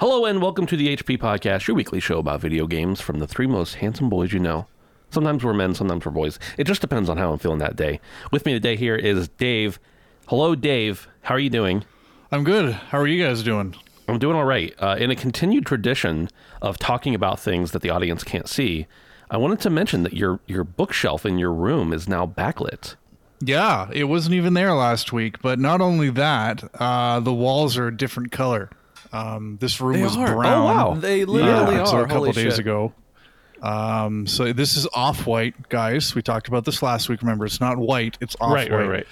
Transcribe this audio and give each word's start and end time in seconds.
Hello 0.00 0.26
and 0.26 0.40
welcome 0.40 0.64
to 0.66 0.76
the 0.76 0.94
HP 0.96 1.18
Podcast, 1.18 1.66
your 1.66 1.74
weekly 1.74 1.98
show 1.98 2.20
about 2.20 2.40
video 2.40 2.68
games 2.68 3.00
from 3.00 3.18
the 3.18 3.26
three 3.26 3.48
most 3.48 3.74
handsome 3.74 4.08
boys 4.08 4.32
you 4.32 4.38
know. 4.38 4.68
Sometimes 5.10 5.42
we're 5.42 5.52
men, 5.52 5.74
sometimes 5.74 6.06
we're 6.06 6.12
boys. 6.12 6.38
It 6.56 6.68
just 6.68 6.80
depends 6.80 7.08
on 7.08 7.16
how 7.16 7.32
I'm 7.32 7.38
feeling 7.40 7.58
that 7.58 7.74
day. 7.74 7.98
With 8.30 8.46
me 8.46 8.52
today 8.52 8.76
here 8.76 8.94
is 8.94 9.26
Dave. 9.26 9.80
Hello, 10.28 10.54
Dave. 10.54 11.08
How 11.22 11.34
are 11.34 11.40
you 11.40 11.50
doing? 11.50 11.84
I'm 12.30 12.44
good. 12.44 12.74
How 12.74 12.98
are 12.98 13.08
you 13.08 13.20
guys 13.24 13.42
doing? 13.42 13.74
I'm 14.06 14.20
doing 14.20 14.36
all 14.36 14.44
right. 14.44 14.72
Uh, 14.78 14.94
in 15.00 15.10
a 15.10 15.16
continued 15.16 15.66
tradition 15.66 16.28
of 16.62 16.78
talking 16.78 17.16
about 17.16 17.40
things 17.40 17.72
that 17.72 17.82
the 17.82 17.90
audience 17.90 18.22
can't 18.22 18.48
see, 18.48 18.86
I 19.32 19.36
wanted 19.36 19.58
to 19.62 19.70
mention 19.70 20.04
that 20.04 20.12
your 20.12 20.38
your 20.46 20.62
bookshelf 20.62 21.26
in 21.26 21.38
your 21.38 21.52
room 21.52 21.92
is 21.92 22.08
now 22.08 22.24
backlit. 22.24 22.94
Yeah, 23.40 23.90
it 23.92 24.04
wasn't 24.04 24.36
even 24.36 24.54
there 24.54 24.74
last 24.74 25.12
week. 25.12 25.42
But 25.42 25.58
not 25.58 25.80
only 25.80 26.10
that, 26.10 26.62
uh, 26.74 27.18
the 27.18 27.34
walls 27.34 27.76
are 27.76 27.88
a 27.88 27.96
different 27.96 28.30
color. 28.30 28.70
Um, 29.12 29.56
this 29.60 29.80
room 29.80 29.94
They 29.94 30.02
was 30.02 30.16
are. 30.16 30.34
brown. 30.34 30.52
Oh, 30.62 30.64
wow. 30.64 30.94
They 30.94 31.24
literally 31.24 31.76
yeah, 31.76 31.82
are. 31.82 31.86
so 31.86 31.98
a 31.98 32.02
couple 32.02 32.16
Holy 32.18 32.32
days 32.32 32.52
shit. 32.54 32.58
ago. 32.60 32.92
Um, 33.62 34.26
so 34.26 34.52
this 34.52 34.76
is 34.76 34.86
off 34.94 35.26
white, 35.26 35.68
guys. 35.68 36.14
We 36.14 36.22
talked 36.22 36.48
about 36.48 36.64
this 36.64 36.82
last 36.82 37.08
week. 37.08 37.22
Remember, 37.22 37.44
it's 37.44 37.60
not 37.60 37.76
white; 37.76 38.16
it's 38.20 38.36
off 38.40 38.50
white. 38.52 38.70
right, 38.70 38.88
right. 38.88 39.06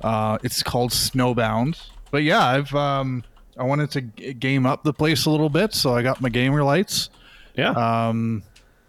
Uh, 0.00 0.38
it's 0.42 0.62
called 0.62 0.90
Snowbound. 0.92 1.78
But 2.10 2.22
yeah, 2.22 2.44
I've 2.44 2.74
um, 2.74 3.22
I 3.58 3.64
wanted 3.64 3.90
to 3.92 4.00
g- 4.02 4.32
game 4.34 4.64
up 4.64 4.82
the 4.82 4.94
place 4.94 5.26
a 5.26 5.30
little 5.30 5.50
bit, 5.50 5.74
so 5.74 5.94
I 5.94 6.02
got 6.02 6.20
my 6.20 6.28
gamer 6.30 6.62
lights. 6.64 7.10
Yeah. 7.54 7.72
Um, 7.72 8.42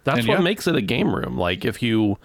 That's 0.05 0.25
what 0.27 0.37
yeah. 0.37 0.43
makes 0.43 0.67
it 0.67 0.75
a 0.75 0.81
game 0.81 1.13
room. 1.13 1.37
Like 1.37 1.65
if 1.65 1.81
you 1.81 2.17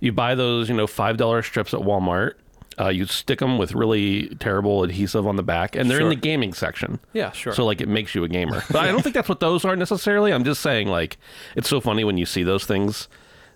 you 0.00 0.12
buy 0.12 0.34
those, 0.34 0.68
you 0.68 0.74
know, 0.74 0.86
five 0.88 1.16
dollar 1.16 1.42
strips 1.42 1.72
at 1.74 1.80
Walmart, 1.80 2.32
uh, 2.78 2.88
you 2.88 3.06
stick 3.06 3.38
them 3.38 3.58
with 3.58 3.72
really 3.72 4.28
terrible 4.36 4.82
adhesive 4.82 5.26
on 5.26 5.36
the 5.36 5.42
back, 5.42 5.76
and 5.76 5.90
they're 5.90 6.00
in 6.00 6.08
the 6.08 6.14
gaming 6.14 6.52
section. 6.52 7.00
Yeah, 7.12 7.32
sure. 7.32 7.54
So 7.54 7.64
like 7.64 7.80
it 7.80 7.88
makes 7.88 8.14
you 8.14 8.24
a 8.24 8.28
gamer. 8.28 8.62
But 8.70 8.84
I 8.84 8.88
don't 8.88 9.02
think 9.02 9.14
that's 9.14 9.28
what 9.28 9.40
those 9.40 9.64
are 9.64 9.76
necessarily. 9.76 10.32
I'm 10.32 10.44
just 10.44 10.60
saying 10.60 10.88
like 10.88 11.16
it's 11.54 11.68
so 11.68 11.80
funny 11.80 12.04
when 12.04 12.18
you 12.18 12.26
see 12.26 12.42
those 12.42 12.66
things. 12.66 13.08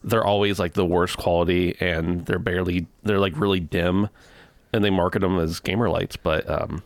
They're 0.02 0.24
always 0.24 0.58
like 0.58 0.72
the 0.72 0.86
worst 0.86 1.18
quality, 1.18 1.76
and 1.80 2.24
they're 2.24 2.38
barely 2.38 2.86
they're 3.02 3.18
like 3.18 3.34
really 3.36 3.60
dim, 3.60 4.08
and 4.72 4.82
they 4.82 4.90
market 4.90 5.20
them 5.20 5.38
as 5.38 5.60
gamer 5.60 5.90
lights. 5.90 6.16
But 6.16 6.48
um, 6.48 6.82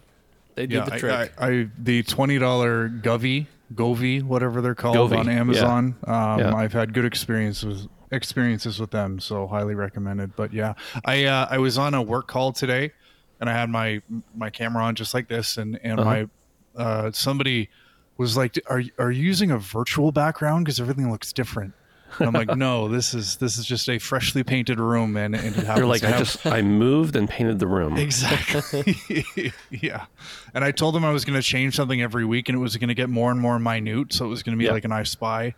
they 0.56 0.66
did 0.66 0.78
yeah, 0.78 0.84
the 0.84 0.98
trick. 0.98 1.32
I, 1.38 1.48
I 1.48 1.68
the 1.78 2.02
twenty 2.02 2.38
dollar 2.38 2.88
Govee, 2.88 3.46
Govee, 3.72 4.22
whatever 4.22 4.60
they're 4.60 4.74
called 4.74 4.96
Govee, 4.96 5.18
on 5.18 5.26
yeah. 5.26 5.32
Amazon. 5.32 5.94
Um, 6.04 6.38
Yeah. 6.40 6.54
I've 6.56 6.72
had 6.72 6.92
good 6.92 7.04
experiences 7.04 7.86
experiences 8.14 8.78
with 8.80 8.90
them, 8.90 9.18
so 9.20 9.46
highly 9.46 9.74
recommended. 9.74 10.34
But 10.36 10.52
yeah, 10.52 10.74
I 11.04 11.24
uh, 11.24 11.46
I 11.50 11.58
was 11.58 11.76
on 11.78 11.94
a 11.94 12.02
work 12.02 12.26
call 12.28 12.52
today, 12.52 12.92
and 13.40 13.50
I 13.50 13.52
had 13.52 13.68
my 13.70 14.00
my 14.34 14.50
camera 14.50 14.82
on 14.84 14.94
just 14.94 15.12
like 15.14 15.28
this, 15.28 15.56
and 15.58 15.78
and 15.82 16.00
Uh-huh. 16.00 16.10
my 16.10 16.82
uh, 16.82 17.10
somebody 17.12 17.68
was 18.16 18.36
like, 18.36 18.58
"Are 18.68 18.80
you- 18.80 18.92
are 18.98 19.10
you 19.10 19.22
using 19.22 19.50
a 19.50 19.58
virtual 19.58 20.12
background? 20.12 20.64
Because 20.64 20.80
everything 20.80 21.10
looks 21.10 21.32
different." 21.32 21.74
And 22.20 22.28
I'm 22.28 22.32
like, 22.32 22.56
"No, 22.56 22.86
this 22.88 23.12
is 23.12 23.36
this 23.36 23.58
is 23.58 23.66
just 23.66 23.88
a 23.88 23.98
freshly 23.98 24.44
painted 24.44 24.78
room, 24.78 25.16
and, 25.16 25.34
and 25.34 25.46
it 25.46 25.54
happens 25.64 25.78
you're 25.78 25.86
like 25.86 26.04
I 26.04 26.16
just 26.16 26.46
I 26.46 26.62
moved 26.62 27.16
and 27.16 27.28
painted 27.28 27.58
the 27.58 27.66
room. 27.66 27.96
Exactly. 27.96 28.96
yeah. 29.70 30.06
And 30.54 30.62
I 30.64 30.70
told 30.70 30.94
them 30.94 31.04
I 31.04 31.10
was 31.10 31.24
going 31.24 31.38
to 31.40 31.42
change 31.42 31.74
something 31.74 32.00
every 32.00 32.24
week 32.24 32.48
and 32.48 32.54
it 32.56 32.60
was 32.60 32.76
going 32.76 32.88
to 32.88 32.94
get 32.94 33.08
more 33.10 33.30
and 33.32 33.40
more 33.40 33.58
minute. 33.58 34.12
So 34.12 34.24
it 34.24 34.28
was 34.28 34.42
going 34.44 34.56
to 34.56 34.58
be 34.58 34.66
Yeah. 34.66 34.72
like 34.72 34.84
an 34.84 34.92
I 34.92 35.02
Spy 35.02 35.54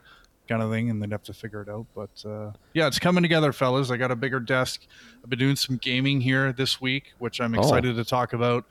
kind 0.48 0.62
of 0.62 0.70
thing 0.70 0.90
and 0.90 1.02
they'd 1.02 1.12
have 1.12 1.22
to 1.24 1.32
figure 1.32 1.62
it 1.62 1.68
out. 1.68 1.86
But 1.94 2.10
uh, 2.28 2.52
yeah, 2.72 2.86
it's 2.86 2.98
coming 2.98 3.22
together, 3.22 3.52
fellas. 3.52 3.90
I 3.90 3.96
got 3.96 4.10
a 4.10 4.16
bigger 4.16 4.40
desk. 4.40 4.86
I've 5.22 5.30
been 5.30 5.38
doing 5.38 5.56
some 5.56 5.76
gaming 5.76 6.20
here 6.20 6.52
this 6.52 6.80
week, 6.80 7.12
which 7.18 7.40
I'm 7.40 7.54
Oh. 7.56 7.60
excited 7.60 7.96
to 7.96 8.04
talk 8.04 8.32
about. 8.32 8.64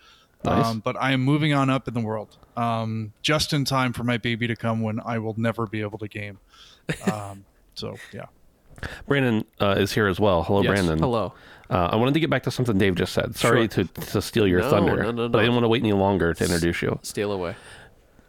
Nice. 0.44 0.66
Um, 0.66 0.80
but 0.80 0.96
I 1.02 1.12
am 1.12 1.22
moving 1.22 1.54
on 1.54 1.70
up 1.72 1.88
in 1.88 1.94
the 1.96 2.02
world 2.02 2.38
um, 2.56 3.14
just 3.24 3.52
in 3.52 3.66
time 3.66 3.94
for 3.94 4.04
my 4.04 4.18
baby 4.18 4.46
to 4.48 4.56
come 4.56 4.82
when 4.82 5.00
I 5.04 5.18
will 5.18 5.34
never 5.38 5.66
be 5.66 5.82
able 5.82 5.98
to 6.00 6.08
game. 6.08 6.38
Um, 7.12 7.46
so, 7.76 7.96
yeah. 8.14 8.26
Brandon 9.08 9.44
uh, 9.60 9.76
is 9.78 9.92
here 9.92 10.06
as 10.08 10.20
well. 10.20 10.44
Hello, 10.44 10.62
Yes. 10.62 10.70
Brandon. 10.74 11.00
Hello. 11.00 11.34
Uh, 11.70 11.90
I 11.92 11.96
wanted 11.96 12.14
to 12.14 12.20
get 12.20 12.30
back 12.30 12.44
to 12.44 12.52
something 12.52 12.78
Dave 12.78 12.94
just 12.94 13.14
said. 13.14 13.36
Sorry 13.36 13.68
to, 13.70 13.86
to 13.86 14.22
steal 14.22 14.46
your 14.46 14.60
No, 14.60 14.70
thunder, 14.70 15.04
no, 15.04 15.12
no, 15.12 15.30
but 15.30 15.40
I 15.40 15.42
didn't 15.42 15.56
want 15.56 15.64
to 15.64 15.70
wait 15.70 15.82
any 15.82 15.94
longer 15.94 16.32
to 16.34 16.44
introduce 16.44 16.82
you. 16.84 17.00
Steal 17.02 17.32
away. 17.32 17.56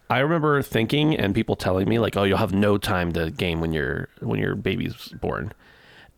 I 0.09 0.19
remember 0.19 0.61
thinking 0.61 1.15
and 1.15 1.35
people 1.35 1.55
telling 1.55 1.87
me 1.89 1.99
like, 1.99 2.15
"Oh, 2.15 2.23
you'll 2.23 2.37
have 2.37 2.53
no 2.53 2.77
time 2.77 3.11
to 3.13 3.31
game 3.31 3.59
when 3.59 3.73
your 3.73 4.09
when 4.19 4.39
your 4.39 4.55
baby's 4.55 5.09
born," 5.09 5.53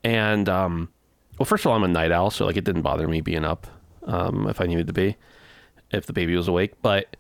and 0.04 0.48
um, 0.48 0.90
well, 1.38 1.46
first 1.46 1.66
of 1.66 1.72
all, 1.72 1.78
I'm 1.78 1.84
a 1.84 1.88
night 1.88 2.12
owl, 2.12 2.30
so 2.30 2.46
like 2.46 2.58
it 2.58 2.64
didn't 2.66 2.84
bother 2.84 3.08
me 3.08 3.22
being 3.22 3.46
up 3.46 3.68
um, 4.06 4.48
if 4.48 4.62
I 4.62 4.66
needed 4.66 4.88
to 4.88 4.94
be, 4.94 5.16
if 5.92 6.06
the 6.06 6.14
baby 6.14 6.36
was 6.36 6.48
awake. 6.48 6.74
But 6.82 7.16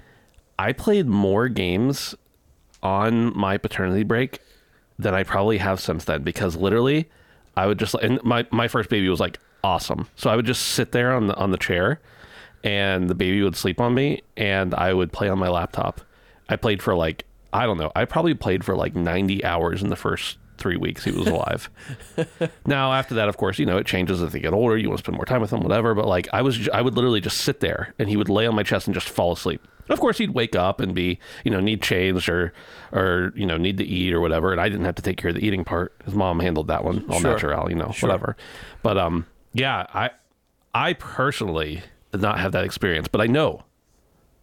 I 0.59 0.73
played 0.73 1.07
more 1.07 1.47
games 1.47 2.15
on 2.83 3.37
my 3.37 3.57
paternity 3.57 4.03
break 4.03 4.39
than 4.97 5.13
I 5.13 5.23
probably 5.23 5.57
have 5.57 5.79
since 5.79 6.03
then 6.03 6.23
because 6.23 6.55
literally 6.55 7.09
I 7.55 7.65
would 7.65 7.79
just 7.79 7.95
and 7.95 8.21
my 8.23 8.45
my 8.51 8.67
first 8.67 8.89
baby 8.89 9.09
was 9.09 9.19
like 9.19 9.39
awesome. 9.63 10.07
So 10.15 10.29
I 10.29 10.35
would 10.35 10.45
just 10.45 10.61
sit 10.61 10.91
there 10.91 11.13
on 11.13 11.27
the 11.27 11.35
on 11.35 11.51
the 11.51 11.57
chair 11.57 11.99
and 12.63 13.09
the 13.09 13.15
baby 13.15 13.41
would 13.41 13.55
sleep 13.55 13.79
on 13.79 13.93
me 13.93 14.21
and 14.35 14.73
I 14.73 14.93
would 14.93 15.11
play 15.11 15.29
on 15.29 15.39
my 15.39 15.47
laptop. 15.49 16.01
I 16.49 16.55
played 16.57 16.81
for 16.81 16.95
like 16.95 17.25
I 17.53 17.65
don't 17.65 17.77
know. 17.77 17.91
I 17.95 18.05
probably 18.05 18.33
played 18.33 18.63
for 18.65 18.75
like 18.75 18.95
90 18.95 19.43
hours 19.45 19.81
in 19.81 19.89
the 19.89 19.95
first 19.95 20.37
3 20.57 20.75
weeks 20.77 21.03
he 21.05 21.11
was 21.11 21.25
alive. 21.35 21.69
now 22.65 22.91
after 22.93 23.15
that 23.15 23.29
of 23.29 23.37
course, 23.37 23.57
you 23.59 23.65
know, 23.65 23.77
it 23.77 23.85
changes 23.85 24.21
as 24.21 24.33
they 24.33 24.39
get 24.39 24.53
older, 24.53 24.77
you 24.77 24.89
want 24.89 24.99
to 24.99 25.03
spend 25.05 25.15
more 25.15 25.25
time 25.25 25.41
with 25.41 25.49
them 25.51 25.61
whatever, 25.61 25.95
but 25.95 26.05
like 26.07 26.27
I 26.33 26.41
was 26.41 26.67
I 26.69 26.81
would 26.81 26.95
literally 26.95 27.21
just 27.21 27.37
sit 27.39 27.59
there 27.61 27.93
and 27.97 28.09
he 28.09 28.17
would 28.17 28.29
lay 28.29 28.45
on 28.45 28.55
my 28.55 28.63
chest 28.63 28.87
and 28.87 28.93
just 28.93 29.07
fall 29.09 29.31
asleep. 29.31 29.65
Of 29.89 29.99
course, 29.99 30.19
he'd 30.19 30.35
wake 30.35 30.55
up 30.55 30.79
and 30.81 30.93
be, 30.93 31.17
you 31.43 31.49
know, 31.49 31.59
need 31.59 31.81
changed 31.81 32.29
or, 32.29 32.53
or 32.91 33.33
you 33.35 33.47
know, 33.47 33.57
need 33.57 33.77
to 33.79 33.83
eat 33.83 34.13
or 34.13 34.19
whatever, 34.21 34.51
and 34.51 34.61
I 34.61 34.69
didn't 34.69 34.85
have 34.85 34.93
to 34.95 35.01
take 35.01 35.17
care 35.17 35.29
of 35.29 35.35
the 35.35 35.43
eating 35.43 35.63
part. 35.65 35.95
His 36.05 36.13
mom 36.13 36.39
handled 36.41 36.67
that 36.67 36.83
one, 36.83 37.03
all 37.09 37.19
Sure. 37.19 37.31
natural, 37.31 37.67
you 37.71 37.75
know, 37.75 37.91
whatever. 37.99 38.37
But 38.83 38.99
um, 38.99 39.25
yeah, 39.53 39.87
I, 39.91 40.11
I 40.75 40.93
personally 40.93 41.81
did 42.11 42.21
not 42.21 42.37
have 42.39 42.51
that 42.51 42.65
experience, 42.65 43.07
but 43.07 43.19
I 43.19 43.25
know 43.25 43.63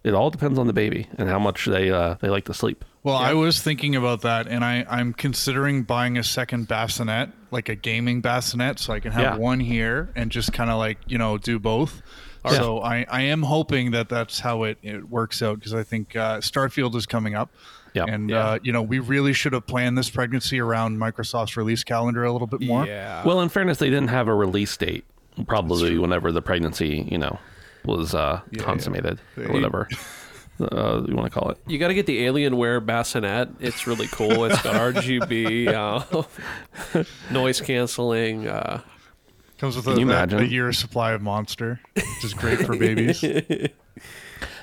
it 0.06 0.14
all 0.14 0.30
depends 0.30 0.58
on 0.58 0.66
the 0.66 0.72
baby 0.72 1.08
and 1.18 1.28
how 1.28 1.38
much 1.38 1.66
they 1.66 1.90
uh, 1.90 2.14
they 2.20 2.28
like 2.28 2.44
to 2.46 2.54
sleep. 2.54 2.84
Well, 3.02 3.16
I 3.16 3.34
was 3.34 3.60
thinking 3.60 3.94
about 3.94 4.22
that, 4.22 4.48
and 4.48 4.64
I, 4.64 4.84
I'm 4.88 5.12
considering 5.12 5.82
buying 5.84 6.18
a 6.18 6.24
second 6.24 6.66
bassinet, 6.66 7.30
like 7.52 7.68
a 7.68 7.74
gaming 7.76 8.20
bassinet, 8.20 8.78
so 8.80 8.92
I 8.92 9.00
can 9.00 9.12
have 9.12 9.22
Yeah. 9.22 9.36
one 9.36 9.60
here 9.60 10.10
and 10.16 10.30
just 10.30 10.52
kind 10.52 10.70
of 10.70 10.78
like 10.78 10.98
you 11.06 11.18
know 11.18 11.38
do 11.38 11.58
both. 11.58 12.02
So 12.48 12.80
I, 12.80 13.04
I 13.10 13.22
am 13.22 13.42
hoping 13.42 13.90
that 13.90 14.08
that's 14.08 14.38
how 14.38 14.62
it, 14.62 14.78
it 14.80 15.08
works 15.10 15.42
out 15.42 15.58
because 15.58 15.74
I 15.74 15.82
think 15.82 16.14
uh, 16.14 16.38
Starfield 16.38 16.94
is 16.94 17.04
coming 17.04 17.34
up, 17.34 17.50
Yep. 17.94 18.08
And 18.08 18.30
Yeah. 18.30 18.38
uh, 18.46 18.58
you 18.62 18.72
know, 18.72 18.82
we 18.82 18.98
really 19.00 19.32
should 19.32 19.52
have 19.52 19.66
planned 19.66 19.98
this 19.98 20.10
pregnancy 20.10 20.60
around 20.60 20.98
Microsoft's 20.98 21.56
release 21.56 21.82
calendar 21.82 22.22
a 22.24 22.30
little 22.30 22.46
bit 22.46 22.60
more. 22.60 22.86
Yeah. 22.86 23.24
Well, 23.24 23.40
in 23.40 23.48
fairness, 23.48 23.78
they 23.78 23.88
didn't 23.90 24.10
have 24.10 24.28
a 24.28 24.34
release 24.34 24.76
date. 24.76 25.04
Probably 25.48 25.98
whenever 25.98 26.30
the 26.30 26.40
pregnancy, 26.42 27.08
you 27.10 27.18
know, 27.18 27.38
was 27.86 28.14
uh, 28.14 28.40
Yeah, 28.50 28.62
consummated 28.62 29.18
yeah. 29.36 29.44
or 29.44 29.52
whatever 29.52 29.88
uh, 30.60 31.02
you 31.06 31.14
want 31.14 31.32
to 31.32 31.38
call 31.38 31.50
it. 31.50 31.58
you 31.66 31.78
got 31.78 31.88
to 31.88 31.94
get 31.94 32.06
the 32.06 32.26
Alienware 32.26 32.84
bassinet. 32.84 33.48
It's 33.60 33.86
really 33.86 34.06
cool. 34.08 34.44
It's 34.44 34.60
got 34.62 34.74
RGB, 34.94 35.68
uh, 36.94 37.02
noise 37.30 37.60
canceling. 37.60 38.48
Uh, 38.48 38.80
Comes 39.58 39.74
with 39.76 39.86
a, 39.88 39.98
you 39.98 40.10
a- 40.12 40.26
a 40.26 40.42
year's 40.44 40.78
supply 40.78 41.12
of 41.12 41.22
Monster, 41.22 41.80
which 41.94 42.24
is 42.24 42.34
great 42.34 42.58
for 42.60 42.76
babies. 42.76 43.24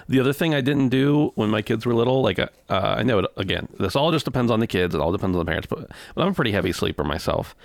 The 0.07 0.19
other 0.19 0.33
thing 0.33 0.53
I 0.53 0.61
didn't 0.61 0.89
do 0.89 1.31
when 1.35 1.49
my 1.49 1.61
kids 1.61 1.85
were 1.85 1.93
little, 1.93 2.21
like 2.21 2.39
uh, 2.39 2.47
uh, 2.69 2.95
I 2.97 3.03
know 3.03 3.19
it 3.19 3.25
again, 3.37 3.67
this 3.79 3.95
all 3.95 4.11
just 4.11 4.25
depends 4.25 4.51
on 4.51 4.59
the 4.59 4.67
kids. 4.67 4.93
It 4.93 5.01
all 5.01 5.11
depends 5.11 5.35
on 5.35 5.39
the 5.39 5.49
parents. 5.49 5.67
But, 5.67 5.91
but 6.15 6.21
I'm 6.21 6.29
a 6.29 6.33
pretty 6.33 6.51
heavy 6.51 6.71
sleeper 6.71 7.03
myself, 7.03 7.55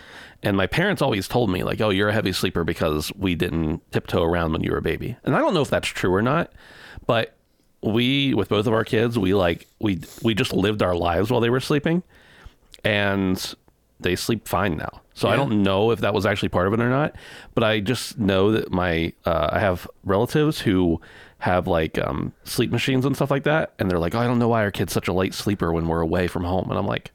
and 0.43 0.56
my 0.56 0.67
parents 0.67 1.02
always 1.02 1.26
told 1.29 1.50
me 1.50 1.64
like, 1.64 1.81
"Oh, 1.81 1.90
you're 1.90 2.08
a 2.08 2.12
heavy 2.12 2.32
sleeper 2.32 2.64
because 2.64 3.12
we 3.17 3.35
didn't 3.35 3.90
tiptoe 3.93 4.23
around 4.23 4.52
when 4.52 4.62
you 4.62 4.70
were 4.70 4.79
a 4.79 4.82
baby." 4.82 5.17
And 5.25 5.35
I 5.35 5.40
don't 5.40 5.55
know 5.55 5.62
if 5.62 5.70
that's 5.70 5.88
true 5.88 6.14
or 6.14 6.23
not, 6.23 6.52
but 7.06 7.35
we 7.82 8.35
with 8.35 8.49
both 8.49 8.67
of 8.67 8.73
our 8.73 8.85
kids, 8.85 9.19
we 9.19 9.35
like 9.35 9.67
we 9.81 10.00
we 10.23 10.35
just 10.35 10.52
lived 10.52 10.82
our 10.82 10.94
lives 10.94 11.31
while 11.31 11.40
they 11.40 11.50
were 11.50 11.61
sleeping, 11.61 12.02
and 12.85 13.55
they 14.00 14.17
sleep 14.17 14.46
fine 14.46 14.76
now. 14.76 15.00
So 15.14 15.29
I 15.29 15.35
don't 15.35 15.64
know 15.64 15.90
if 15.90 15.99
that 16.00 16.14
was 16.14 16.25
actually 16.25 16.50
part 16.50 16.69
of 16.69 16.73
it 16.75 16.81
or 16.81 16.88
not, 16.88 17.17
but 17.55 17.64
I 17.64 17.81
just 17.81 18.19
know 18.19 18.52
that 18.52 18.70
my 18.70 19.12
uh, 19.26 19.49
I 19.50 19.58
have 19.58 19.88
relatives 20.05 20.61
who 20.61 21.00
have 21.38 21.67
like 21.67 21.99
um, 21.99 22.32
sleep 22.44 22.70
machines 22.70 23.05
and 23.05 23.14
stuff 23.14 23.31
like 23.31 23.44
that, 23.44 23.73
and 23.79 23.90
they're 23.90 23.99
like, 23.99 24.14
oh, 24.14 24.19
I 24.19 24.26
don't 24.26 24.38
know 24.38 24.49
why 24.49 24.62
our 24.62 24.70
kid's 24.70 24.93
such 24.93 25.08
a 25.08 25.12
light 25.12 25.35
sleeper 25.35 25.73
when 25.73 25.87
we're 25.87 26.00
away 26.00 26.26
from 26.26 26.44
home, 26.44 26.69
and 26.70 26.79
I'm 26.79 26.87
like, 26.87 27.12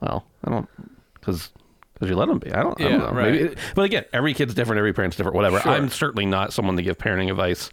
well, 0.00 0.26
I 0.44 0.50
don't 0.50 0.68
because. 1.14 1.50
Because 1.94 2.10
you 2.10 2.16
let 2.16 2.28
them 2.28 2.38
be. 2.38 2.52
I 2.52 2.62
don't, 2.62 2.78
I 2.78 2.84
don't 2.84 2.92
Yeah, 2.92 2.98
know. 2.98 3.10
right. 3.10 3.32
Maybe, 3.32 3.54
but 3.74 3.86
again, 3.86 4.04
every 4.12 4.34
kid's 4.34 4.52
different. 4.52 4.76
Every 4.78 4.92
parent's 4.92 5.16
different. 5.16 5.34
Whatever. 5.34 5.60
Sure. 5.60 5.72
I'm 5.72 5.88
certainly 5.88 6.26
not 6.26 6.52
someone 6.52 6.76
to 6.76 6.82
give 6.82 6.98
parenting 6.98 7.30
advice, 7.30 7.70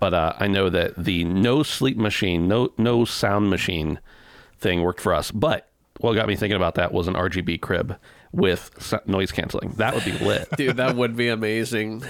but 0.00 0.12
uh, 0.12 0.32
I 0.40 0.48
know 0.48 0.70
that 0.70 0.96
the 0.96 1.22
no 1.22 1.62
sleep 1.62 1.96
machine, 1.96 2.48
no 2.48 2.72
no 2.78 3.04
sound 3.04 3.48
machine 3.48 4.00
thing 4.58 4.82
worked 4.82 5.00
for 5.00 5.14
us. 5.14 5.30
But 5.30 5.68
what 6.00 6.14
got 6.14 6.26
me 6.26 6.34
thinking 6.34 6.56
about 6.56 6.74
that 6.74 6.92
was 6.92 7.06
an 7.06 7.14
RGB 7.14 7.60
crib 7.60 7.96
with 8.32 8.92
noise 9.06 9.30
canceling. 9.30 9.74
That 9.76 9.94
would 9.94 10.04
be 10.04 10.18
lit. 10.18 10.48
dude, 10.56 10.78
that 10.78 10.96
would 10.96 11.14
be 11.14 11.28
amazing. 11.28 12.02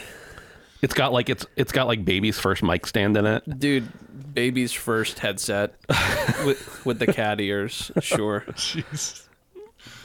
It's 0.82 0.94
got 0.94 1.12
like 1.12 1.28
it's 1.28 1.46
it's 1.56 1.72
got 1.72 1.86
like 1.86 2.04
baby's 2.04 2.38
first 2.38 2.62
mic 2.62 2.86
stand 2.86 3.16
in 3.16 3.26
it. 3.26 3.58
Dude, 3.58 3.88
baby's 4.34 4.72
first 4.72 5.18
headset 5.18 5.74
with 6.44 6.84
with 6.84 6.98
the 6.98 7.06
cat 7.06 7.40
ears. 7.40 7.90
Sure. 8.00 8.40
Jeez. 8.50 9.26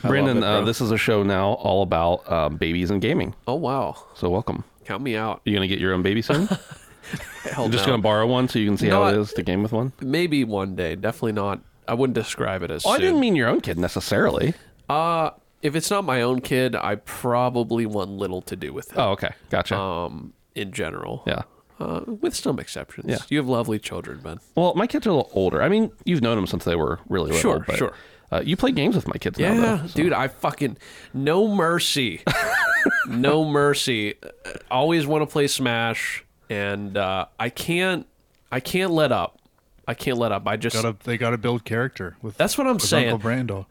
I 0.03 0.07
Brandon, 0.07 0.37
it, 0.37 0.43
uh, 0.43 0.61
this 0.61 0.81
is 0.81 0.91
a 0.91 0.97
show 0.97 1.23
now 1.23 1.53
all 1.53 1.81
about 1.81 2.31
um, 2.31 2.57
babies 2.57 2.91
and 2.91 3.01
gaming. 3.01 3.35
Oh 3.47 3.55
wow. 3.55 3.95
So 4.15 4.29
welcome. 4.29 4.63
Count 4.85 5.03
me 5.03 5.15
out. 5.15 5.41
You 5.45 5.53
gonna 5.53 5.67
get 5.67 5.79
your 5.79 5.93
own 5.93 6.01
baby 6.01 6.21
soon? 6.21 6.47
Hell 7.43 7.65
I'm 7.65 7.71
just 7.71 7.85
no. 7.85 7.93
gonna 7.93 8.01
borrow 8.01 8.25
one 8.27 8.47
so 8.47 8.59
you 8.59 8.67
can 8.67 8.77
see 8.77 8.87
No, 8.87 9.03
how 9.03 9.09
it 9.09 9.17
is 9.19 9.33
to 9.33 9.43
game 9.43 9.63
with 9.63 9.71
one. 9.71 9.93
Maybe 10.01 10.43
one 10.43 10.75
day. 10.75 10.95
Definitely 10.95 11.33
not. 11.33 11.59
I 11.87 11.93
wouldn't 11.93 12.15
describe 12.15 12.63
it 12.63 12.71
as. 12.71 12.85
Oh, 12.85 12.89
I 12.89 12.97
didn't 12.97 13.19
mean 13.19 13.35
your 13.35 13.47
own 13.47 13.61
kid 13.61 13.77
necessarily. 13.77 14.53
Uh, 14.89 15.31
if 15.61 15.75
it's 15.75 15.89
not 15.89 16.03
my 16.03 16.21
own 16.21 16.41
kid, 16.41 16.75
I 16.75 16.95
probably 16.95 17.85
want 17.85 18.11
little 18.11 18.41
to 18.43 18.55
do 18.55 18.73
with 18.73 18.91
it. 18.91 18.97
Oh, 18.97 19.11
okay, 19.11 19.31
gotcha. 19.49 19.77
Um, 19.77 20.33
in 20.55 20.71
general. 20.71 21.23
yeah. 21.27 21.43
Uh, 21.77 21.99
with 22.07 22.33
some 22.33 22.57
exceptions. 22.57 23.09
Yeah. 23.09 23.17
You 23.27 23.37
have 23.37 23.49
lovely 23.49 23.79
children, 23.79 24.21
man. 24.23 24.39
Well, 24.55 24.73
my 24.75 24.87
kids 24.87 25.05
are 25.07 25.09
a 25.09 25.13
little 25.13 25.29
older. 25.33 25.61
I 25.61 25.67
mean, 25.67 25.91
you've 26.05 26.21
known 26.21 26.37
them 26.37 26.47
since 26.47 26.63
they 26.63 26.77
were 26.77 26.99
really 27.09 27.31
little. 27.31 27.41
Sure, 27.41 27.65
but, 27.67 27.75
sure. 27.77 27.91
Uh, 28.31 28.41
you 28.45 28.55
play 28.55 28.71
games 28.71 28.95
with 28.95 29.07
my 29.09 29.17
kids 29.17 29.37
now, 29.37 29.53
Yeah, 29.53 29.59
though, 29.81 29.87
so- 29.87 29.93
dude, 29.93 30.13
I 30.13 30.29
fucking 30.29 30.77
no 31.13 31.49
mercy, 31.49 32.23
no 33.07 33.43
mercy. 33.43 34.15
Uh, 34.23 34.51
Always 34.71 35.05
want 35.05 35.21
to 35.23 35.25
play 35.31 35.47
Smash, 35.47 36.23
and 36.49 36.95
uh, 36.97 37.25
I 37.39 37.49
can't, 37.49 38.07
I 38.51 38.61
can't 38.61 38.91
let 38.91 39.11
up. 39.11 39.39
I 39.87 39.93
can't 39.93 40.17
let 40.17 40.31
up. 40.31 40.47
I 40.47 40.55
just, 40.57 40.75
Gotta, 40.75 40.95
they 41.03 41.17
got 41.17 41.31
to 41.31 41.37
build 41.37 41.65
character 41.65 42.15
with. 42.21 42.37
that's 42.37 42.57
what 42.57 42.67
I'm 42.67 42.75
with 42.75 42.83
saying. 42.83 43.09
Uncle 43.11 43.29
Brando. 43.29 43.65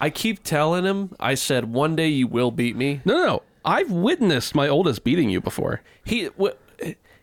I 0.00 0.10
keep 0.10 0.44
telling 0.44 0.84
him. 0.84 1.14
I 1.18 1.34
said 1.34 1.64
one 1.72 1.96
day 1.96 2.08
you 2.08 2.26
will 2.28 2.50
beat 2.52 2.76
me. 2.76 3.00
No, 3.04 3.14
no, 3.14 3.26
no. 3.26 3.42
I've 3.64 3.90
witnessed 3.90 4.54
my 4.54 4.68
oldest 4.68 5.04
beating 5.04 5.30
you 5.30 5.40
before. 5.40 5.82
He? 6.04 6.28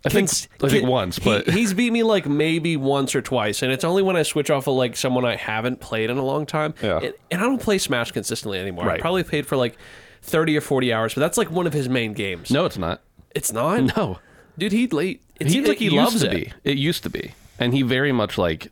I 0.06 0.10
think- 0.10 0.30
I 0.64 0.70
think 0.70 0.88
once, 0.88 1.18
but- 1.18 1.50
he's 1.50 1.74
beat 1.74 1.92
me 1.92 2.04
like 2.04 2.28
maybe 2.28 2.78
once 2.78 3.16
or 3.16 3.22
twice, 3.24 3.64
and 3.64 3.72
it's 3.72 3.84
only 3.84 4.04
when 4.04 4.16
I 4.16 4.22
switch 4.22 4.52
off 4.52 4.68
of 4.68 4.76
like 4.76 4.96
someone 4.96 5.26
I 5.26 5.36
haven't 5.36 5.80
played 5.80 6.12
in 6.12 6.18
a 6.18 6.24
long 6.24 6.46
time. 6.46 6.76
Yeah. 6.84 7.00
and, 7.00 7.14
and 7.32 7.42
I 7.42 7.44
don't 7.46 7.62
play 7.62 7.80
Smash 7.80 8.12
consistently 8.12 8.60
anymore. 8.60 8.88
I 8.90 9.00
probably 9.00 9.24
played 9.24 9.48
for 9.48 9.56
like 9.58 9.78
thirty 10.22 10.56
or 10.56 10.62
forty 10.62 10.94
hours, 10.94 11.16
but 11.16 11.22
that's 11.22 11.38
like 11.40 11.50
one 11.50 11.66
of 11.66 11.74
his 11.74 11.90
main 11.90 12.14
games. 12.14 12.52
No, 12.52 12.66
it's 12.66 12.78
not. 12.78 13.02
it's 13.34 13.52
not. 13.52 13.98
No. 13.98 14.20
dude, 14.58 14.74
he'd 14.74 14.94
late. 14.94 15.24
It 15.40 15.50
seems 15.50 15.68
like 15.68 15.80
he 15.80 15.90
loves 15.90 16.22
to 16.22 16.28
it. 16.28 16.34
Be. 16.64 16.72
It 16.72 16.78
used 16.78 17.02
to 17.04 17.10
be, 17.10 17.32
and 17.60 17.74
he 17.74 17.82
very 17.82 18.12
much 18.12 18.38
like 18.38 18.72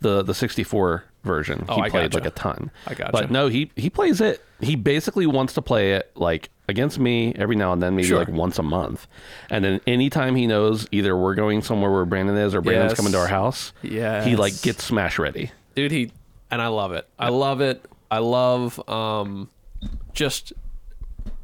the 0.00 0.22
the 0.22 0.32
64 0.34 1.04
version. 1.24 1.64
Oh, 1.68 1.76
he 1.76 1.82
I 1.82 1.90
played 1.90 2.10
gotcha. 2.12 2.24
like 2.24 2.32
a 2.32 2.34
ton. 2.36 2.70
I 2.86 2.94
gotcha. 2.94 3.12
But 3.12 3.30
no, 3.30 3.48
he 3.48 3.70
he 3.76 3.90
plays 3.90 4.20
it. 4.20 4.44
He 4.60 4.76
basically 4.76 5.26
wants 5.26 5.52
to 5.54 5.62
play 5.62 5.92
it 5.94 6.10
like 6.14 6.50
against 6.68 6.98
me 6.98 7.32
every 7.36 7.56
now 7.56 7.72
and 7.72 7.82
then, 7.82 7.94
maybe 7.96 8.08
Sure. 8.08 8.18
like 8.18 8.28
once 8.28 8.58
a 8.58 8.62
month. 8.62 9.06
And 9.50 9.64
then 9.64 9.80
anytime 9.86 10.34
he 10.36 10.46
knows 10.46 10.86
either 10.92 11.16
we're 11.16 11.34
going 11.34 11.62
somewhere 11.62 11.90
where 11.90 12.04
Brandon 12.04 12.36
is 12.36 12.54
or 12.54 12.60
Brandon's 12.60 12.90
Yes. 12.92 12.96
coming 12.96 13.12
to 13.12 13.18
our 13.18 13.28
house, 13.28 13.72
yeah, 13.82 14.24
he 14.24 14.36
like 14.36 14.60
gets 14.62 14.84
smash 14.84 15.18
ready. 15.18 15.50
dude. 15.74 15.90
He 15.92 16.12
and 16.50 16.60
I 16.62 16.68
love 16.68 16.92
it. 16.92 17.06
I 17.18 17.28
love 17.30 17.60
it. 17.60 17.84
I 18.10 18.18
love 18.18 18.80
um, 18.88 19.48
just 20.14 20.52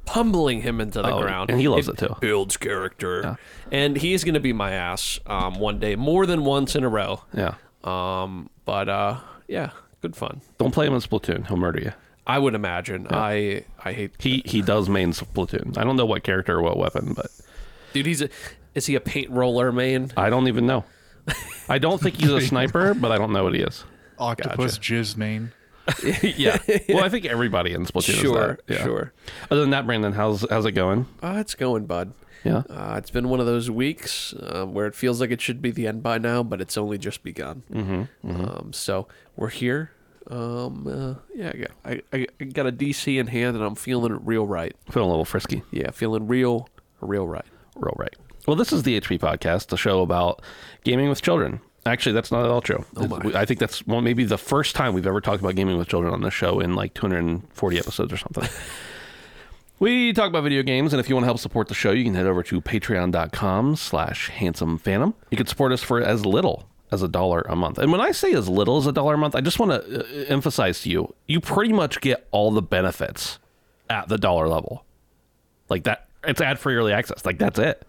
pummeling 0.06 0.60
him 0.62 0.80
into 0.80 1.00
the 1.02 1.10
Oh, 1.12 1.20
ground, 1.22 1.50
and 1.50 1.58
he 1.60 1.68
loves 1.68 1.88
it 1.88 1.96
too. 1.98 2.16
Builds 2.20 2.56
character, 2.56 3.38
and 3.70 3.96
he's 3.96 4.24
gonna 4.24 4.40
be 4.40 4.52
my 4.52 4.72
ass 4.72 5.18
um, 5.26 5.58
one 5.58 5.78
day, 5.78 5.96
more 5.96 6.26
than 6.26 6.44
once 6.44 6.74
in 6.76 6.84
a 6.84 6.88
row. 6.88 7.22
Yeah. 7.32 7.54
Um, 7.84 8.50
but 8.64 8.88
uh, 8.88 9.16
yeah, 9.48 9.70
good 10.00 10.16
fun. 10.16 10.40
Don't 10.58 10.72
play 10.72 10.86
him 10.86 10.94
in 10.94 11.00
Splatoon. 11.00 11.46
He'll 11.46 11.56
murder 11.56 11.80
you. 11.80 11.92
I 12.26 12.38
would 12.38 12.54
imagine. 12.54 13.06
I 13.10 13.64
I 13.84 13.92
hate. 13.92 14.12
He 14.18 14.42
he 14.46 14.62
does 14.62 14.88
main 14.88 15.12
Splatoon. 15.12 15.76
I 15.76 15.84
don't 15.84 15.96
know 15.96 16.06
what 16.06 16.22
character 16.22 16.56
or 16.58 16.62
what 16.62 16.76
weapon, 16.78 17.12
but 17.14 17.26
Dude, 17.92 18.06
he's 18.06 18.22
a. 18.22 18.28
Is 18.74 18.86
he 18.86 18.94
a 18.96 19.00
paint 19.00 19.30
roller 19.30 19.70
main? 19.70 20.10
I 20.16 20.30
don't 20.30 20.48
even 20.48 20.66
know. 20.66 20.84
I 21.68 21.78
don't 21.78 22.00
think 22.00 22.16
he's 22.16 22.30
a 22.30 22.40
sniper, 22.46 22.92
but 22.94 23.12
I 23.12 23.18
don't 23.18 23.32
know 23.32 23.44
what 23.44 23.54
he 23.54 23.60
is. 23.60 23.84
Octopus 24.18 24.78
jizz 24.78 25.16
main. 25.16 25.52
yeah. 26.22 26.58
Well, 26.88 27.04
I 27.04 27.08
think 27.08 27.26
everybody 27.26 27.72
in 27.72 27.84
Splatoon 27.84 28.14
Sure, 28.20 28.50
is 28.52 28.56
that. 28.66 28.74
Yeah. 28.74 28.82
sure. 28.84 29.12
Other 29.50 29.60
than 29.60 29.70
that, 29.70 29.86
Brandon, 29.86 30.12
how's 30.12 30.44
how's 30.48 30.64
it 30.64 30.72
going? 30.72 31.06
Uh, 31.22 31.36
it's 31.38 31.54
going, 31.54 31.84
bud. 31.86 32.12
Yeah. 32.44 32.62
Uh, 32.68 32.96
it's 32.98 33.10
been 33.10 33.28
one 33.28 33.40
of 33.40 33.46
those 33.46 33.70
weeks 33.70 34.34
uh, 34.34 34.64
where 34.66 34.86
it 34.86 34.94
feels 34.94 35.20
like 35.20 35.30
it 35.30 35.40
should 35.40 35.62
be 35.62 35.70
the 35.70 35.86
end 35.86 36.02
by 36.02 36.18
now, 36.18 36.42
but 36.42 36.60
it's 36.60 36.76
only 36.76 36.98
just 36.98 37.22
begun. 37.22 37.62
Mm-hmm, 37.72 38.30
Um, 38.30 38.72
so 38.72 39.08
we're 39.36 39.48
here. 39.48 39.92
Um, 40.30 40.86
uh, 40.86 41.14
yeah, 41.34 41.52
I 41.52 41.56
got, 41.56 41.70
I, 41.84 42.02
I 42.12 42.26
I 42.40 42.44
got 42.44 42.66
a 42.66 42.72
DC 42.72 43.18
in 43.18 43.26
hand, 43.26 43.56
and 43.56 43.64
I'm 43.64 43.74
feeling 43.74 44.14
it 44.14 44.20
real 44.24 44.46
right. 44.46 44.74
Feeling 44.90 45.08
a 45.08 45.10
little 45.10 45.24
frisky. 45.26 45.62
Yeah, 45.70 45.90
feeling 45.90 46.26
real, 46.26 46.68
real 47.00 47.26
right. 47.26 47.44
Real 47.76 47.94
right. 47.98 48.14
Well, 48.46 48.56
this 48.56 48.72
is 48.72 48.82
the 48.84 48.98
HP 49.00 49.18
podcast, 49.18 49.68
the 49.68 49.76
show 49.76 50.00
about 50.02 50.40
gaming 50.84 51.08
with 51.10 51.20
children. 51.22 51.60
Actually, 51.86 52.12
that's 52.12 52.32
not 52.32 52.44
at 52.44 52.50
all 52.50 52.62
true. 52.62 52.84
Oh. 52.96 53.32
I 53.34 53.44
think 53.44 53.60
that's 53.60 53.86
well, 53.86 54.00
maybe 54.00 54.24
the 54.24 54.38
first 54.38 54.74
time 54.74 54.94
we've 54.94 55.06
ever 55.06 55.20
talked 55.20 55.40
about 55.42 55.54
gaming 55.56 55.76
with 55.76 55.88
children 55.88 56.14
on 56.14 56.22
this 56.22 56.32
show 56.32 56.58
in 56.60 56.74
like 56.74 56.94
240 56.94 57.78
episodes 57.78 58.12
or 58.12 58.16
something. 58.16 58.48
we 59.78 60.12
talk 60.12 60.28
about 60.28 60.44
video 60.44 60.62
games, 60.62 60.92
and 60.92 61.00
if 61.00 61.08
you 61.08 61.14
want 61.14 61.24
to 61.24 61.26
help 61.26 61.38
support 61.38 61.68
the 61.68 61.74
show, 61.74 61.90
you 61.90 62.04
can 62.04 62.14
head 62.14 62.26
over 62.26 62.42
to 62.44 62.60
patreon.com 62.60 63.76
slash 63.76 64.28
handsome 64.30 64.78
phantom. 64.78 65.14
You 65.30 65.36
can 65.36 65.46
support 65.46 65.72
us 65.72 65.82
for 65.82 66.00
as 66.00 66.24
little 66.24 66.68
as 66.90 67.02
a 67.02 67.08
dollar 67.08 67.40
a 67.48 67.56
month. 67.56 67.78
And 67.78 67.90
when 67.90 68.00
I 68.00 68.12
say 68.12 68.32
as 68.32 68.48
little 68.48 68.76
as 68.78 68.86
a 68.86 68.92
dollar 68.92 69.14
a 69.14 69.18
month, 69.18 69.34
I 69.34 69.40
just 69.40 69.58
want 69.58 69.72
to 69.72 70.00
uh, 70.00 70.24
emphasize 70.28 70.80
to 70.82 70.90
you, 70.90 71.14
you 71.26 71.40
pretty 71.40 71.72
much 71.72 72.00
get 72.00 72.26
all 72.30 72.50
the 72.50 72.62
benefits 72.62 73.38
at 73.90 74.08
the 74.08 74.16
dollar 74.16 74.48
level. 74.48 74.84
Like 75.68 75.84
that, 75.84 76.08
it's 76.22 76.40
ad 76.40 76.58
free 76.58 76.76
early 76.76 76.92
access. 76.92 77.24
Like 77.24 77.38
that's 77.38 77.58
it. 77.58 77.86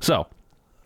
So 0.00 0.26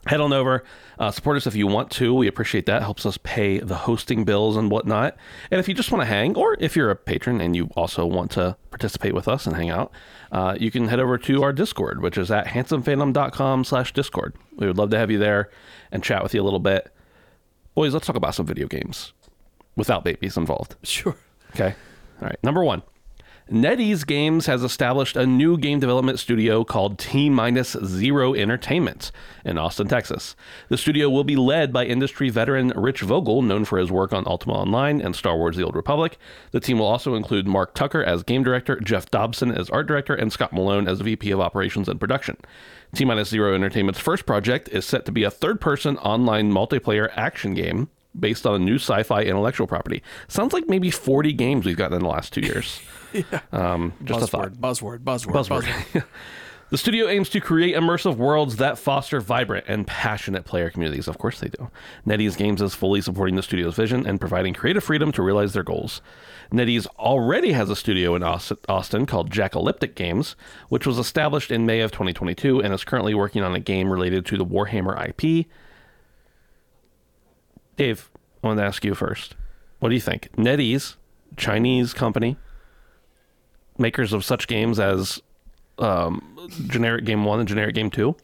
head 0.07 0.21
on 0.21 0.33
over, 0.33 0.65
uh, 0.99 1.11
support 1.11 1.37
us 1.37 1.47
if 1.47 1.55
you 1.55 1.67
want 1.67 1.91
to. 1.93 2.13
We 2.13 2.27
appreciate 2.27 2.67
that. 2.67 2.83
Helps 2.83 3.07
us 3.07 3.19
pay 3.23 3.59
the 3.59 3.75
hosting 3.75 4.25
bills 4.25 4.57
and 4.57 4.71
whatnot. 4.71 5.17
And 5.51 5.61
if 5.61 5.69
you 5.69 5.75
just 5.75 5.93
want 5.93 6.03
to 6.03 6.07
hang, 6.07 6.37
or 6.37 6.57
if 6.59 6.75
you're 6.75 6.91
a 6.91 6.97
patron 6.97 7.41
and 7.41 7.55
you 7.55 7.71
also 7.77 8.05
want 8.05 8.31
to 8.33 8.57
participate 8.71 9.15
with 9.15 9.29
us 9.29 9.47
and 9.47 9.55
hang 9.57 9.71
out, 9.71 9.93
uh, 10.33 10.57
you 10.59 10.71
can 10.71 10.89
head 10.89 10.99
over 10.99 11.19
to 11.19 11.43
our 11.43 11.53
Discord, 11.53 12.03
which 12.03 12.19
is 12.19 12.31
at 12.31 12.47
handsomephantom.com 12.47 13.65
slash 13.65 13.93
Discord. 13.93 14.35
We 14.57 14.67
would 14.67 14.79
love 14.79 14.91
to 14.91 14.99
have 14.99 15.11
you 15.11 15.19
there 15.19 15.51
and 15.93 16.03
chat 16.03 16.23
with 16.23 16.35
you 16.35 16.43
a 16.43 16.45
little 16.45 16.59
bit. 16.59 16.93
Boys, 17.75 17.95
let's 17.95 18.07
talk 18.07 18.17
about 18.17 18.35
some 18.35 18.47
video 18.47 18.67
games 18.67 19.13
without 19.77 20.05
babies 20.05 20.37
involved. 20.37 20.75
Sure. 20.83 21.17
Okay. 21.55 21.75
All 22.21 22.29
right. 22.29 22.39
Number 22.43 22.65
one 22.65 22.83
NetEase 23.53 24.07
Games 24.07 24.47
has 24.47 24.63
established 24.63 25.15
a 25.15 25.27
new 25.27 25.59
game 25.59 25.79
development 25.79 26.19
studio 26.19 26.65
called 26.65 26.99
T 26.99 27.29
Minus 27.29 27.77
Zero 27.85 28.33
Entertainment 28.33 29.13
in 29.45 29.59
Austin, 29.59 29.89
Texas. 29.89 30.35
The 30.71 30.79
studio 30.79 31.11
will 31.11 31.23
be 31.23 31.37
led 31.37 31.71
by 31.71 31.85
industry 31.85 32.31
veteran 32.31 32.73
Rich 32.75 33.03
Vogel, 33.03 33.43
known 33.43 33.67
for 33.67 33.79
his 33.79 33.93
work 33.93 34.15
on 34.15 34.27
Ultima 34.27 34.55
Online 34.55 35.03
and 35.03 35.15
Star 35.15 35.37
Wars 35.37 35.57
The 35.57 35.65
Old 35.65 35.77
Republic. 35.77 36.17
The 36.53 36.61
team 36.61 36.79
will 36.79 36.87
also 36.87 37.15
include 37.15 37.47
Mark 37.47 37.75
Tucker 37.75 38.03
as 38.03 38.23
game 38.23 38.43
director, 38.43 38.81
Jeff 38.81 39.11
Dobson 39.11 39.53
as 39.53 39.69
art 39.69 39.87
director, 39.87 40.15
and 40.15 40.33
Scott 40.33 40.55
Malone 40.55 40.89
as 40.89 41.03
VP 41.03 41.31
of 41.31 41.41
operations 41.41 41.91
and 41.91 42.01
production. 42.01 42.39
T 42.95 43.05
Minus 43.05 43.29
Zero 43.29 43.55
Entertainment's 43.55 44.01
first 44.01 44.25
project 44.25 44.71
is 44.71 44.87
set 44.87 45.05
to 45.05 45.13
be 45.13 45.25
a 45.25 45.31
third 45.31 45.61
person 45.61 45.99
online 45.99 46.51
multiplayer 46.51 47.11
action 47.17 47.53
game 47.53 47.91
based 48.19 48.47
on 48.47 48.55
a 48.55 48.65
new 48.65 48.77
sci 48.77 49.03
fi 49.03 49.25
intellectual 49.25 49.67
property. 49.67 50.03
Sounds 50.27 50.55
like 50.55 50.71
maybe 50.71 50.91
40 50.91 51.35
games 51.35 51.67
we've 51.67 51.77
gotten 51.77 51.99
in 51.99 52.03
the 52.03 52.09
last 52.09 52.33
two 52.33 52.41
years. 52.41 52.81
Um, 53.53 53.93
just 54.05 54.23
a 54.23 54.27
thought. 54.27 54.53
buzzword, 54.53 55.01
buzzword, 55.01 55.33
buzzword, 55.33 55.63
Buzzword. 55.63 56.05
the 56.71 56.79
studio 56.79 57.09
aims 57.09 57.29
to 57.31 57.41
create 57.41 57.75
immersive 57.75 58.17
worlds 58.17 58.57
that 58.57 58.79
foster 58.79 59.21
vibrant 59.21 59.65
and 59.69 59.87
passionate 59.87 60.45
player 60.45 60.71
communities. 60.71 61.09
Of 61.09 61.19
course, 61.19 61.41
they 61.41 61.49
do. 61.49 61.71
NetEase 62.07 62.37
Games 62.37 62.63
is 62.63 62.75
fully 62.75 63.01
supporting 63.01 63.37
the 63.37 63.43
studio's 63.43 63.75
vision 63.75 64.07
and 64.07 64.21
providing 64.21 64.55
creative 64.55 64.85
freedom 64.85 65.13
to 65.13 65.23
realize 65.23 65.53
their 65.53 65.63
goals. 65.63 66.01
NetEase 66.53 66.87
already 66.99 67.53
has 67.53 67.71
a 67.71 67.77
studio 67.77 68.15
in 68.15 68.23
Austin 68.23 69.07
called 69.07 69.31
Jackalyptic 69.31 69.95
Games, 69.95 70.37
which 70.69 70.87
was 70.87 70.99
established 70.99 71.51
in 71.51 71.67
May 71.67 71.81
of 71.81 71.93
2022 71.93 72.61
and 72.61 72.75
is 72.75 72.85
currently 72.85 73.15
working 73.15 73.43
on 73.43 73.55
a 73.55 73.61
game 73.61 73.91
related 73.91 74.27
to 74.27 74.37
the 74.37 74.45
Warhammer 74.45 75.09
IP. 75.09 75.47
Dave, 77.77 78.11
I 78.43 78.49
wanted 78.49 78.61
to 78.61 78.67
ask 78.67 78.85
you 78.85 78.95
first. 78.95 79.35
What 79.79 79.89
do 79.89 79.95
you 79.95 80.01
think? 80.01 80.29
NetEase, 80.37 80.97
Chinese 81.37 81.95
company, 81.95 82.37
makers 83.79 84.13
of 84.13 84.25
such 84.25 84.49
games 84.49 84.79
as 84.79 85.21
um, 85.79 86.49
Generic 86.69 87.05
Game 87.05 87.25
1 87.25 87.41
and 87.41 87.49
Generic 87.49 87.75
Game 87.75 87.91
2. 87.91 88.15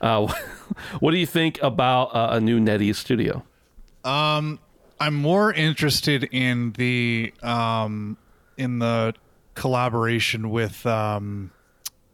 Uh, 0.00 0.32
what 1.00 1.10
do 1.10 1.16
you 1.16 1.26
think 1.26 1.60
about 1.62 2.14
uh, 2.14 2.28
a 2.32 2.40
new 2.40 2.60
NetEase 2.60 2.96
studio? 2.96 3.42
Um, 4.04 4.60
I'm 5.00 5.14
more 5.14 5.52
interested 5.52 6.24
in 6.24 6.72
the 6.72 7.32
um, 7.42 8.16
in 8.56 8.78
the 8.78 9.14
collaboration 9.54 10.50
with 10.50 10.86
um, 10.86 11.50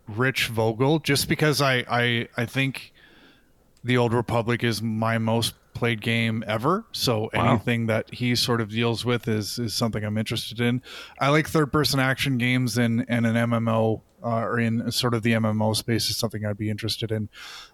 Rich 0.08 0.48
Vogel, 0.48 0.98
just 1.00 1.28
because 1.28 1.60
I, 1.60 1.84
I 1.88 2.28
I 2.36 2.46
think 2.46 2.92
the 3.84 3.96
Old 3.96 4.12
Republic 4.12 4.64
is 4.64 4.80
my 4.80 5.18
most 5.18 5.54
played 5.74 6.00
game 6.00 6.44
ever. 6.46 6.84
So 6.92 7.28
anything 7.28 7.86
that 7.86 8.12
he 8.12 8.34
sort 8.34 8.60
of 8.60 8.68
deals 8.70 9.04
with 9.04 9.28
is 9.28 9.58
is 9.58 9.74
something 9.74 10.04
I'm 10.04 10.18
interested 10.18 10.60
in. 10.60 10.82
I 11.18 11.28
like 11.28 11.48
third 11.48 11.72
person 11.72 12.00
action 12.00 12.38
games 12.38 12.78
and 12.78 13.04
and 13.08 13.26
an 13.26 13.34
MMO 13.34 14.02
uh, 14.24 14.28
or 14.28 14.58
in 14.58 14.90
sort 14.92 15.14
of 15.14 15.22
the 15.22 15.32
MMO 15.32 15.74
space 15.74 16.08
is 16.10 16.16
something 16.16 16.46
I'd 16.46 16.58
be 16.58 16.70
interested 16.70 17.10
in. 17.10 17.28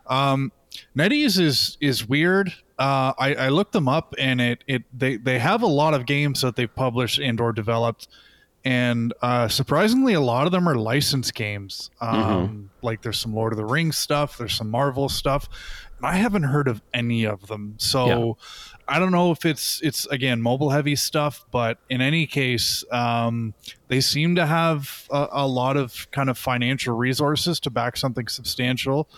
Um, 0.07 0.53
NetEase 0.97 1.39
is 1.41 1.79
is 1.81 2.09
weird. 2.09 2.55
Uh, 2.79 3.13
I, 3.19 3.35
I 3.35 3.49
looked 3.49 3.73
them 3.73 3.89
up 3.89 4.15
and 4.19 4.41
it 4.41 4.65
it 4.67 4.85
they 4.97 5.17
they 5.17 5.39
have 5.39 5.63
a 5.63 5.67
lot 5.67 5.95
of 5.95 6.07
games 6.07 6.41
that 6.43 6.57
they've 6.57 6.75
published 6.75 7.19
and 7.19 7.41
or 7.41 7.53
developed 7.53 8.09
and 8.65 9.15
uh, 9.23 9.49
surprisingly, 9.49 10.15
a 10.15 10.21
lot 10.21 10.47
of 10.47 10.53
them 10.53 10.69
are 10.69 10.75
licensed 10.75 11.35
games. 11.35 11.91
Um, 12.01 12.71
Like 12.83 13.03
there's 13.03 13.19
some 13.19 13.33
Lord 13.35 13.53
of 13.53 13.57
the 13.57 13.65
Rings 13.65 13.97
stuff, 13.97 14.37
there's 14.37 14.55
some 14.55 14.69
Marvel 14.71 15.09
stuff, 15.09 15.49
I 16.03 16.17
haven't 16.17 16.45
heard 16.45 16.69
of 16.69 16.83
any 16.95 17.25
of 17.25 17.49
them. 17.49 17.75
So 17.79 18.07
I 18.87 18.99
don't 18.99 19.13
know 19.13 19.33
if 19.33 19.45
it's 19.45 19.81
it's 19.83 20.07
again 20.07 20.41
mobile 20.41 20.71
heavy 20.71 20.97
stuff, 20.97 21.45
but 21.51 21.79
in 21.91 22.01
any 22.01 22.27
case, 22.27 22.85
um, 22.91 23.55
they 23.89 24.01
seem 24.01 24.35
to 24.37 24.47
have 24.47 25.07
a, 25.11 25.29
a 25.33 25.47
lot 25.47 25.77
of 25.77 26.11
kind 26.11 26.31
of 26.31 26.39
financial 26.39 26.97
resources 26.97 27.61
to 27.61 27.71
back 27.71 27.97
something 27.97 28.29
substantial. 28.29 29.09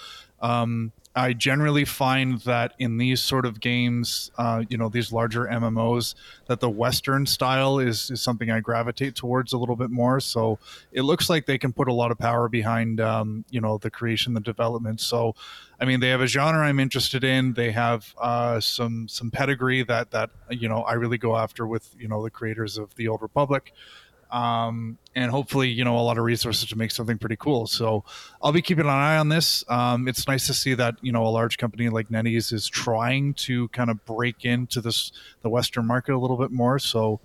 Um, 0.40 0.92
I 1.20 1.34
generally 1.34 1.84
find 1.84 2.40
that 2.40 2.72
in 2.78 2.96
these 2.96 3.20
sort 3.20 3.44
of 3.44 3.60
games, 3.60 4.30
uh, 4.38 4.64
you 4.70 4.78
know, 4.78 4.88
these 4.88 5.12
larger 5.12 5.44
MMOs, 5.44 6.14
that 6.46 6.60
the 6.60 6.70
Western 6.70 7.26
style 7.26 7.78
is, 7.78 8.10
is 8.10 8.22
something 8.22 8.50
I 8.50 8.60
gravitate 8.60 9.16
towards 9.16 9.52
a 9.52 9.58
little 9.58 9.76
bit 9.76 9.90
more. 9.90 10.20
So 10.20 10.58
it 10.92 11.02
looks 11.02 11.28
like 11.28 11.44
they 11.44 11.58
can 11.58 11.74
put 11.74 11.88
a 11.88 11.92
lot 11.92 12.10
of 12.10 12.18
power 12.18 12.48
behind, 12.48 13.02
um, 13.02 13.44
you 13.50 13.60
know, 13.60 13.76
the 13.76 13.90
creation, 13.90 14.32
the 14.32 14.40
development. 14.40 14.98
So, 14.98 15.34
I 15.78 15.84
mean, 15.84 16.00
they 16.00 16.08
have 16.08 16.22
a 16.22 16.26
genre 16.26 16.64
I'm 16.66 16.80
interested 16.80 17.22
in. 17.22 17.52
They 17.52 17.72
have 17.72 18.14
uh, 18.18 18.60
some 18.60 19.06
some 19.06 19.30
pedigree 19.30 19.82
that 19.82 20.12
that 20.12 20.30
you 20.48 20.70
know 20.70 20.82
I 20.82 20.94
really 20.94 21.18
go 21.18 21.36
after 21.36 21.66
with 21.66 21.94
you 21.98 22.08
know 22.08 22.22
the 22.22 22.30
creators 22.30 22.78
of 22.78 22.94
the 22.94 23.08
Old 23.08 23.20
Republic 23.20 23.74
um, 24.32 24.98
and 25.14 25.30
hopefully 25.30 25.68
you 25.68 25.84
know 25.84 25.98
a 25.98 26.00
lot 26.00 26.18
of 26.18 26.24
resources 26.24 26.68
to 26.68 26.76
make 26.76 26.90
something 26.90 27.18
pretty 27.18 27.36
cool. 27.36 27.66
So 27.66 28.04
I'll 28.42 28.52
be 28.52 28.62
keeping 28.62 28.84
an 28.84 28.90
eye 28.90 29.16
on 29.16 29.28
this. 29.28 29.64
Um, 29.68 30.08
it's 30.08 30.26
nice 30.26 30.46
to 30.46 30.54
see 30.54 30.74
that 30.74 30.96
you 31.02 31.12
know 31.12 31.26
a 31.26 31.28
large 31.28 31.58
company 31.58 31.88
like 31.88 32.08
NetEase 32.08 32.52
is 32.52 32.68
trying 32.68 33.34
to 33.34 33.68
kind 33.68 33.90
of 33.90 34.04
break 34.04 34.44
into 34.44 34.80
this 34.80 35.12
the 35.42 35.48
Western 35.48 35.86
market 35.86 36.14
a 36.14 36.18
little 36.18 36.36
bit 36.36 36.50
more. 36.50 36.78
So 36.78 37.20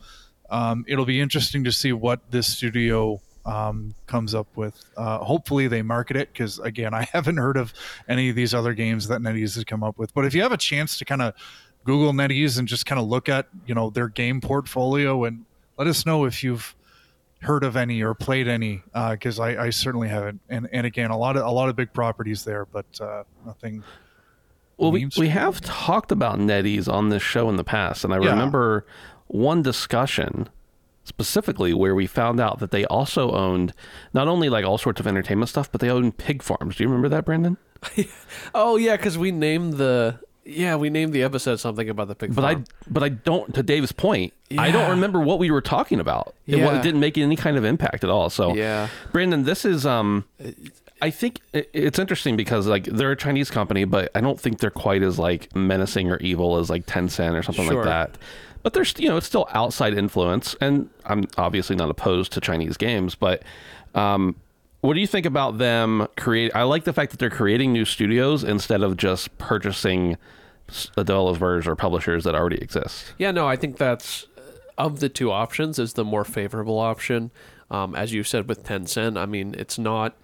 um, 0.50 0.85
it'll 0.88 1.05
be 1.05 1.19
interesting 1.19 1.63
to 1.63 1.71
see 1.71 1.93
what 1.93 2.19
this 2.31 2.47
studio 2.47 3.21
um, 3.45 3.93
comes 4.07 4.33
up 4.33 4.47
with. 4.55 4.83
Uh, 4.97 5.19
hopefully 5.19 5.67
they 5.67 5.81
market 5.81 6.17
it 6.17 6.31
because 6.33 6.59
again 6.59 6.93
I 6.93 7.03
haven't 7.13 7.38
heard 7.38 7.57
of 7.57 7.74
any 8.07 8.29
of 8.29 8.35
these 8.35 8.53
other 8.53 8.74
games 8.74 9.07
that 9.07 9.21
NetEase 9.21 9.55
has 9.55 9.63
come 9.63 9.83
up 9.83 9.97
with. 9.97 10.13
But 10.13 10.25
if 10.25 10.33
you 10.33 10.41
have 10.41 10.51
a 10.51 10.57
chance 10.57 10.97
to 10.97 11.05
kind 11.05 11.21
of 11.21 11.33
Google 11.85 12.13
NetEase 12.13 12.57
and 12.57 12.67
just 12.67 12.88
kind 12.88 13.00
of 13.00 13.07
look 13.07 13.29
at 13.29 13.47
you 13.65 13.75
know 13.75 13.89
their 13.89 14.07
game 14.07 14.41
portfolio 14.41 15.24
and 15.24 15.45
let 15.77 15.88
us 15.88 16.05
know 16.05 16.25
if 16.25 16.43
you've 16.43 16.75
heard 17.46 17.64
of 17.64 17.75
any 17.78 18.02
or 18.02 18.14
played 18.14 18.48
any 18.48 18.84
because 19.12 19.40
I, 19.40 19.66
I 19.66 19.70
certainly 19.70 20.08
haven't 20.10 20.42
and 20.50 20.68
and 20.74 20.86
again 20.86 21.12
a 21.12 21.18
lot 21.18 21.38
of 21.38 21.46
a 21.46 21.52
lot 21.52 21.70
of 21.70 21.75
big 21.75 21.94
properties 21.94 22.44
there 22.44 22.66
but 22.66 22.86
uh, 23.00 23.24
nothing 23.46 23.84
Well, 24.78 24.92
we, 24.92 25.08
we 25.18 25.30
have 25.30 25.62
talked 25.62 26.12
about 26.12 26.38
NetEase 26.40 26.92
on 26.92 27.10
this 27.10 27.24
show 27.24 27.48
in 27.50 27.56
the 27.56 27.64
past, 27.64 28.04
and 28.04 28.14
I 28.14 28.20
Yeah. 28.20 28.32
remember 28.32 28.86
one 29.28 29.62
discussion 29.62 30.50
specifically 31.06 31.74
where 31.74 31.94
we 31.96 32.08
found 32.08 32.40
out 32.40 32.60
that 32.60 32.72
they 32.72 32.84
also 32.86 33.32
owned 33.32 33.74
not 34.14 34.28
only 34.28 34.50
like 34.50 34.66
all 34.66 34.78
sorts 34.78 35.00
of 35.00 35.08
entertainment 35.08 35.48
stuff, 35.50 35.72
but 35.72 35.80
they 35.80 35.90
owned 35.90 36.18
pig 36.18 36.42
farms. 36.44 36.75
Do 36.75 36.84
you 36.84 36.90
remember 36.90 37.10
that, 37.10 37.24
Brandon? 37.25 37.58
Oh 38.54 38.75
yeah, 38.78 38.98
because 38.98 39.18
we 39.18 39.32
named 39.32 39.74
the 39.74 40.20
yeah 40.46 40.75
we 40.75 40.90
named 40.90 41.12
the 41.14 41.24
episode 41.24 41.58
something 41.58 41.90
about 41.90 42.08
the 42.08 42.16
pig 42.16 42.34
But 42.36 42.42
farm. 42.44 42.66
I, 42.68 42.90
but 42.90 43.04
I 43.04 43.10
don't. 43.10 43.54
To 43.56 43.64
Dave's 43.64 43.92
point, 43.92 44.34
I 44.58 44.72
don't 44.72 44.90
remember 44.92 45.20
what 45.20 45.40
we 45.40 45.52
were 45.52 45.62
talking 45.62 46.00
about. 46.00 46.36
It, 46.48 46.58
wa- 46.64 46.74
it 46.75 46.84
didn't 46.84 47.00
make 47.00 47.18
any 47.18 47.36
kind 47.36 47.58
of 47.58 47.66
impact 47.66 48.04
at 48.04 48.10
all. 48.10 48.30
So, 48.30 48.54
Yeah. 48.56 48.88
Brandon, 49.12 49.44
this 49.44 49.66
is 49.66 49.86
um, 49.86 50.25
I 51.02 51.10
think 51.10 51.42
it's 51.54 52.00
interesting 52.00 52.36
because 52.38 52.68
like 52.68 52.86
they're 52.86 53.12
a 53.12 53.18
Chinese 53.18 53.50
company, 53.52 53.84
but 53.86 54.12
I 54.16 54.22
don't 54.22 54.40
think 54.40 54.60
they're 54.60 54.70
quite 54.72 55.02
as 55.04 55.18
like 55.20 55.54
menacing 55.56 56.10
or 56.12 56.18
evil 56.18 56.58
as 56.58 56.70
like 56.70 56.86
Tencent 56.86 57.34
or 57.38 57.44
something 57.44 57.66
Sure. 57.68 57.75
like 57.78 57.86
that. 57.86 58.18
But 58.64 58.74
there's 58.74 58.94
you 58.98 59.10
know 59.10 59.18
it's 59.18 59.28
still 59.28 59.48
outside 59.52 59.94
influence, 59.98 60.56
and 60.62 60.90
I'm 61.06 61.25
obviously 61.38 61.75
not 61.75 61.90
opposed 61.90 62.32
to 62.34 62.42
Chinese 62.42 62.78
games, 62.78 63.16
but 63.16 63.44
um. 63.94 64.36
What 64.82 64.94
do 64.94 65.00
you 65.00 65.08
think 65.08 65.25
about 65.25 65.58
them 65.58 66.08
create? 66.15 66.55
I 66.55 66.63
like 66.63 66.84
the 66.84 66.94
fact 66.94 67.12
that 67.12 67.20
they're 67.20 67.29
creating 67.29 67.74
new 67.74 67.86
studios 67.86 68.44
instead 68.44 68.84
of 68.84 68.98
just 68.98 69.36
purchasing 69.38 70.17
developers 70.96 71.67
or 71.67 71.75
publishers 71.75 72.24
that 72.24 72.36
already 72.36 72.58
exist. 72.58 73.13
Yeah, 73.17 73.32
no, 73.32 73.48
I 73.48 73.55
think 73.55 73.77
that's 73.77 74.27
uh, 74.38 74.41
of 74.77 75.00
the 75.00 75.10
two 75.10 75.32
options 75.32 75.79
is 75.79 75.94
the 75.94 76.05
more 76.05 76.24
favorable 76.24 76.79
option. 76.79 77.32
Um, 77.72 77.96
as 77.96 78.13
you 78.13 78.24
said 78.24 78.48
with 78.48 78.63
Tencent, 78.63 79.17
I 79.17 79.25
mean, 79.25 79.55
it's 79.58 79.79
not. 79.79 80.15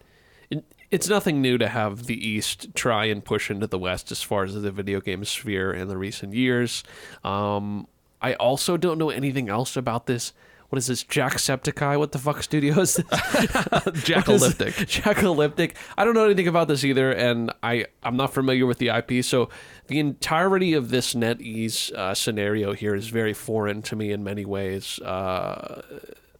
It, 0.49 0.63
it's 0.91 1.07
nothing 1.07 1.41
new 1.41 1.57
to 1.57 1.67
have 1.67 2.05
the 2.05 2.27
East 2.27 2.75
try 2.75 3.05
and 3.05 3.23
push 3.23 3.49
into 3.49 3.67
the 3.67 3.79
West 3.79 4.11
as 4.11 4.21
far 4.21 4.43
as 4.43 4.53
the 4.53 4.71
video 4.71 4.99
game 4.99 5.23
sphere 5.25 5.71
in 5.73 5.87
the 5.87 5.97
recent 5.97 6.33
years. 6.33 6.83
Um, 7.23 7.87
I 8.21 8.33
also 8.35 8.77
don't 8.77 8.97
know 8.97 9.09
anything 9.09 9.49
else 9.49 9.75
about 9.75 10.05
this. 10.05 10.33
What 10.71 10.77
is 10.77 10.87
this? 10.87 11.03
Jacksepticeye? 11.03 11.99
What 11.99 12.13
the 12.13 12.17
fuck 12.17 12.41
studio 12.41 12.79
is 12.79 12.95
this? 12.95 13.05
Jackalyptic. 13.11 14.71
Jackalyptic. 14.87 15.75
I 15.97 16.05
don't 16.05 16.13
know 16.13 16.23
anything 16.23 16.47
about 16.47 16.69
this 16.69 16.85
either, 16.85 17.11
and 17.11 17.51
I 17.61 17.87
I'm 18.03 18.15
not 18.15 18.33
familiar 18.33 18.65
with 18.65 18.77
the 18.77 18.87
IP. 18.87 19.25
So 19.25 19.49
the 19.87 19.99
entirety 19.99 20.71
of 20.71 20.89
this 20.89 21.13
NetEase 21.13 21.91
uh, 21.91 22.15
scenario 22.15 22.71
here 22.71 22.95
is 22.95 23.09
very 23.09 23.33
foreign 23.33 23.81
to 23.81 23.97
me 23.97 24.13
in 24.13 24.23
many 24.23 24.45
ways. 24.45 24.97
Uh, 24.99 25.81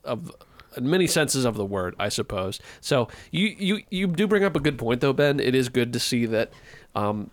of 0.05 0.31
in 0.77 0.89
many 0.89 1.07
senses 1.07 1.43
of 1.43 1.57
the 1.57 1.65
word, 1.65 1.93
I 1.99 2.07
suppose. 2.07 2.61
So 2.79 3.09
you 3.31 3.53
you 3.59 3.81
you 3.89 4.07
do 4.07 4.27
bring 4.27 4.45
up 4.45 4.55
a 4.55 4.61
good 4.61 4.77
point 4.77 5.01
though, 5.01 5.11
Ben. 5.11 5.41
It 5.41 5.55
is 5.55 5.67
good 5.67 5.91
to 5.91 5.99
see 5.99 6.25
that. 6.27 6.53
Um, 6.95 7.31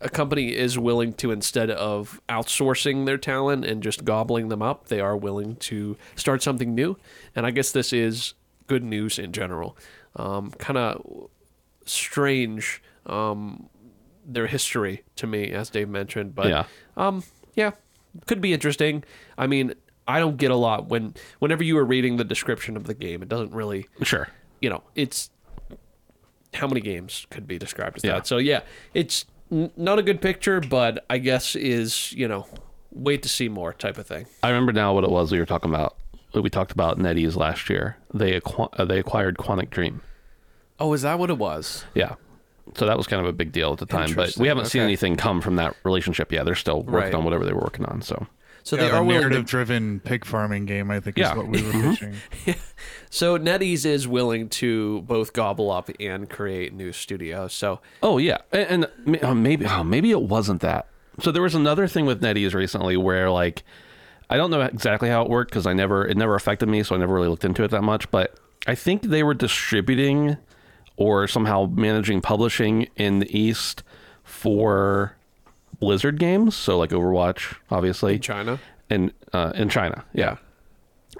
a 0.00 0.08
company 0.08 0.56
is 0.56 0.78
willing 0.78 1.12
to 1.14 1.30
instead 1.30 1.70
of 1.70 2.20
outsourcing 2.28 3.04
their 3.06 3.18
talent 3.18 3.64
and 3.64 3.82
just 3.82 4.04
gobbling 4.04 4.48
them 4.48 4.62
up, 4.62 4.88
they 4.88 5.00
are 5.00 5.16
willing 5.16 5.56
to 5.56 5.96
start 6.16 6.42
something 6.42 6.74
new. 6.74 6.96
And 7.36 7.44
I 7.46 7.50
guess 7.50 7.70
this 7.72 7.92
is 7.92 8.34
good 8.66 8.82
news 8.82 9.18
in 9.18 9.32
general. 9.32 9.76
Um, 10.16 10.50
kind 10.52 10.78
of 10.78 11.28
strange 11.84 12.82
um, 13.06 13.68
their 14.26 14.46
history 14.46 15.02
to 15.16 15.26
me, 15.26 15.50
as 15.50 15.70
Dave 15.70 15.88
mentioned, 15.88 16.34
but 16.34 16.48
Yeah. 16.48 16.64
um, 16.96 17.22
yeah, 17.54 17.72
could 18.26 18.40
be 18.40 18.52
interesting. 18.52 19.04
I 19.36 19.46
mean, 19.46 19.74
I 20.06 20.18
don't 20.18 20.36
get 20.36 20.50
a 20.50 20.56
lot 20.56 20.88
when 20.88 21.14
whenever 21.38 21.62
you 21.62 21.76
are 21.78 21.84
reading 21.84 22.16
the 22.16 22.24
description 22.24 22.76
of 22.76 22.84
the 22.84 22.94
game, 22.94 23.22
it 23.22 23.28
doesn't 23.28 23.52
really 23.52 23.86
Sure. 24.02 24.28
you 24.60 24.70
know, 24.70 24.82
it's 24.94 25.30
how 26.54 26.66
many 26.66 26.80
games 26.80 27.26
could 27.30 27.46
be 27.46 27.58
described 27.58 27.96
as 27.98 28.04
Yeah. 28.04 28.14
that. 28.14 28.26
So 28.26 28.38
yeah, 28.38 28.60
it's 28.94 29.24
n- 29.50 29.70
not 29.76 29.98
a 29.98 30.02
good 30.02 30.20
picture, 30.20 30.60
but 30.60 31.04
I 31.10 31.18
guess 31.18 31.54
is 31.56 32.12
you 32.12 32.28
know, 32.28 32.46
wait 32.92 33.22
to 33.22 33.28
see 33.28 33.48
more 33.48 33.72
type 33.72 33.98
of 33.98 34.06
thing. 34.06 34.26
I 34.42 34.48
remember 34.48 34.72
now 34.72 34.94
what 34.94 35.04
it 35.04 35.10
was 35.10 35.32
we 35.32 35.38
were 35.38 35.46
talking 35.46 35.70
about. 35.70 35.96
We 36.34 36.48
talked 36.48 36.70
about 36.72 36.98
NetEase 36.98 37.36
last 37.36 37.68
year. 37.68 37.96
They 38.14 38.38
acqu- 38.40 38.68
uh, 38.78 38.84
they 38.84 38.98
acquired 39.00 39.36
Quantic 39.36 39.70
Dream. 39.70 40.00
Oh, 40.78 40.92
is 40.92 41.02
that 41.02 41.18
what 41.18 41.28
it 41.30 41.38
was? 41.38 41.84
Yeah. 41.94 42.14
So 42.76 42.86
that 42.86 42.96
was 42.96 43.08
kind 43.08 43.20
of 43.20 43.26
a 43.26 43.32
big 43.32 43.50
deal 43.50 43.72
at 43.72 43.78
the 43.78 43.86
time, 43.86 44.14
but 44.14 44.36
we 44.36 44.46
haven't 44.46 44.66
seen 44.66 44.82
Okay. 44.82 44.86
anything 44.86 45.16
come 45.16 45.40
from 45.40 45.56
that 45.56 45.74
relationship 45.82 46.30
yet. 46.30 46.44
They're 46.44 46.54
still 46.54 46.82
working 46.82 46.94
Right. 46.94 47.14
on 47.14 47.24
whatever 47.24 47.44
they 47.44 47.52
were 47.52 47.60
working 47.62 47.84
on. 47.86 48.00
So 48.00 48.28
So 48.62 48.76
yeah, 48.76 48.82
they 48.82 48.88
the 48.88 48.96
are 48.96 49.02
willing 49.02 49.22
to 49.22 49.28
narrative-driven 49.28 50.00
pig 50.00 50.24
farming 50.24 50.66
game. 50.66 50.90
I 50.90 51.00
think 51.00 51.16
Yeah. 51.18 51.30
is 51.30 51.36
what 51.36 51.48
we 51.48 51.62
were 51.62 51.72
mm-hmm. 51.72 51.90
pitching. 51.90 52.54
So 53.12 53.36
NetEase 53.36 53.84
is 53.84 54.06
willing 54.06 54.48
to 54.50 55.02
both 55.02 55.32
gobble 55.32 55.70
up 55.72 55.90
and 55.98 56.30
create 56.30 56.72
new 56.72 56.92
studios. 56.92 57.52
So 57.52 57.80
Oh 58.02 58.18
yeah, 58.18 58.38
and, 58.52 58.84
and 58.84 58.86
ma- 59.04 59.18
oh, 59.22 59.34
maybe 59.34 59.66
oh, 59.66 59.82
maybe 59.82 60.12
it 60.12 60.22
wasn't 60.22 60.60
that. 60.60 60.86
So 61.20 61.32
there 61.32 61.42
was 61.42 61.56
another 61.56 61.88
thing 61.88 62.06
with 62.06 62.22
NetEase 62.22 62.54
recently 62.54 62.96
where 62.96 63.28
like 63.30 63.64
I 64.30 64.36
don't 64.36 64.50
know 64.52 64.60
exactly 64.60 65.08
how 65.08 65.22
it 65.22 65.28
worked 65.28 65.50
because 65.50 65.66
I 65.66 65.72
never 65.72 66.06
it 66.06 66.16
never 66.16 66.36
affected 66.36 66.68
me, 66.68 66.84
so 66.84 66.94
I 66.94 66.98
never 66.98 67.12
really 67.12 67.28
looked 67.28 67.44
into 67.44 67.64
it 67.64 67.72
that 67.72 67.82
much. 67.82 68.08
But 68.12 68.38
I 68.66 68.76
think 68.76 69.02
they 69.02 69.24
were 69.24 69.34
distributing 69.34 70.36
or 70.96 71.26
somehow 71.26 71.66
managing 71.66 72.20
publishing 72.20 72.88
in 72.94 73.18
the 73.18 73.38
East 73.38 73.82
for 74.22 75.16
Blizzard 75.80 76.18
games, 76.18 76.54
so 76.54 76.78
like 76.78 76.90
Overwatch, 76.90 77.56
obviously, 77.70 78.14
In 78.14 78.20
China. 78.20 78.60
in 78.88 79.12
uh, 79.32 79.52
in 79.54 79.68
China, 79.68 80.04
yeah. 80.12 80.36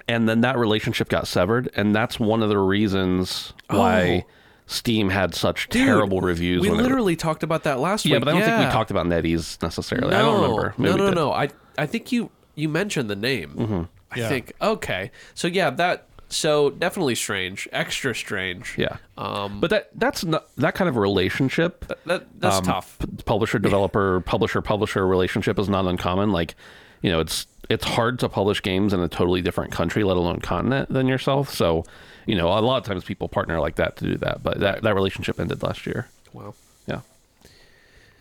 And 0.07 0.27
then 0.29 0.41
that 0.41 0.57
relationship 0.57 1.09
got 1.09 1.27
severed, 1.27 1.69
and 1.75 1.93
that's 1.93 2.19
one 2.19 2.41
of 2.41 2.49
the 2.49 2.57
reasons 2.57 3.53
why 3.69 4.25
Steam 4.67 5.09
had 5.09 5.35
such 5.35 5.67
terrible 5.69 6.21
reviews. 6.21 6.61
We 6.61 6.69
when 6.69 6.79
it- 6.79 6.83
literally 6.83 7.15
talked 7.15 7.43
about 7.43 7.63
that 7.63 7.79
last 7.79 8.05
week. 8.05 8.13
yeah, 8.13 8.19
but 8.19 8.29
I 8.29 8.31
don't 8.31 8.43
think 8.43 8.59
we 8.59 8.71
talked 8.71 8.91
about 8.91 9.05
NetEase 9.05 9.61
necessarily. 9.61 10.11
No, 10.11 10.17
I 10.17 10.21
don't 10.21 10.41
remember. 10.41 10.73
Maybe 10.77 10.97
no, 10.97 11.05
no, 11.07 11.11
no. 11.11 11.31
I 11.33 11.49
I 11.77 11.85
think 11.85 12.11
you 12.11 12.29
you 12.55 12.69
mentioned 12.69 13.09
the 13.09 13.15
name. 13.15 13.55
Mm-hmm. 13.57 13.81
I 14.11 14.19
Yeah. 14.19 14.29
think 14.29 14.53
okay. 14.61 15.11
So 15.33 15.47
yeah, 15.47 15.69
that 15.71 16.07
so 16.31 16.69
definitely 16.69 17.15
strange, 17.15 17.67
extra 17.71 18.15
strange. 18.15 18.75
Yeah, 18.77 18.97
Um, 19.17 19.59
but 19.59 19.69
that 19.69 19.89
that's 19.93 20.23
not 20.23 20.47
that 20.55 20.75
kind 20.75 20.89
of 20.89 20.95
relationship. 20.95 21.85
that 22.05 22.25
that's 22.39 22.57
um, 22.57 22.63
tough. 22.63 22.97
publisher 23.25 23.59
developer 23.59 24.21
publisher 24.25 24.61
publisher 24.61 25.05
relationship 25.05 25.59
is 25.59 25.69
not 25.69 25.85
uncommon. 25.85 26.31
Like, 26.31 26.55
you 27.01 27.11
know, 27.11 27.19
it's 27.19 27.47
it's 27.69 27.85
hard 27.85 28.19
to 28.19 28.29
publish 28.29 28.61
games 28.61 28.93
in 28.93 28.99
a 29.01 29.07
totally 29.07 29.41
different 29.41 29.71
country, 29.71 30.03
let 30.03 30.17
alone 30.17 30.39
continent, 30.39 30.89
than 30.89 31.07
yourself. 31.07 31.53
So, 31.53 31.85
you 32.25 32.35
know, 32.35 32.47
a 32.47 32.59
lot 32.59 32.77
of 32.77 32.83
times 32.83 33.03
people 33.03 33.27
partner 33.27 33.59
like 33.59 33.75
that 33.75 33.97
to 33.97 34.05
do 34.05 34.17
that. 34.17 34.41
But 34.41 34.59
that 34.61 34.81
that 34.83 34.95
relationship 34.95 35.39
ended 35.39 35.61
last 35.63 35.85
year. 35.85 36.07
Wow, 36.33 36.53
Yeah. 36.87 37.01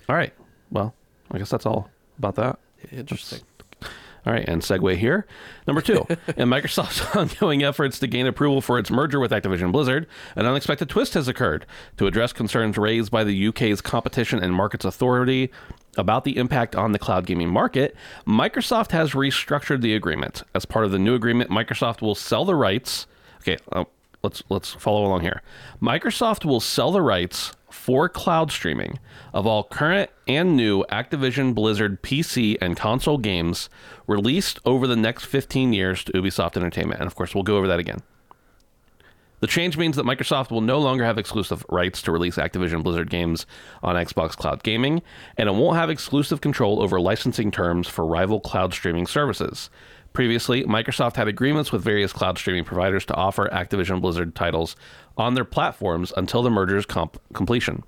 All 0.09 0.17
right. 0.17 0.33
Well, 0.71 0.95
I 1.31 1.39
guess 1.39 1.51
that's 1.51 1.67
all 1.67 1.89
about 2.19 2.35
that. 2.37 2.59
interesting. 2.91 3.41
All 4.27 4.33
right, 4.33 4.47
and 4.47 4.61
segue 4.63 4.97
here. 4.97 5.27
Number 5.67 5.81
two, 5.81 6.07
in 6.37 6.49
Microsoft's 6.49 7.17
ongoing 7.17 7.63
efforts 7.63 7.99
to 8.01 8.07
gain 8.07 8.27
approval 8.27 8.61
for 8.61 8.79
its 8.79 8.91
merger 8.91 9.19
with 9.19 9.31
Activision 9.31 9.73
Blizzard, 9.73 10.07
an 10.37 10.47
unexpected 10.47 10.89
twist 10.89 11.15
has 11.15 11.29
occurred 11.29 11.65
to 11.97 12.07
address 12.07 12.33
concerns 12.33 12.77
raised 12.77 13.11
by 13.11 13.25
the 13.25 13.49
UK's 13.49 13.81
Competition 13.81 14.43
and 14.43 14.55
Markets 14.55 14.85
Authority 14.85 15.51
about 15.97 16.25
the 16.25 16.37
impact 16.37 16.77
on 16.77 16.93
the 16.93 16.99
cloud 16.99 17.27
gaming 17.27 17.49
market. 17.49 17.97
Microsoft 18.27 18.93
has 18.93 19.13
restructured 19.13 19.81
the 19.81 19.95
agreement. 19.95 20.43
As 20.55 20.65
part 20.65 20.85
of 20.85 20.91
the 20.91 20.99
new 20.99 21.15
agreement, 21.15 21.51
Microsoft 21.51 22.03
will 22.03 22.15
sell 22.15 22.45
the 22.45 22.55
rights. 22.55 23.07
Okay, 23.43 23.57
uh, 23.73 23.85
let's 24.23 24.43
let's 24.49 24.71
follow 24.71 25.05
along 25.05 25.23
here. 25.23 25.43
Microsoft 25.81 26.45
will 26.45 26.61
sell 26.61 26.93
the 26.93 27.03
rights 27.03 27.53
for 27.81 28.11
cloud 28.11 28.53
streaming 28.53 28.99
of 29.33 29.47
all 29.47 29.65
current 29.65 30.11
and 30.29 30.55
new 30.55 30.85
Activision 30.93 31.55
Blizzard 31.55 32.03
PC 32.03 32.59
and 32.61 32.77
console 32.77 33.17
games 33.17 33.71
released 34.07 34.61
over 34.67 34.87
the 34.87 34.97
next 34.97 35.25
15 35.25 35.73
years 35.73 36.05
to 36.05 36.13
Ubisoft 36.13 36.59
Entertainment. 36.59 37.01
And 37.01 37.07
of 37.07 37.15
course, 37.15 37.35
we'll 37.35 37.43
go 37.43 37.57
over 37.57 37.67
that 37.67 37.79
again. 37.79 38.03
The 39.41 39.47
change 39.47 39.79
means 39.79 39.97
that 39.97 40.05
Microsoft 40.05 40.51
will 40.51 40.61
no 40.61 40.79
longer 40.79 41.05
have 41.05 41.17
exclusive 41.17 41.65
rights 41.71 42.03
to 42.03 42.13
release 42.13 42.37
Activision 42.37 42.83
Blizzard 42.83 43.09
games 43.09 43.47
on 43.83 43.97
Xbox 43.97 44.37
Cloud 44.37 44.63
Gaming, 44.63 45.01
and 45.39 45.49
it 45.49 45.53
won't 45.53 45.79
have 45.79 45.89
exclusive 45.89 46.43
control 46.43 46.83
over 46.83 47.01
licensing 47.01 47.51
terms 47.51 47.89
for 47.89 48.05
rival 48.05 48.41
cloud 48.41 48.75
streaming 48.75 49.07
services. 49.07 49.71
Previously, 50.13 50.65
Microsoft 50.65 51.17
had 51.17 51.29
agreements 51.29 51.71
with 51.71 51.83
various 51.83 52.13
cloud 52.13 52.37
streaming 52.37 52.65
providers 52.65 53.05
to 53.07 53.15
offer 53.15 53.49
Activision 53.53 54.01
Blizzard 54.01 54.35
titles 54.35 54.75
on 55.17 55.35
their 55.35 55.45
platforms 55.45 56.13
until 56.17 56.43
the 56.43 56.51
merger's 56.51 56.85
comp- 56.85 57.21
completion. 57.33 57.85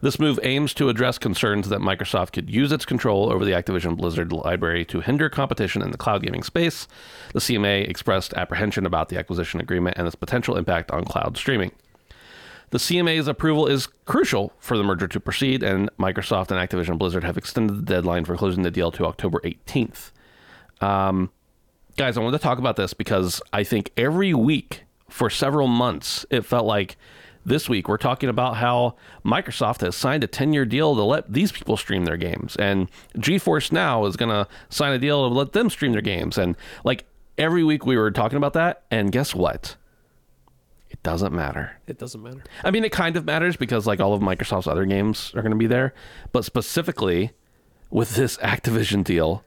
This 0.00 0.18
move 0.18 0.38
aims 0.42 0.74
to 0.74 0.88
address 0.88 1.18
concerns 1.18 1.68
that 1.68 1.80
Microsoft 1.80 2.32
could 2.32 2.50
use 2.50 2.72
its 2.72 2.84
control 2.84 3.32
over 3.32 3.44
the 3.44 3.52
Activision 3.52 3.96
Blizzard 3.96 4.32
library 4.32 4.84
to 4.86 5.00
hinder 5.00 5.28
competition 5.28 5.82
in 5.82 5.92
the 5.92 5.98
cloud 5.98 6.22
gaming 6.22 6.42
space. 6.42 6.88
The 7.32 7.40
CMA 7.40 7.88
expressed 7.88 8.34
apprehension 8.34 8.84
about 8.86 9.08
the 9.08 9.18
acquisition 9.18 9.60
agreement 9.60 9.96
and 9.96 10.06
its 10.06 10.16
potential 10.16 10.56
impact 10.56 10.90
on 10.90 11.04
cloud 11.04 11.36
streaming. 11.36 11.72
The 12.70 12.78
CMA's 12.78 13.28
approval 13.28 13.66
is 13.66 13.86
crucial 14.04 14.52
for 14.58 14.76
the 14.76 14.84
merger 14.84 15.06
to 15.08 15.20
proceed, 15.20 15.62
and 15.62 15.88
Microsoft 15.98 16.50
and 16.50 16.58
Activision 16.60 16.98
Blizzard 16.98 17.24
have 17.24 17.38
extended 17.38 17.76
the 17.76 17.82
deadline 17.82 18.24
for 18.24 18.36
closing 18.36 18.62
the 18.62 18.70
deal 18.70 18.90
to 18.90 19.06
October 19.06 19.40
18th. 19.44 20.10
Um, 20.80 21.30
guys, 21.96 22.16
I 22.16 22.20
wanted 22.20 22.38
to 22.38 22.42
talk 22.42 22.58
about 22.58 22.76
this 22.76 22.94
because 22.94 23.40
I 23.52 23.64
think 23.64 23.92
every 23.96 24.34
week 24.34 24.84
for 25.08 25.30
several 25.30 25.68
months, 25.68 26.26
it 26.30 26.42
felt 26.42 26.66
like 26.66 26.96
this 27.44 27.68
week 27.68 27.88
we're 27.88 27.98
talking 27.98 28.28
about 28.28 28.56
how 28.56 28.96
Microsoft 29.24 29.82
has 29.82 29.94
signed 29.94 30.24
a 30.24 30.26
10 30.26 30.52
year 30.52 30.64
deal 30.64 30.94
to 30.94 31.02
let 31.02 31.32
these 31.32 31.52
people 31.52 31.76
stream 31.76 32.04
their 32.04 32.16
games. 32.16 32.56
And 32.56 32.90
GeForce 33.16 33.70
Now 33.70 34.06
is 34.06 34.16
going 34.16 34.30
to 34.30 34.48
sign 34.70 34.92
a 34.92 34.98
deal 34.98 35.28
to 35.28 35.34
let 35.34 35.52
them 35.52 35.70
stream 35.70 35.92
their 35.92 36.00
games. 36.00 36.38
And 36.38 36.56
like 36.84 37.04
every 37.38 37.62
week 37.64 37.84
we 37.86 37.96
were 37.96 38.10
talking 38.10 38.36
about 38.38 38.54
that. 38.54 38.84
And 38.90 39.12
guess 39.12 39.34
what? 39.34 39.76
It 40.90 41.02
doesn't 41.02 41.34
matter. 41.34 41.72
It 41.86 41.98
doesn't 41.98 42.22
matter. 42.22 42.44
I 42.62 42.70
mean, 42.70 42.84
it 42.84 42.92
kind 42.92 43.16
of 43.16 43.24
matters 43.24 43.56
because 43.56 43.86
like 43.86 44.00
all 44.00 44.14
of 44.14 44.22
Microsoft's 44.22 44.68
other 44.68 44.84
games 44.84 45.32
are 45.34 45.42
going 45.42 45.50
to 45.52 45.58
be 45.58 45.66
there, 45.66 45.92
but 46.32 46.44
specifically 46.44 47.32
with 47.90 48.14
this 48.14 48.36
Activision 48.38 49.04
deal, 49.04 49.44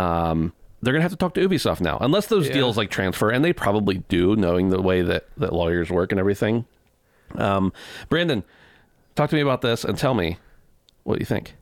um, 0.00 0.52
they're 0.82 0.92
going 0.92 1.00
to 1.00 1.04
have 1.04 1.10
to 1.12 1.16
talk 1.16 1.34
to 1.34 1.46
Ubisoft 1.48 1.80
now, 1.80 1.98
unless 2.00 2.26
those 2.26 2.48
Yeah. 2.48 2.54
deals 2.54 2.76
like 2.76 2.90
transfer, 2.90 3.30
and 3.30 3.44
they 3.44 3.52
probably 3.52 3.98
do, 4.08 4.34
knowing 4.36 4.70
the 4.70 4.80
way 4.80 5.02
that 5.02 5.26
that 5.36 5.52
lawyers 5.52 5.90
work 5.90 6.10
and 6.12 6.18
everything. 6.18 6.64
Um, 7.34 7.72
Brandon, 8.08 8.42
talk 9.14 9.30
to 9.30 9.36
me 9.36 9.42
about 9.42 9.60
this 9.60 9.84
and 9.84 9.96
tell 9.98 10.14
me 10.14 10.38
what 11.04 11.20
you 11.20 11.26
think. 11.26 11.54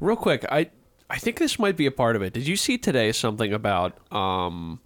Real 0.00 0.16
quick, 0.16 0.44
I 0.50 0.70
I 1.10 1.18
think 1.18 1.38
this 1.38 1.58
might 1.58 1.76
be 1.76 1.86
a 1.86 1.90
part 1.90 2.16
of 2.16 2.22
it. 2.22 2.32
Did 2.32 2.46
you 2.46 2.56
see 2.56 2.78
today 2.78 3.12
something 3.12 3.52
about 3.52 3.98
um 4.14 4.80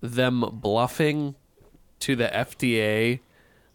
them 0.00 0.44
bluffing 0.52 1.34
to 2.00 2.14
the 2.14 2.28
FDA 2.28 3.20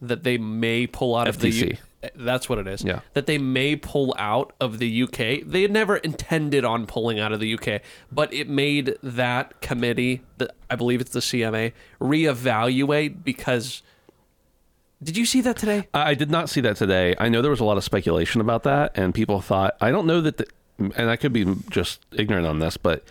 that 0.02 0.24
they 0.24 0.38
may 0.38 0.88
pull 0.88 1.16
out 1.16 1.28
of 1.28 1.40
the 1.40 1.50
FTC. 1.50 1.78
That's 2.16 2.50
what 2.50 2.60
it 2.60 2.68
is. 2.68 2.84
Yeah. 2.84 3.00
That 3.14 3.26
they 3.26 3.38
may 3.38 3.76
pull 3.76 4.16
out 4.18 4.54
of 4.60 4.80
the 4.80 5.04
UK. 5.04 5.46
They 5.46 5.62
had 5.62 5.72
never 5.72 5.98
intended 5.98 6.66
on 6.66 6.86
pulling 6.86 7.20
out 7.20 7.32
of 7.32 7.40
the 7.40 7.54
UK, 7.54 7.82
but 8.12 8.34
it 8.34 8.50
made 8.50 8.98
that 9.02 9.62
committee, 9.62 10.22
that 10.38 10.56
I 10.70 10.76
believe 10.76 11.02
it's 11.02 11.12
the 11.12 11.20
CMA, 11.20 11.74
reevaluate 12.00 13.24
because 13.24 13.82
did 15.02 15.18
you 15.18 15.26
see 15.26 15.42
that 15.42 15.58
today? 15.58 15.88
I 15.94 16.12
I 16.12 16.14
did 16.14 16.32
not 16.32 16.50
see 16.50 16.62
that 16.62 16.78
today. 16.78 17.16
I 17.20 17.28
know 17.28 17.42
there 17.42 17.52
was 17.52 17.60
a 17.60 17.66
lot 17.66 17.78
of 17.78 17.84
speculation 17.84 18.40
about 18.40 18.64
that, 18.64 18.92
and 18.96 19.14
people 19.14 19.42
thought 19.42 19.76
I 19.82 19.92
don't 19.92 20.08
know 20.08 20.22
that, 20.22 20.38
the, 20.38 20.46
and 20.78 21.10
I 21.10 21.16
could 21.16 21.34
be 21.34 21.46
just 21.70 22.06
ignorant 22.14 22.48
on 22.48 22.60
this, 22.60 22.78
but 22.78 23.04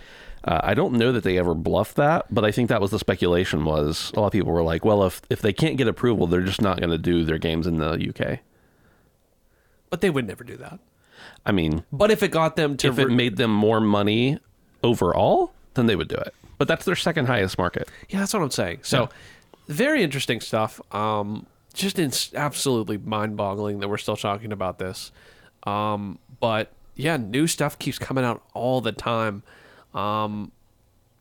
uh, 0.44 0.60
I 0.62 0.74
don't 0.74 0.94
know 0.94 1.12
that 1.12 1.22
they 1.22 1.38
ever 1.38 1.54
bluffed 1.54 1.96
that. 1.96 2.26
But 2.30 2.44
I 2.44 2.50
think 2.50 2.68
that 2.68 2.80
was 2.80 2.90
the 2.90 2.98
speculation. 2.98 3.64
Was 3.64 4.12
a 4.14 4.20
lot 4.20 4.26
of 4.26 4.32
people 4.32 4.52
were 4.52 4.62
like, 4.62 4.84
well, 4.84 5.04
if 5.04 5.22
if 5.30 5.42
they 5.42 5.52
can't 5.52 5.76
get 5.76 5.88
approval, 5.88 6.26
they're 6.26 6.42
just 6.42 6.62
not 6.62 6.78
going 6.78 6.90
to 6.90 6.98
do 6.98 7.24
their 7.24 7.38
games 7.38 7.66
in 7.66 7.78
the 7.78 7.92
UK. 7.92 8.40
But 9.92 10.00
they 10.00 10.08
would 10.08 10.26
never 10.26 10.42
do 10.42 10.56
that. 10.56 10.80
I 11.44 11.52
mean, 11.52 11.84
But 11.92 12.10
if 12.10 12.22
it 12.22 12.28
got 12.28 12.56
them 12.56 12.78
to 12.78 12.88
if 12.88 12.98
it 12.98 13.08
re- 13.08 13.14
made 13.14 13.36
them 13.36 13.52
more 13.52 13.78
money 13.78 14.38
overall, 14.82 15.52
then 15.74 15.84
they 15.84 15.96
would 15.96 16.08
do 16.08 16.16
it. 16.16 16.34
But 16.56 16.66
that's 16.66 16.86
their 16.86 16.96
second 16.96 17.26
highest 17.26 17.58
market. 17.58 17.90
Yeah, 18.08 18.20
that's 18.20 18.32
what 18.32 18.42
I'm 18.42 18.50
saying. 18.50 18.78
So, 18.84 19.10
very 19.68 20.02
interesting 20.02 20.40
stuff. 20.40 20.80
Um, 20.94 21.44
just 21.74 21.98
in, 21.98 22.10
absolutely 22.34 22.96
mind-boggling 22.96 23.80
that 23.80 23.88
we're 23.88 23.98
still 23.98 24.16
talking 24.16 24.50
about 24.50 24.78
this. 24.78 25.12
Um, 25.64 26.18
but 26.40 26.72
yeah, 26.96 27.18
new 27.18 27.46
stuff 27.46 27.78
keeps 27.78 27.98
coming 27.98 28.24
out 28.24 28.42
all 28.54 28.80
the 28.80 28.92
time. 28.92 29.42
Um, 29.92 30.52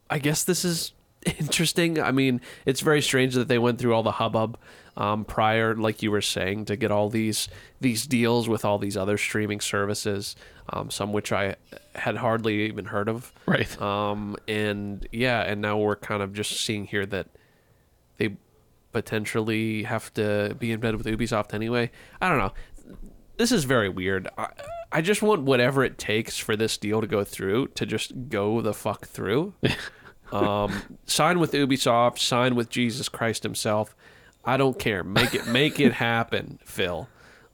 I 0.10 0.20
guess 0.20 0.46
this 0.46 0.64
is 0.64 0.94
interesting. 1.26 2.02
I 2.02 2.12
mean, 2.12 2.40
it's 2.66 2.80
very 2.80 3.02
strange 3.02 3.34
that 3.36 3.50
they 3.50 3.60
went 3.60 3.80
through 3.80 3.94
all 3.94 4.04
the 4.04 4.12
hubbub 4.14 4.58
um, 4.98 5.26
prior, 5.26 5.76
like 5.76 6.02
you 6.02 6.12
were 6.12 6.22
saying, 6.22 6.66
to 6.66 6.76
get 6.76 6.92
all 6.92 7.10
these 7.10 7.48
these 7.80 8.06
deals 8.06 8.50
with 8.50 8.66
all 8.66 8.78
these 8.78 8.98
other 8.98 9.18
streaming 9.18 9.62
services, 9.62 10.36
um, 10.70 10.92
some 10.92 11.14
which 11.14 11.32
I 11.32 11.56
had 11.96 12.18
hardly 12.18 12.64
even 12.64 12.86
heard 12.86 13.10
of. 13.10 13.32
Right. 13.46 13.82
Um, 13.82 14.38
and 14.48 15.08
yeah, 15.12 15.42
and 15.42 15.62
now 15.62 15.78
we're 15.78 15.96
kind 15.96 16.22
of 16.22 16.34
just 16.34 16.62
seeing 16.62 16.86
here 16.86 17.06
that 17.08 17.28
they 18.18 18.36
potentially 18.92 19.84
have 19.84 20.14
to 20.16 20.56
be 20.60 20.72
in 20.72 20.80
bed 20.80 20.96
with 20.96 21.06
Ubisoft 21.06 21.54
anyway. 21.54 21.92
I 22.22 22.30
don't 22.30 22.38
know. 22.38 22.54
This 23.38 23.52
is 23.52 23.64
very 23.64 23.90
weird. 23.90 24.28
I, 24.38 24.50
I 24.92 25.02
just 25.02 25.22
want 25.22 25.44
whatever 25.44 25.84
it 25.84 25.98
takes 25.98 26.38
for 26.38 26.56
this 26.56 26.78
deal 26.78 27.00
to 27.00 27.08
go 27.08 27.24
through 27.24 27.68
to 27.70 27.86
just 27.86 28.30
go 28.30 28.62
the 28.62 28.74
fuck 28.74 29.08
through. 29.08 29.54
um, 30.34 30.98
sign 31.06 31.40
with 31.40 31.54
Ubisoft, 31.54 32.20
sign 32.20 32.56
with 32.56 32.70
Jesus 32.70 33.08
Christ 33.08 33.44
himself. 33.44 33.96
I 34.46 34.58
don't 34.58 34.78
care. 34.80 35.04
Make 35.04 35.34
it 35.36 35.48
make 35.48 35.80
it 35.80 35.94
happen, 35.94 36.60
Phil. 36.66 37.08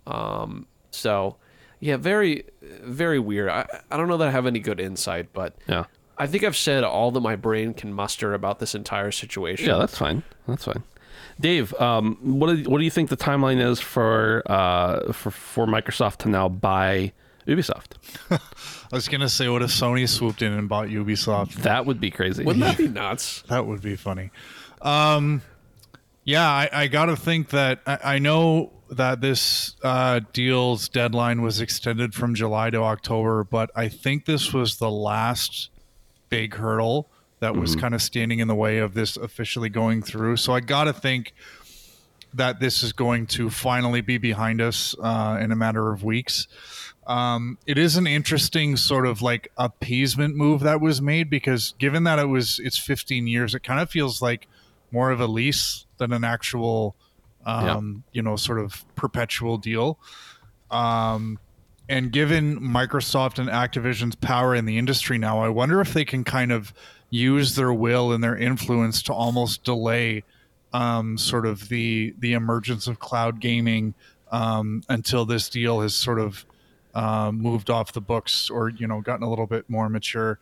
Um, 0.05 0.67
so 0.91 1.35
yeah, 1.79 1.97
very 1.97 2.45
very 2.61 3.19
weird. 3.19 3.49
I, 3.49 3.65
I 3.91 3.97
don't 3.97 4.07
know 4.07 4.17
that 4.17 4.27
I 4.27 4.31
have 4.31 4.45
any 4.45 4.59
good 4.59 4.79
insight, 4.79 5.29
but 5.33 5.55
Yeah. 5.67 5.85
I 6.19 6.25
think 6.25 6.43
I've 6.43 6.57
said 6.57 6.83
all 6.83 7.11
that 7.11 7.19
my 7.19 7.35
brain 7.35 7.75
can 7.75 7.93
muster 7.93 8.33
about 8.33 8.57
this 8.57 8.73
entire 8.73 9.11
situation. 9.11 9.67
Yeah, 9.67 9.77
that's 9.77 9.95
fine. 9.97 10.23
That's 10.47 10.65
fine. 10.65 10.81
Dave, 11.39 11.79
um, 11.79 12.17
what 12.21 12.47
do, 12.55 12.69
what 12.69 12.79
do 12.79 12.83
you 12.83 12.89
think 12.89 13.09
the 13.09 13.17
timeline 13.17 13.61
is 13.63 13.79
for 13.79 14.41
uh, 14.47 15.11
for 15.13 15.29
for 15.29 15.67
Microsoft 15.67 16.17
to 16.19 16.29
now 16.29 16.49
buy 16.49 17.11
Ubisoft? 17.47 17.91
I 18.31 18.39
was 18.91 19.07
gonna 19.07 19.29
say, 19.29 19.47
what 19.47 19.61
if 19.61 19.69
Sony 19.69 20.09
swooped 20.09 20.41
in 20.41 20.53
and 20.53 20.67
bought 20.67 20.87
Ubisoft? 20.87 21.53
That 21.61 21.85
would 21.85 21.99
be 22.01 22.09
crazy. 22.09 22.43
Wouldn't 22.43 22.65
that 22.65 22.77
be 22.77 22.87
nuts? 23.01 23.43
That 23.49 23.67
would 23.67 23.81
be 23.83 23.95
funny. 23.95 24.31
Um, 24.81 25.43
yeah, 26.27 26.45
I, 26.45 26.69
I 26.73 26.87
got 26.87 27.05
to 27.05 27.15
think 27.15 27.51
that 27.51 27.79
I, 27.87 27.99
I 28.03 28.19
know 28.19 28.73
that 28.91 29.21
this 29.21 29.77
uh, 29.81 30.19
deal's 30.33 30.89
deadline 30.89 31.41
was 31.41 31.61
extended 31.61 32.13
from 32.13 32.35
July 32.35 32.69
to 32.69 32.79
October, 32.79 33.45
but 33.45 33.71
I 33.77 33.87
think 33.87 34.25
this 34.25 34.51
was 34.51 34.75
the 34.75 34.91
last 34.91 35.69
big 36.27 36.55
hurdle 36.55 37.09
that 37.39 37.55
was 37.55 37.77
kind 37.77 37.95
of 37.95 38.01
standing 38.01 38.39
in 38.39 38.49
the 38.49 38.55
way 38.55 38.79
of 38.79 38.93
this 38.93 39.15
officially 39.15 39.69
going 39.69 40.01
through. 40.01 40.35
So 40.35 40.51
I 40.51 40.59
got 40.59 40.83
to 40.83 40.93
think 40.93 41.33
that 42.33 42.59
this 42.59 42.83
is 42.83 42.91
going 42.91 43.27
to 43.27 43.49
finally 43.49 44.01
be 44.01 44.17
behind 44.17 44.59
us 44.59 44.95
uh, 45.01 45.37
in 45.39 45.53
a 45.53 45.55
matter 45.55 45.93
of 45.93 46.03
weeks. 46.03 46.47
Um, 47.05 47.57
it 47.65 47.77
is 47.77 47.95
an 47.95 48.05
interesting 48.05 48.75
sort 48.75 49.07
of 49.07 49.21
like 49.21 49.49
appeasement 49.57 50.35
move 50.35 50.59
that 50.61 50.81
was 50.81 51.01
made 51.01 51.29
because 51.29 51.73
given 51.79 52.03
that 52.03 52.19
it 52.19 52.25
was 52.25 52.59
it's 52.61 52.77
15 52.77 53.27
years, 53.27 53.55
it 53.55 53.63
kind 53.63 53.79
of 53.79 53.89
feels 53.89 54.21
like 54.21 54.49
more 54.91 55.11
of 55.11 55.19
a 55.19 55.27
lease 55.27 55.85
than 55.97 56.13
an 56.13 56.23
actual, 56.23 56.95
um, 57.45 58.03
you 58.11 58.21
know, 58.21 58.35
sort 58.35 58.59
of 58.59 58.85
perpetual 58.95 59.57
deal. 59.57 59.99
Um, 60.71 61.39
and 61.89 62.11
given 62.11 62.59
Microsoft 62.59 63.39
and 63.39 63.49
Activision's 63.49 64.15
power 64.15 64.53
in 64.53 64.65
the 64.65 64.77
industry 64.77 65.17
now, 65.17 65.41
I 65.41 65.49
wonder 65.49 65.79
if 65.79 65.93
they 65.93 66.03
can 66.05 66.23
kind 66.23 66.51
of 66.51 66.73
use 67.09 67.55
their 67.55 67.73
will 67.73 68.11
and 68.11 68.23
their 68.23 68.35
influence 68.35 69.01
to 69.03 69.13
almost 69.13 69.63
delay 69.63 70.23
um, 70.73 71.17
sort 71.17 71.45
of 71.45 71.69
the 71.69 72.13
the 72.19 72.33
emergence 72.33 72.87
of 72.87 72.99
cloud 72.99 73.39
gaming 73.39 73.93
um, 74.31 74.83
until 74.89 75.25
this 75.25 75.49
deal 75.49 75.81
has 75.81 75.95
sort 75.95 76.19
of 76.19 76.45
uh, 76.93 77.31
moved 77.31 77.69
off 77.69 77.93
the 77.93 78.01
books 78.01 78.49
or 78.49 78.69
you 78.69 78.87
know 78.87 79.01
gotten 79.01 79.23
a 79.23 79.29
little 79.29 79.47
bit 79.47 79.69
more 79.69 79.87
mature. 79.87 80.39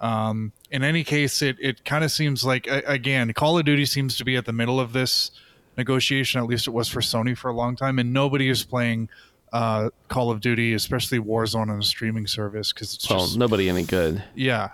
Um, 0.00 0.52
in 0.70 0.84
any 0.84 1.04
case, 1.04 1.42
it 1.42 1.56
it 1.60 1.84
kind 1.84 2.04
of 2.04 2.10
seems 2.10 2.44
like 2.44 2.66
again, 2.68 3.32
Call 3.32 3.58
of 3.58 3.64
Duty 3.64 3.84
seems 3.84 4.16
to 4.16 4.24
be 4.24 4.36
at 4.36 4.44
the 4.44 4.52
middle 4.52 4.78
of 4.78 4.92
this 4.92 5.30
negotiation. 5.76 6.40
At 6.40 6.46
least 6.46 6.66
it 6.66 6.72
was 6.72 6.88
for 6.88 7.00
Sony 7.00 7.36
for 7.36 7.48
a 7.50 7.54
long 7.54 7.76
time, 7.76 7.98
and 7.98 8.12
nobody 8.12 8.48
is 8.48 8.64
playing 8.64 9.08
uh, 9.52 9.90
Call 10.08 10.30
of 10.30 10.40
Duty, 10.40 10.74
especially 10.74 11.18
Warzone 11.18 11.70
on 11.70 11.78
a 11.78 11.82
streaming 11.82 12.26
service 12.26 12.72
because 12.72 12.94
it's 12.94 13.08
well, 13.08 13.20
just 13.20 13.38
nobody 13.38 13.68
any 13.68 13.84
good. 13.84 14.22
yeah. 14.34 14.68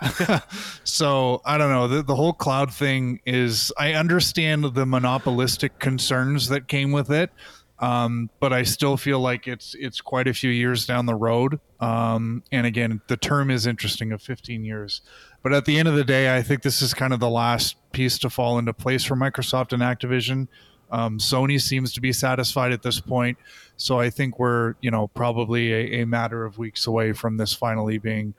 so 0.85 1.41
I 1.45 1.59
don't 1.59 1.71
know. 1.71 1.89
The, 1.89 2.03
the 2.03 2.17
whole 2.17 2.33
cloud 2.33 2.73
thing 2.73 3.21
is, 3.25 3.73
I 3.79 3.95
understand 3.95 4.75
the 4.75 4.87
monopolistic 4.87 5.79
concerns 5.79 6.49
that 6.49 6.69
came 6.69 6.93
with 6.93 7.11
it. 7.11 7.31
Um, 7.85 8.31
but 8.40 8.51
I 8.55 8.62
still 8.62 8.97
feel 8.97 9.20
like 9.20 9.47
it's 9.47 9.77
it's 9.79 10.01
quite 10.01 10.27
a 10.27 10.33
few 10.33 10.49
years 10.49 10.87
down 10.87 11.05
the 11.05 11.14
road. 11.14 11.61
Um, 11.81 12.42
and 12.51 12.66
again, 12.66 13.03
the 13.09 13.18
term 13.18 13.51
is 13.51 13.66
interesting 13.66 14.11
of 14.11 14.23
15 14.23 14.64
years. 14.64 15.03
But 15.42 15.53
at 15.53 15.66
the 15.66 15.79
end 15.79 15.88
of 15.88 15.94
the 15.94 16.05
day, 16.05 16.35
I 16.35 16.40
think 16.42 16.62
this 16.62 16.81
is 16.81 16.94
kind 16.94 17.12
of 17.12 17.20
the 17.20 17.29
last 17.29 17.77
piece 17.92 18.18
to 18.20 18.31
fall 18.31 18.59
into 18.59 18.73
place 18.73 19.05
for 19.05 19.16
Microsoft 19.16 19.75
and 19.75 19.83
Activision. 19.83 20.49
Um, 20.90 21.18
Sony 21.18 21.61
seems 21.61 21.92
to 21.92 22.01
be 22.01 22.11
satisfied 22.11 22.73
at 22.73 22.83
this 22.83 23.01
point, 23.01 23.37
so 23.77 24.01
I 24.01 24.09
think 24.09 24.38
we're 24.38 24.77
you 24.81 24.90
know 24.90 25.09
probably 25.09 25.73
a, 25.75 26.03
a 26.03 26.07
matter 26.07 26.47
of 26.47 26.57
weeks 26.57 26.87
away 26.87 27.12
from 27.12 27.37
this 27.37 27.53
finally 27.53 27.99
being 27.99 28.33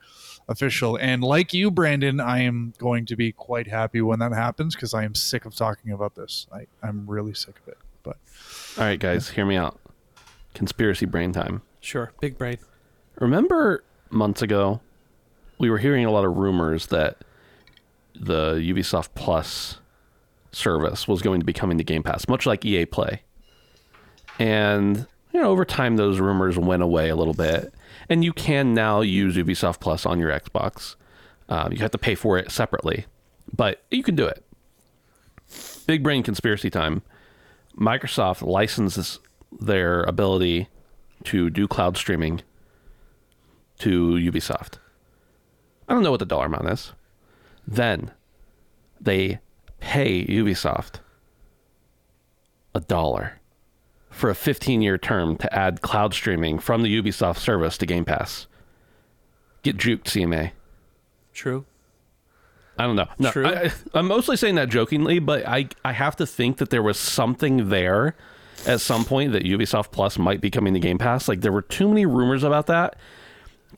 official. 0.48 0.96
And 0.96 1.22
like 1.22 1.54
you, 1.54 1.70
Brandon, 1.70 2.18
I 2.18 2.40
am 2.40 2.72
going 2.78 3.06
to 3.06 3.16
be 3.16 3.30
quite 3.30 3.68
happy 3.68 4.00
when 4.00 4.18
that 4.18 4.32
happens 4.32 4.74
because 4.74 4.92
I 4.92 5.04
am 5.04 5.14
sick 5.14 5.44
of 5.44 5.54
talking 5.54 5.92
about 5.92 6.16
this. 6.16 6.48
I, 6.52 6.66
I'm 6.82 7.08
really 7.08 7.34
sick 7.34 7.54
of 7.62 7.68
it. 7.68 7.78
All 8.78 8.84
right, 8.84 9.00
guys, 9.00 9.30
hear 9.30 9.46
me 9.46 9.56
out. 9.56 9.80
Conspiracy 10.52 11.06
brain 11.06 11.32
time. 11.32 11.62
Sure, 11.80 12.12
big 12.20 12.36
brain. 12.36 12.58
Remember 13.18 13.82
months 14.10 14.42
ago, 14.42 14.80
we 15.58 15.70
were 15.70 15.78
hearing 15.78 16.04
a 16.04 16.10
lot 16.10 16.26
of 16.26 16.36
rumors 16.36 16.88
that 16.88 17.24
the 18.14 18.54
Ubisoft 18.56 19.08
Plus 19.14 19.78
service 20.52 21.08
was 21.08 21.22
going 21.22 21.40
to 21.40 21.46
be 21.46 21.54
coming 21.54 21.78
to 21.78 21.84
Game 21.84 22.02
Pass, 22.02 22.28
much 22.28 22.44
like 22.44 22.66
EA 22.66 22.84
Play. 22.84 23.22
And 24.38 25.06
you 25.32 25.40
know, 25.40 25.50
over 25.50 25.64
time, 25.64 25.96
those 25.96 26.20
rumors 26.20 26.58
went 26.58 26.82
away 26.82 27.08
a 27.08 27.16
little 27.16 27.34
bit, 27.34 27.72
and 28.10 28.22
you 28.22 28.34
can 28.34 28.74
now 28.74 29.00
use 29.00 29.36
Ubisoft 29.36 29.80
Plus 29.80 30.04
on 30.04 30.18
your 30.18 30.30
Xbox. 30.30 30.96
Um, 31.48 31.72
you 31.72 31.78
have 31.78 31.92
to 31.92 31.98
pay 31.98 32.14
for 32.14 32.36
it 32.36 32.50
separately, 32.50 33.06
but 33.54 33.82
you 33.90 34.02
can 34.02 34.16
do 34.16 34.26
it. 34.26 34.44
Big 35.86 36.02
brain 36.02 36.22
conspiracy 36.22 36.68
time. 36.68 37.02
Microsoft 37.78 38.42
licenses 38.42 39.18
their 39.60 40.02
ability 40.02 40.68
to 41.24 41.50
do 41.50 41.68
cloud 41.68 41.96
streaming 41.96 42.42
to 43.78 44.12
Ubisoft. 44.12 44.74
I 45.88 45.94
don't 45.94 46.02
know 46.02 46.10
what 46.10 46.20
the 46.20 46.26
dollar 46.26 46.46
amount 46.46 46.68
is. 46.68 46.92
Then 47.66 48.12
they 49.00 49.40
pay 49.80 50.24
Ubisoft 50.24 51.00
a 52.74 52.80
dollar 52.80 53.40
for 54.10 54.30
a 54.30 54.34
15 54.34 54.82
year 54.82 54.98
term 54.98 55.36
to 55.36 55.54
add 55.54 55.82
cloud 55.82 56.14
streaming 56.14 56.58
from 56.58 56.82
the 56.82 57.02
Ubisoft 57.02 57.38
service 57.38 57.76
to 57.78 57.86
Game 57.86 58.04
Pass. 58.04 58.46
Get 59.62 59.76
juked, 59.76 60.04
CMA. 60.04 60.52
True. 61.32 61.66
I 62.78 62.84
don't 62.84 62.96
know. 62.96 63.08
No, 63.18 63.30
True. 63.30 63.46
I, 63.46 63.72
I'm 63.94 64.06
mostly 64.06 64.36
saying 64.36 64.56
that 64.56 64.68
jokingly, 64.68 65.18
but 65.18 65.46
I, 65.46 65.68
I 65.84 65.92
have 65.92 66.16
to 66.16 66.26
think 66.26 66.58
that 66.58 66.70
there 66.70 66.82
was 66.82 66.98
something 66.98 67.68
there 67.68 68.14
at 68.66 68.80
some 68.80 69.04
point 69.04 69.32
that 69.32 69.44
Ubisoft 69.44 69.92
Plus 69.92 70.18
might 70.18 70.40
be 70.40 70.50
coming 70.50 70.74
to 70.74 70.80
Game 70.80 70.98
Pass. 70.98 71.28
Like 71.28 71.40
there 71.40 71.52
were 71.52 71.62
too 71.62 71.88
many 71.88 72.06
rumors 72.06 72.42
about 72.42 72.66
that 72.66 72.96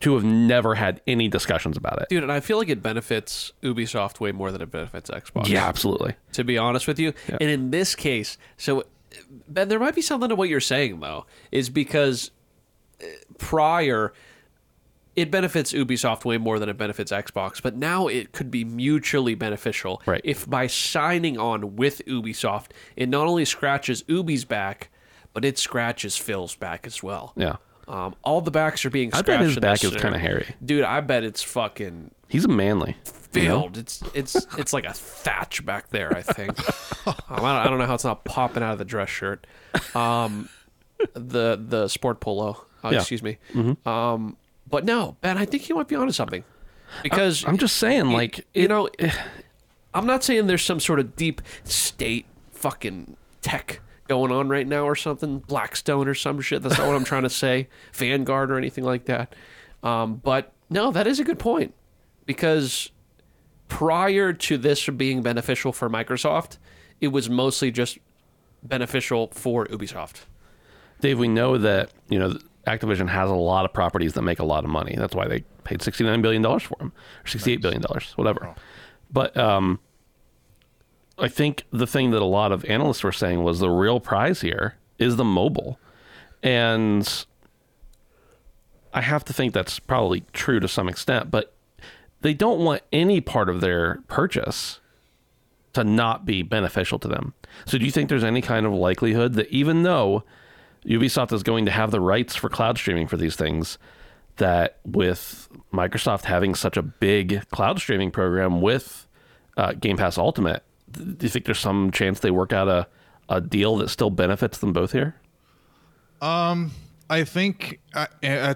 to 0.01 0.13
have 0.13 0.23
never 0.23 0.75
had 0.75 1.01
any 1.07 1.27
discussions 1.27 1.75
about 1.75 2.01
it. 2.01 2.09
Dude, 2.09 2.23
and 2.23 2.31
I 2.31 2.39
feel 2.39 2.57
like 2.57 2.69
it 2.69 2.81
benefits 2.81 3.51
Ubisoft 3.61 4.19
way 4.19 4.31
more 4.31 4.51
than 4.51 4.61
it 4.61 4.71
benefits 4.71 5.09
Xbox. 5.09 5.47
Yeah, 5.47 5.67
absolutely. 5.67 6.15
To 6.33 6.43
be 6.43 6.57
honest 6.57 6.87
with 6.87 6.99
you. 6.99 7.13
And 7.27 7.49
in 7.49 7.71
this 7.71 7.95
case, 7.95 8.37
so 8.57 8.85
Ben, 9.47 9.67
there 9.67 9.79
might 9.79 9.95
be 9.95 10.01
something 10.01 10.29
to 10.29 10.35
what 10.35 10.49
you're 10.49 10.59
saying 10.59 10.99
though, 10.99 11.25
is 11.51 11.69
because 11.69 12.31
uh, 13.01 13.05
prior 13.37 14.13
it 15.19 15.31
benefits 15.31 15.73
Ubisoft 15.73 16.25
way 16.25 16.37
more 16.37 16.59
than 16.59 16.69
it 16.69 16.77
benefits 16.77 17.11
Xbox, 17.11 17.61
but 17.61 17.75
now 17.75 18.07
it 18.07 18.31
could 18.31 18.49
be 18.51 18.63
mutually 18.63 19.35
beneficial 19.35 20.01
Right. 20.05 20.21
if 20.23 20.49
by 20.49 20.67
signing 20.67 21.37
on 21.37 21.75
with 21.75 22.01
Ubisoft, 22.07 22.67
it 22.95 23.09
not 23.09 23.27
only 23.27 23.45
scratches 23.45 24.03
Ubi's 24.07 24.45
back, 24.45 24.89
but 25.33 25.45
it 25.45 25.57
scratches 25.57 26.17
Phil's 26.17 26.55
back 26.55 26.87
as 26.87 27.01
well. 27.03 27.33
Yeah. 27.35 27.57
Um, 27.87 28.15
all 28.23 28.41
the 28.41 28.51
backs 28.51 28.85
are 28.85 28.89
being 28.91 29.11
I 29.13 29.21
bet 29.23 29.39
his 29.41 29.57
back 29.57 29.83
is 29.83 29.95
kind 29.95 30.13
of 30.13 30.21
hairy. 30.21 30.45
Dude, 30.63 30.83
I 30.83 31.01
bet 31.01 31.23
it's 31.23 31.41
fucking 31.41 32.11
He's 32.27 32.45
a 32.45 32.47
manly. 32.47 32.95
you 33.33 33.47
know? 33.47 33.71
It's 33.73 34.03
it's 34.13 34.35
it's 34.59 34.73
like 34.73 34.85
a 34.85 34.93
thatch 34.93 35.65
back 35.65 35.89
there. 35.89 36.15
I 36.15 36.21
think. 36.21 36.51
um, 37.07 37.15
I, 37.29 37.35
don't, 37.37 37.45
I 37.45 37.63
don't 37.67 37.79
know 37.79 37.87
how 37.87 37.95
it's 37.95 38.03
not 38.03 38.23
popping 38.25 38.61
out 38.61 38.73
of 38.73 38.77
the 38.77 38.85
dress 38.85 39.09
shirt. 39.09 39.47
Um, 39.95 40.49
the 41.13 41.59
the 41.59 41.87
sport 41.87 42.19
polo. 42.19 42.63
Uh, 42.83 42.89
Yeah. 42.91 42.99
Excuse 42.99 43.23
me. 43.23 43.37
Um, 43.87 44.37
but 44.69 44.85
no, 44.85 45.17
Ben, 45.21 45.37
I 45.37 45.45
think 45.45 45.67
you 45.69 45.75
might 45.75 45.87
be 45.87 45.95
onto 45.95 46.11
something. 46.13 46.43
Because 47.03 47.45
I'm 47.45 47.57
just 47.57 47.75
saying, 47.77 48.11
like, 48.11 48.39
you 48.53 48.63
it- 48.63 48.67
know, 48.69 48.89
I'm 49.93 50.05
not 50.05 50.23
saying 50.23 50.47
there's 50.47 50.63
some 50.63 50.79
sort 50.79 50.99
of 50.99 51.15
deep 51.15 51.41
state 51.63 52.25
fucking 52.51 53.15
tech 53.41 53.79
going 54.07 54.31
on 54.31 54.49
right 54.49 54.65
now 54.67 54.85
or 54.85 54.95
something, 54.95 55.39
Blackstone 55.39 56.07
or 56.07 56.15
some 56.15 56.41
shit. 56.41 56.63
That's 56.63 56.77
not 56.77 56.87
what 56.87 56.95
I'm 56.95 57.03
trying 57.03 57.23
to 57.23 57.29
say, 57.29 57.67
Vanguard 57.93 58.51
or 58.51 58.57
anything 58.57 58.83
like 58.83 59.05
that. 59.05 59.35
Um, 59.83 60.15
but 60.15 60.51
no, 60.69 60.91
that 60.91 61.05
is 61.07 61.19
a 61.19 61.23
good 61.23 61.39
point 61.39 61.73
because 62.25 62.89
prior 63.67 64.33
to 64.33 64.57
this 64.57 64.87
being 64.89 65.21
beneficial 65.21 65.71
for 65.71 65.89
Microsoft, 65.89 66.57
it 66.99 67.09
was 67.09 67.29
mostly 67.29 67.71
just 67.71 67.99
beneficial 68.63 69.27
for 69.27 69.65
Ubisoft. 69.67 70.21
Dave, 71.01 71.17
we 71.19 71.27
know 71.27 71.57
that 71.57 71.91
you 72.09 72.19
know 72.19 72.37
Activision 72.69 73.09
has 73.09 73.29
a 73.29 73.35
lot 73.35 73.65
of 73.65 73.73
properties 73.73 74.13
that 74.13 74.21
make 74.21 74.39
a 74.39 74.45
lot 74.45 74.63
of 74.63 74.69
money. 74.69 74.95
That's 74.95 75.15
why 75.15 75.27
they 75.27 75.43
paid 75.63 75.81
sixty 75.81 76.03
nine 76.03 76.21
billion 76.21 76.41
dollars 76.41 76.63
for 76.63 76.75
them, 76.77 76.93
or 77.23 77.27
sixty 77.27 77.51
eight 77.51 77.61
billion 77.61 77.81
dollars, 77.81 78.13
whatever. 78.15 78.53
But 79.11 79.35
um, 79.35 79.79
I 81.17 81.27
think 81.29 81.63
the 81.71 81.87
thing 81.87 82.11
that 82.11 82.21
a 82.21 82.25
lot 82.25 82.51
of 82.51 82.63
analysts 82.65 83.03
were 83.03 83.11
saying 83.11 83.43
was 83.43 83.59
the 83.59 83.71
real 83.71 83.99
prize 83.99 84.41
here 84.41 84.75
is 84.99 85.15
the 85.15 85.23
mobile, 85.23 85.79
and 86.43 87.25
I 88.93 89.01
have 89.01 89.25
to 89.25 89.33
think 89.33 89.53
that's 89.53 89.79
probably 89.79 90.23
true 90.31 90.59
to 90.59 90.67
some 90.67 90.87
extent. 90.87 91.31
But 91.31 91.53
they 92.21 92.33
don't 92.35 92.59
want 92.59 92.83
any 92.91 93.19
part 93.19 93.49
of 93.49 93.61
their 93.61 94.01
purchase 94.07 94.79
to 95.73 95.83
not 95.83 96.25
be 96.25 96.43
beneficial 96.43 96.99
to 96.99 97.07
them. 97.07 97.33
So, 97.65 97.77
do 97.77 97.85
you 97.85 97.91
think 97.91 98.09
there's 98.09 98.23
any 98.23 98.41
kind 98.41 98.65
of 98.65 98.73
likelihood 98.73 99.33
that 99.33 99.49
even 99.49 99.83
though 99.83 100.23
Ubisoft 100.85 101.33
is 101.33 101.43
going 101.43 101.65
to 101.65 101.71
have 101.71 101.91
the 101.91 101.99
rights 101.99 102.35
for 102.35 102.49
cloud 102.49 102.77
streaming 102.77 103.07
for 103.07 103.17
these 103.17 103.35
things, 103.35 103.77
that 104.37 104.79
with 104.85 105.49
Microsoft 105.73 106.23
having 106.23 106.55
such 106.55 106.77
a 106.77 106.81
big 106.81 107.47
cloud 107.49 107.79
streaming 107.79 108.11
program 108.11 108.61
with 108.61 109.07
uh, 109.57 109.73
Game 109.73 109.97
Pass 109.97 110.17
Ultimate, 110.17 110.63
do 110.91 111.17
you 111.21 111.29
think 111.29 111.45
there's 111.45 111.59
some 111.59 111.91
chance 111.91 112.19
they 112.19 112.31
work 112.31 112.53
out 112.53 112.67
a, 112.67 112.87
a 113.27 113.41
deal 113.41 113.77
that 113.77 113.89
still 113.89 114.09
benefits 114.09 114.57
them 114.57 114.73
both 114.73 114.91
here? 114.91 115.15
Um, 116.21 116.71
I 117.09 117.23
think 117.23 117.79
I, 117.93 118.07
I, 118.23 118.55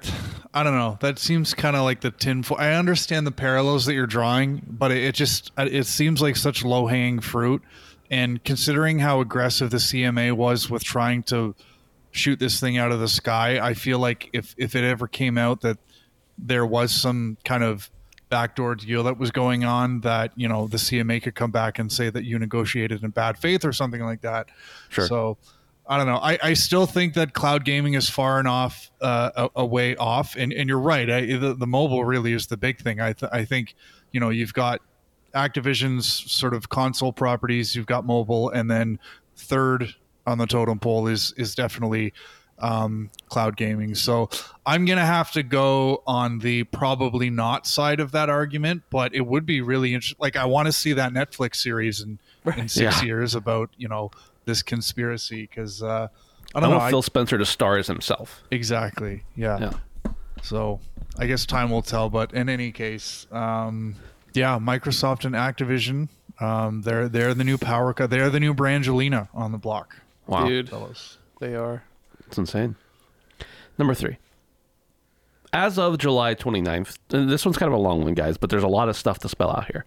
I 0.53 0.63
don't 0.63 0.75
know. 0.75 0.97
That 1.01 1.19
seems 1.19 1.53
kind 1.53 1.75
of 1.75 1.83
like 1.83 2.01
the 2.01 2.12
tinfoil. 2.12 2.57
I 2.59 2.73
understand 2.73 3.25
the 3.25 3.31
parallels 3.31 3.86
that 3.86 3.93
you're 3.93 4.07
drawing, 4.07 4.62
but 4.67 4.91
it, 4.91 5.03
it 5.03 5.15
just 5.15 5.51
it 5.57 5.86
seems 5.86 6.21
like 6.21 6.36
such 6.36 6.63
low 6.63 6.88
hanging 6.88 7.19
fruit. 7.19 7.62
And 8.12 8.43
considering 8.43 8.99
how 8.99 9.21
aggressive 9.21 9.71
the 9.71 9.77
CMA 9.77 10.33
was 10.33 10.69
with 10.69 10.83
trying 10.83 11.23
to 11.23 11.55
shoot 12.13 12.39
this 12.39 12.60
thing 12.60 12.78
out 12.78 12.91
of 12.91 12.99
the 12.99 13.08
sky, 13.08 13.60
I 13.60 13.73
feel 13.73 13.99
like 13.99 14.30
if 14.32 14.56
if 14.58 14.76
it 14.76 14.84
ever 14.84 15.08
came 15.08 15.38
out 15.38 15.62
that 15.62 15.78
there 16.38 16.65
was 16.65 16.91
some 16.91 17.38
kind 17.43 17.63
of 17.63 17.89
backdoor 18.30 18.76
deal 18.76 19.04
that 19.04 19.17
was 19.17 19.32
going 19.32 19.65
on, 19.65 20.02
that 20.02 20.32
you 20.36 20.47
know 20.47 20.67
the 20.67 20.78
CMA 20.78 21.21
could 21.21 21.36
come 21.36 21.52
back 21.52 21.80
and 21.80 21.91
say 21.91 22.10
that 22.10 22.23
you 22.23 22.39
negotiated 22.39 23.04
in 23.04 23.10
bad 23.10 23.38
faith 23.38 23.65
or 23.65 23.73
something 23.73 24.02
like 24.02 24.21
that. 24.21 24.47
Sure. 24.89 25.08
So 25.08 25.38
I 25.86 25.97
don't 25.97 26.08
know. 26.08 26.17
I, 26.17 26.39
I 26.41 26.54
still 26.54 26.86
think 26.86 27.15
that 27.15 27.34
cloud 27.34 27.65
gaming 27.65 27.95
is 27.95 28.10
far 28.10 28.39
enough 28.39 28.89
uh, 29.02 29.32
a, 29.36 29.62
a 29.62 29.65
way 29.65 29.95
off, 29.97 30.36
and, 30.38 30.54
and 30.54 30.69
you're 30.69 30.80
right. 30.80 31.10
I, 31.10 31.26
the, 31.26 31.56
the 31.56 31.67
mobile 31.67 32.06
really 32.06 32.32
is 32.32 32.47
the 32.47 32.58
big 32.58 32.80
thing. 32.80 33.02
I 33.02 33.13
th- 33.13 33.32
I 33.34 33.43
think 33.43 33.76
you 34.12 34.19
know 34.19 34.30
you've 34.30 34.54
got 34.54 34.82
Activision's 35.34 36.08
sort 36.08 36.54
of 36.54 36.69
console 36.69 37.12
properties, 37.12 37.76
you've 37.76 37.88
got 37.88 38.06
mobile, 38.06 38.49
and 38.49 38.69
then 38.69 38.99
third 39.36 39.95
on 40.25 40.38
the 40.38 40.45
totem 40.47 40.79
pole 40.79 41.07
is 41.07 41.33
is 41.38 41.55
definitely 41.55 42.13
um, 42.59 43.09
cloud 43.29 43.57
gaming. 43.57 43.95
So 43.95 44.29
I'm 44.65 44.86
gonna 44.86 45.05
have 45.05 45.31
to 45.33 45.43
go 45.43 46.01
on 46.07 46.39
the 46.39 46.63
probably 46.65 47.29
not 47.29 47.65
side 47.67 47.99
of 47.99 48.12
that 48.13 48.29
argument, 48.29 48.83
but 48.89 49.13
it 49.13 49.21
would 49.25 49.45
be 49.45 49.62
really 49.62 49.93
interesting. 49.93 50.17
Like 50.21 50.36
I 50.36 50.45
want 50.45 50.67
to 50.67 50.71
see 50.71 50.93
that 50.93 51.12
Netflix 51.13 51.57
series 51.57 52.01
in 52.01 52.19
in 52.57 52.69
six 52.69 52.99
Yeah. 53.01 53.03
years 53.05 53.36
about 53.36 53.69
you 53.77 53.88
know 53.88 54.12
this 54.45 54.62
conspiracy 54.62 55.41
because 55.43 55.81
uh, 55.83 56.07
I 56.55 56.57
I 56.57 56.62
don't 56.62 56.69
know. 56.69 56.77
want 56.77 56.83
I- 56.83 56.89
Phil 56.91 57.01
Spencer 57.01 57.38
to 57.38 57.45
star 57.45 57.77
as 57.77 57.88
himself. 57.88 58.43
exactly. 58.51 59.23
Yeah. 59.36 59.59
Yeah. 60.05 60.12
So 60.41 60.79
I 61.17 61.25
guess 61.27 61.45
time 61.45 61.69
will 61.69 61.81
tell. 61.81 62.09
But 62.09 62.33
in 62.33 62.49
any 62.49 62.71
case, 62.71 63.27
um, 63.31 63.95
yeah, 64.33 64.57
Microsoft 64.59 65.25
and 65.25 65.36
Activision, 65.36 66.09
um, 66.39 66.81
they're 66.81 67.07
they're 67.09 67.33
the 67.33 67.43
new 67.43 67.57
power. 67.57 67.93
Co- 67.93 68.07
they're 68.07 68.29
the 68.29 68.39
new 68.39 68.53
Brangelina 68.53 69.27
on 69.33 69.51
the 69.51 69.57
block, 69.57 69.95
Wow, 70.27 70.47
Dude, 70.47 70.69
fellas. 70.69 71.17
they 71.39 71.55
are. 71.55 71.83
it's 72.27 72.38
insane. 72.38 72.75
Number 73.77 73.93
three. 73.93 74.17
As 75.51 75.77
of 75.77 75.99
July 75.99 76.33
29th, 76.33 76.97
and 77.12 77.29
this 77.29 77.45
one's 77.45 77.57
kind 77.57 77.71
of 77.71 77.77
a 77.77 77.81
long 77.81 78.03
one, 78.03 78.15
guys, 78.15 78.38
but 78.38 78.49
there's 78.49 78.63
a 78.63 78.67
lot 78.67 78.89
of 78.89 78.95
stuff 78.97 79.19
to 79.19 79.29
spell 79.29 79.51
out 79.51 79.65
here. 79.71 79.86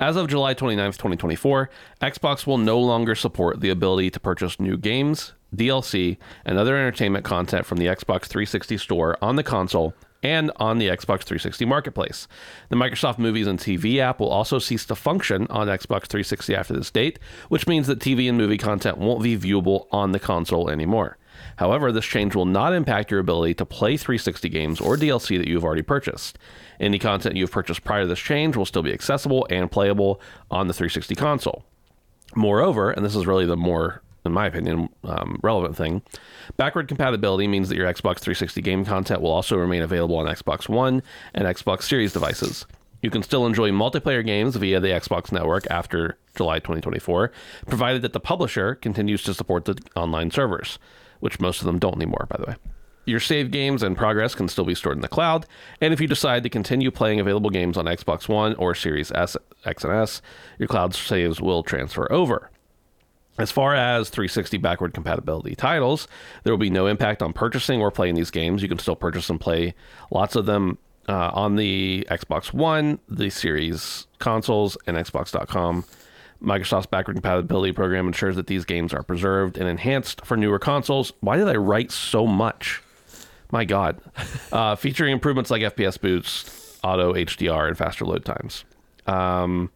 As 0.00 0.16
of 0.16 0.28
July 0.28 0.54
29th, 0.54 0.96
2024, 0.96 1.68
Xbox 2.00 2.46
will 2.46 2.56
no 2.56 2.78
longer 2.80 3.14
support 3.14 3.60
the 3.60 3.68
ability 3.68 4.08
to 4.10 4.20
purchase 4.20 4.58
new 4.58 4.78
games, 4.78 5.34
DLC, 5.54 6.16
and 6.46 6.56
other 6.58 6.76
entertainment 6.76 7.26
content 7.26 7.66
from 7.66 7.76
the 7.76 7.86
Xbox 7.86 8.24
360 8.24 8.78
store 8.78 9.18
on 9.20 9.36
the 9.36 9.42
console 9.42 9.92
and 10.22 10.50
on 10.56 10.78
the 10.78 10.88
Xbox 10.88 11.22
360 11.22 11.64
marketplace. 11.64 12.28
The 12.68 12.76
Microsoft 12.76 13.18
Movies 13.18 13.46
and 13.46 13.58
TV 13.58 13.98
app 13.98 14.20
will 14.20 14.28
also 14.28 14.58
cease 14.58 14.84
to 14.86 14.94
function 14.94 15.46
on 15.50 15.66
Xbox 15.66 16.06
360 16.06 16.54
after 16.54 16.74
this 16.74 16.90
date, 16.90 17.18
which 17.48 17.66
means 17.66 17.86
that 17.86 17.98
TV 17.98 18.28
and 18.28 18.38
movie 18.38 18.58
content 18.58 18.98
won't 18.98 19.22
be 19.22 19.36
viewable 19.36 19.86
on 19.90 20.12
the 20.12 20.20
console 20.20 20.70
anymore. 20.70 21.18
However, 21.56 21.92
this 21.92 22.04
change 22.04 22.34
will 22.34 22.46
not 22.46 22.72
impact 22.72 23.10
your 23.10 23.20
ability 23.20 23.54
to 23.54 23.66
play 23.66 23.96
360 23.96 24.48
games 24.48 24.80
or 24.80 24.96
DLC 24.96 25.38
that 25.38 25.48
you've 25.48 25.64
already 25.64 25.82
purchased. 25.82 26.38
Any 26.78 26.98
content 26.98 27.36
you've 27.36 27.50
purchased 27.50 27.84
prior 27.84 28.02
to 28.02 28.08
this 28.08 28.18
change 28.18 28.56
will 28.56 28.66
still 28.66 28.82
be 28.82 28.92
accessible 28.92 29.46
and 29.50 29.70
playable 29.70 30.20
on 30.50 30.68
the 30.68 30.74
360 30.74 31.14
console. 31.14 31.64
Moreover, 32.34 32.90
and 32.90 33.04
this 33.04 33.16
is 33.16 33.26
really 33.26 33.46
the 33.46 33.56
more, 33.56 34.02
in 34.24 34.32
my 34.32 34.46
opinion, 34.46 34.88
um, 35.04 35.40
relevant 35.42 35.76
thing, 35.76 36.02
backward 36.56 36.88
compatibility 36.88 37.48
means 37.48 37.68
that 37.68 37.76
your 37.76 37.86
Xbox 37.86 38.20
360 38.20 38.60
game 38.62 38.84
content 38.84 39.20
will 39.20 39.32
also 39.32 39.56
remain 39.56 39.82
available 39.82 40.16
on 40.16 40.26
Xbox 40.26 40.68
One 40.68 41.02
and 41.34 41.44
Xbox 41.44 41.82
Series 41.82 42.12
devices. 42.12 42.66
You 43.02 43.10
can 43.10 43.24
still 43.24 43.46
enjoy 43.46 43.70
multiplayer 43.70 44.24
games 44.24 44.54
via 44.54 44.78
the 44.78 44.88
Xbox 44.88 45.32
network 45.32 45.66
after 45.70 46.18
July 46.36 46.60
2024, 46.60 47.32
provided 47.66 48.02
that 48.02 48.12
the 48.12 48.20
publisher 48.20 48.76
continues 48.76 49.24
to 49.24 49.34
support 49.34 49.64
the 49.64 49.76
online 49.96 50.30
servers, 50.30 50.78
which 51.18 51.40
most 51.40 51.60
of 51.60 51.66
them 51.66 51.80
don't 51.80 51.96
anymore, 51.96 52.26
by 52.30 52.36
the 52.36 52.50
way. 52.50 52.56
Your 53.04 53.18
save 53.18 53.50
games 53.50 53.82
and 53.82 53.96
progress 53.96 54.36
can 54.36 54.46
still 54.46 54.64
be 54.64 54.76
stored 54.76 54.96
in 54.96 55.02
the 55.02 55.08
cloud, 55.08 55.46
and 55.80 55.92
if 55.92 56.00
you 56.00 56.06
decide 56.06 56.44
to 56.44 56.48
continue 56.48 56.92
playing 56.92 57.18
available 57.18 57.50
games 57.50 57.76
on 57.76 57.86
Xbox 57.86 58.28
One 58.28 58.54
or 58.54 58.76
Series 58.76 59.10
S, 59.10 59.36
X, 59.64 59.82
and 59.82 59.92
S, 59.92 60.22
your 60.58 60.68
cloud 60.68 60.94
saves 60.94 61.40
will 61.40 61.64
transfer 61.64 62.10
over. 62.12 62.52
As 63.38 63.50
far 63.50 63.74
as 63.74 64.10
360 64.10 64.58
backward 64.58 64.92
compatibility 64.92 65.54
titles, 65.54 66.06
there 66.44 66.52
will 66.52 66.58
be 66.58 66.70
no 66.70 66.86
impact 66.86 67.22
on 67.22 67.32
purchasing 67.32 67.80
or 67.80 67.90
playing 67.90 68.14
these 68.14 68.30
games. 68.30 68.62
You 68.62 68.68
can 68.68 68.78
still 68.78 68.96
purchase 68.96 69.30
and 69.30 69.40
play 69.40 69.74
lots 70.10 70.36
of 70.36 70.44
them 70.46 70.76
uh, 71.08 71.30
on 71.32 71.56
the 71.56 72.06
Xbox 72.10 72.52
One, 72.52 72.98
the 73.08 73.30
Series 73.30 74.06
consoles, 74.18 74.76
and 74.86 74.96
Xbox.com. 74.96 75.84
Microsoft's 76.42 76.86
backward 76.86 77.14
compatibility 77.14 77.72
program 77.72 78.06
ensures 78.06 78.36
that 78.36 78.48
these 78.48 78.64
games 78.64 78.92
are 78.92 79.02
preserved 79.02 79.56
and 79.56 79.68
enhanced 79.68 80.24
for 80.26 80.36
newer 80.36 80.58
consoles. 80.58 81.12
Why 81.20 81.36
did 81.36 81.48
I 81.48 81.54
write 81.54 81.90
so 81.92 82.26
much? 82.26 82.82
My 83.50 83.64
God. 83.64 84.00
Uh, 84.52 84.76
featuring 84.76 85.12
improvements 85.12 85.50
like 85.50 85.62
FPS 85.62 85.98
boost, 85.98 86.78
auto 86.84 87.14
HDR, 87.14 87.68
and 87.68 87.78
faster 87.78 88.04
load 88.04 88.22
times. 88.22 88.66
Um, 89.06 89.70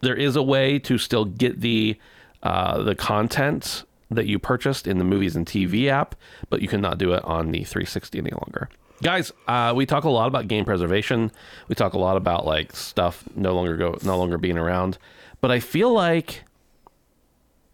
there 0.00 0.16
is 0.16 0.34
a 0.34 0.42
way 0.42 0.80
to 0.80 0.98
still 0.98 1.24
get 1.24 1.60
the 1.60 1.96
uh, 2.44 2.82
the 2.82 2.94
content 2.94 3.84
that 4.10 4.26
you 4.26 4.38
purchased 4.38 4.86
in 4.86 4.98
the 4.98 5.04
movies 5.04 5.34
and 5.34 5.46
TV 5.46 5.88
app, 5.88 6.14
but 6.50 6.62
you 6.62 6.68
cannot 6.68 6.98
do 6.98 7.12
it 7.12 7.24
on 7.24 7.50
the 7.50 7.64
360 7.64 8.18
any 8.18 8.30
longer. 8.30 8.68
Guys, 9.02 9.32
uh, 9.48 9.72
we 9.74 9.86
talk 9.86 10.04
a 10.04 10.10
lot 10.10 10.28
about 10.28 10.46
game 10.46 10.64
preservation. 10.64 11.32
We 11.68 11.74
talk 11.74 11.94
a 11.94 11.98
lot 11.98 12.16
about 12.16 12.46
like 12.46 12.76
stuff 12.76 13.24
no 13.34 13.54
longer 13.54 13.76
go 13.76 13.98
no 14.04 14.16
longer 14.16 14.38
being 14.38 14.56
around, 14.56 14.98
but 15.40 15.50
I 15.50 15.58
feel 15.58 15.92
like 15.92 16.44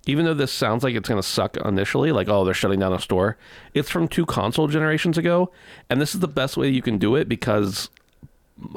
even 0.06 0.24
though 0.24 0.34
this 0.34 0.50
sounds 0.50 0.82
like 0.82 0.94
it's 0.94 1.08
going 1.08 1.20
to 1.20 1.26
suck 1.26 1.56
initially, 1.58 2.10
like, 2.10 2.28
oh, 2.28 2.44
they're 2.44 2.54
shutting 2.54 2.80
down 2.80 2.92
a 2.92 2.98
store, 2.98 3.36
it's 3.74 3.90
from 3.90 4.08
two 4.08 4.24
console 4.24 4.66
generations 4.66 5.18
ago. 5.18 5.52
And 5.88 6.00
this 6.00 6.14
is 6.14 6.20
the 6.20 6.28
best 6.28 6.56
way 6.56 6.68
you 6.68 6.82
can 6.82 6.98
do 6.98 7.16
it 7.16 7.28
because 7.28 7.90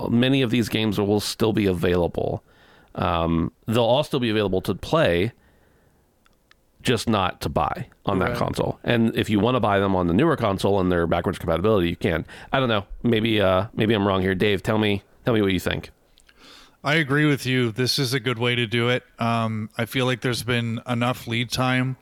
many 0.09 0.41
of 0.41 0.51
these 0.51 0.69
games 0.69 0.99
will 0.99 1.21
still 1.21 1.53
be 1.53 1.65
available. 1.65 2.43
Um, 2.95 3.51
they'll 3.67 3.83
all 3.83 4.03
still 4.03 4.19
be 4.19 4.29
available 4.29 4.61
to 4.61 4.75
play, 4.75 5.31
just 6.83 7.09
not 7.09 7.41
to 7.41 7.49
buy 7.49 7.87
on 8.05 8.19
that 8.19 8.29
Right. 8.29 8.37
console. 8.37 8.79
And 8.83 9.15
if 9.17 9.29
you 9.29 9.39
want 9.39 9.55
to 9.55 9.59
buy 9.59 9.79
them 9.79 9.95
on 9.95 10.07
the 10.07 10.13
newer 10.13 10.35
console 10.35 10.79
and 10.79 10.91
their 10.91 11.07
backwards 11.07 11.39
compatibility, 11.39 11.89
you 11.89 11.95
can. 11.95 12.25
I 12.51 12.59
don't 12.59 12.69
know. 12.69 12.85
Maybe 13.01 13.41
uh, 13.41 13.67
maybe 13.73 13.93
I'm 13.95 14.05
wrong 14.07 14.21
here. 14.21 14.35
Dave, 14.35 14.61
tell 14.61 14.77
me 14.77 15.01
tell 15.25 15.33
me 15.33 15.41
what 15.41 15.51
you 15.53 15.59
think. 15.59 15.89
I 16.83 16.95
agree 16.95 17.25
with 17.25 17.45
you. 17.45 17.71
This 17.71 17.97
is 17.97 18.13
a 18.13 18.19
good 18.19 18.37
way 18.37 18.55
to 18.55 18.67
do 18.67 18.89
it. 18.89 19.03
Um, 19.17 19.69
I 19.77 19.85
feel 19.85 20.05
like 20.05 20.19
there's 20.21 20.43
been 20.43 20.81
enough 20.87 21.27
lead 21.27 21.49
time 21.49 21.95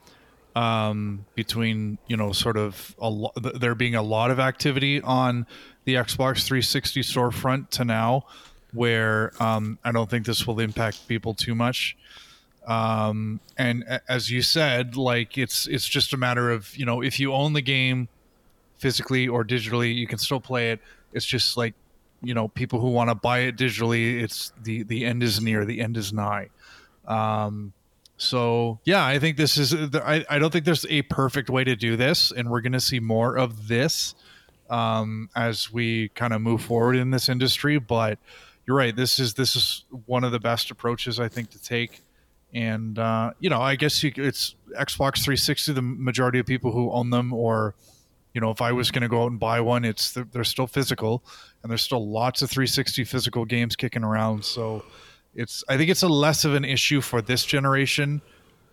um, 0.56 1.26
between 1.36 1.98
you 2.08 2.18
know 2.18 2.32
sort 2.32 2.58
of 2.58 2.96
a 3.00 3.10
lo- 3.10 3.32
there 3.36 3.76
being 3.76 3.96
a 3.96 4.02
lot 4.02 4.32
of 4.32 4.40
activity 4.40 5.00
on 5.02 5.46
the 5.86 5.96
Xbox 5.96 6.44
360 6.46 7.02
storefront 7.02 7.70
to 7.70 7.86
now, 7.86 8.26
where 8.74 9.32
um, 9.42 9.78
I 9.84 9.92
don't 9.92 10.10
think 10.10 10.26
this 10.26 10.46
will 10.48 10.60
impact 10.60 11.08
people 11.08 11.34
too 11.36 11.56
much. 11.56 11.96
Um, 12.68 13.40
and 13.58 13.84
as 14.08 14.30
you 14.30 14.42
said, 14.42 14.96
like 14.96 15.38
it's 15.38 15.68
it's 15.68 15.88
just 15.88 16.14
a 16.14 16.18
matter 16.18 16.52
of 16.52 16.76
you 16.78 16.86
know 16.86 17.02
if 17.02 17.20
you 17.20 17.34
own 17.34 17.54
the 17.54 17.62
game 17.62 18.08
physically 18.78 19.28
or 19.28 19.44
digitally, 19.44 19.96
you 19.96 20.08
can 20.08 20.20
still 20.20 20.40
play 20.40 20.72
it. 20.72 20.80
It's 21.14 21.26
just 21.26 21.58
like 21.58 21.74
you 22.22 22.34
know 22.34 22.48
people 22.48 22.80
who 22.80 22.90
want 22.90 23.10
to 23.10 23.16
buy 23.16 23.40
it 23.40 23.58
digitally 23.58 24.22
it's 24.22 24.54
the 24.62 24.84
the 24.84 25.06
end 25.06 25.24
is 25.24 25.42
near 25.42 25.66
the 25.66 25.82
end 25.82 25.98
is 25.98 26.14
nigh 26.14 26.50
um 27.08 27.74
so 28.18 28.80
yeah 28.86 29.06
i 29.06 29.18
think 29.18 29.38
this 29.38 29.58
is 29.58 29.74
i, 29.96 30.24
I 30.30 30.40
don't 30.40 30.52
think 30.52 30.66
there's 30.66 30.86
a 30.90 31.02
perfect 31.04 31.50
way 31.50 31.64
to 31.64 31.76
do 31.76 31.96
this 31.96 32.32
and 32.32 32.50
we're 32.50 32.62
going 32.62 32.74
to 32.74 32.80
see 32.80 33.00
more 33.00 33.38
of 33.38 33.68
this 33.68 34.16
um 34.70 35.30
as 35.36 35.72
we 35.74 36.10
kind 36.10 36.34
of 36.34 36.42
move 36.42 36.62
forward 36.62 36.96
in 36.96 37.12
this 37.12 37.28
industry 37.28 37.80
but 37.80 38.20
you're 38.66 38.78
right 38.78 38.96
this 38.96 39.20
is 39.20 39.34
this 39.34 39.56
is 39.56 39.86
one 40.06 40.24
of 40.24 40.32
the 40.32 40.40
best 40.40 40.70
approaches 40.70 41.20
i 41.20 41.28
think 41.28 41.50
to 41.50 41.62
take 41.62 42.02
and 42.54 43.00
uh 43.00 43.32
you 43.40 43.50
know 43.50 43.62
i 43.62 43.76
guess 43.76 44.04
you, 44.04 44.12
it's 44.18 44.56
xbox 44.80 45.24
360 45.24 45.74
the 45.74 45.82
majority 45.82 46.40
of 46.40 46.46
people 46.46 46.72
who 46.72 46.92
own 46.92 47.10
them 47.10 47.34
or 47.34 47.76
you 48.34 48.40
know, 48.40 48.50
if 48.50 48.62
I 48.62 48.72
was 48.72 48.92
going 48.92 49.02
to 49.02 49.10
go 49.10 49.24
out 49.24 49.32
and 49.32 49.40
buy 49.40 49.60
one, 49.60 49.84
it's 49.84 50.14
they're 50.14 50.44
still 50.44 50.68
physical, 50.68 51.24
and 51.62 51.70
there's 51.70 51.82
still 51.82 52.10
lots 52.10 52.42
of 52.42 52.50
360 52.50 53.04
physical 53.04 53.46
games 53.46 53.76
kicking 53.76 54.04
around. 54.04 54.46
So, 54.46 54.84
it's 55.36 55.64
I 55.68 55.78
think 55.78 55.90
it's 55.90 56.04
a 56.04 56.08
less 56.08 56.46
of 56.46 56.54
an 56.54 56.64
issue 56.64 57.02
for 57.02 57.22
this 57.22 57.46
generation, 57.46 58.22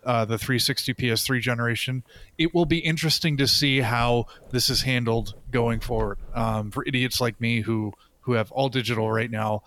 uh, 0.05 0.25
the 0.25 0.37
360 0.37 0.93
PS3 0.93 1.41
generation. 1.41 2.03
It 2.37 2.53
will 2.53 2.65
be 2.65 2.79
interesting 2.79 3.37
to 3.37 3.47
see 3.47 3.81
how 3.81 4.27
this 4.51 4.69
is 4.69 4.81
handled 4.81 5.35
going 5.51 5.81
forward 5.81 6.19
um, 6.33 6.71
for 6.71 6.85
idiots 6.85 7.19
like 7.19 7.39
me 7.41 7.61
who 7.61 7.91
who 8.21 8.33
have 8.33 8.51
all 8.51 8.69
digital 8.69 9.11
right 9.11 9.31
now. 9.31 9.63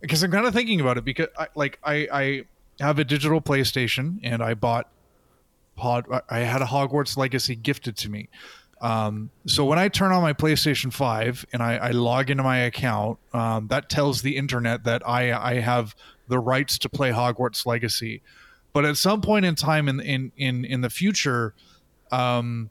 Because 0.00 0.22
I'm 0.22 0.30
kind 0.30 0.46
of 0.46 0.54
thinking 0.54 0.80
about 0.80 0.98
it 0.98 1.04
because 1.04 1.28
I, 1.36 1.48
like 1.56 1.80
I 1.82 2.08
I 2.12 2.44
have 2.80 2.98
a 2.98 3.04
digital 3.04 3.40
PlayStation 3.40 4.18
and 4.22 4.42
I 4.42 4.54
bought 4.54 4.88
Pod. 5.76 6.06
I 6.30 6.38
had 6.40 6.62
a 6.62 6.66
Hogwarts 6.66 7.16
Legacy 7.18 7.54
gifted 7.54 7.96
to 7.98 8.08
me. 8.10 8.28
Um, 8.80 9.30
so 9.46 9.64
when 9.64 9.78
I 9.78 9.88
turn 9.88 10.12
on 10.12 10.22
my 10.22 10.32
PlayStation 10.32 10.92
5 10.92 11.46
and 11.52 11.62
I, 11.62 11.76
I 11.76 11.90
log 11.90 12.30
into 12.30 12.42
my 12.42 12.58
account, 12.58 13.18
um, 13.32 13.68
that 13.68 13.88
tells 13.88 14.22
the 14.22 14.36
internet 14.36 14.84
that 14.84 15.06
I, 15.06 15.32
I 15.32 15.54
have 15.60 15.94
the 16.28 16.38
rights 16.38 16.78
to 16.78 16.88
play 16.88 17.10
Hogwarts 17.10 17.64
Legacy. 17.66 18.22
But 18.72 18.84
at 18.84 18.96
some 18.98 19.20
point 19.22 19.44
in 19.46 19.54
time 19.54 19.88
in 19.88 20.00
in 20.00 20.32
in, 20.36 20.64
in 20.66 20.80
the 20.82 20.90
future, 20.90 21.54
um, 22.12 22.68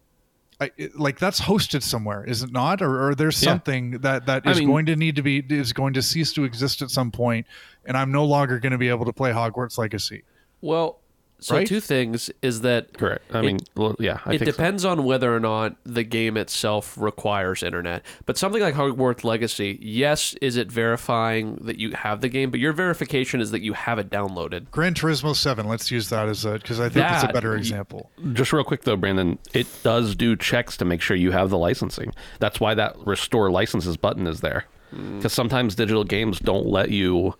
I, 0.61 0.71
like 0.95 1.19
that's 1.19 1.41
hosted 1.41 1.83
somewhere, 1.83 2.23
is 2.23 2.43
it 2.43 2.51
not? 2.51 2.81
Or, 2.81 3.09
or 3.09 3.15
there's 3.15 3.41
Yeah. 3.41 3.49
something 3.49 3.91
that 3.99 4.25
that 4.27 4.43
I 4.45 4.53
mean- 4.53 4.67
going 4.67 4.85
to 4.85 4.95
need 4.95 5.15
to 5.17 5.21
be 5.23 5.43
is 5.49 5.73
going 5.73 5.93
to 5.95 6.01
cease 6.01 6.31
to 6.33 6.43
exist 6.43 6.81
at 6.81 6.91
some 6.91 7.11
point, 7.11 7.45
and 7.85 7.97
I'm 7.97 8.11
no 8.11 8.25
longer 8.25 8.59
going 8.59 8.71
to 8.71 8.77
be 8.77 8.89
able 8.89 9.05
to 9.05 9.13
play 9.13 9.31
Hogwarts 9.31 9.77
Legacy. 9.77 10.23
Well, 10.61 10.99
so 11.37 11.55
Right? 11.57 11.67
two 11.67 11.81
things 11.81 12.31
is 12.41 12.61
that 12.61 12.97
Correct. 12.97 13.23
I 13.35 13.39
It- 13.39 13.43
mean, 13.45 13.59
well, 13.75 13.93
yeah, 13.99 14.19
I 14.25 14.33
it 14.35 14.39
think 14.39 14.45
so. 14.49 14.51
depends 14.51 14.85
on 14.85 15.03
whether 15.03 15.35
or 15.35 15.39
not 15.41 15.75
the 15.83 16.03
game 16.03 16.37
itself 16.37 16.95
requires 16.97 17.61
internet. 17.61 18.03
But 18.25 18.37
something 18.37 18.61
like 18.61 18.73
Hogwarts 18.73 19.25
Legacy, 19.25 19.77
yes, 19.81 20.33
is 20.41 20.55
it 20.55 20.71
verifying 20.71 21.59
that 21.61 21.77
you 21.77 21.91
have 21.91 22.21
the 22.21 22.29
game, 22.29 22.51
but 22.51 22.61
your 22.61 22.71
verification 22.71 23.41
is 23.41 23.51
that 23.51 23.61
you 23.61 23.73
have 23.73 23.99
it 23.99 24.09
downloaded. 24.09 24.71
Gran 24.71 24.93
Turismo 24.93 25.35
7, 25.35 25.67
let's 25.67 25.91
use 25.91 26.07
that 26.09 26.29
as 26.29 26.45
a 26.45 26.53
because 26.53 26.79
I 26.79 26.87
think 26.87 27.05
it's 27.11 27.23
a 27.25 27.33
better 27.33 27.55
example. 27.55 28.09
Just 28.31 28.53
real 28.53 28.63
quick 28.63 28.83
though, 28.83 28.95
Brandon, 28.95 29.37
it 29.53 29.67
does 29.83 30.15
do 30.15 30.37
checks 30.37 30.77
to 30.77 30.85
make 30.85 31.01
sure 31.01 31.17
you 31.17 31.31
have 31.31 31.49
the 31.49 31.57
licensing. 31.57 32.13
That's 32.39 32.61
why 32.61 32.73
that 32.75 32.95
restore 33.05 33.51
licenses 33.51 33.97
button 33.97 34.25
is 34.25 34.39
there. 34.39 34.65
Hmm. 34.91 35.17
Because 35.17 35.33
sometimes 35.33 35.75
digital 35.75 36.05
games 36.05 36.39
don't 36.39 36.65
let 36.65 36.91
you 36.91 37.35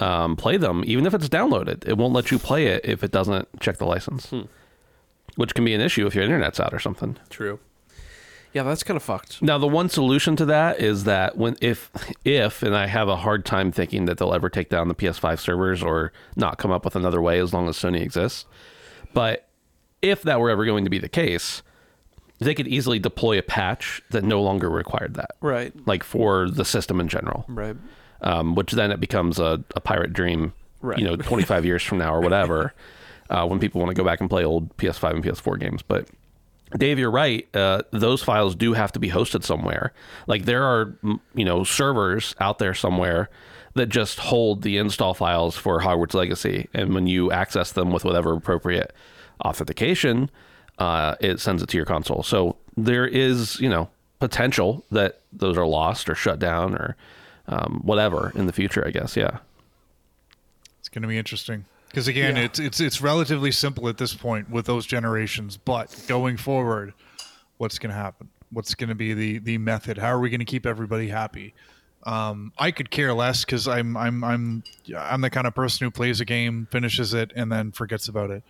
um, 0.00 0.36
play 0.36 0.56
them, 0.56 0.82
even 0.86 1.06
if 1.06 1.14
it's 1.14 1.28
downloaded. 1.28 1.86
It 1.86 1.96
won't 1.96 2.12
let 2.14 2.30
you 2.30 2.38
play 2.38 2.66
it 2.66 2.84
if 2.84 3.04
it 3.04 3.10
doesn't 3.10 3.48
check 3.60 3.78
the 3.78 3.84
license, 3.86 4.32
which 5.36 5.54
can 5.54 5.64
be 5.64 5.74
an 5.74 5.80
issue 5.80 6.06
if 6.06 6.14
your 6.14 6.24
internet's 6.24 6.58
out 6.60 6.72
or 6.74 6.78
something. 6.78 7.16
True. 7.28 7.58
Yeah, 8.52 8.64
that's 8.64 8.82
kind 8.82 8.96
of 8.96 9.02
fucked. 9.04 9.40
Now, 9.42 9.58
the 9.58 9.68
one 9.68 9.88
solution 9.88 10.34
to 10.34 10.44
that 10.46 10.80
is 10.80 11.04
that 11.04 11.36
when 11.36 11.56
if 11.60 11.88
if 12.24 12.64
and 12.64 12.74
I 12.76 12.86
have 12.88 13.08
a 13.08 13.14
hard 13.16 13.44
time 13.46 13.70
thinking 13.70 14.06
that 14.06 14.18
they'll 14.18 14.34
ever 14.34 14.48
take 14.48 14.68
down 14.70 14.88
the 14.88 14.94
PS5 14.94 15.38
servers 15.38 15.82
or 15.84 16.12
not 16.34 16.58
come 16.58 16.72
up 16.72 16.84
with 16.84 16.96
another 16.96 17.22
way 17.22 17.38
as 17.38 17.52
long 17.54 17.68
as 17.68 17.76
Sony 17.76 18.00
exists. 18.00 18.46
But 19.14 19.46
if 20.02 20.22
that 20.22 20.40
were 20.40 20.50
ever 20.50 20.64
going 20.64 20.82
to 20.82 20.90
be 20.90 20.98
the 20.98 21.08
case, 21.08 21.62
they 22.40 22.54
could 22.54 22.66
easily 22.66 22.98
deploy 22.98 23.38
a 23.38 23.42
patch 23.42 24.02
that 24.10 24.24
no 24.24 24.42
longer 24.42 24.68
required 24.68 25.14
that, 25.14 25.32
Right. 25.40 25.72
like 25.86 26.02
for 26.02 26.50
the 26.50 26.64
system 26.64 26.98
in 26.98 27.06
general. 27.06 27.44
Right. 27.46 27.76
Um, 28.22 28.54
which 28.54 28.72
then 28.72 28.90
it 28.92 29.00
becomes 29.00 29.38
a, 29.38 29.62
a 29.74 29.80
pirate 29.80 30.12
dream, 30.12 30.52
Right. 30.82 30.98
you 30.98 31.04
know, 31.04 31.16
25 31.16 31.64
years 31.64 31.82
from 31.82 31.98
now 31.98 32.14
or 32.14 32.20
whatever, 32.20 32.74
uh, 33.30 33.46
when 33.46 33.58
people 33.60 33.80
want 33.80 33.90
to 33.90 33.94
go 33.94 34.04
back 34.04 34.20
and 34.20 34.28
play 34.28 34.44
old 34.44 34.76
PS5 34.76 35.10
and 35.14 35.24
PS4 35.24 35.58
games. 35.58 35.80
But 35.82 36.06
Dave, 36.76 36.98
you're 36.98 37.10
right. 37.10 37.48
Uh, 37.56 37.82
those 37.92 38.22
files 38.22 38.54
do 38.54 38.74
have 38.74 38.92
to 38.92 38.98
be 39.00 39.08
hosted 39.10 39.42
somewhere. 39.42 39.92
Like 40.26 40.44
there 40.44 40.62
are, 40.64 40.94
you 41.34 41.44
know, 41.44 41.64
servers 41.64 42.34
out 42.40 42.58
there 42.58 42.74
somewhere 42.74 43.28
that 43.74 43.86
just 43.86 44.18
hold 44.18 44.62
the 44.62 44.76
install 44.76 45.14
files 45.14 45.56
for 45.56 45.80
Hogwarts 45.80 46.12
Legacy, 46.14 46.68
and 46.74 46.92
when 46.94 47.06
you 47.06 47.30
access 47.32 47.72
them 47.72 47.90
with 47.92 48.04
whatever 48.04 48.34
appropriate 48.34 48.92
authentication, 49.44 50.30
uh, 50.78 51.14
it 51.20 51.40
sends 51.40 51.62
it 51.62 51.68
to 51.70 51.76
your 51.76 51.86
console. 51.86 52.22
So 52.22 52.56
there 52.76 53.06
is, 53.06 53.58
you 53.60 53.68
know, 53.68 53.88
potential 54.18 54.84
that 54.90 55.20
those 55.32 55.56
are 55.56 55.66
lost 55.66 56.08
or 56.08 56.14
shut 56.14 56.38
down 56.38 56.74
or 56.74 56.96
um, 57.50 57.80
whatever 57.84 58.32
in 58.34 58.46
the 58.46 58.52
future. 58.52 58.82
I 58.86 58.90
guess. 58.90 59.16
Yeah. 59.16 59.38
It's 60.78 60.88
going 60.88 61.02
to 61.02 61.08
be 61.08 61.18
interesting 61.18 61.66
because 61.88 62.08
again, 62.08 62.36
Yeah. 62.36 62.44
it's 62.44 62.58
it's 62.58 62.80
it's 62.80 63.00
relatively 63.02 63.52
simple 63.52 63.88
at 63.88 63.98
this 63.98 64.14
point 64.14 64.48
with 64.50 64.64
those 64.66 64.86
generations. 64.86 65.56
But 65.58 65.94
going 66.08 66.36
forward, 66.38 66.94
what's 67.58 67.78
going 67.78 67.90
to 67.90 67.96
happen? 67.96 68.28
What's 68.50 68.74
going 68.74 68.88
to 68.88 68.94
be 68.94 69.12
the 69.12 69.38
the 69.38 69.58
method? 69.58 69.98
How 69.98 70.08
are 70.08 70.18
we 70.20 70.30
going 70.30 70.40
to 70.40 70.46
keep 70.46 70.64
everybody 70.66 71.08
happy? 71.08 71.52
Um, 72.04 72.52
I 72.58 72.70
could 72.70 72.90
care 72.90 73.12
less 73.12 73.44
because 73.44 73.68
I'm 73.68 73.94
I'm 73.96 74.24
I'm 74.24 74.62
I'm 74.96 75.20
the 75.20 75.28
kind 75.30 75.46
of 75.46 75.54
person 75.54 75.84
who 75.84 75.90
plays 75.90 76.20
a 76.20 76.24
game, 76.24 76.66
finishes 76.70 77.12
it, 77.12 77.30
and 77.36 77.52
then 77.52 77.72
forgets 77.72 78.08
about 78.08 78.30
it. 78.30 78.42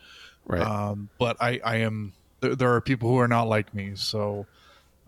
Right. 0.46 0.62
Um, 0.62 1.08
but 1.18 1.36
I 1.40 1.60
I 1.64 1.76
am 1.78 2.12
there, 2.40 2.54
there 2.54 2.74
are 2.74 2.80
people 2.80 3.08
who 3.08 3.18
are 3.18 3.26
not 3.28 3.48
like 3.48 3.74
me. 3.74 3.92
So, 3.96 4.46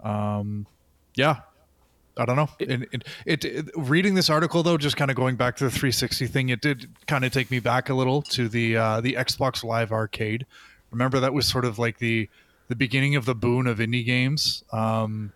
um, 0.02 0.66
yeah, 1.14 1.36
I 2.16 2.24
don't 2.26 2.36
know. 2.36 2.48
It, 2.58 2.70
it, 2.92 3.04
it, 3.26 3.44
it- 3.44 3.70
reading 3.76 4.14
this 4.14 4.28
article 4.30 4.62
though, 4.62 4.76
just 4.78 4.96
kind 4.96 5.10
of 5.10 5.16
going 5.16 5.36
back 5.36 5.56
to 5.56 5.64
the 5.64 5.70
360 5.70 6.26
thing, 6.26 6.48
it 6.50 6.60
did 6.60 6.88
kind 7.06 7.24
of 7.24 7.32
take 7.32 7.50
me 7.50 7.58
back 7.58 7.88
a 7.88 7.94
little 7.94 8.22
to 8.22 8.48
the 8.48 8.76
uh, 8.76 9.00
the 9.00 9.14
Xbox 9.14 9.64
Live 9.64 9.92
Arcade. 9.92 10.46
Remember 10.90 11.20
that 11.20 11.32
was 11.32 11.46
sort 11.46 11.64
of 11.64 11.78
like 11.78 11.98
the 11.98 12.28
the 12.68 12.76
beginning 12.76 13.16
of 13.16 13.24
the 13.24 13.34
boon 13.34 13.66
of 13.66 13.78
indie 13.78 14.04
games. 14.04 14.62
Um, 14.72 15.32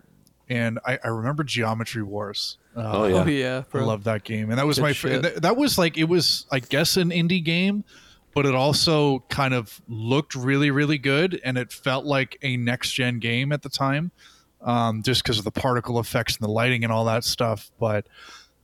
and 0.49 0.79
I, 0.85 0.97
I 1.03 1.07
remember 1.09 1.43
Geometry 1.43 2.03
Wars. 2.03 2.57
Uh, 2.75 2.81
Oh, 2.93 3.05
yeah. 3.05 3.23
Oh 3.23 3.25
yeah. 3.27 3.63
I 3.73 3.79
love 3.79 4.03
that 4.05 4.23
game, 4.23 4.49
and 4.49 4.59
that 4.59 4.65
was 4.67 4.77
Good 4.77 4.83
my 4.83 4.91
shit. 4.93 5.11
fa- 5.15 5.19
that, 5.31 5.41
that 5.41 5.57
was 5.57 5.77
like 5.77 5.97
it 5.97 6.05
was 6.07 6.45
I 6.51 6.59
guess 6.59 6.95
an 6.95 7.09
indie 7.09 7.43
game, 7.43 7.83
but 8.35 8.45
it 8.45 8.53
also 8.55 9.25
kind 9.29 9.53
of 9.55 9.81
looked 9.89 10.35
really 10.35 10.69
really 10.71 10.99
good, 10.99 11.41
and 11.43 11.57
it 11.57 11.73
felt 11.73 12.05
like 12.05 12.37
a 12.43 12.55
next 12.55 12.91
gen 12.93 13.17
game 13.19 13.51
at 13.51 13.63
the 13.63 13.69
time, 13.69 14.11
um, 14.61 15.03
just 15.03 15.23
because 15.23 15.39
of 15.39 15.45
the 15.45 15.51
particle 15.51 15.99
effects 15.99 16.35
and 16.35 16.43
the 16.43 16.51
lighting 16.51 16.83
and 16.83 16.91
all 16.91 17.05
that 17.05 17.23
stuff. 17.23 17.71
But 17.79 18.07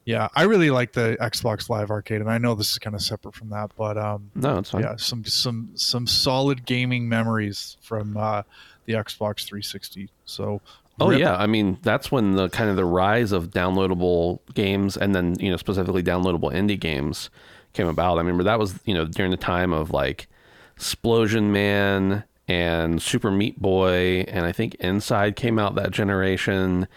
yeah, 0.05 0.27
I 0.35 0.43
really 0.43 0.69
like 0.69 0.93
the 0.93 1.17
Xbox 1.21 1.69
Live 1.69 1.89
Arcade, 1.89 2.21
and 2.21 2.29
I 2.29 2.37
know 2.37 2.55
this 2.55 2.71
is 2.71 2.79
kind 2.79 2.95
of 2.95 3.01
separate 3.01 3.35
from 3.35 3.49
that, 3.49 3.71
but 3.77 3.97
um, 3.97 4.31
no, 4.35 4.57
it's 4.57 4.71
fine. 4.71 4.81
yeah, 4.81 4.95
some 4.97 5.23
some 5.25 5.71
some 5.75 6.07
solid 6.07 6.65
gaming 6.65 7.07
memories 7.07 7.77
from 7.81 8.17
uh, 8.17 8.43
the 8.85 8.93
Xbox 8.93 9.45
360. 9.45 10.09
So. 10.25 10.61
Oh 10.99 11.09
rip. 11.09 11.19
yeah, 11.19 11.35
I 11.35 11.47
mean 11.47 11.79
that's 11.81 12.11
when 12.11 12.35
the 12.35 12.49
kind 12.49 12.69
of 12.69 12.75
the 12.75 12.85
rise 12.85 13.31
of 13.31 13.49
downloadable 13.49 14.41
games 14.53 14.95
and 14.95 15.15
then 15.15 15.35
you 15.39 15.49
know 15.49 15.57
specifically 15.57 16.03
downloadable 16.03 16.53
indie 16.53 16.79
games 16.79 17.31
came 17.73 17.87
about. 17.87 18.17
I 18.17 18.17
remember 18.19 18.43
that 18.43 18.59
was 18.59 18.79
you 18.85 18.93
know 18.93 19.05
during 19.05 19.31
the 19.31 19.37
time 19.37 19.73
of 19.73 19.89
like 19.89 20.27
Explosion 20.75 21.51
Man 21.51 22.23
and 22.47 23.01
Super 23.01 23.31
Meat 23.31 23.61
Boy 23.61 24.21
and 24.27 24.45
I 24.45 24.51
think 24.51 24.75
Inside 24.75 25.35
came 25.35 25.57
out 25.59 25.75
that 25.75 25.91
generation 25.91 26.87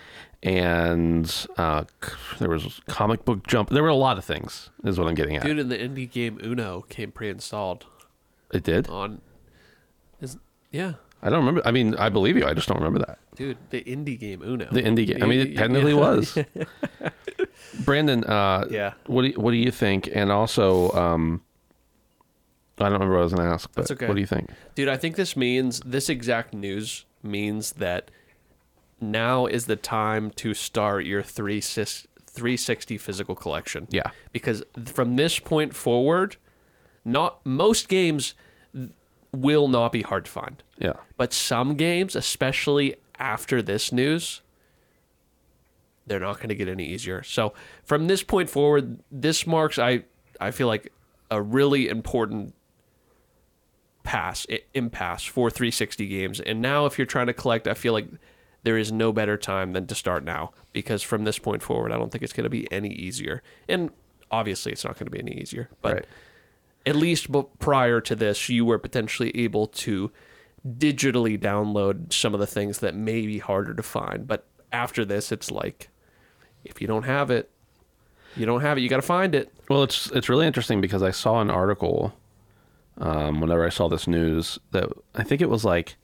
and 0.43 1.47
uh, 1.57 1.85
there 2.39 2.49
was 2.51 2.81
comic 2.89 3.25
book 3.25 3.47
jump. 3.47 3.71
There 3.71 3.83
were 3.83 3.89
a 3.89 3.95
lot 3.95 4.19
of 4.19 4.25
things 4.25 4.71
is 4.85 4.99
what 4.99 5.09
I'm 5.09 5.15
getting 5.15 5.37
at. 5.37 5.43
Dude, 5.45 5.59
in 5.59 5.69
the 5.69 5.79
indie 5.79 6.11
game 6.11 6.39
Uno 6.43 6.83
came 6.89 7.11
pre-installed 7.13 7.87
it 8.53 8.63
did. 8.63 8.89
on. 8.89 9.21
Is 10.21 10.37
yeah, 10.71 10.95
I 11.23 11.31
don't 11.31 11.41
remember. 11.41 11.63
I 11.65 11.71
mean, 11.73 11.95
I 11.97 12.09
believe 12.09 12.37
you. 12.37 12.45
I 12.47 12.55
just 12.55 12.69
don't 12.69 12.79
remember 12.79 13.01
that. 13.01 13.19
dude, 13.35 13.57
the 13.71 13.83
indie 13.83 14.19
game 14.19 14.43
Uno. 14.43 14.67
The 14.71 14.83
indie 14.83 15.07
game. 15.07 15.23
I 15.23 15.27
mean, 15.27 15.41
it 15.41 15.51
Yeah. 15.51 15.95
was. 15.95 16.39
Brandon, 17.85 18.25
uh, 18.25 18.67
Yeah. 18.71 18.93
What 19.07 19.23
do 19.23 19.29
you, 19.29 19.35
what 19.35 19.51
do 19.51 19.57
you 19.57 19.71
think? 19.71 20.09
And 20.13 20.31
also, 20.31 20.91
um, 20.93 21.43
I 22.79 22.85
don't 22.85 22.95
remember 22.95 23.15
what 23.15 23.21
I 23.21 23.25
was 23.25 23.33
going 23.33 23.49
to 23.49 23.55
ask, 23.55 23.71
but 23.75 23.83
That's 23.83 23.93
okay. 23.93 24.07
what 24.07 24.15
do 24.15 24.21
you 24.21 24.27
think? 24.27 24.51
Dude, 24.75 24.89
I 24.89 24.97
think 24.97 25.17
this 25.17 25.37
means 25.37 25.81
this 25.85 26.09
exact 26.09 26.53
news 26.53 27.07
means 27.23 27.73
that 27.73 28.11
now 29.01 29.47
is 29.47 29.67
the 29.67 29.77
time 29.77 30.31
to 30.33 30.55
start 30.55 31.05
your 31.05 31.23
360 31.23 32.09
360 32.37 32.99
physical 32.99 33.35
collection. 33.35 33.89
Yeah. 33.91 34.11
Because 34.31 34.62
from 34.85 35.16
this 35.16 35.39
point 35.39 35.74
forward, 35.74 36.37
not 37.03 37.45
most 37.47 37.89
games 37.89 38.35
will 39.33 39.68
not 39.68 39.91
be 39.91 40.03
hard 40.03 40.27
to 40.27 40.31
find. 40.31 40.62
Yeah. 40.79 40.95
But 41.16 41.33
some 41.33 41.77
games, 41.77 42.14
especially 42.14 42.97
after 43.18 43.62
this 43.62 43.91
news, 43.91 44.43
they're 46.07 46.20
not 46.20 46.37
going 46.37 46.51
to 46.51 46.55
get 46.55 46.68
any 46.68 46.85
easier. 46.85 47.22
So 47.22 47.55
from 47.85 48.07
this 48.07 48.22
point 48.22 48.51
forward, 48.51 49.01
this 49.11 49.47
marks 49.47 49.79
I 49.79 50.05
I 50.39 50.51
feel 50.51 50.66
like 50.66 50.93
a 51.31 51.41
really 51.41 51.89
important 51.89 52.55
pass 54.07 54.47
impasse 54.73 55.25
for 55.25 55.51
360 55.51 56.07
games. 56.07 56.41
And 56.41 56.63
now 56.63 56.87
if 56.87 56.97
you're 56.97 57.07
trying 57.07 57.27
to 57.27 57.33
collect, 57.35 57.67
I 57.67 57.75
feel 57.75 57.93
like 57.93 58.07
there 58.63 58.79
is 58.79 58.91
no 58.93 59.13
better 59.13 59.37
time 59.37 59.73
than 59.73 59.87
to 59.89 59.95
start 59.95 60.25
now 60.25 60.53
because 60.73 61.03
from 61.03 61.25
this 61.25 61.39
point 61.39 61.63
forward, 61.63 61.93
I 61.93 61.97
don't 61.99 62.11
think 62.11 62.23
it's 62.23 62.33
going 62.33 62.45
to 62.45 62.51
be 62.51 62.71
any 62.73 62.89
easier. 62.91 63.43
And 63.69 63.91
obviously, 64.31 64.73
it's 64.73 64.85
not 64.85 64.95
going 64.99 65.07
to 65.07 65.11
be 65.11 65.19
any 65.19 65.33
easier, 65.33 65.69
but 65.83 65.95
Right. 65.95 66.07
at 66.87 66.97
least 66.97 67.27
prior 67.59 68.01
to 68.01 68.15
this, 68.15 68.49
you 68.49 68.65
were 68.65 68.79
potentially 68.79 69.37
able 69.37 69.67
to 69.69 70.11
digitally 70.67 71.39
download 71.39 72.13
some 72.13 72.33
of 72.35 72.41
the 72.41 72.47
things 72.47 72.79
that 72.79 72.95
may 72.95 73.27
be 73.27 73.39
harder 73.39 73.75
to 73.75 73.83
find. 73.83 74.27
But 74.27 74.47
after 74.73 75.05
this, 75.05 75.31
it's 75.33 75.51
like 75.51 75.89
if 76.65 76.81
you 76.81 76.87
don't 76.87 77.05
have 77.05 77.31
it, 77.31 77.51
you 78.37 78.47
don't 78.47 78.61
have 78.61 78.79
it. 78.79 78.83
You 78.83 78.89
got 78.89 78.97
to 78.97 79.03
find 79.03 79.35
it. 79.35 79.53
Well, 79.69 79.83
it's 79.83 80.11
it's 80.13 80.29
really 80.29 80.47
interesting 80.47 80.81
because 80.81 81.03
I 81.03 81.11
saw 81.11 81.41
an 81.41 81.51
article 81.51 82.15
um, 82.99 83.40
whenever 83.40 83.64
I 83.64 83.70
saw 83.70 83.88
this 83.88 84.07
news 84.07 84.59
that 84.72 84.90
I 85.14 85.22
think 85.22 85.40
it 85.40 85.51
was 85.51 85.64
like 85.64 85.97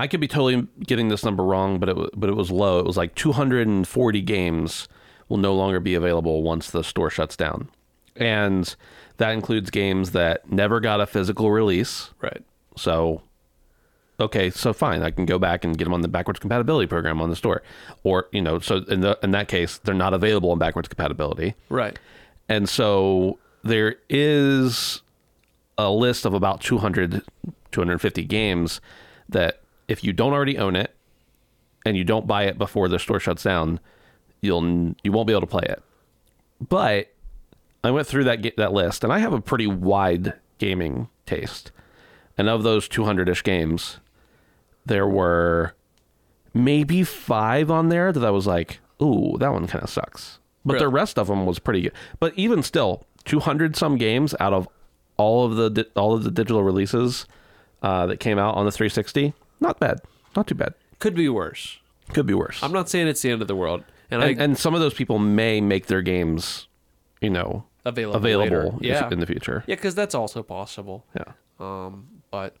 I 0.00 0.06
could 0.06 0.20
be 0.20 0.28
totally 0.28 0.66
getting 0.86 1.08
this 1.08 1.24
number 1.24 1.44
wrong, 1.44 1.78
but 1.78 1.90
it 1.90 1.96
but 2.18 2.30
it 2.30 2.36
was 2.36 2.50
low. 2.50 2.78
It 2.78 2.86
was 2.86 2.96
like 2.96 3.14
240 3.14 4.22
games 4.22 4.88
will 5.28 5.36
no 5.36 5.54
longer 5.54 5.78
be 5.78 5.94
available 5.94 6.42
once 6.42 6.70
the 6.70 6.82
store 6.82 7.10
shuts 7.10 7.36
down, 7.36 7.68
and 8.16 8.74
that 9.18 9.32
includes 9.32 9.68
games 9.70 10.12
that 10.12 10.50
never 10.50 10.80
got 10.80 11.00
a 11.00 11.06
physical 11.06 11.50
release. 11.50 12.10
Right. 12.20 12.42
So, 12.76 13.20
okay, 14.18 14.48
so 14.48 14.72
fine, 14.72 15.02
I 15.02 15.10
can 15.10 15.26
go 15.26 15.38
back 15.38 15.64
and 15.64 15.76
get 15.76 15.84
them 15.84 15.92
on 15.92 16.00
the 16.00 16.08
backwards 16.08 16.40
compatibility 16.40 16.86
program 16.86 17.20
on 17.20 17.28
the 17.28 17.36
store, 17.36 17.62
or 18.02 18.28
you 18.32 18.40
know, 18.40 18.58
so 18.58 18.76
in 18.88 19.02
the 19.02 19.18
in 19.22 19.32
that 19.32 19.48
case, 19.48 19.76
they're 19.78 19.94
not 19.94 20.14
available 20.14 20.50
on 20.50 20.58
backwards 20.58 20.88
compatibility. 20.88 21.54
Right. 21.68 21.98
And 22.48 22.68
so 22.68 23.38
there 23.62 23.96
is 24.08 25.02
a 25.86 25.90
list 25.90 26.24
of 26.24 26.34
about 26.34 26.60
200, 26.60 27.22
250 27.72 28.24
games 28.24 28.80
that 29.28 29.60
if 29.88 30.04
you 30.04 30.12
don't 30.12 30.32
already 30.32 30.58
own 30.58 30.76
it 30.76 30.94
and 31.84 31.96
you 31.96 32.04
don't 32.04 32.26
buy 32.26 32.44
it 32.44 32.58
before 32.58 32.88
the 32.88 32.98
store 32.98 33.20
shuts 33.20 33.42
down, 33.42 33.80
you'll 34.40 34.94
you 35.02 35.12
won't 35.12 35.26
be 35.26 35.32
able 35.32 35.40
to 35.42 35.46
play 35.46 35.64
it. 35.64 35.82
But 36.60 37.12
I 37.82 37.90
went 37.90 38.06
through 38.06 38.24
that 38.24 38.56
that 38.56 38.72
list 38.72 39.04
and 39.04 39.12
I 39.12 39.18
have 39.18 39.32
a 39.32 39.40
pretty 39.40 39.66
wide 39.66 40.34
gaming 40.58 41.08
taste. 41.26 41.72
And 42.36 42.48
of 42.48 42.62
those 42.62 42.88
200ish 42.88 43.42
games, 43.44 43.98
there 44.86 45.06
were 45.06 45.74
maybe 46.54 47.04
5 47.04 47.70
on 47.70 47.88
there 47.88 48.12
that 48.12 48.24
I 48.24 48.30
was 48.30 48.46
like, 48.46 48.80
"Ooh, 49.02 49.36
that 49.38 49.52
one 49.52 49.66
kind 49.66 49.84
of 49.84 49.90
sucks." 49.90 50.38
But 50.64 50.78
the 50.78 50.88
rest 50.88 51.18
of 51.18 51.28
them 51.28 51.46
was 51.46 51.58
pretty 51.58 51.82
good. 51.82 51.92
But 52.18 52.34
even 52.36 52.62
still, 52.62 53.06
200 53.24 53.76
some 53.76 53.96
games 53.96 54.34
out 54.40 54.52
of 54.52 54.68
all 55.20 55.44
of 55.44 55.56
the 55.56 55.68
di- 55.70 55.90
all 55.96 56.14
of 56.14 56.24
the 56.24 56.30
digital 56.30 56.62
releases 56.62 57.26
uh, 57.82 58.06
that 58.06 58.18
came 58.20 58.38
out 58.38 58.54
on 58.56 58.64
the 58.64 58.72
360, 58.72 59.34
not 59.60 59.78
bad, 59.78 60.00
not 60.34 60.46
too 60.46 60.54
bad. 60.54 60.72
Could 60.98 61.14
be 61.14 61.28
worse. 61.28 61.78
Could 62.14 62.26
be 62.26 62.34
worse. 62.34 62.62
I'm 62.62 62.72
not 62.72 62.88
saying 62.88 63.06
it's 63.08 63.22
the 63.22 63.30
end 63.30 63.42
of 63.42 63.48
the 63.48 63.54
world. 63.56 63.84
And, 64.10 64.22
and, 64.22 64.40
I 64.40 64.42
and 64.44 64.58
some 64.58 64.74
of 64.74 64.80
those 64.80 64.94
people 64.94 65.18
may 65.18 65.60
make 65.60 65.86
their 65.86 66.02
games, 66.02 66.66
you 67.20 67.30
know, 67.30 67.64
available 67.84 68.16
available 68.16 68.78
in- 68.78 68.84
Yeah. 68.84 69.08
in 69.10 69.20
the 69.20 69.26
future. 69.26 69.62
Yeah, 69.66 69.76
because 69.76 69.94
that's 69.94 70.14
also 70.14 70.42
possible. 70.42 71.04
Yeah. 71.14 71.32
Um, 71.60 72.08
but 72.30 72.56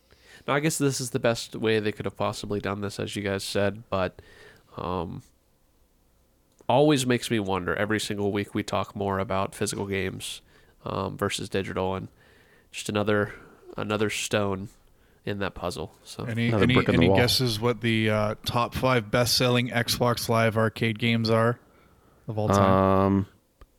no, 0.46 0.54
I 0.54 0.60
guess 0.60 0.78
this 0.78 1.00
is 1.00 1.10
the 1.10 1.18
best 1.18 1.56
way 1.56 1.80
they 1.80 1.92
could 1.92 2.04
have 2.04 2.16
possibly 2.16 2.60
done 2.60 2.80
this, 2.82 3.00
as 3.00 3.16
you 3.16 3.22
guys 3.22 3.42
said. 3.42 3.82
But 3.90 4.20
um, 4.76 5.22
always 6.68 7.06
makes 7.06 7.30
me 7.30 7.40
wonder. 7.40 7.74
Every 7.74 8.00
single 8.00 8.30
week 8.32 8.54
we 8.54 8.62
talk 8.62 8.94
more 8.94 9.18
about 9.18 9.54
physical 9.54 9.86
games 9.86 10.40
um, 10.84 11.16
versus 11.16 11.48
digital, 11.48 11.94
and 11.94 12.08
just 12.70 12.88
another 12.88 13.34
another 13.76 14.10
stone 14.10 14.68
in 15.24 15.38
that 15.38 15.54
puzzle. 15.54 15.92
So 16.04 16.24
Any 16.24 16.48
Another 16.48 16.64
any, 16.64 16.74
brick 16.74 16.88
in 16.88 16.96
the 16.96 16.98
any 16.98 17.08
wall. 17.08 17.16
guesses 17.18 17.60
what 17.60 17.80
the 17.80 18.10
uh, 18.10 18.34
top 18.44 18.74
five 18.74 19.10
best-selling 19.10 19.68
Xbox 19.68 20.28
Live 20.28 20.56
arcade 20.56 20.98
games 20.98 21.30
are 21.30 21.58
of 22.28 22.38
all 22.38 22.48
time? 22.48 22.58
Um, 22.60 23.26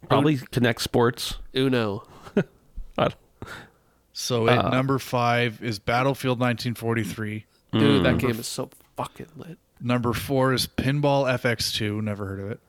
probably 0.08 0.38
Kinect 0.38 0.80
Sports. 0.80 1.38
Uno, 1.56 2.04
I 2.98 3.10
so 4.14 4.48
at 4.48 4.72
number 4.72 5.00
five 5.00 5.64
is 5.64 5.80
Battlefield 5.80 6.39
1943. 6.39 7.46
dude, 7.74 8.06
that 8.06 8.18
game 8.18 8.32
is 8.32 8.48
so 8.48 8.70
fucking 8.98 9.28
lit. 9.36 9.58
Number 9.80 10.14
four 10.14 10.54
is 10.54 10.68
Pinball 10.68 11.26
FX2. 11.39 12.04
Never 12.04 12.26
heard 12.28 12.39
of 12.39 12.52
it. 12.52 12.60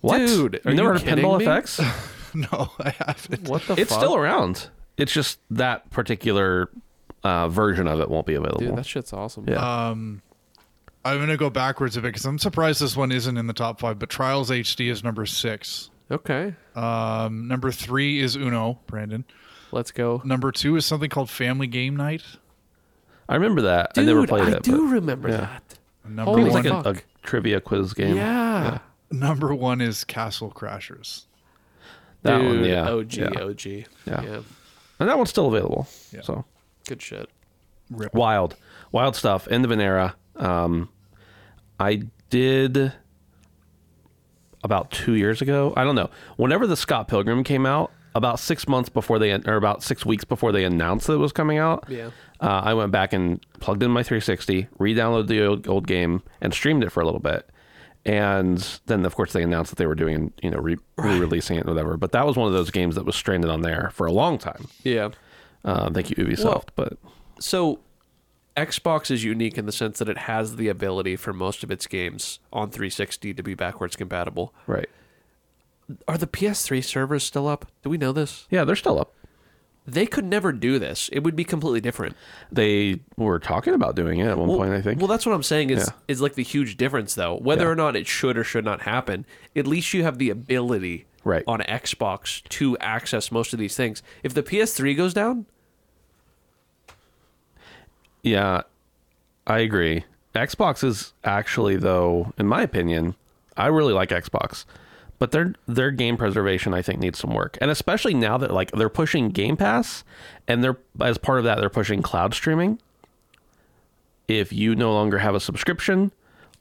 What? 0.00 0.18
Dude, 0.18 0.60
are 0.64 0.70
you 0.70 0.76
never 0.76 0.82
you 0.82 0.84
heard 0.84 0.96
of 0.96 1.02
Pinball 1.02 1.38
kidding 1.38 1.38
me? 1.38 1.44
Effects? 1.44 1.80
no, 2.34 2.72
I 2.80 2.90
haven't. 2.98 3.48
What 3.48 3.62
the? 3.62 3.66
Fuck? 3.68 3.78
It's 3.78 3.90
fuck? 3.90 4.00
still 4.00 4.16
around. 4.16 4.68
It's 4.96 5.12
just 5.12 5.38
that 5.50 5.90
particular 5.90 6.70
uh, 7.22 7.48
version 7.48 7.86
of 7.86 8.00
it 8.00 8.08
won't 8.10 8.26
be 8.26 8.34
available. 8.34 8.60
Dude, 8.60 8.76
that 8.76 8.86
shit's 8.86 9.12
awesome. 9.12 9.46
Yeah. 9.48 9.88
Um, 9.90 10.22
I'm 11.04 11.18
gonna 11.18 11.36
go 11.36 11.50
backwards 11.50 11.96
a 11.96 12.00
bit 12.00 12.08
because 12.08 12.24
I'm 12.24 12.38
surprised 12.38 12.80
this 12.80 12.96
one 12.96 13.12
isn't 13.12 13.36
in 13.36 13.46
the 13.46 13.52
top 13.52 13.78
five. 13.80 13.98
But 13.98 14.08
Trials 14.10 14.50
HD 14.50 14.90
is 14.90 15.04
number 15.04 15.24
six. 15.26 15.90
Okay, 16.10 16.54
Um, 16.76 17.48
number 17.48 17.72
three 17.72 18.20
is 18.20 18.36
Uno. 18.36 18.78
Brandon. 18.86 19.24
let's 19.72 19.90
go. 19.90 20.22
Number 20.24 20.52
two 20.52 20.76
is 20.76 20.86
something 20.86 21.10
called 21.10 21.28
Family 21.28 21.66
Game 21.66 21.96
Night. 21.96 22.22
I 23.28 23.34
remember 23.34 23.62
that. 23.62 23.92
Dude, 23.94 24.04
I 24.04 24.06
never 24.06 24.24
played 24.26 24.44
I 24.48 24.52
it. 24.56 24.62
do 24.62 24.86
but 24.86 24.92
remember 24.94 25.28
yeah. 25.30 25.36
that. 25.38 25.78
Number 26.08 26.30
Holy 26.30 26.42
it 26.42 26.44
was 26.44 26.54
one. 26.54 26.64
like 26.64 26.86
a, 26.86 26.90
a 26.90 27.02
trivia 27.22 27.60
quiz 27.60 27.92
game. 27.92 28.14
Yeah. 28.14 28.78
number 29.10 29.52
one 29.52 29.80
is 29.80 30.04
Castle 30.04 30.52
Crashers. 30.52 31.24
That 32.22 32.38
Dude, 32.38 32.60
one, 32.60 32.64
yeah. 32.64 32.88
OG, 32.88 33.12
yeah. 33.14 33.40
OG. 33.40 33.66
Yeah. 33.66 33.84
yeah. 34.06 34.40
And 34.98 35.08
that 35.08 35.16
one's 35.16 35.30
still 35.30 35.46
available. 35.48 35.86
Yeah. 36.12 36.22
So 36.22 36.44
Good 36.88 37.02
shit. 37.02 37.28
Rip. 37.90 38.14
wild, 38.14 38.56
wild 38.92 39.14
stuff. 39.16 39.46
End 39.48 39.64
of 39.64 39.70
an 39.70 39.80
era. 39.80 40.16
Um, 40.36 40.88
I 41.78 42.02
did 42.30 42.92
about 44.64 44.90
two 44.90 45.14
years 45.14 45.40
ago. 45.42 45.72
I 45.76 45.84
don't 45.84 45.94
know. 45.94 46.10
Whenever 46.36 46.66
the 46.66 46.76
Scott 46.76 47.08
Pilgrim 47.08 47.44
came 47.44 47.66
out, 47.66 47.92
about 48.14 48.40
six 48.40 48.66
months 48.66 48.88
before 48.88 49.18
they, 49.18 49.32
or 49.32 49.56
about 49.56 49.82
six 49.82 50.04
weeks 50.06 50.24
before 50.24 50.50
they 50.50 50.64
announced 50.64 51.06
that 51.06 51.12
it 51.14 51.18
was 51.18 51.32
coming 51.32 51.58
out, 51.58 51.84
Yeah. 51.88 52.10
uh, 52.40 52.62
I 52.64 52.72
went 52.74 52.90
back 52.90 53.12
and 53.12 53.44
plugged 53.60 53.82
in 53.82 53.90
my 53.90 54.02
360, 54.02 54.68
re-downloaded 54.78 55.26
the 55.28 55.44
old, 55.46 55.68
old 55.68 55.86
game, 55.86 56.22
and 56.40 56.52
streamed 56.54 56.82
it 56.82 56.90
for 56.90 57.00
a 57.02 57.04
little 57.04 57.20
bit. 57.20 57.48
And 58.06 58.58
then, 58.86 59.04
of 59.04 59.14
course, 59.16 59.32
they 59.32 59.42
announced 59.42 59.70
that 59.72 59.76
they 59.78 59.86
were 59.86 59.94
doing, 59.96 60.32
you 60.42 60.50
know, 60.50 60.58
re- 60.58 60.76
releasing 60.96 61.56
it, 61.56 61.60
and 61.60 61.68
whatever. 61.70 61.96
But 61.96 62.12
that 62.12 62.26
was 62.26 62.36
one 62.36 62.46
of 62.46 62.52
those 62.54 62.70
games 62.70 62.94
that 62.94 63.04
was 63.04 63.16
stranded 63.16 63.50
on 63.50 63.62
there 63.62 63.90
for 63.92 64.06
a 64.06 64.12
long 64.12 64.38
time. 64.38 64.68
Yeah. 64.84 65.10
Uh, 65.64 65.90
thank 65.90 66.10
you, 66.10 66.16
Ubisoft. 66.16 66.44
Well- 66.44 66.64
but 66.76 66.92
So 67.40 67.80
Xbox 68.56 69.10
is 69.10 69.24
unique 69.24 69.58
in 69.58 69.66
the 69.66 69.72
sense 69.72 69.98
that 69.98 70.08
it 70.08 70.18
has 70.18 70.56
the 70.56 70.68
ability 70.68 71.16
for 71.16 71.32
most 71.32 71.62
of 71.64 71.70
its 71.70 71.86
games 71.86 72.38
on 72.52 72.70
360 72.70 73.34
to 73.34 73.42
be 73.42 73.54
backwards 73.54 73.96
compatible. 73.96 74.54
right, 74.66 74.88
Are 76.08 76.16
the 76.16 76.26
PS3 76.26 76.82
servers 76.82 77.24
still 77.24 77.46
up? 77.48 77.66
Do 77.82 77.90
we 77.90 77.98
know 77.98 78.12
this? 78.12 78.46
yeah, 78.50 78.64
they're 78.64 78.76
still 78.76 78.98
up. 79.00 79.12
They 79.86 80.04
could 80.06 80.24
never 80.24 80.50
do 80.52 80.78
this. 80.80 81.08
It 81.12 81.20
would 81.20 81.36
be 81.36 81.44
completely 81.44 81.80
different. 81.80 82.16
They 82.50 83.00
were 83.16 83.38
talking 83.38 83.72
about 83.72 83.94
doing 83.94 84.18
it 84.18 84.26
at 84.26 84.36
one 84.36 84.48
point, 84.48 84.72
I 84.72 84.82
think. 84.82 84.98
Well, 84.98 85.06
that's 85.06 85.24
what 85.24 85.32
I'm 85.34 85.44
saying 85.44 85.70
is 85.70 85.86
Yeah. 85.86 85.94
is 86.08 86.20
like 86.20 86.34
the 86.34 86.42
huge 86.42 86.76
difference 86.76 87.14
though. 87.14 87.36
Whether 87.36 87.64
Yeah. 87.66 87.70
or 87.70 87.76
not 87.76 87.94
it 87.94 88.06
should 88.08 88.36
or 88.36 88.42
should 88.44 88.64
not 88.64 88.82
happen, 88.82 89.24
at 89.54 89.66
least 89.66 89.94
you 89.94 90.02
have 90.02 90.18
the 90.18 90.28
ability 90.30 91.06
Right. 91.22 91.44
on 91.46 91.60
Xbox 91.60 92.42
to 92.50 92.76
access 92.78 93.30
most 93.30 93.52
of 93.52 93.58
these 93.60 93.76
things. 93.76 94.02
If 94.24 94.34
the 94.34 94.42
PS3 94.42 94.94
goes 94.94 95.14
down, 95.14 95.46
yeah, 98.22 98.62
I 99.46 99.58
agree. 99.60 100.04
Xbox 100.34 100.84
is 100.84 101.12
actually, 101.24 101.76
though, 101.76 102.32
in 102.38 102.46
my 102.46 102.62
opinion, 102.62 103.14
I 103.56 103.66
really 103.68 103.92
like 103.94 104.10
Xbox, 104.10 104.64
but 105.18 105.30
their 105.30 105.54
their 105.66 105.90
game 105.90 106.16
preservation, 106.16 106.74
I 106.74 106.82
think, 106.82 107.00
needs 107.00 107.18
some 107.18 107.32
work, 107.32 107.56
and 107.60 107.70
especially 107.70 108.14
now 108.14 108.38
that 108.38 108.52
like 108.52 108.70
they're 108.72 108.88
pushing 108.88 109.30
Game 109.30 109.56
Pass, 109.56 110.04
and 110.46 110.62
they're 110.62 110.78
as 111.00 111.18
part 111.18 111.38
of 111.38 111.44
that 111.44 111.58
they're 111.58 111.70
pushing 111.70 112.02
cloud 112.02 112.34
streaming. 112.34 112.78
If 114.28 114.52
you 114.52 114.74
no 114.74 114.92
longer 114.92 115.18
have 115.18 115.34
a 115.34 115.40
subscription, 115.40 116.12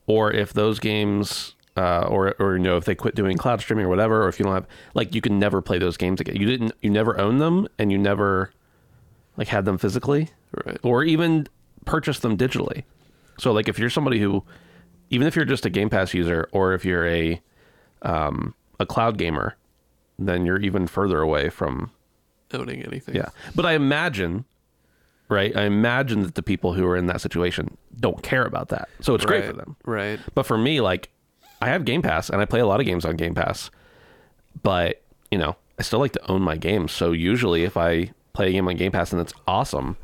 or 0.07 0.31
if 0.31 0.53
those 0.53 0.79
games 0.79 1.55
uh, 1.77 2.07
or 2.09 2.35
or 2.39 2.57
you 2.57 2.63
know 2.63 2.77
if 2.77 2.85
they 2.85 2.95
quit 2.95 3.15
doing 3.15 3.37
cloud 3.37 3.61
streaming 3.61 3.85
or 3.85 3.89
whatever, 3.89 4.23
or 4.23 4.29
if 4.29 4.39
you 4.39 4.45
don't 4.45 4.53
have 4.53 4.67
like 4.93 5.13
you 5.13 5.21
can 5.21 5.39
never 5.39 5.61
play 5.61 5.77
those 5.77 5.97
games 5.97 6.21
again. 6.21 6.35
You 6.35 6.45
didn't 6.45 6.73
you 6.81 6.89
never 6.89 7.19
own 7.19 7.39
them 7.39 7.67
and 7.77 7.91
you 7.91 7.97
never 7.97 8.51
like 9.37 9.49
had 9.49 9.65
them 9.65 9.77
physically, 9.77 10.29
Right. 10.65 10.77
Or 10.83 11.03
even 11.03 11.47
purchase 11.85 12.19
them 12.19 12.37
digitally. 12.37 12.83
So 13.37 13.51
like 13.51 13.67
if 13.67 13.77
you're 13.77 13.89
somebody 13.89 14.19
who, 14.19 14.43
even 15.09 15.27
if 15.27 15.35
you're 15.35 15.45
just 15.45 15.65
a 15.65 15.69
Game 15.69 15.89
Pass 15.89 16.13
user, 16.13 16.47
or 16.51 16.73
if 16.73 16.85
you're 16.85 17.05
a 17.07 17.41
um, 18.05 18.53
a 18.79 18.85
cloud 18.85 19.17
gamer, 19.17 19.55
then 20.17 20.45
you're 20.45 20.59
even 20.59 20.87
further 20.87 21.19
away 21.21 21.49
from 21.49 21.91
owning 22.53 22.81
anything. 22.83 23.15
yeah. 23.15 23.29
But 23.53 23.65
I 23.65 23.73
imagine, 23.73 24.45
right? 25.27 25.55
I 25.55 25.63
imagine 25.63 26.21
that 26.23 26.35
the 26.35 26.43
people 26.43 26.73
who 26.73 26.85
are 26.87 26.95
in 26.95 27.07
that 27.07 27.19
situation 27.19 27.77
don't 27.99 28.21
care 28.23 28.45
about 28.45 28.69
that, 28.69 28.87
so 29.01 29.13
it's 29.15 29.25
great 29.25 29.41
Right. 29.41 29.49
for 29.49 29.57
them. 29.57 29.75
Right. 29.85 30.19
But 30.33 30.45
for 30.45 30.57
me, 30.57 30.79
like, 30.81 31.09
I 31.61 31.67
have 31.69 31.83
Game 31.85 32.01
Pass 32.01 32.29
and 32.29 32.41
I 32.41 32.45
play 32.45 32.59
a 32.61 32.65
lot 32.65 32.79
of 32.79 32.85
games 32.85 33.03
on 33.05 33.15
Game 33.17 33.33
Pass, 33.35 33.69
but 34.63 35.01
you 35.31 35.37
know, 35.37 35.55
I 35.79 35.81
still 35.83 35.99
like 35.99 36.13
to 36.13 36.31
own 36.31 36.41
my 36.41 36.55
games. 36.57 36.91
So 36.91 37.11
usually, 37.11 37.63
if 37.63 37.75
I 37.75 38.11
play 38.33 38.49
a 38.49 38.51
game 38.51 38.67
on 38.67 38.75
Game 38.75 38.91
Pass 38.91 39.11
and 39.11 39.19
it's 39.21 39.33
awesome, 39.47 39.97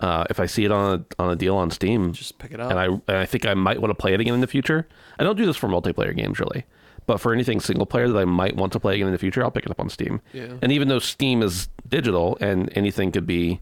uh, 0.00 0.24
if 0.28 0.40
I 0.40 0.46
see 0.46 0.64
it 0.64 0.72
on 0.72 1.06
a, 1.18 1.22
on 1.22 1.30
a 1.30 1.36
deal 1.36 1.56
on 1.56 1.70
Steam, 1.70 2.12
Just 2.12 2.38
pick 2.38 2.50
it 2.52 2.60
up. 2.60 2.70
and 2.70 2.78
I 2.80 2.86
and 2.86 3.16
I 3.18 3.24
think 3.24 3.46
I 3.46 3.54
might 3.54 3.80
want 3.80 3.90
to 3.90 3.94
play 3.94 4.12
it 4.14 4.20
again 4.20 4.34
in 4.34 4.40
the 4.40 4.46
future. 4.46 4.88
I 5.18 5.24
don't 5.24 5.36
do 5.36 5.46
this 5.46 5.56
for 5.56 5.68
multiplayer 5.68 6.14
games 6.14 6.40
really, 6.40 6.64
but 7.06 7.18
for 7.18 7.32
anything 7.32 7.60
single 7.60 7.86
player 7.86 8.08
that 8.08 8.18
I 8.18 8.24
might 8.24 8.56
want 8.56 8.72
to 8.72 8.80
play 8.80 8.94
again 8.94 9.06
in 9.08 9.12
the 9.12 9.18
future, 9.18 9.42
I'll 9.42 9.50
pick 9.50 9.64
it 9.64 9.70
up 9.70 9.80
on 9.80 9.88
Steam. 9.88 10.20
Yeah. 10.32 10.54
And 10.62 10.70
even 10.72 10.88
though 10.88 10.98
Steam 10.98 11.42
is 11.42 11.68
digital 11.88 12.38
and 12.40 12.70
anything 12.76 13.12
could 13.12 13.26
be 13.26 13.60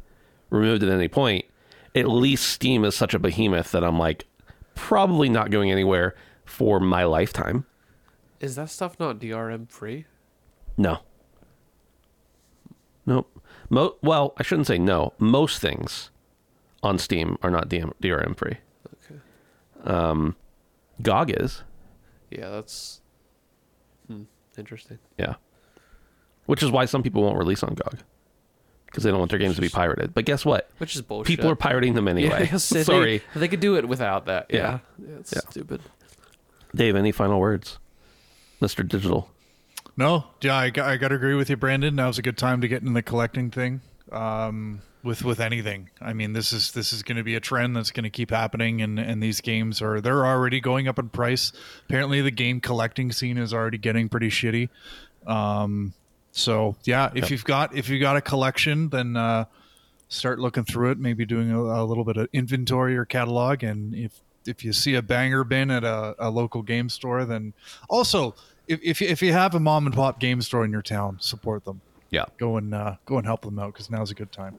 removed 0.51 0.83
at 0.83 0.89
any 0.91 1.09
point, 1.09 1.45
at 1.95 2.09
least 2.09 2.49
Steam 2.49 2.85
is 2.85 2.95
such 2.95 3.15
a 3.15 3.19
behemoth 3.19 3.73
that 3.73 3.83
I'm 3.85 3.99
like 3.99 4.27
probably 4.75 5.29
not 5.29 5.51
going 5.51 5.71
anywhere 5.71 6.15
for 6.45 6.81
my 6.81 7.05
lifetime. 7.05 7.67
Is 8.41 8.57
that 8.57 8.71
stuff 8.71 8.99
not 8.99 9.19
DRM 9.19 9.69
free? 9.71 10.07
No. 10.77 10.99
Nope. 13.07 13.31
Mo- 13.69 13.97
well, 14.03 14.35
I 14.37 14.43
shouldn't 14.43 14.67
say 14.67 14.79
no. 14.79 15.13
Most 15.19 15.61
things 15.61 16.11
on 16.83 16.99
Steam 16.99 17.39
are 17.43 17.51
not 17.51 17.69
DM- 17.69 17.93
DRM 18.03 18.37
free. 18.37 18.57
Okay. 19.05 19.21
Um, 19.85 20.37
GOG 21.03 21.31
is. 21.31 21.63
Yeah, 22.31 22.51
that's 22.51 23.00
interesting. 24.59 24.99
Yeah. 25.19 25.35
Which 26.47 26.63
is 26.63 26.71
why 26.71 26.85
some 26.87 27.03
people 27.03 27.23
won't 27.23 27.39
release 27.39 27.63
on 27.63 27.75
GOG 27.75 27.99
because 28.87 29.05
they 29.05 29.11
don't 29.11 29.21
want 29.21 29.31
their 29.31 29.39
games 29.39 29.55
to 29.55 29.61
be 29.61 29.69
pirated. 29.69 30.13
But 30.15 30.25
guess 30.25 30.45
what? 30.45 30.69
Which 30.79 30.97
is 30.97 31.03
bullshit. 31.03 31.27
People 31.27 31.51
are 31.51 31.55
pirating 31.57 31.95
them 31.95 32.09
anyway. 32.09 32.49
Yeah, 32.53 32.57
so 32.57 32.75
they- 32.79 32.85
Sorry, 32.85 33.23
They, 33.37 33.49
could 33.49 33.61
do 33.61 33.77
it 33.77 33.87
without 33.89 34.27
that. 34.27 34.47
Yeah. 34.51 34.59
Yeah. 34.59 34.79
Yeah, 35.09 35.17
it's 35.21 35.33
Yeah. 35.33 35.41
stupid. 35.51 35.81
Dave. 36.75 36.97
Any 36.97 37.13
final 37.13 37.39
words, 37.41 37.79
Mister 38.61 38.83
Digital? 38.83 39.31
No, 39.97 40.25
yeah, 40.41 40.57
I, 40.57 40.71
got- 40.71 40.89
I 40.89 40.97
got 40.97 41.09
to 41.09 41.15
agree 41.17 41.35
with 41.35 41.51
you, 41.51 41.57
Brandon. 41.57 41.95
Now's 41.95 42.19
a 42.19 42.23
good 42.23 42.39
time 42.39 42.61
to 42.63 42.69
get 42.69 42.83
in 42.83 42.95
the 42.95 43.03
collecting 43.03 43.51
thing. 43.51 43.81
Um, 44.11 44.81
with 45.03 45.25
with 45.25 45.41
anything, 45.41 45.91
I 46.01 46.13
mean, 46.13 46.33
this 46.33 46.53
is 46.53 46.73
this 46.73 46.93
is 46.93 47.03
going 47.03 47.17
to 47.17 47.23
be 47.23 47.35
a 47.35 47.41
trend 47.41 47.77
that's 47.77 47.91
going 47.91 48.05
to 48.05 48.11
keep 48.11 48.31
happening, 48.31 48.83
and 48.83 48.99
and 48.99 49.23
these 49.23 49.41
games 49.41 49.81
are 49.81 50.01
they're 50.01 50.27
already 50.27 50.61
going 50.61 50.89
up 50.89 50.99
in 50.99 51.09
price. 51.09 51.53
Apparently, 51.89 52.21
the 52.21 52.31
game 52.31 52.61
collecting 52.61 53.13
scene 53.13 53.39
is 53.39 53.55
already 53.55 53.79
getting 53.79 54.09
pretty 54.09 54.29
shitty. 54.29 54.69
Um, 55.27 55.95
so 56.33 56.77
yeah, 56.85 57.11
if 57.15 57.31
you've 57.31 57.45
got 57.45 57.75
if 57.75 57.89
you've 57.89 58.01
got 58.01 58.17
a 58.17 58.21
collection, 58.21 58.91
then 58.91 59.17
uh, 59.17 59.47
start 60.09 60.39
looking 60.39 60.65
through 60.65 60.93
it. 60.93 60.99
Maybe 60.99 61.25
doing 61.25 61.51
a, 61.51 61.61
a 61.61 61.85
little 61.85 62.05
bit 62.05 62.17
of 62.17 62.29
inventory 62.33 62.97
or 62.97 63.05
catalog, 63.05 63.63
and 63.63 63.95
if 63.95 64.21
if 64.47 64.65
you 64.65 64.73
see 64.73 64.95
a 64.95 65.03
banger 65.03 65.45
bin 65.45 65.71
at 65.71 65.85
a, 65.85 66.15
a 66.19 66.31
local 66.31 66.63
game 66.63 66.89
store, 66.89 67.25
then 67.25 67.55
also 67.89 68.35
if 68.69 68.81
if 68.83 69.01
you, 69.01 69.09
if 69.09 69.23
you 69.23 69.33
have 69.33 69.55
a 69.55 69.61
mom 69.61 69.87
and 69.87 69.95
pop 69.95 70.21
game 70.21 70.41
store 70.43 70.65
in 70.65 70.71
your 70.71 70.83
town, 70.83 71.17
support 71.21 71.65
them. 71.65 71.81
Yeah. 72.11 72.25
Go 72.39 72.57
and 72.57 72.75
uh, 72.75 72.97
go 73.07 73.19
and 73.19 73.27
help 73.27 73.43
them 73.43 73.59
out 73.59 73.73
because 73.73 73.91
now's 73.91 74.11
a 74.11 74.15
good 74.15 74.33
time. 74.33 74.59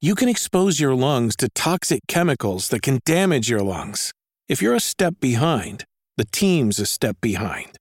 you 0.00 0.14
can 0.14 0.28
expose 0.28 0.78
your 0.78 0.94
lungs 0.94 1.34
to 1.36 1.48
toxic 1.50 2.00
chemicals 2.06 2.68
that 2.68 2.82
can 2.82 3.00
damage 3.06 3.48
your 3.48 3.62
lungs. 3.62 4.12
If 4.48 4.60
you're 4.60 4.74
a 4.74 4.80
step 4.80 5.14
behind, 5.20 5.84
the 6.16 6.26
team's 6.26 6.78
a 6.78 6.86
step 6.86 7.16
behind. 7.20 7.78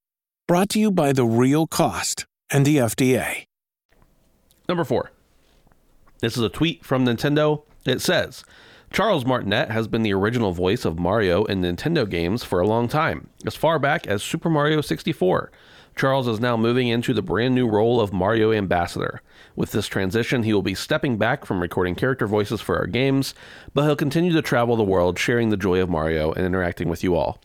Brought 0.47 0.70
to 0.70 0.80
you 0.80 0.91
by 0.91 1.11
The 1.11 1.26
Real 1.26 1.68
Cost 1.68 2.26
and 2.49 2.66
the 2.66 2.78
FDA. 2.78 3.43
Number 4.70 4.86
four. 4.86 5.11
This 6.22 6.38
is 6.38 6.43
a 6.43 6.49
tweet 6.49 6.86
from 6.86 7.05
Nintendo. 7.05 7.63
It 7.86 8.01
says 8.01 8.45
Charles 8.93 9.26
Martinet 9.26 9.70
has 9.70 9.89
been 9.89 10.03
the 10.03 10.13
original 10.13 10.53
voice 10.53 10.86
of 10.86 10.97
Mario 10.97 11.43
in 11.43 11.61
Nintendo 11.61 12.09
games 12.09 12.45
for 12.45 12.61
a 12.61 12.68
long 12.68 12.88
time, 12.88 13.28
as 13.45 13.55
far 13.55 13.78
back 13.78 14.07
as 14.07 14.24
Super 14.24 14.49
Mario 14.49 14.80
64. 14.80 15.51
Charles 15.97 16.28
is 16.28 16.39
now 16.39 16.55
moving 16.55 16.88
into 16.88 17.13
the 17.13 17.22
brand 17.22 17.55
new 17.55 17.68
role 17.68 17.99
of 17.99 18.13
Mario 18.13 18.53
Ambassador. 18.53 19.22
With 19.56 19.72
this 19.72 19.88
transition, 19.88 20.43
he 20.43 20.53
will 20.53 20.62
be 20.62 20.76
stepping 20.76 21.18
back 21.18 21.45
from 21.45 21.62
recording 21.62 21.95
character 21.95 22.28
voices 22.28 22.60
for 22.60 22.78
our 22.78 22.88
games, 22.88 23.34
but 23.74 23.84
he'll 23.84 23.95
continue 23.95 24.34
to 24.34 24.41
travel 24.41 24.76
the 24.76 24.84
world 24.84 25.18
sharing 25.18 25.49
the 25.49 25.58
joy 25.58 25.80
of 25.80 25.89
Mario 25.89 26.32
and 26.34 26.45
interacting 26.45 26.89
with 26.89 27.03
you 27.03 27.16
all. 27.16 27.39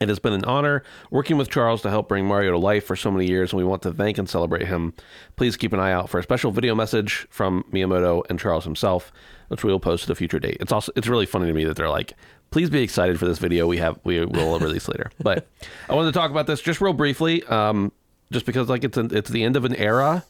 It 0.00 0.08
has 0.08 0.18
been 0.18 0.32
an 0.32 0.44
honor 0.44 0.82
working 1.10 1.38
with 1.38 1.50
Charles 1.50 1.80
to 1.82 1.90
help 1.90 2.08
bring 2.08 2.26
Mario 2.26 2.50
to 2.50 2.58
life 2.58 2.84
for 2.84 2.96
so 2.96 3.12
many 3.12 3.26
years, 3.26 3.52
and 3.52 3.58
we 3.58 3.64
want 3.64 3.82
to 3.82 3.92
thank 3.92 4.18
and 4.18 4.28
celebrate 4.28 4.66
him. 4.66 4.92
Please 5.36 5.56
keep 5.56 5.72
an 5.72 5.78
eye 5.78 5.92
out 5.92 6.10
for 6.10 6.18
a 6.18 6.22
special 6.22 6.50
video 6.50 6.74
message 6.74 7.28
from 7.30 7.64
Miyamoto 7.72 8.24
and 8.28 8.38
Charles 8.40 8.64
himself, 8.64 9.12
which 9.48 9.62
we 9.62 9.70
will 9.70 9.78
post 9.78 10.04
at 10.04 10.10
a 10.10 10.14
future 10.16 10.40
date. 10.40 10.56
It's 10.60 10.72
also 10.72 10.90
it's 10.96 11.06
really 11.06 11.26
funny 11.26 11.46
to 11.46 11.52
me 11.52 11.64
that 11.64 11.76
they're 11.76 11.88
like, 11.88 12.14
"Please 12.50 12.70
be 12.70 12.82
excited 12.82 13.20
for 13.20 13.26
this 13.26 13.38
video 13.38 13.68
we 13.68 13.78
have 13.78 14.00
we 14.02 14.24
will 14.24 14.58
release 14.58 14.88
later." 14.88 15.12
But 15.20 15.46
I 15.88 15.94
wanted 15.94 16.12
to 16.12 16.18
talk 16.18 16.32
about 16.32 16.48
this 16.48 16.60
just 16.60 16.80
real 16.80 16.92
briefly, 16.92 17.44
um, 17.44 17.92
just 18.32 18.46
because 18.46 18.68
like 18.68 18.82
it's 18.82 18.98
an, 18.98 19.10
it's 19.14 19.30
the 19.30 19.44
end 19.44 19.56
of 19.56 19.64
an 19.64 19.76
era. 19.76 20.24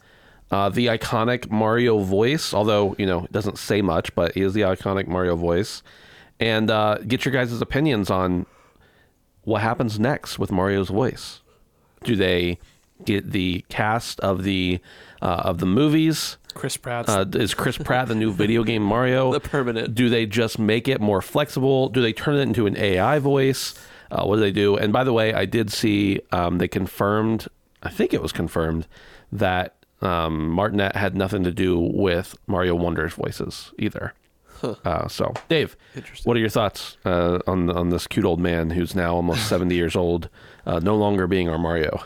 Uh, 0.51 0.69
the 0.69 0.85
iconic 0.87 1.49
Mario 1.49 1.99
voice, 1.99 2.53
although 2.53 2.95
you 2.99 3.05
know 3.05 3.23
it 3.25 3.31
doesn't 3.31 3.57
say 3.57 3.81
much, 3.81 4.13
but 4.15 4.33
he 4.35 4.41
is 4.41 4.53
the 4.53 4.61
iconic 4.61 5.07
Mario 5.07 5.35
voice, 5.35 5.81
and 6.39 6.69
uh, 6.69 6.99
get 7.07 7.25
your 7.25 7.33
guys' 7.33 7.59
opinions 7.61 8.09
on 8.09 8.45
what 9.43 9.61
happens 9.61 9.99
next 9.99 10.37
with 10.37 10.51
Mario's 10.51 10.89
voice? 10.89 11.41
Do 12.03 12.15
they 12.15 12.59
get 13.03 13.31
the 13.31 13.65
cast 13.69 14.19
of 14.19 14.43
the 14.43 14.79
uh, 15.21 15.41
of 15.45 15.57
the 15.57 15.65
movies? 15.65 16.37
Chris 16.53 16.77
Pratt's 16.77 17.09
Uh, 17.09 17.25
is 17.33 17.53
Chris 17.53 17.77
Pratt 17.77 18.07
the 18.07 18.15
new 18.15 18.31
video 18.43 18.63
game 18.63 18.81
Mario? 18.83 19.33
the 19.33 19.39
permanent. 19.39 19.93
Do 19.95 20.09
they 20.09 20.25
just 20.25 20.57
make 20.59 20.87
it 20.87 21.01
more 21.01 21.21
flexible? 21.21 21.89
Do 21.89 22.01
they 22.01 22.13
turn 22.13 22.35
it 22.35 22.41
into 22.41 22.65
an 22.65 22.77
AI 22.77 23.19
voice? 23.19 23.73
Uh, 24.11 24.23
what 24.25 24.35
do 24.35 24.41
they 24.41 24.51
do? 24.51 24.77
And 24.77 24.93
by 24.93 25.03
the 25.03 25.11
way, 25.11 25.33
I 25.33 25.45
did 25.45 25.71
see 25.71 26.21
um, 26.31 26.59
they 26.59 26.67
confirmed. 26.67 27.47
I 27.83 27.89
think 27.89 28.13
it 28.13 28.21
was 28.21 28.31
confirmed 28.31 28.87
that 29.31 29.74
um, 30.01 30.49
Martinet 30.49 30.95
had 30.95 31.15
nothing 31.15 31.43
to 31.43 31.51
do 31.51 31.79
with 31.79 32.35
Mario 32.47 32.75
Wonder's 32.75 33.13
voices 33.13 33.71
either. 33.79 34.13
Uh, 34.63 35.07
so, 35.07 35.33
Dave, 35.49 35.75
what 36.23 36.37
are 36.37 36.39
your 36.39 36.49
thoughts 36.49 36.97
uh, 37.05 37.39
on 37.45 37.69
on 37.69 37.89
this 37.89 38.07
cute 38.07 38.25
old 38.25 38.39
man 38.39 38.69
who's 38.71 38.95
now 38.95 39.13
almost 39.13 39.47
seventy 39.49 39.75
years 39.75 39.95
old, 39.95 40.29
uh, 40.65 40.79
no 40.79 40.95
longer 40.95 41.27
being 41.27 41.49
our 41.49 41.59
Mario? 41.59 42.01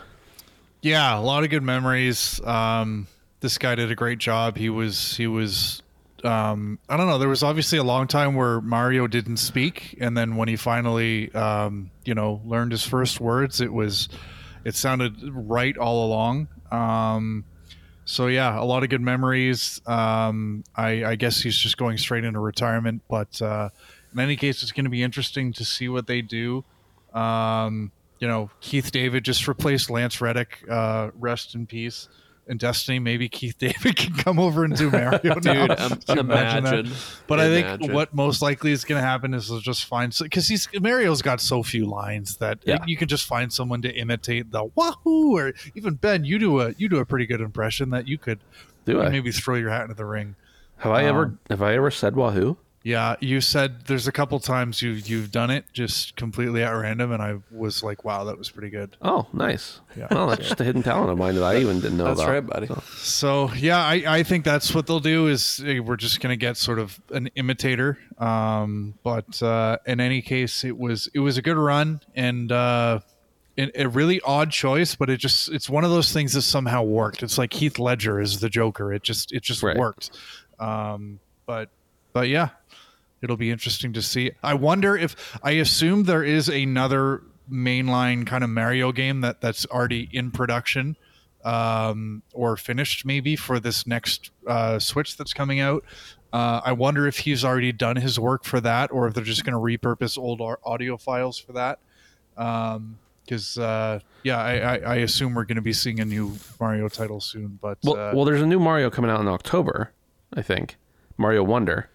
Yeah, 0.82 1.18
a 1.18 1.20
lot 1.20 1.44
of 1.44 1.50
good 1.50 1.62
memories. 1.62 2.40
Um, 2.44 3.06
this 3.40 3.56
guy 3.56 3.76
did 3.76 3.90
a 3.90 3.94
great 3.94 4.18
job. 4.18 4.56
He 4.56 4.68
was 4.68 5.16
he 5.16 5.26
was 5.26 5.82
um, 6.24 6.78
I 6.88 6.96
don't 6.96 7.06
know. 7.06 7.18
There 7.18 7.28
was 7.28 7.42
obviously 7.42 7.78
a 7.78 7.84
long 7.84 8.06
time 8.06 8.34
where 8.34 8.60
Mario 8.60 9.06
didn't 9.06 9.38
speak, 9.38 9.96
and 10.00 10.16
then 10.16 10.36
when 10.36 10.48
he 10.48 10.56
finally 10.56 11.32
um, 11.34 11.90
you 12.04 12.14
know 12.14 12.40
learned 12.44 12.72
his 12.72 12.84
first 12.84 13.20
words, 13.20 13.60
it 13.60 13.72
was 13.72 14.08
it 14.64 14.74
sounded 14.74 15.14
right 15.22 15.76
all 15.76 16.06
along. 16.06 16.48
Um, 16.70 17.44
so 18.10 18.26
yeah, 18.26 18.60
a 18.60 18.64
lot 18.64 18.82
of 18.82 18.88
good 18.88 19.00
memories. 19.00 19.80
Um, 19.86 20.64
I, 20.74 21.04
I 21.04 21.14
guess 21.14 21.40
he's 21.40 21.56
just 21.56 21.76
going 21.76 21.96
straight 21.96 22.24
into 22.24 22.40
retirement, 22.40 23.02
but 23.08 23.40
uh, 23.40 23.68
in 24.12 24.18
any 24.18 24.34
case, 24.34 24.64
it's 24.64 24.72
going 24.72 24.84
to 24.84 24.90
be 24.90 25.04
interesting 25.04 25.52
to 25.52 25.64
see 25.64 25.88
what 25.88 26.08
they 26.08 26.20
do. 26.20 26.64
Um, 27.14 27.92
you 28.18 28.26
know, 28.26 28.50
Keith 28.60 28.90
David 28.90 29.24
just 29.24 29.46
replaced 29.46 29.90
Lance 29.90 30.20
Reddick. 30.20 30.58
Uh, 30.68 31.10
rest 31.14 31.54
in 31.54 31.68
peace. 31.68 32.08
In 32.46 32.56
Destiny, 32.56 32.98
maybe 32.98 33.28
Keith 33.28 33.56
David 33.58 33.94
can 33.96 34.12
come 34.14 34.40
over 34.40 34.64
and 34.64 34.74
do 34.76 34.90
Mario. 34.90 35.18
Dude, 35.40 35.46
um, 35.46 36.00
that? 36.06 36.18
imagine. 36.18 36.90
But 37.28 37.38
I 37.38 37.46
think 37.48 37.92
what 37.92 38.12
most 38.12 38.42
likely 38.42 38.72
is 38.72 38.84
going 38.84 39.00
to 39.00 39.06
happen 39.06 39.34
is 39.34 39.48
they'll 39.48 39.60
just 39.60 39.84
find 39.84 40.12
because 40.20 40.48
he's 40.48 40.68
Mario's 40.80 41.22
got 41.22 41.40
so 41.40 41.62
few 41.62 41.86
lines 41.86 42.38
that 42.38 42.58
Yeah. 42.64 42.78
you 42.86 42.96
can 42.96 43.06
just 43.06 43.24
find 43.26 43.52
someone 43.52 43.82
to 43.82 43.92
imitate 43.94 44.50
the 44.50 44.64
wahoo 44.74 45.36
or 45.36 45.52
even 45.76 45.94
Ben. 45.94 46.24
You 46.24 46.40
do 46.40 46.60
a 46.60 46.74
you 46.76 46.88
do 46.88 46.96
a 46.98 47.04
pretty 47.06 47.26
good 47.26 47.40
impression 47.40 47.90
that 47.90 48.08
you 48.08 48.18
could 48.18 48.40
Do 48.84 48.98
maybe 49.08 49.30
throw 49.30 49.54
your 49.54 49.70
hat 49.70 49.82
into 49.82 49.94
the 49.94 50.06
ring. 50.06 50.34
Have 50.78 50.92
I 50.92 51.04
ever 51.04 51.24
Um, 51.24 51.38
have 51.50 51.62
I 51.62 51.74
ever 51.74 51.90
said 51.92 52.16
Wahoo? 52.16 52.56
Yeah, 52.82 53.16
you 53.20 53.42
said 53.42 53.84
there's 53.88 54.08
a 54.08 54.12
couple 54.12 54.40
times 54.40 54.80
you 54.80 54.92
you've 54.92 55.30
done 55.30 55.50
it 55.50 55.66
just 55.74 56.16
completely 56.16 56.62
at 56.62 56.70
random, 56.70 57.12
and 57.12 57.22
I 57.22 57.36
was 57.50 57.82
like, 57.82 58.04
wow, 58.04 58.24
that 58.24 58.38
was 58.38 58.48
pretty 58.50 58.70
good. 58.70 58.96
Oh, 59.02 59.26
nice. 59.34 59.80
Yeah. 59.98 60.06
Well, 60.10 60.28
that's 60.28 60.48
just 60.48 60.60
a 60.62 60.64
hidden 60.64 60.82
talent 60.82 61.10
of 61.10 61.18
mine 61.18 61.34
that 61.34 61.44
I 61.44 61.58
even 61.58 61.80
didn't 61.80 61.98
know 61.98 62.04
That's 62.04 62.20
about. 62.20 62.30
right, 62.32 62.46
buddy. 62.46 62.68
So 62.96 63.52
yeah, 63.52 63.76
I, 63.84 64.02
I 64.06 64.22
think 64.22 64.46
that's 64.46 64.74
what 64.74 64.86
they'll 64.86 64.98
do 64.98 65.26
is 65.26 65.62
eh, 65.66 65.80
we're 65.80 65.96
just 65.96 66.20
gonna 66.20 66.36
get 66.36 66.56
sort 66.56 66.78
of 66.78 66.98
an 67.10 67.26
imitator. 67.34 67.98
Um, 68.16 68.94
but 69.02 69.42
uh, 69.42 69.76
in 69.86 70.00
any 70.00 70.22
case, 70.22 70.64
it 70.64 70.78
was 70.78 71.06
it 71.12 71.18
was 71.20 71.36
a 71.36 71.42
good 71.42 71.58
run 71.58 72.00
and 72.14 72.50
uh, 72.50 73.00
a 73.58 73.88
really 73.88 74.22
odd 74.22 74.52
choice, 74.52 74.94
but 74.94 75.10
it 75.10 75.18
just 75.18 75.50
it's 75.50 75.68
one 75.68 75.84
of 75.84 75.90
those 75.90 76.14
things 76.14 76.32
that 76.32 76.42
somehow 76.42 76.82
worked. 76.82 77.22
It's 77.22 77.36
like 77.36 77.52
Heath 77.52 77.78
Ledger 77.78 78.22
is 78.22 78.40
the 78.40 78.48
Joker. 78.48 78.90
It 78.94 79.02
just 79.02 79.32
it 79.32 79.42
just 79.42 79.62
Right. 79.62 79.76
worked. 79.76 80.12
Um, 80.58 81.20
but 81.44 81.68
but 82.12 82.28
yeah, 82.28 82.50
it'll 83.22 83.36
be 83.36 83.50
interesting 83.50 83.92
to 83.94 84.02
see. 84.02 84.32
I 84.42 84.54
wonder 84.54 84.96
if 84.96 85.38
I 85.42 85.52
assume 85.52 86.04
there 86.04 86.24
is 86.24 86.48
another 86.48 87.22
mainline 87.50 88.26
kind 88.26 88.44
of 88.44 88.50
Mario 88.50 88.92
game 88.92 89.20
that 89.22 89.40
that's 89.40 89.66
already 89.66 90.08
in 90.12 90.30
production 90.30 90.96
um, 91.44 92.22
or 92.32 92.56
finished 92.56 93.04
maybe 93.04 93.36
for 93.36 93.60
this 93.60 93.86
next 93.86 94.30
uh, 94.46 94.78
Switch 94.78 95.16
that's 95.16 95.32
coming 95.32 95.60
out. 95.60 95.84
Uh, 96.32 96.60
I 96.64 96.72
wonder 96.72 97.08
if 97.08 97.18
he's 97.18 97.44
already 97.44 97.72
done 97.72 97.96
his 97.96 98.20
work 98.20 98.44
for 98.44 98.60
that, 98.60 98.92
or 98.92 99.08
if 99.08 99.14
they're 99.14 99.24
just 99.24 99.44
going 99.44 99.54
to 99.54 99.58
repurpose 99.58 100.16
old 100.16 100.40
audio 100.64 100.96
files 100.96 101.38
for 101.38 101.52
that. 101.54 101.80
Because 102.36 103.58
uh, 103.58 103.98
yeah, 104.22 104.38
I, 104.38 104.52
I, 104.54 104.76
I 104.76 104.94
assume 104.96 105.34
we're 105.34 105.44
going 105.44 105.56
to 105.56 105.62
be 105.62 105.72
seeing 105.72 105.98
a 105.98 106.04
new 106.04 106.36
Mario 106.60 106.88
title 106.88 107.20
soon. 107.20 107.58
But 107.60 107.78
Well, 107.82 107.96
uh, 107.96 108.14
well, 108.14 108.24
there's 108.24 108.42
a 108.42 108.46
new 108.46 108.60
Mario 108.60 108.90
coming 108.90 109.10
out 109.10 109.20
in 109.20 109.28
October, 109.28 109.92
I 110.32 110.42
think. 110.42 110.76
Mario 111.16 111.42
Wonder. 111.42 111.90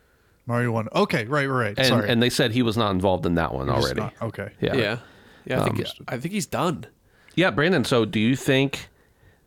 Mario 0.48 0.72
One. 0.72 0.88
Okay, 0.94 1.26
right, 1.26 1.46
right, 1.48 1.68
right. 1.68 1.74
And, 1.78 1.88
Sorry, 1.88 2.10
and 2.10 2.22
they 2.22 2.30
said 2.30 2.52
he 2.52 2.62
was 2.62 2.78
not 2.78 2.92
involved 2.92 3.26
in 3.26 3.36
that 3.36 3.54
one 3.54 3.68
Just 3.68 3.80
already. 3.84 4.02
not- 4.02 4.14
okay. 4.22 4.50
Yeah. 4.62 4.76
Yeah. 4.76 4.98
Yeah, 5.46 5.62
I 5.62 5.64
think 5.66 5.80
Um, 5.80 6.06
I 6.08 6.18
think 6.18 6.34
he's 6.34 6.46
done. 6.48 6.86
Yeah, 7.36 7.52
Brandon. 7.52 7.84
So, 7.84 8.06
do 8.06 8.20
you 8.20 8.36
think, 8.36 8.90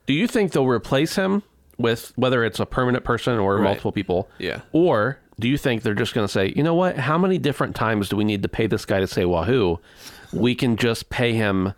do 0.07 0.13
you 0.13 0.27
think 0.29 0.53
they'll 0.53 0.67
replace 0.67 1.17
him 1.17 1.43
with 1.77 2.13
whether 2.17 2.45
it's 2.45 2.61
a 2.61 2.67
permanent 2.67 3.05
person 3.05 3.39
or 3.39 3.57
Right. 3.57 3.65
multiple 3.65 3.93
people? 3.93 4.29
Yeah. 4.39 4.61
Or 4.73 5.19
do 5.41 5.49
you 5.49 5.57
think 5.59 5.83
they're 5.83 5.95
just 5.95 6.15
going 6.15 6.27
to 6.27 6.33
say, 6.33 6.53
you 6.55 6.63
know 6.63 6.75
what? 6.75 6.97
How 6.99 7.19
many 7.19 7.39
different 7.39 7.75
times 7.75 8.09
do 8.09 8.17
we 8.17 8.25
need 8.25 8.43
to 8.43 8.49
pay 8.49 8.67
this 8.67 8.85
guy 8.85 9.01
to 9.01 9.07
say 9.07 9.25
Wahoo? 9.25 9.79
We 10.33 10.55
can 10.55 10.77
just 10.77 11.11
pay 11.11 11.33
him 11.33 11.73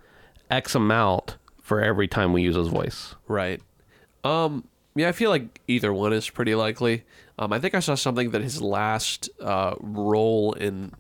X 0.50 0.74
amount 0.74 1.36
for 1.62 1.80
every 1.80 2.08
time 2.08 2.32
we 2.32 2.42
use 2.42 2.56
his 2.56 2.68
voice. 2.68 3.14
Right. 3.28 3.60
Um. 4.24 4.64
Yeah, 4.96 5.08
I 5.08 5.12
feel 5.12 5.30
like 5.30 5.60
either 5.68 5.92
one 5.94 6.12
is 6.12 6.28
pretty 6.28 6.54
likely. 6.56 7.04
Um. 7.40 7.52
I 7.52 7.58
think 7.58 7.74
I 7.74 7.80
saw 7.80 7.94
something 7.96 8.30
that 8.30 8.42
his 8.42 8.60
last 8.62 9.28
uh, 9.40 9.74
role 9.80 10.52
in 10.52 10.92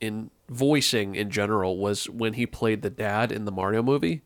in 0.00 0.30
voicing 0.48 1.14
in 1.14 1.30
general 1.30 1.76
was 1.76 2.08
when 2.08 2.32
he 2.34 2.46
played 2.46 2.82
the 2.82 2.90
dad 2.90 3.30
in 3.32 3.44
the 3.44 3.52
Mario 3.52 3.82
movie. 3.82 4.22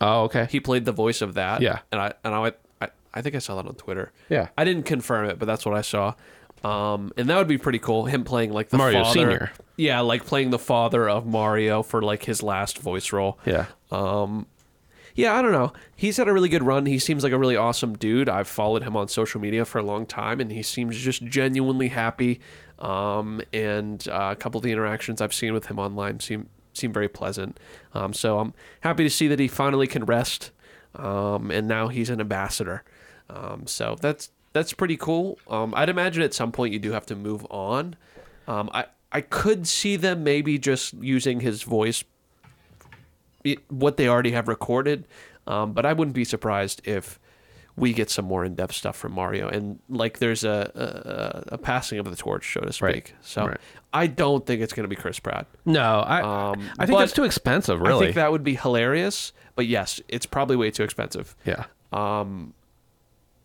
Oh, 0.00 0.22
okay. 0.24 0.48
He 0.50 0.58
played 0.60 0.84
the 0.86 0.92
voice 0.92 1.20
of 1.20 1.34
that. 1.34 1.60
Yeah. 1.60 1.80
And 1.92 2.00
I 2.00 2.14
and 2.24 2.34
I 2.34 2.52
I, 2.80 2.88
I 3.14 3.22
think 3.22 3.34
I 3.34 3.38
saw 3.38 3.54
that 3.56 3.68
on 3.68 3.74
Twitter. 3.74 4.12
Yeah. 4.28 4.48
I 4.56 4.64
didn't 4.64 4.84
confirm 4.84 5.28
it, 5.28 5.38
but 5.38 5.46
that's 5.46 5.64
what 5.66 5.74
I 5.76 5.82
saw. 5.82 6.14
Um, 6.64 7.12
and 7.16 7.28
that 7.28 7.36
would 7.38 7.48
be 7.48 7.58
pretty 7.58 7.78
cool. 7.78 8.04
Him 8.06 8.24
playing 8.24 8.52
like 8.52 8.70
the 8.70 8.78
Mario 8.78 9.04
father. 9.04 9.14
Senior. 9.14 9.52
Yeah, 9.76 10.00
like 10.00 10.26
playing 10.26 10.50
the 10.50 10.58
father 10.58 11.08
of 11.08 11.26
Mario 11.26 11.82
for 11.82 12.02
like 12.02 12.24
his 12.24 12.42
last 12.42 12.78
voice 12.78 13.12
role. 13.12 13.38
yeah. 13.46 13.66
Yeah, 15.14 15.34
I 15.34 15.42
don't 15.42 15.52
know. 15.52 15.72
He's 15.96 16.16
had 16.16 16.28
a 16.28 16.32
really 16.32 16.48
good 16.48 16.62
run. 16.62 16.86
He 16.86 16.98
seems 16.98 17.24
like 17.24 17.32
a 17.32 17.38
really 17.38 17.56
awesome 17.56 17.96
dude. 17.96 18.28
I've 18.28 18.48
followed 18.48 18.82
him 18.82 18.96
on 18.96 19.08
social 19.08 19.40
media 19.40 19.64
for 19.64 19.78
a 19.78 19.82
long 19.82 20.06
time, 20.06 20.40
and 20.40 20.50
he 20.52 20.62
seems 20.62 20.96
just 20.96 21.24
genuinely 21.24 21.88
happy. 21.88 22.40
Um, 22.78 23.42
and 23.52 24.06
uh, 24.08 24.30
a 24.32 24.36
couple 24.36 24.58
of 24.58 24.64
the 24.64 24.72
interactions 24.72 25.20
I've 25.20 25.34
seen 25.34 25.52
with 25.52 25.66
him 25.66 25.78
online 25.78 26.20
seem 26.20 26.48
seem 26.72 26.92
very 26.92 27.08
pleasant. 27.08 27.58
Um, 27.94 28.12
so 28.12 28.38
I'm 28.38 28.54
happy 28.80 29.02
to 29.04 29.10
see 29.10 29.28
that 29.28 29.38
he 29.38 29.48
finally 29.48 29.86
can 29.86 30.04
rest, 30.04 30.50
um, 30.94 31.50
and 31.50 31.66
now 31.66 31.88
he's 31.88 32.10
an 32.10 32.20
ambassador. 32.20 32.84
Um, 33.28 33.66
so 33.66 33.96
that's 34.00 34.30
that's 34.52 34.72
pretty 34.72 34.96
cool. 34.96 35.38
Um, 35.48 35.74
I'd 35.76 35.88
imagine 35.88 36.22
at 36.22 36.34
some 36.34 36.52
point 36.52 36.72
you 36.72 36.78
do 36.78 36.92
have 36.92 37.06
to 37.06 37.16
move 37.16 37.46
on. 37.50 37.96
Um, 38.46 38.70
I 38.72 38.86
I 39.12 39.20
could 39.20 39.66
see 39.66 39.96
them 39.96 40.22
maybe 40.24 40.58
just 40.58 40.94
using 40.94 41.40
his 41.40 41.62
voice 41.62 42.04
it, 43.44 43.58
what 43.70 43.96
they 43.96 44.08
already 44.08 44.32
have 44.32 44.48
recorded. 44.48 45.06
Um, 45.46 45.72
but 45.72 45.84
I 45.86 45.92
wouldn't 45.92 46.14
be 46.14 46.24
surprised 46.24 46.80
if 46.84 47.18
we 47.76 47.92
get 47.92 48.10
some 48.10 48.24
more 48.26 48.44
in-depth 48.44 48.74
stuff 48.74 48.96
from 48.96 49.12
Mario, 49.12 49.48
and 49.48 49.78
like 49.88 50.18
there's 50.18 50.44
a 50.44 51.44
a, 51.48 51.54
a 51.54 51.58
passing 51.58 51.98
of 51.98 52.04
the 52.10 52.16
torch, 52.16 52.52
so 52.52 52.60
to 52.60 52.72
speak. 52.72 52.82
Right. 52.84 53.12
So 53.22 53.46
Right. 53.46 53.60
I 53.92 54.06
don't 54.06 54.44
think 54.46 54.60
it's 54.60 54.72
going 54.72 54.84
to 54.84 54.88
be 54.88 54.96
Chris 55.00 55.18
Pratt. 55.18 55.46
No, 55.64 56.00
I 56.00 56.20
Um, 56.52 56.68
I 56.78 56.86
think 56.86 56.98
that's 56.98 57.12
too 57.12 57.24
expensive, 57.24 57.80
I 57.82 57.88
really. 57.88 58.06
think 58.06 58.16
that 58.16 58.30
would 58.30 58.44
be 58.44 58.54
hilarious, 58.54 59.32
but 59.56 59.66
yes, 59.66 60.00
it's 60.08 60.26
probably 60.26 60.56
way 60.56 60.70
too 60.70 60.82
expensive. 60.84 61.34
yeah. 61.44 61.64
Um. 61.92 62.54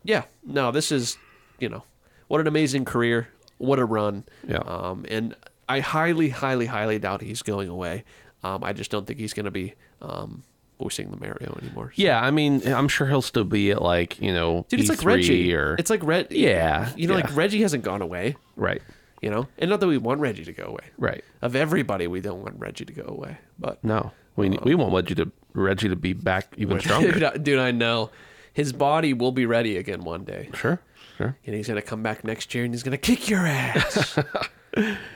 Yeah, 0.04 0.24
no, 0.44 0.70
this 0.70 0.92
is, 0.92 1.18
you 1.58 1.68
know, 1.68 1.82
what 2.28 2.40
an 2.40 2.46
amazing 2.46 2.84
career, 2.84 3.28
what 3.58 3.78
a 3.80 3.84
run. 3.84 4.24
Yeah. 4.46 4.58
Um, 4.58 5.04
and 5.08 5.34
I 5.68 5.80
highly, 5.80 6.28
highly, 6.28 6.66
highly 6.66 7.00
doubt 7.00 7.22
he's 7.22 7.42
going 7.42 7.68
away. 7.68 8.04
Um, 8.44 8.62
I 8.64 8.72
just 8.72 8.90
don't 8.90 9.06
think 9.06 9.18
he's 9.18 9.32
going 9.32 9.44
to 9.46 9.50
be 9.50 9.74
um, 10.02 10.42
voicing 10.78 11.10
the 11.10 11.16
Mario 11.16 11.58
anymore. 11.62 11.92
So- 11.96 12.02
Yeah, 12.02 12.20
I 12.20 12.30
mean, 12.30 12.66
I'm 12.66 12.86
sure 12.88 13.06
he'll 13.06 13.22
still 13.22 13.44
be 13.44 13.70
at 13.70 13.82
like 13.82 14.20
you 14.20 14.32
know, 14.32 14.66
Dude, 14.68 14.80
it's 14.80 14.88
like 14.88 14.98
E3 15.00 15.04
Reggie. 15.06 15.54
or 15.54 15.74
It's 15.78 15.90
like 15.90 16.02
Red. 16.04 16.28
Yeah, 16.30 16.90
You 16.96 17.08
know, 17.08 17.16
yeah. 17.16 17.24
like 17.24 17.36
Reggie 17.36 17.62
hasn't 17.62 17.82
gone 17.82 18.02
away. 18.02 18.36
right, 18.56 18.82
You 19.22 19.30
know, 19.30 19.48
and 19.58 19.70
not 19.70 19.80
that 19.80 19.86
we 19.88 19.98
want 19.98 20.20
Reggie 20.20 20.44
to 20.44 20.52
go 20.52 20.64
away. 20.64 20.84
right. 20.98 21.24
Of 21.42 21.56
everybody, 21.56 22.06
we 22.06 22.20
don't 22.20 22.42
want 22.42 22.56
Reggie 22.58 22.84
to 22.84 22.92
go 22.92 23.04
away. 23.08 23.38
But 23.58 23.82
No, 23.82 24.12
we 24.36 24.50
we 24.62 24.74
want 24.74 24.92
Reggie 24.94 25.14
to 25.16 25.32
Reggie 25.54 25.88
to 25.88 25.96
be 25.96 26.12
back 26.12 26.48
even 26.56 26.78
stronger. 26.84 27.12
dude, 27.12 27.22
I, 27.22 27.36
dude, 27.38 27.58
I 27.58 27.70
know 27.72 28.10
his 28.52 28.72
body 28.72 29.12
will 29.14 29.32
be 29.32 29.46
ready 29.46 29.76
again 29.78 30.02
one 30.04 30.24
day, 30.24 30.50
sure, 30.54 30.80
sure. 31.16 31.36
and 31.46 31.54
he's 31.54 31.68
gonna 31.68 31.82
come 31.82 32.02
back 32.02 32.22
next 32.24 32.54
year 32.54 32.64
and 32.64 32.72
he's 32.74 32.82
gonna 32.82 32.96
kick 32.98 33.28
your 33.30 33.46
ass. 33.46 34.18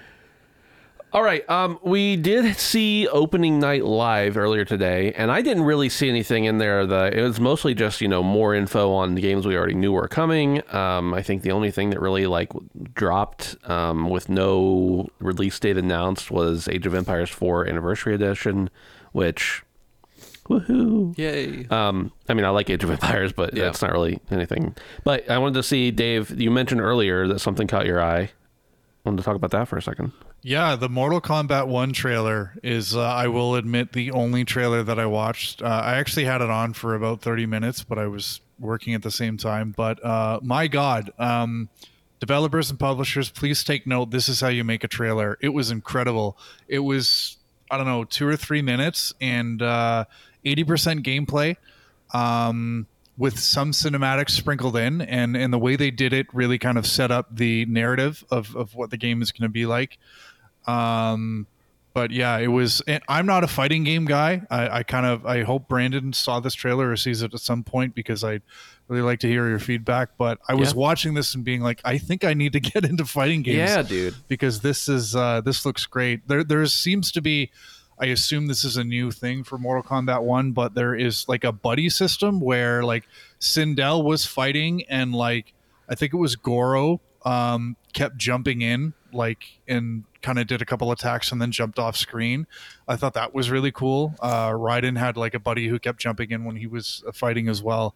All 1.12 1.22
right. 1.24 1.48
Um, 1.50 1.78
we 1.82 2.14
did 2.16 2.56
see 2.56 3.08
opening 3.08 3.58
night 3.58 3.84
live 3.84 4.36
earlier 4.36 4.64
today, 4.64 5.12
and 5.14 5.30
I 5.32 5.42
didn't 5.42 5.64
really 5.64 5.88
see 5.88 6.08
anything 6.08 6.44
in 6.44 6.58
there. 6.58 6.86
The 6.86 7.10
it 7.18 7.22
was 7.22 7.40
mostly 7.40 7.74
just 7.74 8.00
you 8.00 8.06
know 8.06 8.22
more 8.22 8.54
info 8.54 8.92
on 8.92 9.16
the 9.16 9.20
games 9.20 9.44
we 9.44 9.56
already 9.56 9.74
knew 9.74 9.90
were 9.90 10.06
coming. 10.06 10.62
Um, 10.72 11.12
I 11.12 11.22
think 11.22 11.42
the 11.42 11.50
only 11.50 11.72
thing 11.72 11.90
that 11.90 12.00
really 12.00 12.26
like 12.26 12.52
dropped 12.94 13.56
um, 13.68 14.08
with 14.08 14.28
no 14.28 15.08
release 15.18 15.58
date 15.58 15.76
announced 15.76 16.30
was 16.30 16.68
Age 16.68 16.86
of 16.86 16.94
Empires 16.94 17.30
4 17.30 17.66
Anniversary 17.66 18.14
Edition, 18.14 18.70
which 19.10 19.64
woohoo. 20.48 21.16
Yay! 21.18 21.66
Um, 21.70 22.12
I 22.28 22.34
mean, 22.34 22.44
I 22.44 22.50
like 22.50 22.70
Age 22.70 22.84
of 22.84 22.90
Empires, 22.90 23.32
but 23.32 23.52
Yeah. 23.54 23.64
that's 23.64 23.82
not 23.82 23.90
really 23.90 24.20
anything. 24.30 24.76
But 25.02 25.28
I 25.28 25.38
wanted 25.38 25.54
to 25.54 25.62
see, 25.64 25.90
Dave. 25.90 26.40
You 26.40 26.52
mentioned 26.52 26.80
earlier 26.80 27.26
that 27.26 27.40
something 27.40 27.66
caught 27.66 27.86
your 27.86 28.00
eye. 28.00 28.30
Wanted 29.04 29.18
to 29.18 29.22
talk 29.22 29.36
about 29.36 29.50
that 29.52 29.66
for 29.66 29.78
a 29.78 29.82
second. 29.82 30.12
Yeah, 30.42 30.76
the 30.76 30.88
Mortal 30.88 31.20
Kombat 31.20 31.68
1 31.68 31.92
trailer 31.92 32.54
is, 32.62 32.94
uh, 32.94 33.00
I 33.00 33.28
will 33.28 33.54
admit, 33.54 33.92
the 33.92 34.10
only 34.10 34.44
trailer 34.44 34.82
that 34.82 34.98
I 34.98 35.06
watched. 35.06 35.62
Uh, 35.62 35.66
I 35.66 35.96
actually 35.96 36.24
had 36.24 36.42
it 36.42 36.50
on 36.50 36.74
for 36.74 36.94
about 36.94 37.22
30 37.22 37.46
minutes, 37.46 37.82
but 37.82 37.98
I 37.98 38.06
was 38.06 38.40
working 38.58 38.94
at 38.94 39.02
the 39.02 39.10
same 39.10 39.38
time. 39.38 39.72
But 39.74 40.04
uh, 40.04 40.40
my 40.42 40.66
God, 40.66 41.12
um, 41.18 41.70
developers 42.20 42.70
and 42.70 42.78
publishers, 42.78 43.30
please 43.30 43.64
take 43.64 43.86
note. 43.86 44.10
This 44.10 44.28
is 44.28 44.40
how 44.40 44.48
you 44.48 44.64
make 44.64 44.84
a 44.84 44.88
trailer. 44.88 45.38
It 45.40 45.50
was 45.50 45.70
incredible. 45.70 46.38
It 46.68 46.80
was, 46.80 47.38
I 47.70 47.78
don't 47.78 47.86
know, 47.86 48.04
two 48.04 48.26
or 48.26 48.36
three 48.36 48.62
minutes 48.62 49.14
and 49.20 49.62
uh, 49.62 50.04
80% 50.44 51.02
gameplay. 51.02 51.56
Um, 52.12 52.86
with 53.18 53.38
some 53.38 53.72
cinematics 53.72 54.30
sprinkled 54.30 54.76
in 54.76 55.00
and 55.02 55.36
and 55.36 55.52
the 55.52 55.58
way 55.58 55.76
they 55.76 55.90
did 55.90 56.12
it 56.12 56.26
really 56.32 56.58
kind 56.58 56.78
of 56.78 56.86
set 56.86 57.10
up 57.10 57.34
the 57.36 57.64
narrative 57.66 58.24
of, 58.30 58.54
of 58.56 58.74
what 58.74 58.90
the 58.90 58.96
game 58.96 59.20
is 59.22 59.30
going 59.32 59.42
to 59.48 59.52
be 59.52 59.66
like 59.66 59.98
um 60.66 61.46
but 61.92 62.10
yeah 62.10 62.38
it 62.38 62.46
was 62.48 62.82
i'm 63.08 63.26
not 63.26 63.42
a 63.44 63.48
fighting 63.48 63.84
game 63.84 64.04
guy 64.04 64.42
I, 64.50 64.78
I 64.78 64.82
kind 64.82 65.06
of 65.06 65.26
i 65.26 65.42
hope 65.42 65.68
brandon 65.68 66.12
saw 66.12 66.40
this 66.40 66.54
trailer 66.54 66.90
or 66.90 66.96
sees 66.96 67.22
it 67.22 67.34
at 67.34 67.40
some 67.40 67.64
point 67.64 67.94
because 67.94 68.22
i'd 68.22 68.42
really 68.88 69.02
like 69.02 69.20
to 69.20 69.28
hear 69.28 69.48
your 69.48 69.58
feedback 69.58 70.10
but 70.18 70.38
i 70.48 70.54
was 70.54 70.70
Yeah. 70.72 70.78
watching 70.78 71.14
this 71.14 71.34
and 71.34 71.44
being 71.44 71.60
like 71.62 71.80
i 71.84 71.98
think 71.98 72.24
i 72.24 72.34
need 72.34 72.52
to 72.52 72.60
get 72.72 72.84
into 72.84 73.04
fighting 73.04 73.42
games 73.42 73.56
yeah, 73.70 73.82
dude. 73.82 74.14
because 74.28 74.60
this 74.60 74.88
is 74.88 75.16
uh, 75.16 75.40
this 75.40 75.64
looks 75.66 75.86
great. 75.86 76.26
There 76.28 76.44
there 76.44 76.64
seems 76.66 77.10
to 77.12 77.20
be, 77.22 77.50
I 78.00 78.06
assume 78.06 78.46
this 78.46 78.64
is 78.64 78.78
a 78.78 78.84
new 78.84 79.10
thing 79.10 79.44
for 79.44 79.58
Mortal 79.58 79.82
Kombat 79.82 80.22
One, 80.22 80.52
but 80.52 80.74
there 80.74 80.94
is 80.94 81.28
like 81.28 81.44
a 81.44 81.52
buddy 81.52 81.90
system 81.90 82.40
where 82.40 82.82
like 82.82 83.06
Sindel 83.38 84.02
was 84.02 84.24
fighting 84.24 84.84
and 84.88 85.14
like 85.14 85.52
I 85.88 85.94
think 85.94 86.14
it 86.14 86.16
was 86.16 86.36
Goro 86.36 87.00
um, 87.24 87.76
kept 87.92 88.16
jumping 88.16 88.62
in 88.62 88.94
like 89.12 89.60
and 89.68 90.04
kind 90.22 90.38
of 90.38 90.46
did 90.46 90.62
a 90.62 90.64
couple 90.64 90.90
attacks 90.92 91.32
and 91.32 91.42
then 91.42 91.50
jumped 91.50 91.78
off 91.78 91.96
screen. 91.96 92.46
I 92.88 92.96
thought 92.96 93.14
that 93.14 93.34
was 93.34 93.50
really 93.50 93.72
cool. 93.72 94.14
Uh, 94.20 94.50
Raiden 94.50 94.96
had 94.96 95.16
like 95.16 95.34
a 95.34 95.38
buddy 95.38 95.68
who 95.68 95.78
kept 95.78 95.98
jumping 95.98 96.30
in 96.30 96.44
when 96.44 96.56
he 96.56 96.66
was 96.66 97.02
uh, 97.06 97.12
fighting 97.12 97.48
as 97.48 97.62
well. 97.62 97.94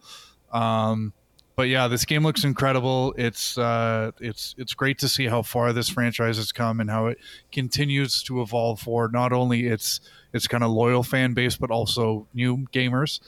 Um, 0.52 1.12
but 1.56 1.68
yeah, 1.68 1.86
this 1.86 2.04
game 2.04 2.24
looks 2.24 2.44
incredible. 2.44 3.14
It's 3.16 3.56
uh, 3.56 4.10
it's 4.20 4.54
it's 4.58 4.74
great 4.74 4.98
to 4.98 5.08
see 5.08 5.26
how 5.26 5.42
far 5.42 5.72
this 5.72 5.88
franchise 5.88 6.36
has 6.36 6.50
come 6.50 6.80
and 6.80 6.90
how 6.90 7.06
it 7.06 7.18
continues 7.52 8.22
to 8.24 8.42
evolve 8.42 8.80
for 8.80 9.08
not 9.08 9.32
only 9.32 9.66
its 9.66 10.00
its 10.32 10.48
kind 10.48 10.64
of 10.64 10.72
loyal 10.72 11.02
fan 11.02 11.32
base, 11.32 11.56
but 11.56 11.70
also 11.70 12.26
new 12.34 12.66
gamers. 12.72 13.20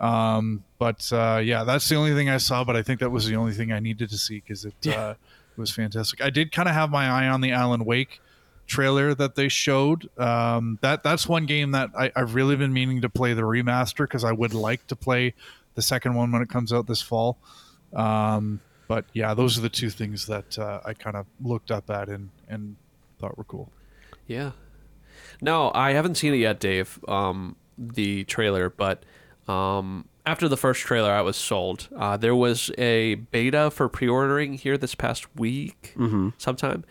Um, 0.00 0.64
but 0.78 1.10
uh, 1.12 1.40
yeah, 1.44 1.64
that's 1.64 1.88
the 1.88 1.96
only 1.96 2.14
thing 2.14 2.30
I 2.30 2.38
saw. 2.38 2.64
But 2.64 2.76
I 2.76 2.82
think 2.82 3.00
that 3.00 3.10
was 3.10 3.26
the 3.26 3.36
only 3.36 3.52
thing 3.52 3.72
I 3.72 3.80
needed 3.80 4.08
to 4.10 4.18
see 4.18 4.40
because 4.40 4.64
it 4.64 4.74
uh, 4.88 5.14
was 5.56 5.70
fantastic. 5.70 6.22
I 6.22 6.30
did 6.30 6.52
kind 6.52 6.68
of 6.68 6.74
have 6.74 6.90
my 6.90 7.06
eye 7.08 7.28
on 7.28 7.42
the 7.42 7.52
Alan 7.52 7.84
Wake 7.84 8.20
trailer 8.66 9.14
that 9.14 9.34
they 9.34 9.48
showed. 9.48 10.08
Um, 10.18 10.78
that 10.80 11.02
that's 11.02 11.28
one 11.28 11.44
game 11.44 11.72
that 11.72 11.90
I, 11.96 12.10
I've 12.16 12.34
really 12.34 12.56
been 12.56 12.72
meaning 12.72 13.02
to 13.02 13.10
play 13.10 13.34
the 13.34 13.42
remaster 13.42 14.04
because 14.04 14.24
I 14.24 14.32
would 14.32 14.54
like 14.54 14.86
to 14.86 14.96
play 14.96 15.34
the 15.74 15.82
second 15.82 16.14
one 16.14 16.32
when 16.32 16.42
it 16.42 16.48
comes 16.48 16.72
out 16.72 16.86
this 16.86 17.02
fall. 17.02 17.38
Um, 17.96 18.60
but 18.86 19.06
yeah, 19.12 19.34
those 19.34 19.58
are 19.58 19.62
the 19.62 19.68
two 19.68 19.90
things 19.90 20.26
that 20.26 20.58
uh, 20.58 20.80
I 20.84 20.94
kind 20.94 21.16
of 21.16 21.26
looked 21.40 21.70
up 21.72 21.90
at 21.90 22.08
and 22.08 22.30
and 22.48 22.76
thought 23.18 23.36
were 23.36 23.44
cool. 23.44 23.72
Yeah. 24.26 24.52
No, 25.40 25.72
I 25.74 25.92
haven't 25.92 26.16
seen 26.16 26.34
it 26.34 26.38
yet, 26.38 26.60
Dave. 26.60 26.98
Um, 27.08 27.56
the 27.78 28.24
trailer, 28.24 28.70
but 28.70 29.02
um, 29.48 30.06
after 30.24 30.48
the 30.48 30.56
first 30.56 30.80
trailer, 30.82 31.10
I 31.10 31.20
was 31.20 31.36
sold. 31.36 31.88
Uh, 31.96 32.16
there 32.16 32.34
was 32.34 32.70
a 32.78 33.16
beta 33.16 33.70
for 33.70 33.88
pre-ordering 33.88 34.54
here 34.54 34.78
this 34.78 34.94
past 34.94 35.34
week, 35.36 35.94
mm-hmm. 35.96 36.30
sometime. 36.38 36.84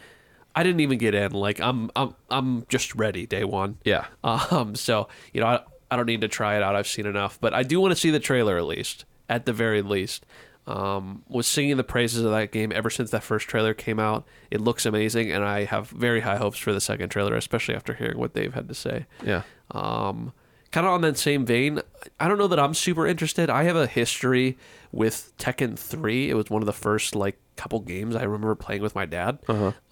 I 0.55 0.63
didn't 0.63 0.79
even 0.79 0.97
get 0.97 1.13
in. 1.13 1.31
Like 1.33 1.59
I'm, 1.59 1.91
I'm, 1.95 2.15
I'm 2.29 2.65
just 2.67 2.95
ready 2.95 3.25
day 3.25 3.43
one. 3.43 3.77
Yeah. 3.83 4.05
Um. 4.23 4.75
So 4.75 5.07
you 5.33 5.41
know, 5.41 5.47
I, 5.47 5.59
I 5.91 5.95
don't 5.95 6.05
need 6.05 6.21
to 6.21 6.27
try 6.27 6.55
it 6.55 6.63
out. 6.63 6.75
I've 6.75 6.87
seen 6.87 7.05
enough, 7.05 7.39
but 7.39 7.53
I 7.53 7.63
do 7.63 7.79
want 7.79 7.91
to 7.91 7.95
see 7.95 8.11
the 8.11 8.19
trailer 8.19 8.57
at 8.57 8.65
least, 8.65 9.05
at 9.29 9.45
the 9.45 9.53
very 9.53 9.81
least. 9.81 10.25
Um, 10.67 11.23
was 11.27 11.45
singing 11.45 11.77
the 11.77 11.83
praises 11.83 12.23
of 12.23 12.31
that 12.31 12.51
game 12.51 12.71
ever 12.73 12.89
since 12.89 13.11
that 13.11 13.21
first 13.23 13.47
trailer 13.47 13.75
came 13.75 13.99
out. 13.99 14.25
It 14.49 14.61
looks 14.61 14.85
amazing, 14.85 15.31
and 15.31 15.43
I 15.43 15.65
have 15.65 15.89
very 15.89 16.21
high 16.21 16.37
hopes 16.37 16.57
for 16.57 16.73
the 16.73 16.81
second 16.81 17.09
trailer, 17.09 17.35
especially 17.35 17.75
after 17.75 17.93
hearing 17.93 18.17
what 18.17 18.33
they've 18.33 18.53
had 18.53 18.67
to 18.69 18.73
say. 18.73 19.05
Yeah. 19.23 19.43
Um, 19.69 20.33
kind 20.71 20.87
of 20.87 20.93
on 20.93 21.01
that 21.01 21.17
same 21.17 21.45
vein, 21.45 21.81
I 22.19 22.27
don't 22.27 22.37
know 22.37 22.47
that 22.47 22.59
I'm 22.59 22.73
super 22.73 23.05
interested. 23.05 23.49
I 23.49 23.63
have 23.63 23.75
a 23.75 23.87
history 23.87 24.57
with 24.91 25.33
Tekken 25.37 25.77
3. 25.77 26.29
It 26.29 26.33
was 26.33 26.49
one 26.49 26.61
of 26.61 26.65
the 26.65 26.73
first 26.73 27.15
like 27.15 27.37
couple 27.55 27.79
games 27.79 28.15
I 28.15 28.23
remember 28.23 28.55
playing 28.55 28.81
with 28.81 28.95
my 28.95 29.05
dad. 29.05 29.39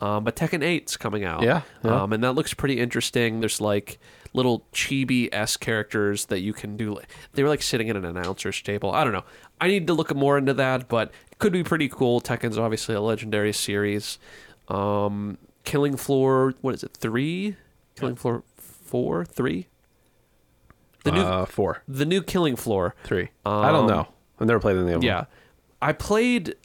Um, 0.01 0.23
but 0.23 0.35
Tekken 0.35 0.61
8's 0.61 0.97
coming 0.97 1.23
out. 1.23 1.45
Uh-huh. 1.47 1.61
Yeah, 1.83 1.89
yeah. 1.89 2.03
Um, 2.03 2.13
and 2.13 2.23
that 2.23 2.33
looks 2.33 2.53
pretty 2.53 2.79
interesting. 2.79 3.39
There's 3.39 3.61
like 3.61 3.99
little 4.33 4.65
chibi 4.73 5.29
s 5.31 5.55
characters 5.55 6.25
that 6.25 6.39
you 6.39 6.51
can 6.53 6.75
do. 6.75 6.99
They 7.33 7.43
were 7.43 7.49
like 7.49 7.61
sitting 7.61 7.87
in 7.87 7.95
an 7.95 8.03
announcer's 8.05 8.61
table. 8.61 8.91
I 8.91 9.03
don't 9.03 9.13
know. 9.13 9.23
I 9.63 9.67
need 9.67 9.87
to 9.87 9.93
look 9.93 10.13
more 10.13 10.37
into 10.37 10.53
that, 10.55 10.89
but 10.89 11.13
it 11.31 11.39
could 11.39 11.53
be 11.53 11.63
pretty 11.63 11.87
cool. 11.87 12.19
Tekken's 12.19 12.57
obviously 12.57 12.95
a 12.95 12.99
legendary 13.01 13.53
series. 13.53 14.19
Um, 14.67 15.37
Killing 15.63 15.95
Floor, 15.95 16.53
what 16.59 16.73
is 16.73 16.83
it? 16.83 16.91
Three? 16.97 17.55
Killing 17.95 18.17
Floor 18.17 18.43
four? 18.57 19.23
Three? 19.23 19.67
The 21.05 21.11
new 21.13 21.21
uh, 21.21 21.45
four, 21.45 21.81
the 21.87 22.05
new 22.05 22.21
Killing 22.21 22.57
Floor. 22.57 22.93
three. 23.05 23.29
I 23.45 23.71
don't 23.71 23.87
know. 23.87 24.07
I've 24.37 24.47
never 24.47 24.59
played 24.59 24.75
any 24.75 24.81
of 24.81 24.87
them. 24.87 24.95
Um, 24.99 25.03
Yeah, 25.03 25.25
I 25.81 25.93
played 25.93 26.55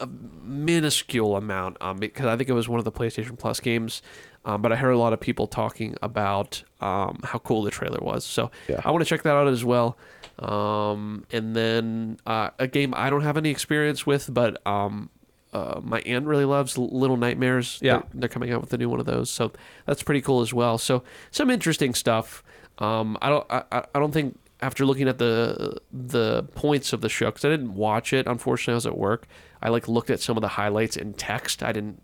a 0.00 0.06
minuscule 0.06 1.36
amount 1.36 1.76
um, 1.82 1.98
because 1.98 2.24
I 2.24 2.36
think 2.36 2.48
it 2.48 2.54
was 2.54 2.70
one 2.70 2.78
of 2.78 2.84
the 2.86 2.92
PlayStation 2.92 3.38
Plus 3.38 3.60
games. 3.60 4.00
Um, 4.44 4.62
but 4.62 4.72
I 4.72 4.76
heard 4.76 4.92
a 4.92 4.98
lot 4.98 5.12
of 5.12 5.20
people 5.20 5.46
talking 5.46 5.96
about 6.02 6.62
um, 6.80 7.20
how 7.24 7.38
cool 7.40 7.62
the 7.62 7.70
trailer 7.70 7.98
was, 8.00 8.24
so 8.24 8.50
Yeah. 8.68 8.80
I 8.84 8.90
want 8.90 9.02
to 9.04 9.08
check 9.08 9.22
that 9.24 9.34
out 9.34 9.48
as 9.48 9.64
well. 9.64 9.98
Um, 10.38 11.26
and 11.30 11.54
then 11.54 12.18
uh, 12.26 12.50
a 12.58 12.66
game 12.66 12.94
I 12.96 13.10
don't 13.10 13.22
have 13.22 13.36
any 13.36 13.50
experience 13.50 14.06
with, 14.06 14.32
but 14.32 14.66
um, 14.66 15.10
uh, 15.52 15.80
my 15.82 16.00
aunt 16.00 16.26
really 16.26 16.46
loves 16.46 16.78
Little 16.78 17.16
Nightmares. 17.18 17.78
Yeah. 17.82 17.98
they're, 17.98 18.04
they're 18.14 18.28
coming 18.30 18.50
out 18.52 18.62
with 18.62 18.72
a 18.72 18.78
new 18.78 18.88
one 18.88 19.00
of 19.00 19.06
those, 19.06 19.28
so 19.30 19.52
that's 19.86 20.02
pretty 20.02 20.22
cool 20.22 20.40
as 20.40 20.54
well. 20.54 20.78
So 20.78 21.02
some 21.30 21.50
interesting 21.50 21.92
stuff. 21.94 22.42
Um, 22.78 23.18
I 23.20 23.28
don't, 23.28 23.46
I, 23.50 23.62
I 23.94 23.98
don't 23.98 24.12
think 24.12 24.38
after 24.62 24.86
looking 24.86 25.08
at 25.08 25.18
the 25.18 25.76
the 25.92 26.44
points 26.54 26.92
of 26.94 27.02
the 27.02 27.08
show 27.10 27.26
because 27.26 27.44
I 27.44 27.50
didn't 27.50 27.74
watch 27.74 28.12
it. 28.14 28.26
Unfortunately, 28.26 28.72
I 28.72 28.76
was 28.76 28.86
at 28.86 28.96
work. 28.96 29.26
I 29.62 29.68
like 29.68 29.86
looked 29.88 30.08
at 30.08 30.20
some 30.20 30.38
of 30.38 30.40
the 30.40 30.48
highlights 30.48 30.96
in 30.96 31.12
text. 31.12 31.62
I 31.62 31.72
didn't, 31.72 32.00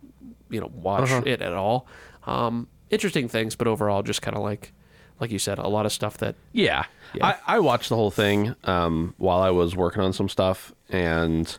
you 0.50 0.60
know, 0.60 0.70
watch 0.74 1.08
it 1.26 1.40
at 1.40 1.54
all. 1.54 1.86
Um, 2.26 2.68
interesting 2.90 3.28
things, 3.28 3.54
but 3.56 3.66
overall, 3.66 4.02
just 4.02 4.22
kind 4.22 4.36
of 4.36 4.42
like, 4.42 4.72
like 5.20 5.30
you 5.30 5.38
said, 5.38 5.58
a 5.58 5.68
lot 5.68 5.86
of 5.86 5.92
stuff 5.92 6.18
that 6.18 6.34
Yeah. 6.52 6.84
Yeah. 7.14 7.26
I, 7.46 7.56
I 7.56 7.58
watched 7.60 7.88
the 7.88 7.96
whole 7.96 8.10
thing 8.10 8.54
um, 8.64 9.14
while 9.18 9.40
I 9.40 9.50
was 9.50 9.74
working 9.76 10.02
on 10.02 10.12
some 10.12 10.28
stuff, 10.28 10.72
and 10.90 11.56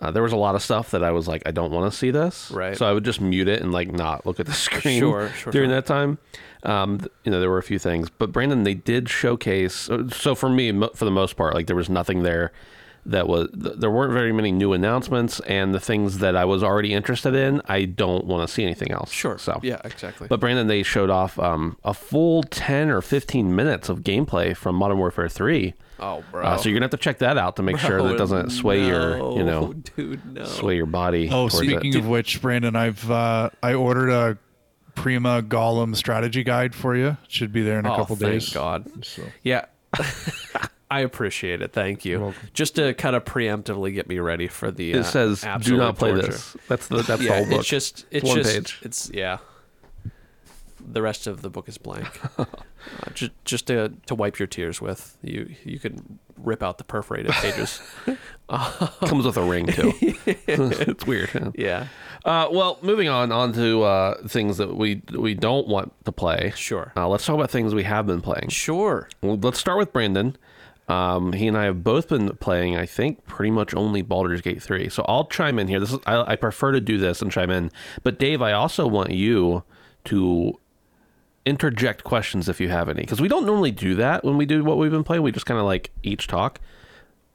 uh, 0.00 0.10
there 0.10 0.22
was 0.22 0.32
a 0.32 0.36
lot 0.36 0.54
of 0.54 0.62
stuff 0.62 0.90
that 0.90 1.02
I 1.02 1.10
was 1.12 1.26
like, 1.28 1.42
I 1.46 1.50
don't 1.50 1.70
want 1.70 1.90
to 1.90 1.96
see 1.96 2.10
this. 2.10 2.50
Right. 2.50 2.76
So 2.76 2.86
I 2.86 2.92
would 2.92 3.04
just 3.04 3.20
mute 3.20 3.48
it 3.48 3.60
and 3.62 3.72
like 3.72 3.90
not 3.92 4.26
look 4.26 4.38
at 4.40 4.46
the 4.46 4.52
screen 4.68 4.98
Sure, 5.00 5.28
sure, 5.30 5.52
during 5.52 5.70
sure. 5.70 5.76
that 5.76 5.86
time. 5.86 6.18
Um, 6.64 6.98
th- 6.98 7.10
you 7.24 7.32
know, 7.32 7.40
there 7.40 7.50
were 7.50 7.58
a 7.58 7.62
few 7.62 7.78
things, 7.78 8.08
but 8.10 8.30
Brandon, 8.32 8.62
they 8.62 8.74
did 8.74 9.08
showcase. 9.08 9.90
uh, 9.90 10.08
So 10.10 10.34
for 10.36 10.48
me, 10.48 10.70
mo- 10.72 10.90
for 10.94 11.04
the 11.04 11.10
most 11.10 11.36
part, 11.36 11.54
like 11.54 11.66
there 11.66 11.74
was 11.76 11.88
nothing 11.90 12.22
there 12.22 12.52
that 13.06 13.26
was 13.26 13.48
th- 13.50 13.76
there 13.78 13.90
weren't 13.90 14.12
very 14.12 14.32
many 14.32 14.52
new 14.52 14.72
announcements, 14.72 15.40
and 15.40 15.74
the 15.74 15.80
things 15.80 16.18
that 16.18 16.36
I 16.36 16.44
was 16.44 16.62
already 16.62 16.92
interested 16.92 17.34
in, 17.34 17.60
I 17.66 17.84
don't 17.84 18.24
want 18.26 18.46
to 18.48 18.52
see 18.54 18.62
anything 18.62 18.92
else. 18.92 19.10
Sure. 19.10 19.38
So 19.38 19.58
Yeah, 19.62 19.80
exactly. 19.84 20.28
but 20.28 20.38
Brandon, 20.40 20.66
they 20.68 20.82
showed 20.82 21.10
off 21.10 21.38
um, 21.38 21.76
a 21.84 21.94
full 21.94 22.42
ten 22.44 22.90
or 22.90 23.02
fifteen 23.02 23.56
minutes 23.56 23.88
of 23.88 24.00
gameplay 24.00 24.56
from 24.56 24.76
Modern 24.76 24.98
Warfare 24.98 25.28
Three. 25.28 25.74
oh, 25.98 26.22
bro. 26.30 26.44
Uh, 26.44 26.56
so 26.56 26.68
you're 26.68 26.76
gonna 26.76 26.84
have 26.84 26.90
to 26.92 26.96
check 26.96 27.18
that 27.18 27.36
out 27.38 27.56
to 27.56 27.62
make 27.62 27.78
sure 27.78 28.02
that 28.02 28.14
it 28.14 28.18
doesn't 28.18 28.50
sway 28.50 28.86
your, 28.86 29.16
you 29.36 29.44
know, 29.44 29.72
dude, 29.72 30.24
no. 30.34 30.44
sway 30.44 30.76
your 30.76 30.86
body. 30.86 31.28
Oh, 31.32 31.48
speaking 31.48 31.94
it. 31.94 31.98
of 31.98 32.06
which, 32.08 32.40
Brandon, 32.40 32.76
I've 32.76 33.10
uh, 33.10 33.50
I 33.62 33.74
ordered 33.74 34.10
a 34.10 34.38
Prima 34.94 35.42
Gollum 35.42 35.96
strategy 35.96 36.44
guide 36.44 36.74
for 36.74 36.94
you. 36.94 37.08
It 37.08 37.16
should 37.32 37.52
be 37.52 37.62
there 37.62 37.78
in 37.78 37.86
a 37.86 37.96
couple 37.96 38.14
days. 38.16 38.54
Oh, 38.54 38.60
couple 38.60 38.92
thank 38.92 38.94
days. 38.94 39.02
God. 39.02 39.04
So. 39.04 39.22
Yeah. 39.42 39.64
I 40.92 41.00
appreciate 41.00 41.62
it. 41.62 41.72
Thank 41.72 42.04
you. 42.04 42.34
Just 42.52 42.74
to 42.76 42.92
kind 42.92 43.16
of 43.16 43.24
preemptively 43.24 43.94
get 43.94 44.08
me 44.08 44.18
ready 44.18 44.46
for 44.46 44.70
the. 44.70 44.92
it 44.92 44.96
uh, 44.98 45.02
says, 45.04 45.44
"Do 45.62 45.78
not 45.78 45.96
play 45.96 46.10
torture." 46.12 46.32
this." 46.32 46.56
That's 46.68 46.86
the 46.88 46.96
that's 47.02 47.20
the 47.20 47.24
Yeah, 47.28 47.36
whole 47.36 47.46
book. 47.46 47.60
it's 47.60 47.68
just 47.68 48.04
it's 48.10 48.26
one 48.26 48.36
just 48.36 48.54
page. 48.54 48.78
it's 48.82 49.10
yeah. 49.14 49.38
The 50.84 51.00
rest 51.00 51.26
of 51.26 51.40
the 51.40 51.48
book 51.48 51.66
is 51.68 51.78
blank. 51.78 52.08
uh, 52.38 52.44
just 53.14 53.30
just 53.46 53.66
to 53.68 53.94
to 54.04 54.14
wipe 54.14 54.38
your 54.38 54.46
tears 54.48 54.82
with. 54.82 55.16
You 55.22 55.54
you 55.64 55.78
can 55.78 56.18
rip 56.36 56.62
out 56.62 56.76
the 56.76 56.84
perforated 56.84 57.32
pages. 57.32 57.80
comes 58.50 59.24
with 59.24 59.36
a 59.38 59.42
ring 59.42 59.66
too. 59.68 59.92
it's 60.46 61.06
weird. 61.06 61.30
yeah. 61.32 61.50
yeah. 61.56 61.86
Uh, 62.24 62.48
well, 62.50 62.78
moving 62.82 63.08
on 63.08 63.32
on 63.32 63.52
to 63.54 63.82
uh, 63.84 64.26
things 64.28 64.58
that 64.58 64.76
we 64.76 65.00
we 65.16 65.32
don't 65.32 65.68
want 65.68 65.92
to 66.04 66.12
play. 66.12 66.52
Sure. 66.54 66.92
Uh, 66.96 67.08
let's 67.08 67.24
talk 67.24 67.36
about 67.36 67.50
things 67.50 67.74
we 67.74 67.84
have 67.84 68.06
been 68.06 68.20
playing. 68.20 68.48
Sure. 68.50 69.08
Well, 69.22 69.38
let's 69.40 69.58
start 69.58 69.78
with 69.78 69.90
Brandon. 69.92 70.36
Um, 70.92 71.32
he 71.32 71.46
and 71.48 71.56
I 71.56 71.64
have 71.64 71.82
both 71.82 72.08
been 72.08 72.28
playing, 72.36 72.76
I 72.76 72.84
think, 72.86 73.24
pretty 73.26 73.50
much 73.50 73.74
only 73.74 74.02
Baldur's 74.02 74.40
Gate 74.42 74.62
3. 74.62 74.88
So 74.90 75.04
I'll 75.08 75.24
chime 75.24 75.58
in 75.58 75.68
here. 75.68 75.80
This 75.80 75.92
is 75.92 75.98
I, 76.06 76.32
I 76.32 76.36
prefer 76.36 76.72
to 76.72 76.80
do 76.80 76.98
this 76.98 77.22
and 77.22 77.30
chime 77.32 77.50
in. 77.50 77.70
But 78.02 78.18
Dave, 78.18 78.42
I 78.42 78.52
also 78.52 78.86
want 78.86 79.10
you 79.10 79.64
to 80.04 80.58
interject 81.46 82.04
questions 82.04 82.48
if 82.48 82.60
you 82.60 82.68
have 82.68 82.88
any, 82.88 83.00
because 83.00 83.20
we 83.20 83.28
don't 83.28 83.46
normally 83.46 83.70
do 83.70 83.94
that 83.94 84.22
when 84.22 84.36
we 84.36 84.44
do 84.44 84.62
what 84.64 84.76
we've 84.76 84.90
been 84.90 85.04
playing. 85.04 85.22
We 85.22 85.32
just 85.32 85.46
kind 85.46 85.58
of 85.58 85.64
like 85.66 85.90
each 86.02 86.26
talk, 86.26 86.60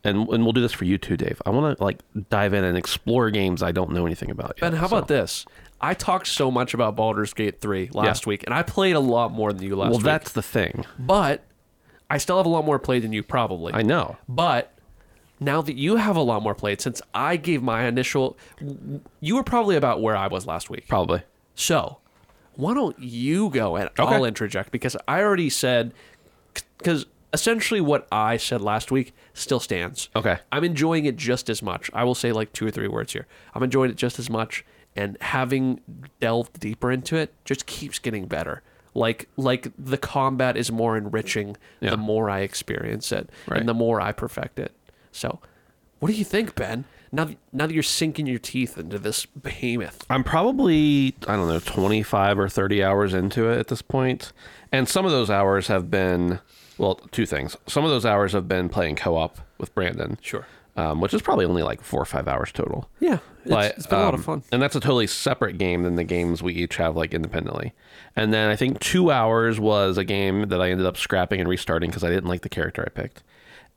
and 0.03 0.27
and 0.29 0.43
we'll 0.43 0.53
do 0.53 0.61
this 0.61 0.73
for 0.73 0.85
you 0.85 0.97
too, 0.97 1.17
Dave. 1.17 1.41
I 1.45 1.49
want 1.49 1.77
to 1.77 1.83
like 1.83 1.99
dive 2.29 2.53
in 2.53 2.63
and 2.63 2.77
explore 2.77 3.31
games 3.31 3.63
I 3.63 3.71
don't 3.71 3.91
know 3.91 4.05
anything 4.05 4.29
about. 4.29 4.53
Yet, 4.57 4.71
Ben, 4.71 4.73
how 4.73 4.87
so. 4.87 4.97
about 4.97 5.07
this? 5.07 5.45
I 5.81 5.93
talked 5.93 6.27
so 6.27 6.49
much 6.51 6.73
about 6.73 6.95
Baldur's 6.95 7.33
Gate 7.33 7.61
3 7.61 7.89
last 7.93 8.25
week, 8.25 8.43
and 8.45 8.53
I 8.53 8.63
played 8.63 8.95
a 8.95 8.99
lot 8.99 9.31
more 9.31 9.53
than 9.53 9.63
you 9.63 9.75
last 9.75 9.89
Well, 9.89 9.99
week. 9.99 10.05
Well, 10.05 10.13
that's 10.13 10.31
the 10.31 10.41
thing. 10.41 10.85
But 10.97 11.43
I 12.09 12.17
still 12.17 12.37
have 12.37 12.45
a 12.45 12.49
lot 12.49 12.65
more 12.65 12.79
played 12.79 13.03
than 13.03 13.13
you 13.13 13.23
probably. 13.23 13.73
I 13.73 13.81
know. 13.81 14.17
But 14.29 14.73
now 15.39 15.61
that 15.61 15.75
you 15.75 15.97
have 15.97 16.15
a 16.15 16.21
lot 16.21 16.41
more 16.41 16.55
played, 16.55 16.81
since 16.81 17.01
I 17.13 17.35
gave 17.37 17.61
my 17.61 17.85
initial, 17.85 18.37
you 19.19 19.35
were 19.35 19.43
probably 19.43 19.75
about 19.75 20.01
where 20.01 20.15
I 20.15 20.27
was 20.27 20.45
last 20.47 20.69
week. 20.69 20.87
Probably. 20.87 21.23
So 21.55 21.97
why 22.55 22.73
don't 22.73 22.97
you 22.99 23.49
go 23.49 23.75
and 23.75 23.89
Okay. 23.99 24.03
I'll 24.03 24.25
interject 24.25 24.71
because 24.71 24.95
I 25.07 25.21
already 25.21 25.49
said, 25.49 25.93
because 26.77 27.05
essentially 27.33 27.81
what 27.81 28.07
I 28.11 28.37
said 28.37 28.61
last 28.61 28.89
week 28.89 29.13
still 29.33 29.59
stands. 29.59 30.09
Okay. 30.15 30.37
I'm 30.51 30.63
enjoying 30.63 31.05
it 31.05 31.17
just 31.17 31.49
as 31.49 31.61
much. 31.61 31.91
I 31.93 32.03
will 32.03 32.15
say 32.15 32.31
like 32.31 32.53
two 32.53 32.65
or 32.65 32.71
three 32.71 32.87
words 32.87 33.13
here. 33.13 33.27
I'm 33.53 33.63
enjoying 33.63 33.91
it 33.91 33.97
just 33.97 34.17
as 34.17 34.29
much, 34.29 34.65
and 34.95 35.17
having 35.21 35.81
delved 36.19 36.59
deeper 36.59 36.91
into 36.91 37.15
it 37.15 37.33
just 37.45 37.65
keeps 37.65 37.99
getting 37.99 38.25
better. 38.25 38.63
Like 38.97 39.29
like 39.37 39.71
the 39.77 39.97
combat 39.97 40.57
is 40.57 40.71
more 40.71 40.97
enriching 40.97 41.55
Yeah. 41.81 41.91
the 41.91 41.97
more 41.97 42.29
I 42.31 42.39
experience 42.39 43.11
it 43.11 43.29
Right. 43.47 43.59
and 43.59 43.69
the 43.69 43.73
more 43.75 44.01
I 44.01 44.11
perfect 44.11 44.57
it. 44.57 44.71
So, 45.11 45.39
what 45.99 46.09
do 46.09 46.15
you 46.15 46.25
think, 46.25 46.55
Ben? 46.55 46.85
Now, 47.11 47.25
that- 47.25 47.37
now 47.53 47.67
that 47.67 47.73
you're 47.73 47.83
sinking 47.83 48.25
your 48.27 48.39
teeth 48.39 48.77
into 48.77 48.97
this 48.99 49.25
behemoth, 49.25 50.03
I'm 50.09 50.23
probably, 50.23 51.15
I 51.27 51.35
don't 51.35 51.47
know, 51.47 51.59
25 51.59 52.37
or 52.39 52.49
30 52.49 52.83
hours 52.83 53.13
into 53.13 53.49
it 53.49 53.59
at 53.59 53.67
this. 53.67 53.83
And 54.71 54.89
some 54.89 55.05
of 55.05 55.11
those 55.11 55.29
hours 55.29 55.67
have 55.67 55.89
been, 55.89 56.39
well, 56.77 56.95
two 57.11 57.25
things. 57.25 57.55
Some 57.67 57.83
of 57.85 57.91
those 57.91 58.05
hours 58.05 58.33
have 58.33 58.47
been 58.47 58.67
playing 58.67 58.95
co 58.95 59.15
op 59.15 59.37
with 59.59 59.73
Brandon. 59.75 60.17
Sure. 60.21 60.45
Um, 60.77 61.01
which 61.01 61.13
is 61.13 61.21
probably 61.21 61.45
only 61.45 61.63
like 61.63 61.81
four 61.81 62.01
or 62.01 62.05
five 62.05 62.27
hours 62.27 62.51
total. 62.51 62.89
Yeah, 62.99 63.17
it's, 63.43 63.49
But, 63.49 63.77
it's 63.77 63.87
been 63.87 63.99
a 63.99 64.03
lot 64.03 64.13
um, 64.13 64.19
of 64.19 64.25
fun. 64.25 64.43
And 64.51 64.61
that's 64.61 64.75
a 64.75 64.79
totally 64.79 65.07
separate 65.07 65.57
game 65.57 65.83
than 65.83 65.95
the 65.95 66.03
games 66.03 66.41
we 66.43 66.53
each 66.53 66.77
have 66.77 66.95
like 66.95 67.13
independently. 67.13 67.73
And 68.15 68.33
then 68.33 68.49
I 68.49 68.55
think 68.55 68.79
two 68.79 69.11
hours 69.11 69.59
was 69.59 69.97
a 69.97 70.03
game 70.03 70.49
that 70.49 70.61
I 70.61 70.69
ended 70.69 70.85
up 70.85 70.95
scrapping 70.95 71.39
and 71.39 71.49
restarting 71.49 71.89
because 71.89 72.03
I 72.03 72.09
didn't 72.09 72.29
like 72.29 72.41
the 72.41 72.49
character 72.49 72.83
I 72.85 72.89
picked. 72.89 73.23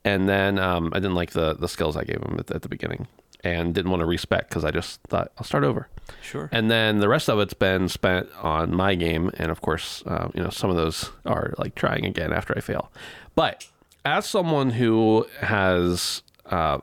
And 0.05 0.29
then 0.29 0.57
um, 0.57 0.91
I 0.93 0.99
didn't 0.99 1.15
like 1.15 1.31
the, 1.31 1.55
the 1.55 1.67
skills 1.67 1.97
I 1.97 2.03
gave 2.03 2.21
him 2.21 2.37
at, 2.39 2.51
at 2.51 2.61
the 2.61 2.69
beginning 2.69 3.07
and 3.43 3.73
didn't 3.73 3.89
want 3.89 4.01
to 4.01 4.05
respec 4.05 4.49
because 4.49 4.63
I 4.63 4.71
just 4.71 5.01
thought 5.01 5.31
I'll 5.37 5.43
start 5.43 5.63
over. 5.63 5.87
Sure. 6.21 6.49
And 6.51 6.69
then 6.69 6.99
the 6.99 7.09
rest 7.09 7.29
of 7.29 7.39
it's 7.39 7.53
been 7.53 7.89
spent 7.89 8.29
on 8.41 8.75
my 8.75 8.95
game, 8.95 9.31
and 9.37 9.51
of 9.51 9.61
course, 9.61 10.03
uh, 10.05 10.29
you 10.35 10.43
know, 10.43 10.49
some 10.49 10.69
of 10.69 10.75
those 10.75 11.09
are 11.25 11.53
like 11.57 11.73
trying 11.73 12.05
again 12.05 12.31
after 12.33 12.55
I 12.55 12.61
fail. 12.61 12.91
But 13.33 13.67
as 14.05 14.25
someone 14.25 14.71
who 14.71 15.25
has 15.39 16.21
uh, 16.51 16.79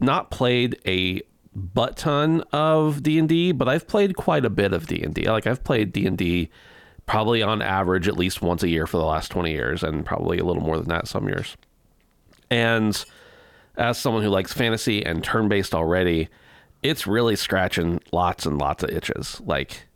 not 0.00 0.30
played 0.30 0.78
a 0.86 1.20
butt 1.54 1.96
ton 1.96 2.42
of 2.52 3.02
D 3.02 3.18
and 3.18 3.28
D, 3.28 3.52
but 3.52 3.68
I've 3.68 3.86
played 3.86 4.16
quite 4.16 4.44
a 4.44 4.50
bit 4.50 4.72
of 4.72 4.86
D 4.86 5.02
and 5.02 5.14
D. 5.14 5.28
Like 5.28 5.46
I've 5.46 5.62
played 5.62 5.92
D 5.92 6.06
and 6.06 6.18
D 6.18 6.50
probably 7.06 7.42
on 7.42 7.60
average 7.60 8.08
at 8.08 8.16
least 8.16 8.40
once 8.40 8.62
a 8.62 8.68
year 8.68 8.86
for 8.86 8.96
the 8.96 9.04
last 9.04 9.30
twenty 9.30 9.52
years, 9.52 9.82
and 9.82 10.04
probably 10.06 10.38
a 10.38 10.44
little 10.44 10.62
more 10.62 10.78
than 10.78 10.88
that 10.88 11.06
some 11.06 11.28
years. 11.28 11.56
And 12.50 13.04
as 13.76 13.98
someone 13.98 14.22
who 14.22 14.28
likes 14.28 14.52
fantasy 14.52 15.04
and 15.04 15.22
turn 15.22 15.48
based 15.48 15.74
already, 15.74 16.28
it's 16.82 17.06
really 17.06 17.36
scratching 17.36 18.00
lots 18.12 18.46
and 18.46 18.58
lots 18.58 18.82
of 18.82 18.90
itches. 18.90 19.40
Like, 19.44 19.86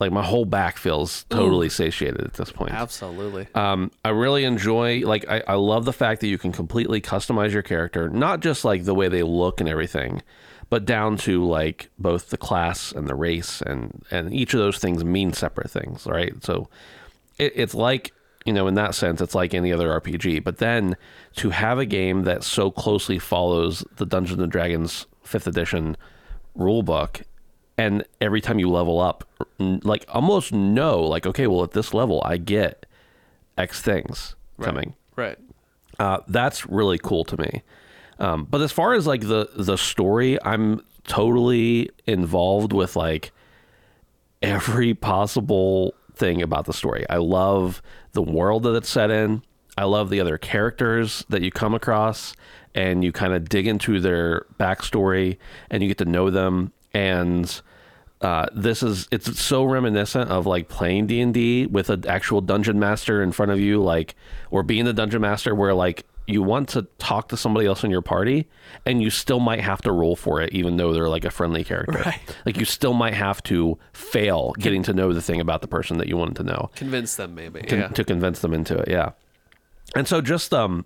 like 0.00 0.12
my 0.12 0.22
whole 0.22 0.44
back 0.44 0.76
feels 0.76 1.24
totally 1.24 1.68
satiated 1.68 2.20
at 2.20 2.34
this 2.34 2.52
point. 2.52 2.72
Absolutely. 2.72 3.48
Um, 3.54 3.90
I 4.04 4.10
really 4.10 4.44
enjoy 4.44 5.00
like 5.00 5.28
I, 5.28 5.42
I 5.48 5.54
love 5.54 5.84
the 5.84 5.92
fact 5.92 6.20
that 6.20 6.28
you 6.28 6.38
can 6.38 6.52
completely 6.52 7.00
customize 7.00 7.50
your 7.52 7.62
character, 7.62 8.08
not 8.08 8.40
just 8.40 8.64
like 8.64 8.84
the 8.84 8.94
way 8.94 9.08
they 9.08 9.24
look 9.24 9.60
and 9.60 9.68
everything, 9.68 10.22
but 10.70 10.84
down 10.84 11.16
to 11.18 11.44
like 11.44 11.90
both 11.98 12.30
the 12.30 12.36
class 12.36 12.92
and 12.92 13.08
the 13.08 13.14
race 13.16 13.60
and 13.62 14.04
and 14.10 14.32
each 14.32 14.54
of 14.54 14.60
those 14.60 14.78
things 14.78 15.04
mean 15.04 15.32
separate 15.32 15.70
things, 15.70 16.06
right? 16.06 16.32
So 16.44 16.68
it, 17.38 17.52
it's 17.56 17.74
like 17.74 18.12
you 18.44 18.52
know 18.52 18.68
in 18.68 18.74
that 18.74 18.94
sense 18.94 19.20
it's 19.20 19.34
like 19.34 19.52
any 19.52 19.72
other 19.72 19.88
RPG, 20.00 20.44
but 20.44 20.58
then 20.58 20.96
to 21.36 21.50
have 21.50 21.80
a 21.80 21.86
game 21.86 22.22
that 22.22 22.44
so 22.44 22.70
closely 22.70 23.18
follows 23.18 23.84
the 23.96 24.06
Dungeons 24.06 24.40
and 24.40 24.52
Dragons 24.52 25.06
fifth 25.24 25.48
edition 25.48 25.96
rule 26.54 26.82
book 26.84 27.22
and 27.78 28.04
every 28.20 28.40
time 28.40 28.58
you 28.58 28.68
level 28.68 29.00
up 29.00 29.24
like 29.58 30.04
almost 30.08 30.52
know 30.52 31.00
like 31.00 31.26
okay 31.26 31.46
well 31.46 31.62
at 31.62 31.70
this 31.72 31.94
level 31.94 32.20
i 32.24 32.36
get 32.36 32.84
x 33.56 33.80
things 33.80 34.34
coming. 34.60 34.94
Right. 35.16 35.38
uh, 35.98 36.18
that's 36.28 36.66
really 36.66 36.98
cool 36.98 37.24
to 37.24 37.36
me. 37.36 37.62
Um, 38.20 38.44
but 38.44 38.60
as 38.60 38.72
far 38.72 38.94
as 38.94 39.06
like 39.06 39.22
the 39.22 39.48
the 39.56 39.78
story 39.78 40.36
i'm 40.44 40.82
totally 41.04 41.90
involved 42.06 42.72
with 42.72 42.94
like 42.96 43.32
every 44.42 44.94
possible 44.94 45.94
thing 46.14 46.42
about 46.42 46.66
the 46.66 46.72
story. 46.72 47.06
I 47.08 47.16
love 47.16 47.82
the 48.12 48.22
world 48.22 48.64
that 48.64 48.74
it's 48.74 48.88
set 48.88 49.10
in. 49.10 49.42
I 49.76 49.84
love 49.84 50.10
the 50.10 50.20
other 50.20 50.38
characters 50.38 51.24
that 51.28 51.42
you 51.42 51.50
come 51.50 51.74
across 51.74 52.34
and 52.74 53.04
you 53.04 53.12
kind 53.12 53.32
of 53.32 53.48
dig 53.48 53.66
into 53.66 54.00
their 54.00 54.44
backstory 54.58 55.38
and 55.70 55.82
you 55.82 55.88
get 55.88 55.98
to 55.98 56.04
know 56.04 56.30
them. 56.30 56.72
And 56.92 57.60
uh, 58.20 58.46
this 58.52 58.82
is 58.82 59.06
it's 59.12 59.40
so 59.40 59.64
reminiscent 59.64 60.30
of 60.30 60.44
like 60.46 60.68
playing 60.68 61.06
D 61.06 61.20
and 61.20 61.32
D 61.32 61.66
with 61.66 61.88
an 61.90 62.06
actual 62.06 62.40
dungeon 62.40 62.78
master 62.78 63.22
in 63.22 63.32
front 63.32 63.52
of 63.52 63.60
you, 63.60 63.80
like 63.82 64.14
or 64.50 64.62
being 64.62 64.84
the 64.84 64.92
dungeon 64.92 65.20
master, 65.20 65.54
where 65.54 65.72
like 65.74 66.04
you 66.26 66.42
want 66.42 66.68
to 66.70 66.82
talk 66.98 67.28
to 67.28 67.36
somebody 67.38 67.66
else 67.66 67.84
in 67.84 67.90
your 67.90 68.02
party, 68.02 68.46
and 68.84 69.00
you 69.02 69.08
still 69.08 69.40
might 69.40 69.60
have 69.60 69.80
to 69.82 69.92
roll 69.92 70.14
for 70.16 70.42
it, 70.42 70.52
even 70.52 70.76
though 70.76 70.92
they're 70.92 71.08
like 71.08 71.24
a 71.24 71.30
friendly 71.30 71.64
character. 71.64 72.00
Right. 72.04 72.20
Like 72.44 72.58
you 72.58 72.64
still 72.66 72.92
might 72.92 73.14
have 73.14 73.42
to 73.44 73.78
fail 73.94 74.52
getting 74.58 74.82
to 74.82 74.92
know 74.92 75.12
the 75.14 75.22
thing 75.22 75.40
about 75.40 75.62
the 75.62 75.68
person 75.68 75.96
that 75.98 76.06
you 76.08 76.16
wanted 76.18 76.36
to 76.36 76.42
know 76.42 76.70
Convince 76.76 77.16
them, 77.16 77.34
maybe. 77.34 77.62
con- 77.62 77.78
yeah. 77.78 77.88
to 77.88 78.04
convince 78.04 78.40
them 78.40 78.52
into 78.52 78.76
it. 78.76 78.88
Yeah, 78.88 79.12
and 79.94 80.06
so 80.08 80.20
just 80.20 80.52
um, 80.52 80.84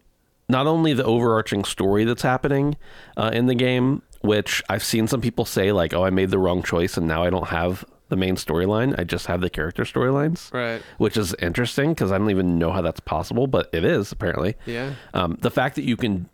not 0.49 0.67
only 0.69 0.93
the 0.93 1.05
overarching 1.05 1.65
story 1.65 2.05
that's 2.05 2.23
happening 2.23 2.77
uh, 3.17 3.31
in 3.33 3.47
the 3.47 3.55
game, 3.57 4.03
which 4.23 4.63
I've 4.69 4.85
seen 4.85 5.07
some 5.07 5.21
people 5.21 5.45
say 5.45 5.73
like, 5.73 5.93
"Oh, 5.95 6.05
I 6.05 6.11
made 6.11 6.31
the 6.31 6.39
wrong 6.39 6.63
choice, 6.63 6.97
and 6.97 7.07
now 7.07 7.23
I 7.23 7.31
don't 7.31 7.49
have 7.49 7.85
the 8.09 8.17
main 8.17 8.37
storyline. 8.37 8.99
I 8.99 9.05
just 9.05 9.27
have 9.27 9.41
the 9.41 9.51
character 9.51 9.85
storylines." 9.85 10.53
Right. 10.53 10.83
Which 10.99 11.17
is 11.17 11.35
interesting 11.35 11.91
because 11.91 12.13
I 12.13 12.19
don't 12.19 12.31
even 12.31 12.59
know 12.59 12.73
how 12.73 12.83
that's 12.83 13.01
possible, 13.01 13.47
but 13.47 13.69
it 13.73 13.85
is 13.85 14.13
apparently. 14.13 14.55
Yeah. 14.67 14.95
Um, 15.15 15.39
the 15.41 15.51
fact 15.51 15.77
that 15.77 15.85
you 15.85 15.97
can 15.97 16.29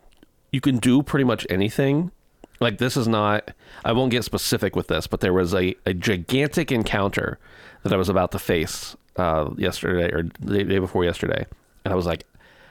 you 0.51 0.61
can 0.61 0.77
do 0.77 1.03
pretty 1.03 1.25
much 1.25 1.45
anything. 1.49 2.11
Like 2.59 2.77
this 2.77 2.97
is 2.97 3.07
not. 3.07 3.51
I 3.85 3.93
won't 3.93 4.11
get 4.11 4.23
specific 4.23 4.75
with 4.75 4.87
this, 4.87 5.07
but 5.07 5.21
there 5.21 5.33
was 5.33 5.53
a, 5.53 5.75
a 5.85 5.93
gigantic 5.93 6.71
encounter 6.71 7.39
that 7.83 7.93
I 7.93 7.97
was 7.97 8.09
about 8.09 8.31
to 8.31 8.39
face 8.39 8.97
uh, 9.15 9.51
yesterday 9.57 10.11
or 10.13 10.23
the 10.39 10.63
day 10.63 10.79
before 10.79 11.05
yesterday, 11.05 11.45
and 11.85 11.93
I 11.93 11.95
was 11.95 12.05
like, 12.05 12.25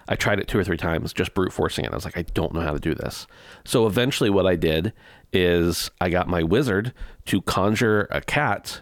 I 0.09 0.17
tried 0.17 0.41
it 0.41 0.49
two 0.49 0.59
or 0.59 0.65
three 0.65 0.77
times, 0.77 1.13
just 1.13 1.35
brute 1.35 1.53
forcing 1.53 1.85
it. 1.85 1.93
I 1.93 1.95
was 1.95 2.05
like, 2.05 2.17
I 2.17 2.23
don't 2.23 2.55
know 2.55 2.61
how 2.61 2.73
to 2.73 2.79
do 2.81 2.95
this. 2.95 3.27
So 3.65 3.87
eventually, 3.87 4.31
what 4.31 4.47
I 4.47 4.57
did 4.57 4.93
is 5.33 5.91
I 6.01 6.09
got 6.09 6.29
my 6.29 6.43
wizard 6.43 6.95
to 7.27 7.43
conjure 7.43 8.09
a 8.11 8.21
cat 8.23 8.81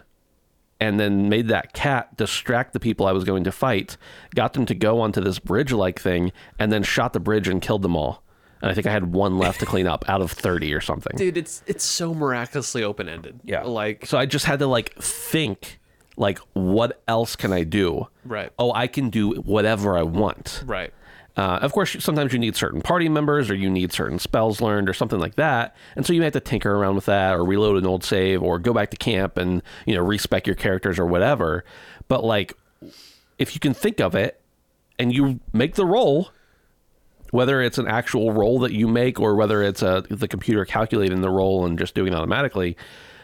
and 0.79 0.99
then 0.99 1.27
made 1.27 1.47
that 1.47 1.73
cat 1.73 2.15
distract 2.15 2.71
the 2.73 2.79
people 2.79 3.05
I 3.05 3.11
was 3.11 3.23
going 3.23 3.43
to 3.43 3.51
fight, 3.51 3.97
got 4.35 4.53
them 4.53 4.65
to 4.67 4.75
go 4.75 5.01
onto 5.01 5.21
this 5.21 5.39
bridge 5.39 5.71
like 5.71 5.99
thing, 5.99 6.31
and 6.59 6.71
then 6.71 6.83
shot 6.83 7.13
the 7.13 7.19
bridge 7.19 7.47
and 7.47 7.61
killed 7.61 7.81
them 7.81 7.95
all. 7.95 8.23
And 8.61 8.71
I 8.71 8.73
think 8.73 8.87
I 8.87 8.91
had 8.91 9.13
one 9.13 9.37
left 9.37 9.59
to 9.59 9.65
clean 9.65 9.87
up 9.87 10.05
out 10.07 10.21
of 10.21 10.31
30 10.31 10.73
or 10.73 10.81
something. 10.81 11.15
Dude, 11.15 11.37
it's 11.37 11.63
it's 11.67 11.83
so 11.83 12.13
miraculously 12.13 12.83
open 12.83 13.07
ended. 13.09 13.39
Yeah. 13.43 13.63
Like 13.63 14.05
So 14.05 14.17
I 14.17 14.25
just 14.25 14.45
had 14.45 14.59
to 14.59 14.67
like 14.67 14.95
think 14.95 15.79
like 16.15 16.39
what 16.53 17.01
else 17.07 17.35
can 17.35 17.53
I 17.53 17.63
do? 17.63 18.07
Right. 18.25 18.51
Oh, 18.57 18.73
I 18.73 18.87
can 18.87 19.09
do 19.09 19.33
whatever 19.33 19.97
I 19.97 20.01
want. 20.03 20.63
Right. 20.65 20.91
Uh, 21.37 21.59
of 21.61 21.71
course, 21.71 21.95
sometimes 22.03 22.33
you 22.33 22.39
need 22.39 22.55
certain 22.55 22.81
party 22.81 23.07
members 23.07 23.51
or 23.51 23.55
you 23.55 23.69
need 23.69 23.93
certain 23.93 24.17
spells 24.17 24.59
learned 24.59 24.89
or 24.89 24.93
something 24.93 25.19
like 25.19 25.35
that. 25.35 25.75
And 25.95 26.03
so 26.03 26.11
you 26.11 26.19
may 26.19 26.25
have 26.25 26.33
to 26.33 26.39
tinker 26.39 26.75
around 26.75 26.95
with 26.95 27.05
that 27.05 27.35
or 27.35 27.45
reload 27.45 27.77
an 27.77 27.85
old 27.85 28.03
save 28.03 28.41
or 28.41 28.57
go 28.57 28.73
back 28.73 28.89
to 28.89 28.97
camp 28.97 29.37
and, 29.37 29.61
you 29.85 29.93
know, 29.93 30.01
respec 30.01 30.47
your 30.47 30.55
characters 30.55 30.97
or 30.97 31.05
whatever. 31.05 31.63
But 32.07 32.23
like, 32.23 32.57
if 33.37 33.53
you 33.53 33.59
can 33.59 33.75
think 33.75 34.01
of 34.01 34.15
it 34.15 34.41
and 34.97 35.13
you 35.13 35.39
make 35.53 35.75
the 35.75 35.85
roll, 35.85 36.31
whether 37.29 37.61
it's 37.61 37.77
an 37.77 37.87
actual 37.87 38.31
roll 38.31 38.57
that 38.59 38.71
you 38.71 38.87
make 38.87 39.19
or 39.19 39.35
whether 39.35 39.61
it's 39.61 39.83
a, 39.83 40.03
the 40.09 40.27
computer 40.27 40.65
calculating 40.65 41.21
the 41.21 41.29
roll 41.29 41.65
and 41.65 41.77
just 41.77 41.93
doing 41.93 42.13
it 42.13 42.15
automatically, 42.15 42.75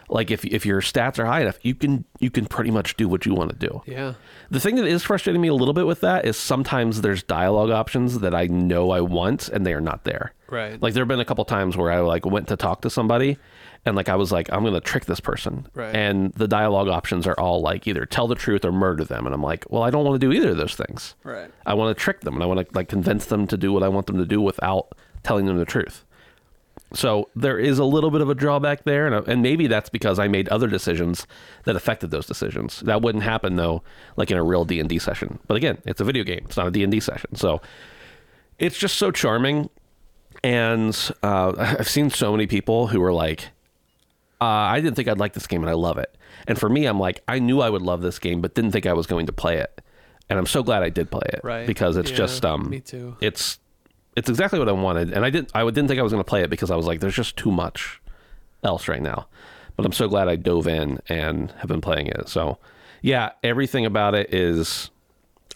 like 0.08 0.30
if, 0.30 0.44
if 0.44 0.66
your 0.66 0.80
stats 0.80 1.18
are 1.18 1.26
high 1.26 1.40
enough, 1.40 1.58
you 1.62 1.74
can 1.74 2.04
you 2.20 2.30
can 2.30 2.46
pretty 2.46 2.70
much 2.70 2.96
do 2.96 3.08
what 3.08 3.26
you 3.26 3.34
want 3.34 3.50
to 3.50 3.56
do. 3.56 3.82
Yeah. 3.86 4.14
The 4.50 4.60
thing 4.60 4.76
that 4.76 4.86
is 4.86 5.02
frustrating 5.02 5.40
me 5.40 5.48
a 5.48 5.54
little 5.54 5.74
bit 5.74 5.86
with 5.86 6.00
that 6.00 6.26
is 6.26 6.36
sometimes 6.36 7.00
there's 7.00 7.22
dialogue 7.22 7.70
options 7.70 8.20
that 8.20 8.34
I 8.34 8.46
know 8.46 8.90
I 8.90 9.00
want 9.00 9.48
and 9.48 9.64
they 9.64 9.72
are 9.72 9.80
not 9.80 10.04
there. 10.04 10.32
Right. 10.48 10.80
Like 10.80 10.94
there 10.94 11.02
have 11.02 11.08
been 11.08 11.20
a 11.20 11.24
couple 11.24 11.44
times 11.44 11.76
where 11.76 11.90
I 11.90 12.00
like 12.00 12.26
went 12.26 12.48
to 12.48 12.56
talk 12.56 12.82
to 12.82 12.90
somebody 12.90 13.38
and 13.86 13.96
like 13.96 14.08
I 14.08 14.16
was 14.16 14.30
like 14.30 14.52
I'm 14.52 14.62
going 14.62 14.74
to 14.74 14.80
trick 14.80 15.06
this 15.06 15.20
person. 15.20 15.66
Right. 15.74 15.94
And 15.94 16.32
the 16.34 16.48
dialogue 16.48 16.88
options 16.88 17.26
are 17.26 17.38
all 17.38 17.60
like 17.60 17.86
either 17.86 18.06
tell 18.06 18.28
the 18.28 18.34
truth 18.34 18.64
or 18.64 18.72
murder 18.72 19.04
them 19.04 19.26
and 19.26 19.34
I'm 19.34 19.42
like, 19.42 19.64
"Well, 19.70 19.82
I 19.82 19.90
don't 19.90 20.04
want 20.04 20.20
to 20.20 20.26
do 20.26 20.32
either 20.32 20.50
of 20.50 20.56
those 20.56 20.74
things." 20.74 21.14
Right. 21.24 21.50
I 21.66 21.74
want 21.74 21.96
to 21.96 22.00
trick 22.00 22.20
them 22.20 22.34
and 22.34 22.42
I 22.42 22.46
want 22.46 22.60
to 22.60 22.66
like 22.74 22.88
convince 22.88 23.26
them 23.26 23.46
to 23.48 23.56
do 23.56 23.72
what 23.72 23.82
I 23.82 23.88
want 23.88 24.06
them 24.06 24.18
to 24.18 24.26
do 24.26 24.40
without 24.40 24.96
telling 25.22 25.46
them 25.46 25.58
the 25.58 25.64
truth. 25.64 26.04
So 26.94 27.28
there 27.34 27.58
is 27.58 27.78
a 27.78 27.84
little 27.84 28.10
bit 28.10 28.20
of 28.20 28.30
a 28.30 28.34
drawback 28.34 28.84
there, 28.84 29.06
and, 29.06 29.26
and 29.28 29.42
maybe 29.42 29.66
that's 29.66 29.88
because 29.90 30.18
I 30.18 30.28
made 30.28 30.48
other 30.48 30.68
decisions 30.68 31.26
that 31.64 31.74
affected 31.76 32.10
those 32.10 32.26
decisions. 32.26 32.80
That 32.80 33.02
wouldn't 33.02 33.24
happen 33.24 33.56
though, 33.56 33.82
like 34.16 34.30
in 34.30 34.36
a 34.38 34.42
real 34.44 34.64
D 34.64 34.80
and 34.80 34.88
D 34.88 34.98
session. 34.98 35.38
But 35.46 35.56
again, 35.56 35.78
it's 35.84 36.00
a 36.00 36.04
video 36.04 36.24
game; 36.24 36.42
it's 36.44 36.56
not 36.56 36.66
a 36.68 36.70
D 36.70 36.82
and 36.82 36.92
D 36.92 37.00
session. 37.00 37.34
So 37.34 37.60
it's 38.58 38.78
just 38.78 38.96
so 38.96 39.10
charming, 39.10 39.68
and 40.42 40.96
uh, 41.22 41.52
I've 41.78 41.88
seen 41.88 42.10
so 42.10 42.32
many 42.32 42.46
people 42.46 42.88
who 42.88 43.02
are 43.02 43.12
like, 43.12 43.48
uh, 44.40 44.44
"I 44.44 44.80
didn't 44.80 44.94
think 44.94 45.08
I'd 45.08 45.18
like 45.18 45.32
this 45.32 45.46
game, 45.46 45.62
and 45.62 45.70
I 45.70 45.74
love 45.74 45.98
it." 45.98 46.16
And 46.46 46.58
for 46.58 46.68
me, 46.68 46.86
I'm 46.86 47.00
like, 47.00 47.22
I 47.26 47.38
knew 47.38 47.60
I 47.60 47.70
would 47.70 47.82
love 47.82 48.02
this 48.02 48.18
game, 48.18 48.40
but 48.40 48.54
didn't 48.54 48.72
think 48.72 48.86
I 48.86 48.92
was 48.92 49.06
going 49.06 49.26
to 49.26 49.32
play 49.32 49.58
it. 49.58 49.80
And 50.28 50.38
I'm 50.38 50.46
so 50.46 50.62
glad 50.62 50.82
I 50.82 50.88
did 50.88 51.10
play 51.10 51.26
it, 51.32 51.40
Right. 51.44 51.66
Because 51.66 51.96
it's 51.96 52.10
Yeah, 52.10 52.16
just 52.16 52.44
um, 52.44 52.68
me 52.70 52.80
too. 52.80 53.16
it's 53.20 53.58
it's 54.16 54.28
exactly 54.28 54.58
what 54.58 54.68
I 54.68 54.72
wanted, 54.72 55.12
and 55.12 55.24
I 55.24 55.30
didn't 55.30 55.50
I 55.54 55.64
didn't 55.64 55.88
think 55.88 56.00
I 56.00 56.02
was 56.02 56.12
going 56.12 56.22
to 56.22 56.28
play 56.28 56.42
it 56.42 56.50
because 56.50 56.70
I 56.70 56.76
was 56.76 56.86
like, 56.86 57.00
there's 57.00 57.14
just 57.14 57.36
too 57.36 57.50
much 57.50 58.00
else 58.62 58.88
right 58.88 59.02
now. 59.02 59.26
But 59.76 59.84
I'm 59.86 59.92
so 59.92 60.08
glad 60.08 60.28
I 60.28 60.36
dove 60.36 60.68
in 60.68 61.00
and 61.08 61.50
have 61.58 61.68
been 61.68 61.80
playing 61.80 62.06
it. 62.06 62.28
So 62.28 62.58
yeah, 63.02 63.32
everything 63.42 63.84
about 63.84 64.14
it 64.14 64.32
is 64.32 64.90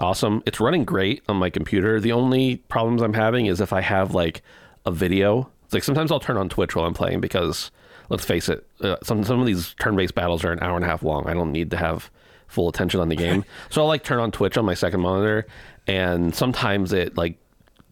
awesome. 0.01 0.43
It's 0.45 0.61
running 0.61 0.85
great 0.85 1.23
on 1.29 1.37
my 1.37 1.51
computer. 1.51 2.01
The 2.01 2.13
only 2.13 2.57
problems 2.57 3.01
I'm 3.01 3.15
having 3.15 3.47
is 3.47 3.61
if 3.61 3.73
I 3.73 3.81
have 3.81 4.15
like 4.15 4.43
a 4.85 4.91
video. 4.91 5.51
It's 5.65 5.75
like 5.75 5.85
sometimes 5.85 6.11
I'll 6.11 6.21
turn 6.21 6.37
on 6.37 6.49
Twitch 6.49 6.75
while 6.75 6.87
I'm 6.87 6.95
playing 6.95 7.21
because 7.21 7.71
let's 8.09 8.25
face 8.25 8.49
it, 8.49 8.67
uh, 8.81 8.97
some 9.03 9.23
some 9.25 9.39
of 9.39 9.47
these 9.47 9.75
turn-based 9.75 10.15
battles 10.15 10.45
are 10.45 10.53
an 10.53 10.61
hour 10.61 10.77
and 10.77 10.85
a 10.85 10.89
half 10.89 11.03
long. 11.03 11.27
I 11.29 11.35
don't 11.35 11.53
need 11.53 11.71
to 11.71 11.77
have 11.77 12.11
full 12.49 12.69
attention 12.69 13.01
on 13.01 13.09
the 13.09 13.17
game. 13.17 13.45
so 13.71 13.83
I'll 13.83 13.89
like 13.89 14.03
turn 14.03 14.19
on 14.19 14.31
Twitch 14.33 14.57
on 14.57 14.65
my 14.65 14.75
second 14.75 15.01
monitor 15.01 15.47
and 15.87 16.35
sometimes 16.35 16.93
it 16.93 17.17
like 17.17 17.39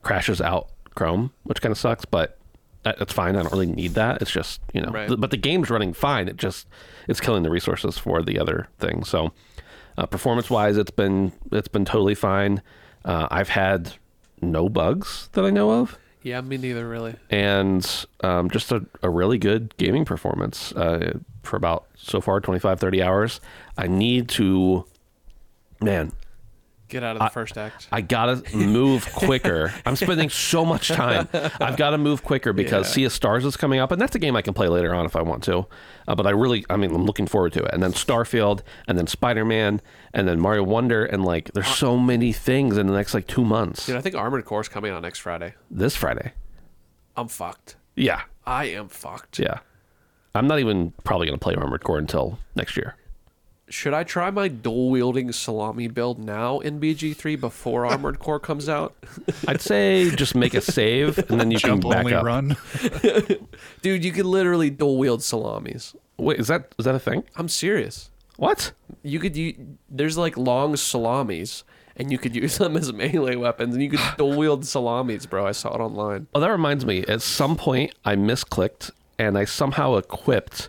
crashes 0.06 0.40
out 0.40 0.68
Chrome, 0.94 1.32
which 1.42 1.60
kind 1.60 1.72
of 1.72 1.78
sucks, 1.78 2.04
but 2.04 2.38
that- 2.84 2.98
that's 2.98 3.12
fine. 3.12 3.34
I 3.36 3.42
don't 3.42 3.52
really 3.52 3.66
need 3.66 3.94
that. 3.94 4.22
It's 4.22 4.30
just 4.30 4.60
you 4.72 4.80
know, 4.80 4.90
Right. 4.90 5.08
th- 5.08 5.20
but 5.20 5.30
the 5.30 5.36
game's 5.36 5.68
running 5.70 5.92
fine. 5.92 6.28
It 6.28 6.36
just 6.36 6.66
it's 7.08 7.20
killing 7.20 7.42
the 7.42 7.50
resources 7.50 7.98
for 7.98 8.22
the 8.22 8.38
other 8.38 8.68
thing. 8.78 9.04
So 9.04 9.32
uh, 9.98 10.06
performance 10.06 10.48
wise, 10.50 10.76
it's 10.76 10.90
been 10.90 11.32
it's 11.52 11.68
been 11.68 11.84
totally 11.84 12.14
fine. 12.14 12.62
Uh, 13.04 13.26
I've 13.30 13.48
had 13.50 13.94
no 14.40 14.68
bugs 14.68 15.28
that 15.32 15.44
I 15.44 15.50
know 15.50 15.70
of 15.70 15.98
Yeah, 16.22 16.40
me 16.42 16.56
neither, 16.58 16.86
really. 16.88 17.14
and 17.30 18.06
um, 18.22 18.50
just 18.50 18.70
a, 18.72 18.84
a 19.02 19.08
really 19.10 19.38
good 19.38 19.74
gaming 19.78 20.04
performance 20.04 20.72
uh, 20.72 21.18
for 21.42 21.56
about 21.56 21.86
so 21.96 22.20
far 22.20 22.40
25 22.40 22.78
30 22.80 23.02
hours 23.02 23.40
i 23.78 23.86
need 23.86 24.28
to 24.28 24.84
man 25.80 26.10
Get 26.88 27.02
out 27.02 27.16
of 27.16 27.22
the 27.22 27.28
first 27.30 27.58
act. 27.58 27.88
i 27.90 28.00
gotta 28.00 28.42
move 28.56 29.12
quicker 29.12 29.74
i'm 29.86 29.96
spending 29.96 30.28
so 30.30 30.64
much 30.64 30.88
time 30.88 31.28
i've 31.60 31.76
got 31.76 31.90
to 31.90 31.98
move 31.98 32.22
quicker 32.22 32.52
because 32.52 32.86
Yeah. 32.88 32.92
sea 32.94 33.04
of 33.06 33.12
stars 33.12 33.44
is 33.44 33.56
coming 33.56 33.80
up 33.80 33.90
and 33.90 34.00
that's 34.00 34.14
a 34.14 34.20
game 34.20 34.36
i 34.36 34.42
can 34.42 34.54
play 34.54 34.68
later 34.68 34.94
on 34.94 35.04
if 35.04 35.16
i 35.16 35.22
want 35.22 35.42
to 35.44 35.66
uh, 36.06 36.14
but 36.14 36.26
i 36.28 36.30
really 36.30 36.64
i 36.70 36.76
mean 36.76 36.94
i'm 36.94 37.04
looking 37.04 37.26
forward 37.26 37.52
to 37.54 37.64
it 37.64 37.70
and 37.74 37.82
then 37.82 37.92
starfield 37.92 38.60
and 38.86 38.96
then 38.96 39.08
spider-man 39.08 39.80
and 40.14 40.28
then 40.28 40.38
mario 40.38 40.62
wonder 40.62 41.04
and 41.04 41.24
like 41.24 41.50
there's 41.54 41.66
so 41.66 41.96
many 41.96 42.32
things 42.32 42.78
in 42.78 42.86
the 42.86 42.92
next 42.92 43.14
like 43.14 43.26
two 43.26 43.44
months 43.44 43.86
Dude, 43.86 43.96
I 43.96 44.00
think 44.00 44.14
Armored 44.14 44.44
Core 44.44 44.60
is 44.60 44.68
coming 44.68 44.92
out 44.92 45.02
next 45.02 45.18
Friday. 45.18 45.54
this 45.70 45.96
friday 45.96 46.34
I'm 47.16 47.26
fucked. 47.28 47.74
yeah 47.96 48.22
I 48.46 48.66
am 48.66 48.88
fucked. 48.88 49.40
yeah 49.40 49.58
i'm 50.36 50.46
not 50.46 50.60
even 50.60 50.92
probably 51.02 51.26
to 51.36 51.36
play 51.36 51.54
armored 51.56 51.82
core 51.82 51.98
until 51.98 52.38
next 52.54 52.76
year 52.76 52.94
Should 53.68 53.94
I 53.94 54.04
try 54.04 54.30
my 54.30 54.46
dual 54.46 54.90
wielding 54.90 55.32
salami 55.32 55.88
build 55.88 56.18
now 56.22 56.60
in 56.60 56.78
BG3 56.78 57.40
before 57.40 57.84
Armored 57.84 58.20
Core 58.20 58.38
comes 58.38 58.68
out? 58.68 58.94
I'd 59.48 59.60
say 59.60 60.08
just 60.10 60.36
make 60.36 60.54
a 60.54 60.60
save 60.60 61.18
and 61.30 61.40
then 61.40 61.50
you 61.50 61.58
Jump 61.58 61.82
can 61.82 61.90
back 61.90 61.98
only 62.00 62.14
up. 62.14 62.24
run. 62.24 62.56
Dude, 63.82 64.04
you 64.04 64.12
could 64.12 64.26
literally 64.26 64.70
dual 64.70 64.98
wield 64.98 65.22
salamis. 65.22 65.96
Wait, 66.16 66.38
is 66.38 66.46
that 66.46 66.74
is 66.78 66.84
that 66.84 66.94
a 66.94 67.00
thing? 67.00 67.24
I'm 67.34 67.48
serious. 67.48 68.10
What? 68.36 68.70
You 69.02 69.18
could 69.18 69.36
use, 69.36 69.56
there's 69.90 70.16
like 70.16 70.36
long 70.36 70.76
salamis 70.76 71.64
and 71.96 72.12
you 72.12 72.18
could 72.18 72.36
use 72.36 72.58
them 72.58 72.76
as 72.76 72.92
melee 72.92 73.34
weapons 73.36 73.74
and 73.74 73.82
you 73.82 73.90
could 73.90 74.00
dual 74.16 74.36
wield 74.38 74.64
salamis, 74.64 75.26
bro. 75.26 75.44
I 75.46 75.52
saw 75.52 75.74
it 75.74 75.80
online. 75.80 76.28
Oh, 76.34 76.40
that 76.40 76.50
reminds 76.50 76.84
me. 76.86 77.04
At 77.08 77.20
some 77.22 77.56
point, 77.56 77.94
I 78.04 78.14
misclicked 78.14 78.92
and 79.18 79.36
I 79.36 79.44
somehow 79.44 79.96
equipped 79.96 80.68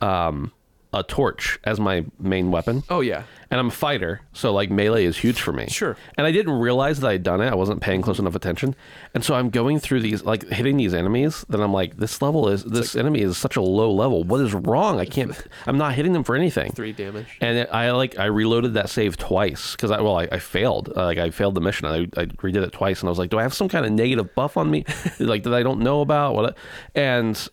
um, 0.00 0.52
a 0.92 1.02
torch 1.02 1.58
as 1.64 1.78
my 1.78 2.04
main 2.18 2.50
weapon. 2.50 2.82
Oh 2.88 3.00
yeah. 3.00 3.24
And 3.50 3.58
I'm 3.58 3.68
a 3.68 3.70
fighter, 3.70 4.20
so 4.34 4.52
like 4.52 4.70
melee 4.70 5.04
is 5.04 5.16
huge 5.16 5.40
for 5.40 5.52
me. 5.52 5.68
Sure. 5.68 5.96
And 6.16 6.26
I 6.26 6.32
didn't 6.32 6.52
realize 6.52 7.00
that 7.00 7.08
I'd 7.08 7.22
done 7.22 7.40
it. 7.40 7.50
I 7.50 7.54
wasn't 7.54 7.80
paying 7.80 8.02
close 8.02 8.18
enough 8.18 8.34
attention. 8.34 8.74
And 9.14 9.24
so 9.24 9.34
I'm 9.34 9.48
going 9.48 9.80
through 9.80 10.00
these, 10.00 10.22
like 10.22 10.46
hitting 10.48 10.76
these 10.76 10.92
enemies. 10.92 11.46
That 11.48 11.60
I'm 11.60 11.72
like, 11.72 11.96
this 11.96 12.20
level 12.20 12.48
is, 12.48 12.64
this 12.64 12.94
enemy 12.94 13.22
is 13.22 13.38
such 13.38 13.56
a 13.56 13.62
low 13.62 13.90
level. 13.90 14.22
What 14.22 14.42
is 14.42 14.52
wrong? 14.52 15.00
I 15.00 15.06
can't, 15.06 15.32
I'm 15.66 15.78
not 15.78 15.94
hitting 15.94 16.12
them 16.12 16.24
for 16.24 16.36
anything. 16.36 16.72
3 16.72 16.92
damage. 16.92 17.38
And 17.40 17.58
it, 17.58 17.70
I 17.72 17.90
like 17.92 18.18
I 18.18 18.26
reloaded 18.26 18.74
that 18.74 18.90
save 18.90 19.16
twice 19.16 19.72
because 19.72 19.90
I 19.90 20.00
well 20.00 20.18
I, 20.18 20.28
I 20.30 20.38
failed 20.38 20.92
uh, 20.94 21.04
like 21.04 21.18
I 21.18 21.30
failed 21.30 21.54
the 21.54 21.60
mission. 21.62 21.86
I, 21.86 22.00
I 22.20 22.26
redid 22.26 22.62
it 22.62 22.72
twice 22.72 23.00
and 23.00 23.08
I 23.08 23.10
was 23.10 23.18
like, 23.18 23.30
do 23.30 23.38
I 23.38 23.42
have 23.42 23.54
some 23.54 23.68
kind 23.68 23.86
of 23.86 23.92
negative 23.92 24.34
buff 24.34 24.56
on 24.56 24.70
me 24.70 24.84
like 25.18 25.44
that 25.44 25.54
I 25.54 25.62
don't 25.62 25.80
know 25.80 26.02
about? 26.02 26.34
What? 26.34 26.56
And 26.94 27.48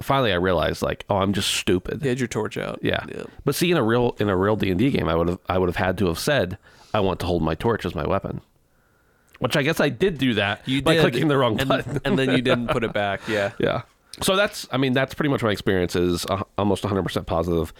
finally 0.00 0.32
I 0.32 0.36
realized 0.36 0.82
like, 0.82 1.04
oh, 1.10 1.16
I'm 1.16 1.32
just 1.32 1.50
stupid. 1.54 2.02
You 2.02 2.08
had 2.10 2.18
your 2.18 2.28
torch 2.28 2.56
out. 2.58 2.78
Yeah. 2.82 3.04
But 3.44 3.54
see, 3.54 3.70
in 3.70 3.76
a 3.76 3.82
real 3.82 4.16
in 4.18 4.28
a 4.28 4.36
real 4.36 4.56
D 4.56 4.70
and 4.70 4.78
D 4.78 4.90
game, 4.90 5.08
I 5.08 5.14
would 5.14 5.28
have 5.28 5.38
I 5.48 5.58
would 5.58 5.68
have 5.68 5.76
had 5.76 5.98
to 5.98 6.06
have 6.06 6.18
said 6.18 6.58
I 6.94 7.00
want 7.00 7.20
to 7.20 7.26
hold 7.26 7.42
my 7.42 7.54
torch 7.54 7.84
as 7.84 7.94
my 7.94 8.06
weapon. 8.06 8.40
Which 9.38 9.54
I 9.56 9.62
guess 9.62 9.80
I 9.80 9.90
did 9.90 10.16
do 10.16 10.32
that 10.34 10.66
You 10.66 10.80
by 10.80 10.94
did, 10.94 11.00
clicking 11.02 11.28
the 11.28 11.36
wrong 11.36 11.60
and, 11.60 11.68
button. 11.68 12.00
and 12.06 12.18
then 12.18 12.30
you 12.30 12.40
didn't 12.40 12.68
put 12.68 12.84
it 12.84 12.92
back. 12.94 13.20
Yeah. 13.28 13.52
Yeah. 13.58 13.82
So 14.22 14.34
that's, 14.34 14.66
I 14.72 14.78
mean, 14.78 14.94
that's 14.94 15.12
pretty 15.12 15.28
much 15.28 15.42
my 15.42 15.50
experience 15.50 15.94
is 15.94 16.24
uh, 16.24 16.42
almost 16.56 16.84
100% 16.84 17.26
positive. 17.26 17.74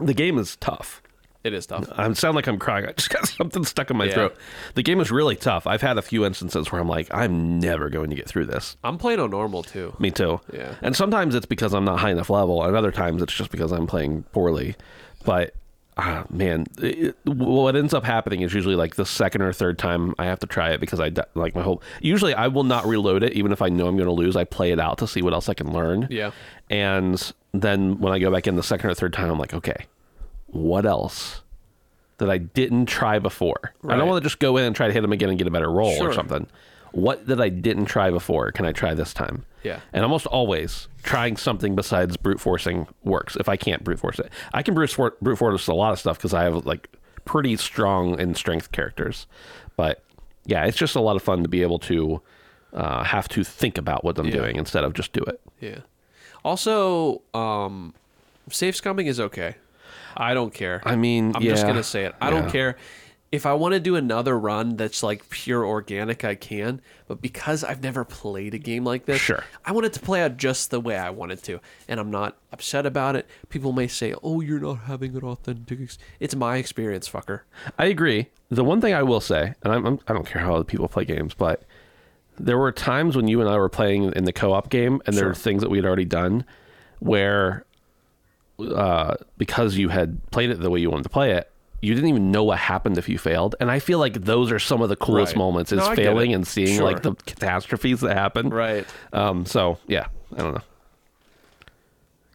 The 0.00 0.14
game 0.14 0.38
is 0.38 0.54
tough. 0.56 1.02
It 1.42 1.54
is 1.54 1.66
tough. 1.66 1.88
I 1.96 2.12
sound 2.12 2.36
like 2.36 2.46
I'm 2.46 2.58
crying. 2.58 2.84
I 2.86 2.92
just 2.92 3.08
got 3.08 3.26
something 3.38 3.64
stuck 3.64 3.90
in 3.90 3.96
my 3.96 4.04
Yeah. 4.04 4.12
throat. 4.14 4.36
The 4.74 4.82
game 4.82 5.00
is 5.00 5.10
really 5.10 5.36
tough. 5.36 5.66
I've 5.66 5.80
had 5.80 5.96
a 5.96 6.02
few 6.02 6.24
instances 6.26 6.70
where 6.70 6.80
I'm 6.80 6.88
like, 6.88 7.08
I'm 7.14 7.58
never 7.58 7.88
going 7.88 8.10
to 8.10 8.16
get 8.16 8.28
through 8.28 8.46
this. 8.46 8.76
I'm 8.84 8.98
playing 8.98 9.20
on 9.20 9.30
normal 9.30 9.62
too. 9.62 9.94
Me 9.98 10.10
too. 10.10 10.40
Yeah. 10.52 10.74
And 10.82 10.94
sometimes 10.94 11.34
it's 11.34 11.46
because 11.46 11.72
I'm 11.72 11.84
not 11.86 11.98
high 11.98 12.10
enough 12.10 12.28
level, 12.28 12.62
and 12.62 12.76
other 12.76 12.92
times 12.92 13.22
it's 13.22 13.32
just 13.32 13.50
because 13.50 13.72
I'm 13.72 13.86
playing 13.86 14.24
poorly. 14.32 14.76
But 15.24 15.54
ah, 15.96 16.24
man, 16.30 16.66
it, 16.78 17.16
what 17.24 17.74
ends 17.74 17.94
up 17.94 18.04
happening 18.04 18.42
is 18.42 18.52
usually 18.52 18.76
like 18.76 18.96
the 18.96 19.06
second 19.06 19.40
or 19.40 19.52
third 19.54 19.78
time 19.78 20.14
I 20.18 20.26
have 20.26 20.40
to 20.40 20.46
try 20.46 20.70
it 20.72 20.80
because 20.80 21.00
I 21.00 21.10
like 21.34 21.54
my 21.54 21.62
whole. 21.62 21.82
Usually 22.02 22.34
I 22.34 22.48
will 22.48 22.64
not 22.64 22.84
reload 22.86 23.22
it 23.22 23.32
even 23.32 23.50
if 23.50 23.62
I 23.62 23.70
know 23.70 23.86
I'm 23.88 23.96
going 23.96 24.06
to 24.08 24.12
lose. 24.12 24.36
I 24.36 24.44
play 24.44 24.72
it 24.72 24.78
out 24.80 24.98
to 24.98 25.06
see 25.08 25.22
what 25.22 25.32
else 25.32 25.48
I 25.48 25.54
can 25.54 25.72
learn. 25.72 26.06
Yeah. 26.10 26.32
And 26.68 27.32
then 27.52 27.98
when 27.98 28.12
I 28.12 28.18
go 28.18 28.30
back 28.30 28.46
in 28.46 28.56
the 28.56 28.62
second 28.62 28.90
or 28.90 28.94
third 28.94 29.12
time, 29.14 29.30
I'm 29.30 29.38
like, 29.38 29.54
okay, 29.54 29.86
what 30.52 30.86
else 30.86 31.42
that 32.18 32.30
I 32.30 32.38
didn't 32.38 32.86
try 32.86 33.18
before? 33.18 33.72
I 33.88 33.96
don't 33.96 34.08
want 34.08 34.22
to 34.22 34.26
just 34.28 34.38
go 34.40 34.56
in 34.56 34.64
and 34.64 34.76
try 34.76 34.86
to 34.86 34.92
hit 34.92 35.00
them 35.00 35.12
again 35.12 35.28
and 35.30 35.38
get 35.38 35.46
a 35.46 35.50
better 35.50 35.70
roll 35.70 35.94
Sure. 35.96 36.10
or 36.10 36.12
something. 36.12 36.46
What 36.92 37.26
that 37.28 37.40
I 37.40 37.48
didn't 37.48 37.86
try 37.86 38.10
before 38.10 38.50
can 38.52 38.66
I 38.66 38.72
try 38.72 38.94
this 38.94 39.14
time? 39.14 39.44
Yeah. 39.62 39.80
And 39.92 40.02
almost 40.02 40.26
always 40.26 40.88
trying 41.02 41.36
something 41.36 41.74
besides 41.76 42.16
brute 42.16 42.40
forcing 42.40 42.88
works 43.04 43.36
if 43.36 43.48
I 43.48 43.56
can't 43.56 43.84
brute 43.84 44.00
force 44.00 44.18
it. 44.18 44.30
I 44.52 44.62
can 44.62 44.74
brute, 44.74 44.90
for, 44.90 45.14
brute 45.22 45.36
force 45.36 45.66
a 45.68 45.74
lot 45.74 45.92
of 45.92 46.00
stuff 46.00 46.18
because 46.18 46.34
I 46.34 46.42
have 46.42 46.66
like 46.66 46.88
pretty 47.24 47.56
strong 47.56 48.18
in 48.18 48.34
strength 48.34 48.72
characters. 48.72 49.26
But 49.76 50.02
yeah, 50.46 50.64
it's 50.64 50.76
just 50.76 50.96
a 50.96 51.00
lot 51.00 51.14
of 51.16 51.22
fun 51.22 51.42
to 51.42 51.48
be 51.48 51.62
able 51.62 51.78
to 51.80 52.20
uh, 52.72 53.04
have 53.04 53.28
to 53.28 53.44
think 53.44 53.78
about 53.78 54.02
what 54.04 54.18
I'm 54.18 54.26
Yeah. 54.26 54.32
doing 54.36 54.56
instead 54.56 54.82
of 54.84 54.92
just 54.94 55.12
do 55.12 55.20
it. 55.22 55.40
Yeah. 55.60 55.78
Also, 56.44 57.22
um, 57.34 57.94
save 58.50 58.74
scumming 58.74 59.06
is 59.06 59.20
okay. 59.20 59.56
I 60.20 60.34
don't 60.34 60.52
care. 60.52 60.82
I 60.84 60.96
mean, 60.96 61.32
I'm 61.34 61.42
just 61.42 61.66
gonna 61.66 61.82
say 61.82 62.04
it. 62.04 62.14
I 62.20 62.30
don't 62.30 62.50
care. 62.50 62.76
If 63.32 63.46
I 63.46 63.54
want 63.54 63.74
to 63.74 63.80
do 63.80 63.94
another 63.94 64.36
run 64.36 64.76
that's 64.76 65.04
like 65.04 65.30
pure 65.30 65.64
organic, 65.64 66.24
I 66.24 66.34
can. 66.34 66.80
But 67.06 67.22
because 67.22 67.62
I've 67.62 67.80
never 67.80 68.04
played 68.04 68.54
a 68.54 68.58
game 68.58 68.84
like 68.84 69.04
this, 69.06 69.20
Sure. 69.20 69.44
I 69.64 69.70
want 69.70 69.86
it 69.86 69.92
to 69.92 70.00
play 70.00 70.20
out 70.20 70.36
just 70.36 70.72
the 70.72 70.80
way 70.80 70.96
I 70.98 71.10
want 71.10 71.30
it 71.30 71.40
to, 71.44 71.60
and 71.86 72.00
I'm 72.00 72.10
not 72.10 72.36
upset 72.52 72.86
about 72.86 73.14
it. 73.14 73.28
People 73.48 73.70
may 73.72 73.86
say, 73.86 74.14
"Oh, 74.22 74.40
you're 74.40 74.58
not 74.58 74.80
having 74.86 75.14
an 75.16 75.22
authentic." 75.22 75.80
Ex-. 75.80 75.96
It's 76.18 76.34
my 76.34 76.56
experience, 76.56 77.08
fucker. 77.08 77.42
I 77.78 77.86
agree. 77.86 78.30
The 78.50 78.64
one 78.64 78.80
thing 78.80 78.94
I 78.94 79.04
will 79.04 79.20
say, 79.20 79.54
and 79.62 79.72
I'm, 79.72 79.86
I'm, 79.86 80.00
I 80.08 80.12
don't 80.12 80.26
care 80.26 80.42
how 80.42 80.54
other 80.56 80.64
people 80.64 80.88
play 80.88 81.04
games, 81.04 81.32
but 81.32 81.62
there 82.36 82.58
were 82.58 82.72
times 82.72 83.14
when 83.16 83.28
you 83.28 83.40
and 83.40 83.48
I 83.48 83.56
were 83.58 83.68
playing 83.68 84.12
in 84.14 84.24
the 84.24 84.32
co-op 84.32 84.70
game, 84.70 85.00
and 85.06 85.16
there 85.16 85.26
were 85.28 85.34
things 85.34 85.62
that 85.62 85.70
we 85.70 85.78
had 85.78 85.84
already 85.86 86.04
done 86.04 86.44
where, 86.98 87.64
uh, 88.68 89.16
because 89.38 89.76
you 89.76 89.88
had 89.88 90.18
played 90.30 90.50
it 90.50 90.60
the 90.60 90.70
way 90.70 90.80
you 90.80 90.90
wanted 90.90 91.04
to 91.04 91.08
play 91.08 91.32
it, 91.32 91.50
you 91.82 91.94
didn't 91.94 92.10
even 92.10 92.30
know 92.30 92.44
what 92.44 92.58
happened 92.58 92.98
if 92.98 93.08
you 93.08 93.16
failed. 93.18 93.54
And 93.60 93.70
I 93.70 93.78
feel 93.78 93.98
like 93.98 94.14
those 94.14 94.52
are 94.52 94.58
some 94.58 94.82
of 94.82 94.88
the 94.90 94.96
coolest 94.96 95.32
Right. 95.32 95.38
moments 95.38 95.72
is 95.72 95.78
No, 95.78 95.94
failing 95.94 96.34
and 96.34 96.46
seeing 96.46 96.76
Sure. 96.76 96.84
like 96.84 97.02
the 97.02 97.14
catastrophes 97.14 98.00
that 98.00 98.16
happen. 98.16 98.50
Right. 98.50 98.86
Um. 99.12 99.46
So 99.46 99.78
yeah, 99.86 100.06
I 100.34 100.38
don't 100.42 100.54
know. 100.54 100.62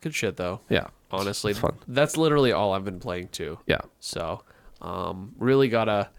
Good 0.02 0.14
shit, 0.16 0.38
though. 0.38 0.62
Yeah. 0.70 0.88
Honestly, 1.12 1.52
It's 1.52 1.60
fun. 1.60 1.76
that's 1.88 2.18
literally 2.18 2.52
all 2.52 2.74
I've 2.74 2.86
been 2.86 3.00
playing 3.00 3.30
too. 3.30 3.60
Yeah. 3.68 3.82
So, 4.00 4.42
um, 4.82 5.34
really 5.38 5.68
gotta. 5.70 6.10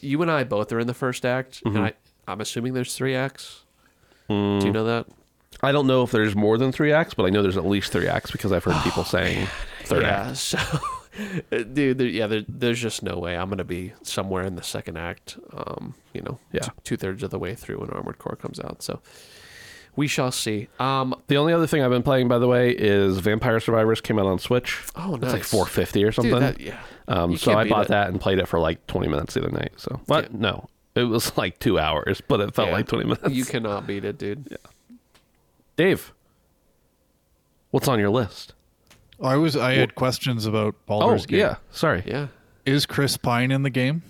You 0.00 0.22
and 0.22 0.30
I 0.30 0.44
both 0.44 0.72
are 0.72 0.78
in 0.80 0.86
the 0.86 0.94
first 0.94 1.24
act, 1.26 1.62
Mm-hmm. 1.64 1.76
and 1.76 1.86
I, 1.86 1.92
I'm 2.28 2.40
assuming 2.40 2.72
there's 2.74 2.94
three 2.94 3.14
acts. 3.14 3.64
Mm. 4.30 4.60
Do 4.60 4.66
you 4.66 4.72
know 4.72 4.84
that? 4.84 5.06
I 5.62 5.72
don't 5.72 5.86
know 5.86 6.02
if 6.02 6.10
there's 6.10 6.34
more 6.36 6.58
than 6.58 6.72
three 6.72 6.92
acts, 6.92 7.14
but 7.14 7.24
I 7.24 7.30
know 7.30 7.42
there's 7.42 7.56
at 7.56 7.66
least 7.66 7.92
three 7.92 8.06
acts 8.08 8.30
because 8.30 8.52
I've 8.52 8.64
heard 8.64 8.82
people 8.84 9.04
saying 9.04 9.46
third 9.84 10.02
yeah. 10.02 10.28
act. 10.28 10.36
So, 10.36 10.58
dude, 11.50 11.98
there, 11.98 12.06
yeah, 12.06 12.26
there, 12.26 12.42
there's 12.48 12.80
just 12.80 13.02
no 13.02 13.18
way 13.18 13.36
I'm 13.36 13.48
gonna 13.48 13.64
be 13.64 13.92
somewhere 14.02 14.44
in 14.44 14.56
the 14.56 14.62
second 14.62 14.98
act. 14.98 15.38
Um, 15.52 15.94
you 16.12 16.20
know, 16.22 16.38
Yeah. 16.52 16.68
two 16.84 16.96
thirds 16.96 17.22
of 17.22 17.30
the 17.30 17.38
way 17.38 17.54
through 17.54 17.78
when 17.78 17.90
Armored 17.90 18.18
Core 18.18 18.36
comes 18.36 18.60
out. 18.60 18.82
So, 18.82 19.00
we 19.96 20.06
shall 20.08 20.30
see. 20.30 20.68
Um, 20.78 21.14
The 21.28 21.38
only 21.38 21.54
other 21.54 21.66
thing 21.66 21.82
I've 21.82 21.90
been 21.90 22.02
playing, 22.02 22.28
by 22.28 22.38
the 22.38 22.46
way, 22.48 22.70
is 22.70 23.18
Vampire 23.18 23.58
Survivors 23.60 24.02
came 24.02 24.18
out 24.18 24.26
on 24.26 24.38
Switch. 24.38 24.78
Oh, 24.94 25.14
It's 25.14 25.32
like 25.32 25.42
450 25.42 26.04
or 26.04 26.12
something. 26.12 26.32
dude, 26.34 26.42
that, 26.42 26.60
yeah. 26.60 26.78
um, 27.08 27.38
so 27.38 27.54
I 27.54 27.66
bought 27.66 27.86
it. 27.86 27.88
that 27.88 28.08
and 28.08 28.20
played 28.20 28.38
it 28.38 28.46
for 28.46 28.60
like 28.60 28.86
20 28.88 29.08
minutes 29.08 29.32
the 29.34 29.40
other 29.40 29.52
night. 29.52 29.72
So, 29.78 30.00
what? 30.04 30.24
Yeah. 30.32 30.36
No, 30.38 30.68
it 30.94 31.04
was 31.04 31.34
like 31.38 31.58
two 31.60 31.78
hours, 31.78 32.20
but 32.28 32.40
it 32.40 32.54
felt 32.54 32.68
Yeah. 32.68 32.74
like 32.74 32.88
20 32.88 33.04
minutes. 33.04 33.30
You 33.30 33.46
cannot 33.46 33.86
beat 33.86 34.04
it, 34.04 34.18
dude. 34.18 34.58
Dave, 35.76 36.12
what's 37.70 37.88
on 37.88 37.98
your 37.98 38.10
list? 38.10 38.54
I 39.22 39.36
was 39.36 39.56
I 39.56 39.74
had 39.74 39.94
questions 39.94 40.46
about 40.46 40.74
Oh, 40.74 40.82
Baldur's 41.00 41.26
Gate. 41.26 41.38
yeah. 41.38 41.56
Sorry. 41.70 42.02
Yeah. 42.06 42.28
Is 42.64 42.84
Chris 42.86 43.16
Pine 43.16 43.50
in 43.50 43.62
the 43.62 43.70
game? 43.70 44.02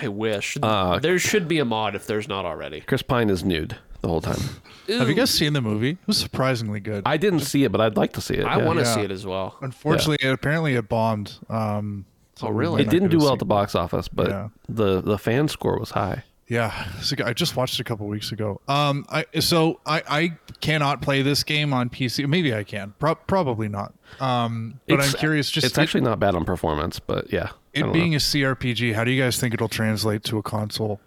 I 0.00 0.08
wish 0.08 0.56
Uh, 0.62 0.98
there 0.98 1.18
should 1.18 1.46
be 1.46 1.58
a 1.58 1.64
mod 1.64 1.94
if 1.94 2.06
there's 2.06 2.26
not 2.28 2.44
already. 2.44 2.80
Chris 2.80 3.02
Pine 3.02 3.30
is 3.30 3.44
nude 3.44 3.76
the 4.00 4.08
whole 4.08 4.20
time. 4.20 4.38
Have 4.88 5.08
you 5.08 5.14
guys 5.14 5.30
seen 5.30 5.52
the 5.52 5.60
movie? 5.60 5.90
It 5.90 5.98
was 6.06 6.16
surprisingly 6.18 6.80
good. 6.80 7.02
I 7.06 7.16
didn't 7.18 7.40
see 7.40 7.64
it, 7.64 7.70
but 7.72 7.80
I'd 7.80 7.96
like 7.96 8.14
to 8.14 8.20
see 8.22 8.34
it. 8.34 8.44
I 8.44 8.58
yeah. 8.58 8.64
want 8.64 8.78
to 8.78 8.84
Yeah. 8.84 8.94
see 8.94 9.00
it 9.02 9.10
as 9.10 9.26
well. 9.26 9.56
Unfortunately, 9.60 10.26
apparently 10.28 10.74
it 10.74 10.88
bombed. 10.88 11.34
Um, 11.50 12.06
so 12.36 12.46
Oh, 12.46 12.50
we 12.50 12.56
really? 12.56 12.72
might 12.76 12.80
It 12.80 12.84
not 12.86 12.90
didn't 12.92 13.08
get 13.08 13.10
do 13.12 13.18
to 13.18 13.24
well 13.24 13.28
see 13.30 13.32
at 13.34 13.38
the 13.40 13.44
box 13.44 13.74
office, 13.74 14.08
but 14.08 14.28
Yeah. 14.30 14.48
the 14.68 15.00
the 15.02 15.18
fan 15.18 15.48
score 15.48 15.78
was 15.78 15.90
high. 15.90 16.24
Yeah, 16.48 16.90
so 17.00 17.14
I 17.22 17.34
just 17.34 17.56
watched 17.56 17.74
it 17.74 17.80
a 17.80 17.84
couple 17.84 18.06
weeks 18.06 18.32
ago. 18.32 18.60
Um, 18.68 19.04
I 19.10 19.26
so 19.40 19.80
I 19.84 20.02
I 20.08 20.38
cannot 20.60 21.02
play 21.02 21.20
this 21.20 21.44
game 21.44 21.74
on 21.74 21.90
PC. 21.90 22.26
Maybe 22.26 22.54
I 22.54 22.64
can. 22.64 22.94
Pro- 22.98 23.16
probably 23.16 23.68
not. 23.68 23.92
Um, 24.18 24.80
but 24.88 24.94
It's- 24.94 25.14
I'm 25.14 25.18
curious. 25.18 25.50
Just 25.50 25.66
it's 25.66 25.78
it, 25.78 25.80
actually 25.80 26.00
not 26.00 26.18
bad 26.18 26.34
on 26.34 26.44
performance, 26.46 26.98
but 27.00 27.30
yeah. 27.30 27.50
It 27.74 27.92
being 27.92 28.12
know. 28.12 28.16
a 28.16 28.20
CRPG. 28.20 28.94
How 28.94 29.04
do 29.04 29.10
you 29.10 29.22
guys 29.22 29.38
think 29.38 29.52
it'll 29.52 29.68
translate 29.68 30.24
to 30.24 30.38
a 30.38 30.42
console? 30.42 31.00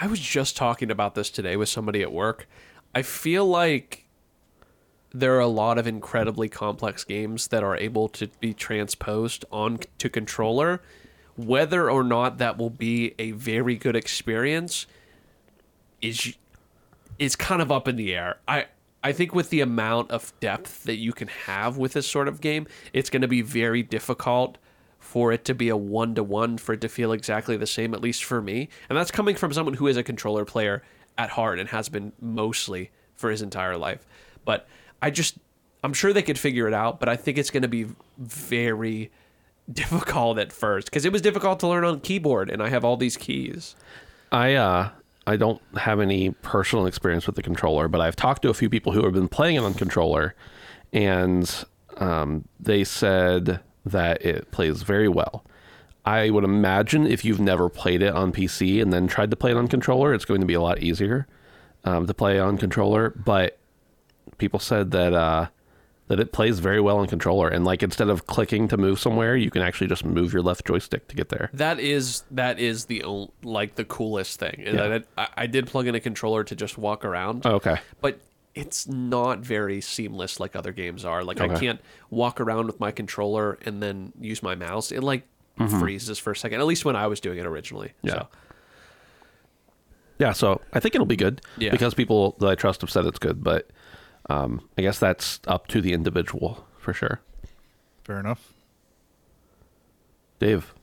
I 0.00 0.06
was 0.06 0.18
just 0.18 0.56
talking 0.56 0.90
about 0.90 1.14
this 1.14 1.30
today 1.30 1.56
with 1.56 1.68
somebody 1.68 2.02
at 2.02 2.10
work. 2.10 2.48
I 2.94 3.02
feel 3.02 3.44
like 3.46 4.06
there 5.12 5.36
are 5.36 5.40
a 5.40 5.46
lot 5.46 5.78
of 5.78 5.86
incredibly 5.86 6.48
complex 6.48 7.04
games 7.04 7.48
that 7.48 7.62
are 7.62 7.76
able 7.76 8.08
to 8.08 8.28
be 8.40 8.52
transposed 8.52 9.44
on 9.52 9.78
to 9.98 10.08
controller. 10.08 10.82
Whether 11.36 11.90
or 11.90 12.04
not 12.04 12.38
that 12.38 12.58
will 12.58 12.70
be 12.70 13.14
a 13.18 13.32
very 13.32 13.76
good 13.76 13.96
experience 13.96 14.86
is 16.00 16.36
is 17.18 17.36
kind 17.36 17.62
of 17.62 17.70
up 17.70 17.88
in 17.88 17.96
the 17.96 18.14
air. 18.14 18.38
I 18.46 18.66
I 19.02 19.12
think 19.12 19.34
with 19.34 19.50
the 19.50 19.60
amount 19.60 20.10
of 20.10 20.32
depth 20.40 20.84
that 20.84 20.96
you 20.96 21.12
can 21.12 21.28
have 21.28 21.76
with 21.76 21.92
this 21.92 22.06
sort 22.06 22.28
of 22.28 22.40
game, 22.40 22.66
it's 22.92 23.10
going 23.10 23.22
to 23.22 23.28
be 23.28 23.42
very 23.42 23.82
difficult 23.82 24.58
for 24.98 25.32
it 25.32 25.44
to 25.44 25.54
be 25.54 25.68
a 25.68 25.76
one 25.76 26.14
to 26.14 26.24
one 26.24 26.56
for 26.56 26.72
it 26.72 26.80
to 26.80 26.88
feel 26.88 27.12
exactly 27.12 27.56
the 27.56 27.66
same 27.66 27.92
at 27.92 28.00
least 28.00 28.24
for 28.24 28.40
me. 28.40 28.68
And 28.88 28.96
that's 28.96 29.10
coming 29.10 29.36
from 29.36 29.52
someone 29.52 29.74
who 29.74 29.86
is 29.86 29.98
a 29.98 30.02
controller 30.02 30.46
player 30.46 30.82
at 31.18 31.30
heart 31.30 31.58
and 31.58 31.68
has 31.68 31.88
been 31.88 32.12
mostly 32.20 32.90
for 33.14 33.30
his 33.30 33.42
entire 33.42 33.76
life. 33.76 34.06
But 34.44 34.66
I 35.02 35.10
just 35.10 35.36
I'm 35.82 35.92
sure 35.92 36.14
they 36.14 36.22
could 36.22 36.38
figure 36.38 36.66
it 36.66 36.72
out, 36.72 36.98
but 36.98 37.10
I 37.10 37.16
think 37.16 37.36
it's 37.36 37.50
going 37.50 37.62
to 37.62 37.68
be 37.68 37.86
very 38.16 39.10
difficult 39.72 40.38
at 40.38 40.52
first 40.52 40.86
because 40.86 41.04
it 41.04 41.12
was 41.12 41.22
difficult 41.22 41.60
to 41.60 41.66
learn 41.66 41.84
on 41.84 42.00
keyboard 42.00 42.50
and 42.50 42.62
I 42.62 42.68
have 42.68 42.84
all 42.84 42.96
these 42.96 43.16
keys. 43.16 43.76
I 44.30 44.54
uh 44.54 44.90
I 45.26 45.36
don't 45.36 45.60
have 45.76 46.00
any 46.00 46.30
personal 46.30 46.86
experience 46.86 47.26
with 47.26 47.36
the 47.36 47.42
controller, 47.42 47.88
but 47.88 48.00
I've 48.00 48.16
talked 48.16 48.42
to 48.42 48.50
a 48.50 48.54
few 48.54 48.68
people 48.68 48.92
who 48.92 49.04
have 49.04 49.14
been 49.14 49.28
playing 49.28 49.56
it 49.56 49.62
on 49.62 49.74
controller, 49.74 50.34
and 50.92 51.64
um, 51.96 52.46
they 52.60 52.84
said 52.84 53.60
that 53.86 54.24
it 54.24 54.50
plays 54.50 54.82
very 54.82 55.08
well. 55.08 55.44
I 56.04 56.28
would 56.28 56.44
imagine 56.44 57.06
if 57.06 57.24
you've 57.24 57.40
never 57.40 57.70
played 57.70 58.02
it 58.02 58.14
on 58.14 58.32
PC 58.32 58.82
and 58.82 58.92
then 58.92 59.06
tried 59.06 59.30
to 59.30 59.36
play 59.36 59.52
it 59.52 59.56
on 59.56 59.68
controller, 59.68 60.12
it's 60.12 60.26
going 60.26 60.40
to 60.40 60.46
be 60.46 60.54
a 60.54 60.60
lot 60.60 60.80
easier 60.80 61.26
um, 61.84 62.06
to 62.06 62.12
play 62.12 62.38
on 62.38 62.58
controller. 62.58 63.10
But 63.10 63.58
people 64.36 64.60
said 64.60 64.90
that 64.90 65.14
uh, 65.14 65.48
that 66.08 66.20
it 66.20 66.32
plays 66.32 66.58
very 66.58 66.80
well 66.80 66.98
on 66.98 67.06
controller, 67.06 67.48
and 67.48 67.64
like 67.64 67.82
instead 67.82 68.08
of 68.10 68.26
clicking 68.26 68.68
to 68.68 68.76
move 68.76 69.00
somewhere, 69.00 69.36
you 69.36 69.50
can 69.50 69.62
actually 69.62 69.86
just 69.86 70.04
move 70.04 70.32
your 70.32 70.42
left 70.42 70.66
joystick 70.66 71.08
to 71.08 71.16
get 71.16 71.30
there. 71.30 71.48
That 71.54 71.80
is 71.80 72.24
that 72.30 72.58
is 72.58 72.84
the 72.86 73.02
like 73.42 73.76
the 73.76 73.84
coolest 73.84 74.38
thing. 74.38 74.62
Yeah. 74.66 74.98
I, 75.16 75.28
I 75.36 75.46
did 75.46 75.66
plug 75.66 75.86
in 75.86 75.94
a 75.94 76.00
controller 76.00 76.44
to 76.44 76.54
just 76.54 76.76
walk 76.76 77.04
around. 77.04 77.46
Oh, 77.46 77.52
okay. 77.54 77.78
but 78.00 78.20
it's 78.54 78.86
not 78.86 79.40
very 79.40 79.80
seamless 79.80 80.38
like 80.38 80.54
other 80.54 80.70
games 80.72 81.04
are. 81.04 81.24
Like 81.24 81.40
I 81.40 81.58
can't 81.58 81.80
walk 82.10 82.40
around 82.40 82.66
with 82.66 82.78
my 82.78 82.92
controller 82.92 83.58
and 83.64 83.82
then 83.82 84.12
use 84.20 84.42
my 84.42 84.54
mouse. 84.54 84.92
It 84.92 85.02
like 85.02 85.26
Mm-hmm. 85.56 85.78
freezes 85.78 86.18
for 86.18 86.32
a 86.32 86.36
second. 86.36 86.58
At 86.58 86.66
least 86.66 86.84
when 86.84 86.96
I 86.96 87.06
was 87.06 87.20
doing 87.20 87.38
it 87.38 87.46
originally. 87.46 87.92
Yeah. 88.02 88.12
So 88.14 88.28
Yeah, 90.18 90.32
so 90.32 90.60
I 90.72 90.80
think 90.80 90.94
it'll 90.96 91.06
be 91.06 91.16
good 91.16 91.40
Yeah. 91.58 91.70
because 91.70 91.94
people 91.94 92.36
that 92.40 92.48
I 92.48 92.54
trust 92.56 92.80
have 92.80 92.90
said 92.90 93.06
it's 93.06 93.18
good, 93.20 93.42
but 93.42 93.70
um, 94.28 94.68
I 94.78 94.82
guess 94.82 94.98
that's 94.98 95.40
up 95.46 95.66
to 95.68 95.80
the 95.80 95.92
individual 95.92 96.66
for 96.78 96.92
sure. 96.92 97.20
Fair 98.04 98.20
enough. 98.20 98.52
Dave, 100.38 100.74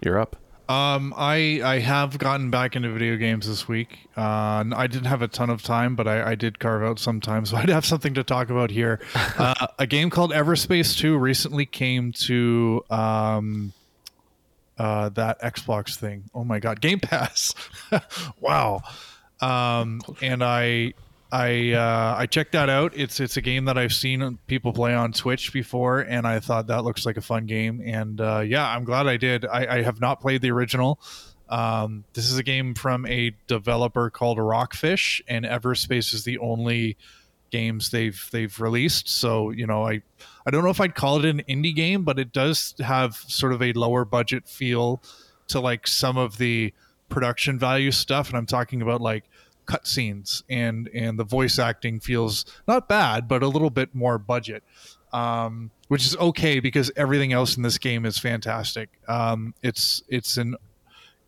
you're 0.00 0.18
up. 0.18 0.36
Um, 0.68 1.12
I 1.16 1.60
I 1.62 1.78
have 1.80 2.18
gotten 2.18 2.50
back 2.50 2.76
into 2.76 2.90
video 2.90 3.16
games 3.16 3.46
this 3.46 3.68
week. 3.68 4.08
Uh, 4.16 4.64
I 4.74 4.86
didn't 4.86 5.06
have 5.06 5.20
a 5.20 5.28
ton 5.28 5.50
of 5.50 5.62
time, 5.62 5.96
but 5.96 6.06
I, 6.08 6.30
I 6.30 6.34
did 6.34 6.58
carve 6.60 6.82
out 6.82 6.98
some 6.98 7.20
time, 7.20 7.44
so 7.44 7.56
I'd 7.58 7.68
have 7.68 7.84
something 7.84 8.14
to 8.14 8.24
talk 8.24 8.50
about 8.50 8.70
here. 8.70 9.00
Uh, 9.38 9.66
a 9.78 9.86
game 9.86 10.08
called 10.10 10.30
Everspace 10.30 10.96
Two 10.96 11.16
recently 11.16 11.66
came 11.66 12.12
to 12.12 12.84
um, 12.90 13.72
uh, 14.78 15.08
that 15.10 15.40
Xbox 15.40 15.96
thing. 15.96 16.24
Oh 16.34 16.44
my 16.44 16.60
God, 16.60 16.80
Game 16.80 17.00
Pass! 17.00 17.54
wow. 18.40 18.82
Um, 19.40 20.00
and 20.20 20.44
I 20.44 20.94
I 21.32 21.72
uh, 21.72 22.14
I 22.18 22.26
checked 22.26 22.52
that 22.52 22.68
out. 22.68 22.92
It's 22.94 23.18
it's 23.18 23.38
a 23.38 23.40
game 23.40 23.64
that 23.64 23.78
I've 23.78 23.94
seen 23.94 24.38
people 24.46 24.74
play 24.74 24.92
on 24.94 25.14
Twitch 25.14 25.50
before, 25.50 26.00
and 26.00 26.26
I 26.26 26.40
thought 26.40 26.66
that 26.66 26.84
looks 26.84 27.06
like 27.06 27.16
a 27.16 27.22
fun 27.22 27.46
game. 27.46 27.80
And 27.82 28.20
uh, 28.20 28.40
yeah, 28.40 28.68
I'm 28.68 28.84
glad 28.84 29.06
I 29.06 29.16
did. 29.16 29.46
I, 29.46 29.78
I 29.78 29.82
have 29.82 29.98
not 29.98 30.20
played 30.20 30.42
the 30.42 30.50
original. 30.50 31.00
Um, 31.48 32.04
this 32.12 32.30
is 32.30 32.36
a 32.36 32.42
game 32.42 32.74
from 32.74 33.06
a 33.06 33.34
developer 33.46 34.10
called 34.10 34.38
Rockfish, 34.38 35.22
and 35.26 35.46
Everspace 35.46 36.12
is 36.12 36.24
the 36.24 36.36
only 36.36 36.98
games 37.50 37.90
they've 37.90 38.28
they've 38.30 38.60
released. 38.60 39.08
So 39.08 39.50
you 39.52 39.66
know, 39.66 39.86
I 39.86 40.02
I 40.44 40.50
don't 40.50 40.62
know 40.62 40.70
if 40.70 40.82
I'd 40.82 40.94
call 40.94 41.18
it 41.18 41.24
an 41.24 41.42
indie 41.48 41.74
game, 41.74 42.04
but 42.04 42.18
it 42.18 42.34
does 42.34 42.74
have 42.78 43.14
sort 43.14 43.54
of 43.54 43.62
a 43.62 43.72
lower 43.72 44.04
budget 44.04 44.46
feel 44.46 45.02
to 45.48 45.60
like 45.60 45.86
some 45.86 46.18
of 46.18 46.36
the 46.36 46.74
production 47.08 47.58
value 47.58 47.90
stuff, 47.90 48.28
and 48.28 48.36
I'm 48.36 48.46
talking 48.46 48.82
about 48.82 49.00
like 49.00 49.24
cutscenes 49.66 50.42
and 50.48 50.88
and 50.94 51.18
the 51.18 51.24
voice 51.24 51.58
acting 51.58 52.00
feels 52.00 52.44
not 52.66 52.88
bad, 52.88 53.28
but 53.28 53.42
a 53.42 53.48
little 53.48 53.70
bit 53.70 53.94
more 53.94 54.18
budget. 54.18 54.62
Um, 55.12 55.70
which 55.88 56.06
is 56.06 56.16
okay 56.16 56.58
because 56.58 56.90
everything 56.96 57.34
else 57.34 57.58
in 57.58 57.62
this 57.62 57.76
game 57.76 58.06
is 58.06 58.18
fantastic. 58.18 58.88
Um, 59.08 59.54
it's 59.62 60.02
it's 60.08 60.38
an 60.38 60.56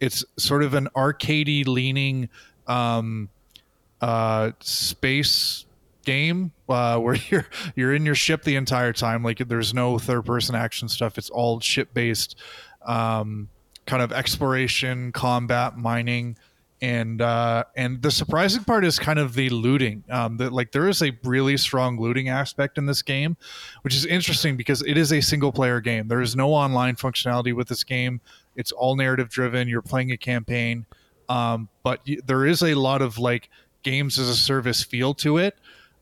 it's 0.00 0.24
sort 0.38 0.62
of 0.62 0.72
an 0.72 0.88
arcadey 0.96 1.66
leaning 1.66 2.30
um, 2.66 3.28
uh, 4.00 4.52
space 4.60 5.66
game 6.04 6.52
uh, 6.68 6.98
where 7.00 7.16
you're 7.28 7.46
you're 7.74 7.94
in 7.94 8.06
your 8.06 8.14
ship 8.14 8.44
the 8.44 8.56
entire 8.56 8.92
time. 8.92 9.22
Like 9.22 9.38
there's 9.48 9.74
no 9.74 9.98
third 9.98 10.24
person 10.24 10.54
action 10.54 10.88
stuff. 10.88 11.18
It's 11.18 11.30
all 11.30 11.60
ship 11.60 11.92
based, 11.92 12.36
um, 12.86 13.48
kind 13.86 14.02
of 14.02 14.12
exploration, 14.12 15.12
combat, 15.12 15.76
mining, 15.76 16.36
and 16.82 17.22
uh, 17.22 17.64
and 17.76 18.02
the 18.02 18.10
surprising 18.10 18.64
part 18.64 18.84
is 18.84 18.98
kind 18.98 19.18
of 19.18 19.34
the 19.34 19.48
looting. 19.50 20.04
Um, 20.10 20.36
that 20.38 20.52
like 20.52 20.72
there 20.72 20.88
is 20.88 21.02
a 21.02 21.12
really 21.24 21.56
strong 21.56 21.98
looting 21.98 22.28
aspect 22.28 22.78
in 22.78 22.86
this 22.86 23.02
game, 23.02 23.36
which 23.82 23.94
is 23.94 24.04
interesting 24.04 24.56
because 24.56 24.82
it 24.82 24.98
is 24.98 25.12
a 25.12 25.20
single 25.20 25.52
player 25.52 25.80
game. 25.80 26.08
There 26.08 26.20
is 26.20 26.36
no 26.36 26.52
online 26.52 26.96
functionality 26.96 27.54
with 27.54 27.68
this 27.68 27.84
game. 27.84 28.20
It's 28.56 28.72
all 28.72 28.96
narrative 28.96 29.28
driven. 29.28 29.68
You're 29.68 29.82
playing 29.82 30.12
a 30.12 30.16
campaign, 30.16 30.86
um, 31.28 31.68
but 31.82 32.00
y- 32.06 32.18
there 32.26 32.44
is 32.44 32.62
a 32.62 32.74
lot 32.74 33.02
of 33.02 33.18
like 33.18 33.48
games 33.82 34.18
as 34.18 34.28
a 34.28 34.36
service 34.36 34.82
feel 34.82 35.14
to 35.14 35.38
it. 35.38 35.56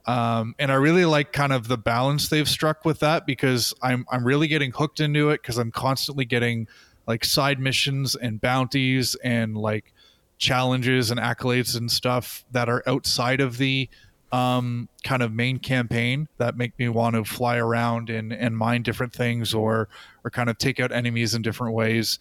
Um, 0.07 0.55
and 0.59 0.73
I 0.73 0.75
really 0.75 1.05
like 1.05 1.33
kind 1.33 1.53
of 1.53 1.69
the 1.69 1.79
balance 1.79 2.29
they've 2.29 2.49
struck 2.49 2.85
with 2.85 3.01
that 3.01 3.25
because 3.25 3.73
I'm 3.83 4.05
I'm 4.11 4.25
really 4.25 4.49
getting 4.49 4.73
hooked 4.73 5.01
into 5.01 5.31
it 5.31 5.43
because 5.43 5.59
I'm 5.59 5.71
constantly 5.71 6.25
getting 6.25 6.67
like 7.07 7.25
side 7.25 7.61
missions 7.61 8.15
and 8.17 8.41
bounties 8.41 9.15
and 9.23 9.57
like 9.57 9.93
challenges 10.39 11.11
and 11.11 11.21
accolades 11.21 11.77
and 11.77 11.91
stuff 11.91 12.45
that 12.51 12.69
are 12.69 12.83
outside 12.87 13.41
of 13.41 13.59
the 13.59 13.89
um, 14.33 14.89
kind 15.05 15.23
of 15.23 15.33
main 15.33 15.59
campaign 15.59 16.27
that 16.39 16.57
make 16.57 16.77
me 16.79 16.89
want 16.89 17.15
to 17.15 17.25
fly 17.25 17.59
around 17.59 18.09
and, 18.09 18.33
and 18.33 18.57
mine 18.57 18.83
different 18.83 19.13
things 19.13 19.53
or 19.53 19.89
or 20.25 20.31
kind 20.31 20.49
of 20.49 20.57
take 20.59 20.81
out 20.81 20.91
enemies 20.91 21.35
in 21.35 21.43
different 21.43 21.75
ways. 21.75 22.19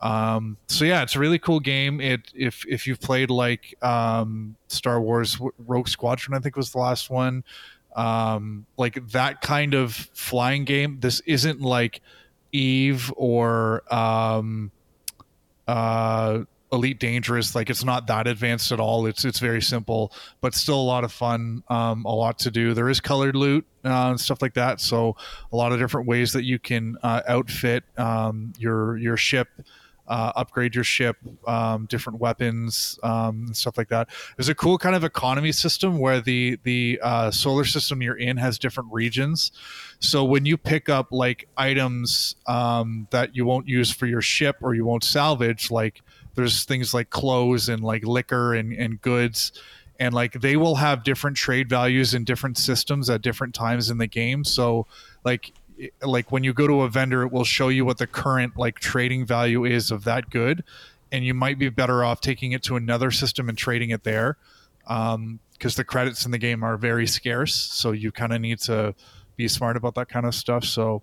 Um, 0.00 0.58
so 0.68 0.84
yeah, 0.84 1.02
it's 1.02 1.16
a 1.16 1.18
really 1.18 1.38
cool 1.38 1.60
game. 1.60 2.00
It 2.00 2.30
if 2.34 2.64
if 2.68 2.86
you've 2.86 3.00
played 3.00 3.30
like 3.30 3.74
um, 3.82 4.56
Star 4.68 5.00
Wars 5.00 5.38
Rogue 5.58 5.88
Squadron, 5.88 6.36
I 6.36 6.40
think 6.40 6.56
was 6.56 6.70
the 6.72 6.78
last 6.78 7.08
one. 7.08 7.42
Um, 7.96 8.66
like 8.76 9.08
that 9.12 9.40
kind 9.40 9.72
of 9.72 9.94
flying 9.94 10.64
game. 10.64 10.98
This 11.00 11.20
isn't 11.20 11.60
like 11.60 12.02
Eve 12.52 13.12
or 13.16 13.82
um, 13.92 14.72
uh, 15.66 16.40
Elite 16.74 16.98
Dangerous. 16.98 17.54
Like 17.54 17.70
it's 17.70 17.84
not 17.84 18.06
that 18.08 18.26
advanced 18.26 18.72
at 18.72 18.80
all. 18.80 19.06
It's 19.06 19.24
it's 19.24 19.38
very 19.38 19.62
simple, 19.62 20.12
but 20.40 20.54
still 20.54 20.80
a 20.80 20.82
lot 20.82 21.04
of 21.04 21.12
fun. 21.12 21.62
Um, 21.68 22.04
a 22.04 22.14
lot 22.14 22.38
to 22.40 22.50
do. 22.50 22.74
There 22.74 22.88
is 22.88 23.00
colored 23.00 23.36
loot 23.36 23.66
uh, 23.84 24.10
and 24.10 24.20
stuff 24.20 24.42
like 24.42 24.54
that. 24.54 24.80
So 24.80 25.16
a 25.52 25.56
lot 25.56 25.72
of 25.72 25.78
different 25.78 26.06
ways 26.06 26.32
that 26.32 26.44
you 26.44 26.58
can 26.58 26.96
uh, 27.02 27.22
outfit 27.26 27.84
um, 27.96 28.52
your 28.58 28.96
your 28.98 29.16
ship. 29.16 29.48
Uh, 30.06 30.30
upgrade 30.36 30.74
your 30.74 30.84
ship, 30.84 31.16
um, 31.46 31.86
different 31.86 32.20
weapons, 32.20 32.98
um, 33.02 33.44
and 33.46 33.56
stuff 33.56 33.78
like 33.78 33.88
that. 33.88 34.06
There's 34.36 34.50
a 34.50 34.54
cool 34.54 34.76
kind 34.76 34.94
of 34.94 35.02
economy 35.02 35.50
system 35.50 35.98
where 35.98 36.20
the 36.20 36.58
the 36.62 37.00
uh, 37.02 37.30
solar 37.30 37.64
system 37.64 38.02
you're 38.02 38.14
in 38.14 38.36
has 38.36 38.58
different 38.58 38.92
regions. 38.92 39.50
So 40.00 40.22
when 40.22 40.44
you 40.44 40.58
pick 40.58 40.90
up 40.90 41.08
like 41.10 41.48
items 41.56 42.36
um, 42.46 43.08
that 43.12 43.34
you 43.34 43.46
won't 43.46 43.66
use 43.66 43.90
for 43.90 44.04
your 44.04 44.20
ship 44.20 44.56
or 44.60 44.74
you 44.74 44.84
won't 44.84 45.04
salvage, 45.04 45.70
like 45.70 46.02
there's 46.34 46.64
things 46.64 46.94
like 46.94 47.10
clothes 47.10 47.68
and 47.68 47.82
like 47.82 48.04
liquor 48.04 48.54
and, 48.54 48.72
and 48.72 49.00
goods 49.00 49.52
and 49.98 50.12
like 50.12 50.32
they 50.40 50.56
will 50.56 50.76
have 50.76 51.04
different 51.04 51.36
trade 51.36 51.68
values 51.68 52.14
in 52.14 52.24
different 52.24 52.58
systems 52.58 53.08
at 53.08 53.22
different 53.22 53.54
times 53.54 53.90
in 53.90 53.98
the 53.98 54.06
game 54.06 54.44
so 54.44 54.86
like 55.24 55.52
like 56.02 56.30
when 56.30 56.44
you 56.44 56.52
go 56.52 56.66
to 56.66 56.82
a 56.82 56.88
vendor 56.88 57.22
it 57.22 57.32
will 57.32 57.44
show 57.44 57.68
you 57.68 57.84
what 57.84 57.98
the 57.98 58.06
current 58.06 58.56
like 58.56 58.78
trading 58.78 59.24
value 59.24 59.64
is 59.64 59.90
of 59.90 60.04
that 60.04 60.30
good 60.30 60.62
and 61.14 61.24
you 61.24 61.32
might 61.32 61.60
be 61.60 61.68
better 61.68 62.02
off 62.02 62.20
taking 62.20 62.50
it 62.50 62.64
to 62.64 62.74
another 62.74 63.12
system 63.12 63.48
and 63.48 63.56
trading 63.56 63.90
it 63.90 64.02
there, 64.02 64.36
because 64.80 65.14
um, 65.14 65.38
the 65.58 65.84
credits 65.84 66.26
in 66.26 66.32
the 66.32 66.38
game 66.38 66.64
are 66.64 66.76
very 66.76 67.06
scarce. 67.06 67.54
So 67.54 67.92
you 67.92 68.10
kind 68.10 68.32
of 68.32 68.40
need 68.40 68.58
to 68.62 68.96
be 69.36 69.46
smart 69.46 69.76
about 69.76 69.94
that 69.94 70.08
kind 70.08 70.26
of 70.26 70.34
stuff. 70.34 70.64
So 70.64 71.02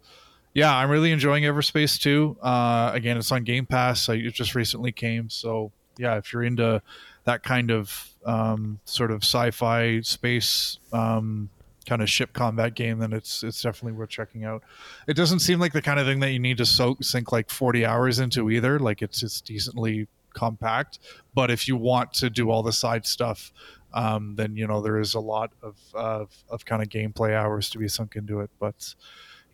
yeah, 0.53 0.75
I'm 0.75 0.89
really 0.89 1.11
enjoying 1.11 1.43
Everspace 1.43 1.99
2. 1.99 2.37
Uh, 2.41 2.91
again, 2.93 3.17
it's 3.17 3.31
on 3.31 3.43
Game 3.43 3.65
Pass. 3.65 4.09
It 4.09 4.33
just 4.33 4.55
recently 4.55 4.91
came, 4.91 5.29
so 5.29 5.71
yeah, 5.97 6.17
if 6.17 6.33
you're 6.33 6.43
into 6.43 6.81
that 7.25 7.43
kind 7.43 7.71
of 7.71 8.09
um, 8.25 8.79
sort 8.85 9.11
of 9.11 9.23
sci-fi 9.23 10.01
space 10.01 10.79
um, 10.91 11.49
kind 11.85 12.01
of 12.01 12.09
ship 12.09 12.33
combat 12.33 12.75
game, 12.75 12.99
then 12.99 13.13
it's 13.13 13.43
it's 13.43 13.61
definitely 13.61 13.97
worth 13.97 14.09
checking 14.09 14.43
out. 14.43 14.63
It 15.07 15.15
doesn't 15.15 15.39
seem 15.39 15.59
like 15.59 15.73
the 15.73 15.81
kind 15.81 15.99
of 15.99 16.05
thing 16.05 16.19
that 16.19 16.31
you 16.31 16.39
need 16.39 16.57
to 16.57 16.65
soak 16.65 17.03
sink 17.03 17.31
like 17.31 17.49
40 17.49 17.85
hours 17.85 18.19
into 18.19 18.49
either. 18.49 18.79
Like 18.79 19.01
it's 19.01 19.23
it's 19.23 19.41
decently 19.41 20.07
compact, 20.33 20.99
but 21.33 21.51
if 21.51 21.67
you 21.67 21.75
want 21.75 22.13
to 22.13 22.29
do 22.29 22.49
all 22.49 22.63
the 22.63 22.71
side 22.71 23.05
stuff, 23.05 23.51
um, 23.93 24.35
then 24.35 24.55
you 24.55 24.67
know 24.67 24.81
there 24.81 24.99
is 24.99 25.13
a 25.13 25.19
lot 25.19 25.51
of 25.61 25.75
of, 25.93 26.29
of 26.49 26.65
kind 26.65 26.81
of 26.81 26.89
gameplay 26.89 27.33
hours 27.33 27.69
to 27.71 27.77
be 27.77 27.87
sunk 27.87 28.15
into 28.15 28.39
it. 28.39 28.49
But 28.59 28.95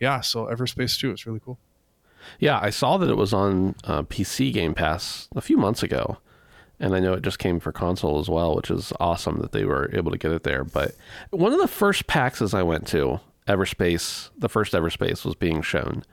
yeah, 0.00 0.20
so 0.20 0.46
Everspace 0.46 0.98
2 0.98 1.12
is 1.12 1.26
really 1.26 1.40
cool. 1.40 1.58
Yeah, 2.38 2.58
I 2.60 2.70
saw 2.70 2.98
that 2.98 3.08
it 3.08 3.16
was 3.16 3.32
on 3.32 3.74
uh, 3.84 4.02
PC 4.02 4.52
Game 4.52 4.74
Pass 4.74 5.28
a 5.34 5.40
few 5.40 5.56
months 5.56 5.82
ago, 5.82 6.18
and 6.78 6.94
I 6.94 7.00
know 7.00 7.14
it 7.14 7.22
just 7.22 7.38
came 7.38 7.58
for 7.60 7.72
console 7.72 8.18
as 8.20 8.28
well, 8.28 8.54
which 8.54 8.70
is 8.70 8.92
awesome 9.00 9.38
that 9.38 9.52
they 9.52 9.64
were 9.64 9.90
able 9.94 10.10
to 10.10 10.18
get 10.18 10.32
it 10.32 10.42
there. 10.42 10.64
But 10.64 10.94
one 11.30 11.52
of 11.52 11.60
the 11.60 11.68
first 11.68 12.06
PAXs 12.06 12.54
I 12.54 12.62
went 12.62 12.86
to, 12.88 13.20
Everspace, 13.46 14.30
the 14.36 14.48
first 14.48 14.74
Everspace 14.74 15.24
was 15.24 15.34
being 15.34 15.62
shown, 15.62 16.04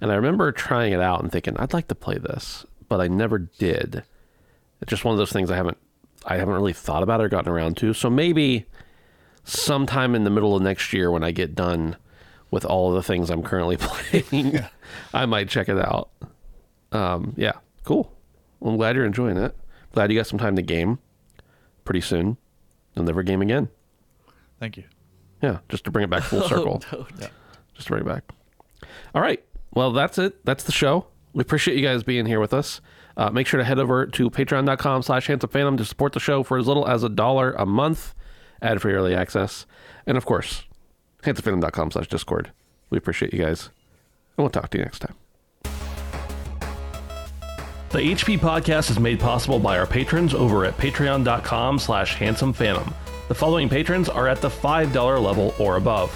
and 0.00 0.12
I 0.12 0.14
remember 0.14 0.52
trying 0.52 0.92
it 0.92 1.00
out 1.00 1.22
and 1.22 1.32
thinking 1.32 1.56
I'd 1.56 1.72
like 1.72 1.88
to 1.88 1.94
play 1.94 2.18
this, 2.18 2.64
but 2.88 3.00
I 3.00 3.08
never 3.08 3.38
did. 3.38 4.04
It's 4.80 4.90
just 4.90 5.04
one 5.04 5.12
of 5.12 5.18
those 5.18 5.32
things 5.32 5.50
I 5.50 5.56
haven't 5.56 5.78
I 6.24 6.36
haven't 6.36 6.54
really 6.54 6.72
thought 6.72 7.02
about 7.02 7.20
or 7.20 7.28
gotten 7.28 7.50
around 7.50 7.76
to. 7.78 7.94
So 7.94 8.10
maybe 8.10 8.66
sometime 9.44 10.14
in 10.14 10.24
the 10.24 10.30
middle 10.30 10.54
of 10.54 10.62
next 10.62 10.92
year 10.92 11.10
when 11.10 11.24
I 11.24 11.30
get 11.30 11.54
done 11.54 11.96
with 12.50 12.64
all 12.64 12.88
of 12.88 12.94
the 12.94 13.02
things 13.02 13.30
I'm 13.30 13.42
currently 13.42 13.76
playing, 13.80 14.54
yeah. 14.54 14.68
I 15.12 15.26
might 15.26 15.48
check 15.48 15.68
it 15.68 15.78
out. 15.78 16.10
Um, 16.92 17.34
yeah, 17.36 17.52
cool. 17.84 18.12
Well, 18.60 18.72
I'm 18.72 18.76
glad 18.78 18.96
you're 18.96 19.04
enjoying 19.04 19.36
it. 19.36 19.54
Glad 19.92 20.10
you 20.10 20.18
got 20.18 20.26
some 20.26 20.38
time 20.38 20.56
to 20.56 20.62
game. 20.62 20.98
Pretty 21.84 22.00
soon, 22.00 22.36
you'll 22.94 23.04
never 23.04 23.22
game 23.22 23.42
again. 23.42 23.68
Thank 24.60 24.76
you. 24.76 24.84
Yeah, 25.42 25.58
just 25.68 25.84
to 25.84 25.90
bring 25.90 26.04
it 26.04 26.10
back 26.10 26.22
full 26.24 26.42
circle. 26.48 26.82
oh, 26.92 26.98
no. 26.98 27.06
yeah. 27.20 27.28
Just 27.74 27.86
to 27.88 27.92
bring 27.92 28.02
it 28.02 28.08
back. 28.08 28.24
All 29.14 29.22
right. 29.22 29.42
Well, 29.72 29.92
that's 29.92 30.18
it. 30.18 30.44
That's 30.44 30.64
the 30.64 30.72
show. 30.72 31.06
We 31.32 31.42
appreciate 31.42 31.76
you 31.76 31.82
guys 31.82 32.02
being 32.02 32.26
here 32.26 32.40
with 32.40 32.52
us. 32.52 32.80
Uh, 33.16 33.30
make 33.30 33.46
sure 33.46 33.58
to 33.58 33.64
head 33.64 33.78
over 33.78 34.06
to 34.06 34.30
patreon.com 34.30 35.02
slash 35.02 35.26
handsome 35.26 35.50
phantom 35.50 35.76
to 35.76 35.84
support 35.84 36.12
the 36.12 36.20
show 36.20 36.42
for 36.42 36.58
as 36.58 36.66
little 36.66 36.86
as 36.86 37.02
a 37.02 37.08
dollar 37.08 37.52
a 37.52 37.66
month, 37.66 38.14
ad 38.62 38.80
free 38.80 38.94
early 38.94 39.14
access. 39.14 39.66
And 40.06 40.16
of 40.16 40.24
course, 40.24 40.64
handsomephantom.com 41.22 41.90
slash 41.90 42.08
discord. 42.08 42.52
We 42.90 42.98
appreciate 42.98 43.32
you 43.32 43.44
guys. 43.44 43.70
And 44.36 44.44
we'll 44.44 44.50
talk 44.50 44.70
to 44.70 44.78
you 44.78 44.84
next 44.84 45.00
time. 45.00 45.14
The 47.90 47.98
HP 48.00 48.38
podcast 48.38 48.90
is 48.90 49.00
made 49.00 49.18
possible 49.18 49.58
by 49.58 49.78
our 49.78 49.86
patrons 49.86 50.34
over 50.34 50.66
at 50.66 50.76
patreon.com 50.76 51.78
slash 51.78 52.16
handsomephantom. 52.16 52.92
The 53.28 53.34
following 53.34 53.68
patrons 53.68 54.08
are 54.08 54.28
at 54.28 54.40
the 54.42 54.48
$5 54.50 55.22
level 55.22 55.54
or 55.58 55.76
above. 55.76 56.14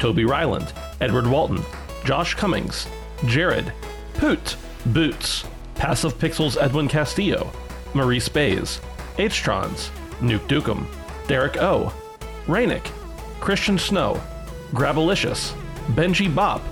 Toby 0.00 0.24
Ryland, 0.24 0.72
Edward 1.00 1.26
Walton, 1.28 1.60
Josh 2.04 2.34
Cummings, 2.34 2.88
Jared, 3.26 3.72
Poot, 4.14 4.56
Boots, 4.86 5.44
Passive 5.76 6.18
Pixels 6.18 6.60
Edwin 6.60 6.88
Castillo, 6.88 7.52
Maurice 7.94 8.28
Bays, 8.28 8.80
H-Trons, 9.18 9.90
Nuke 10.20 10.46
Dukem, 10.48 10.86
Derek 11.28 11.56
O, 11.58 11.92
Rainick, 12.46 12.84
Christian 13.40 13.78
Snow, 13.78 14.20
Grabalicious, 14.72 15.52
Benji 15.94 16.34
Bop, 16.34 16.62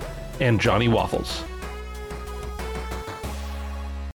and 0.40 0.58
Johnny 0.58 0.88
Waffles. 0.88 1.44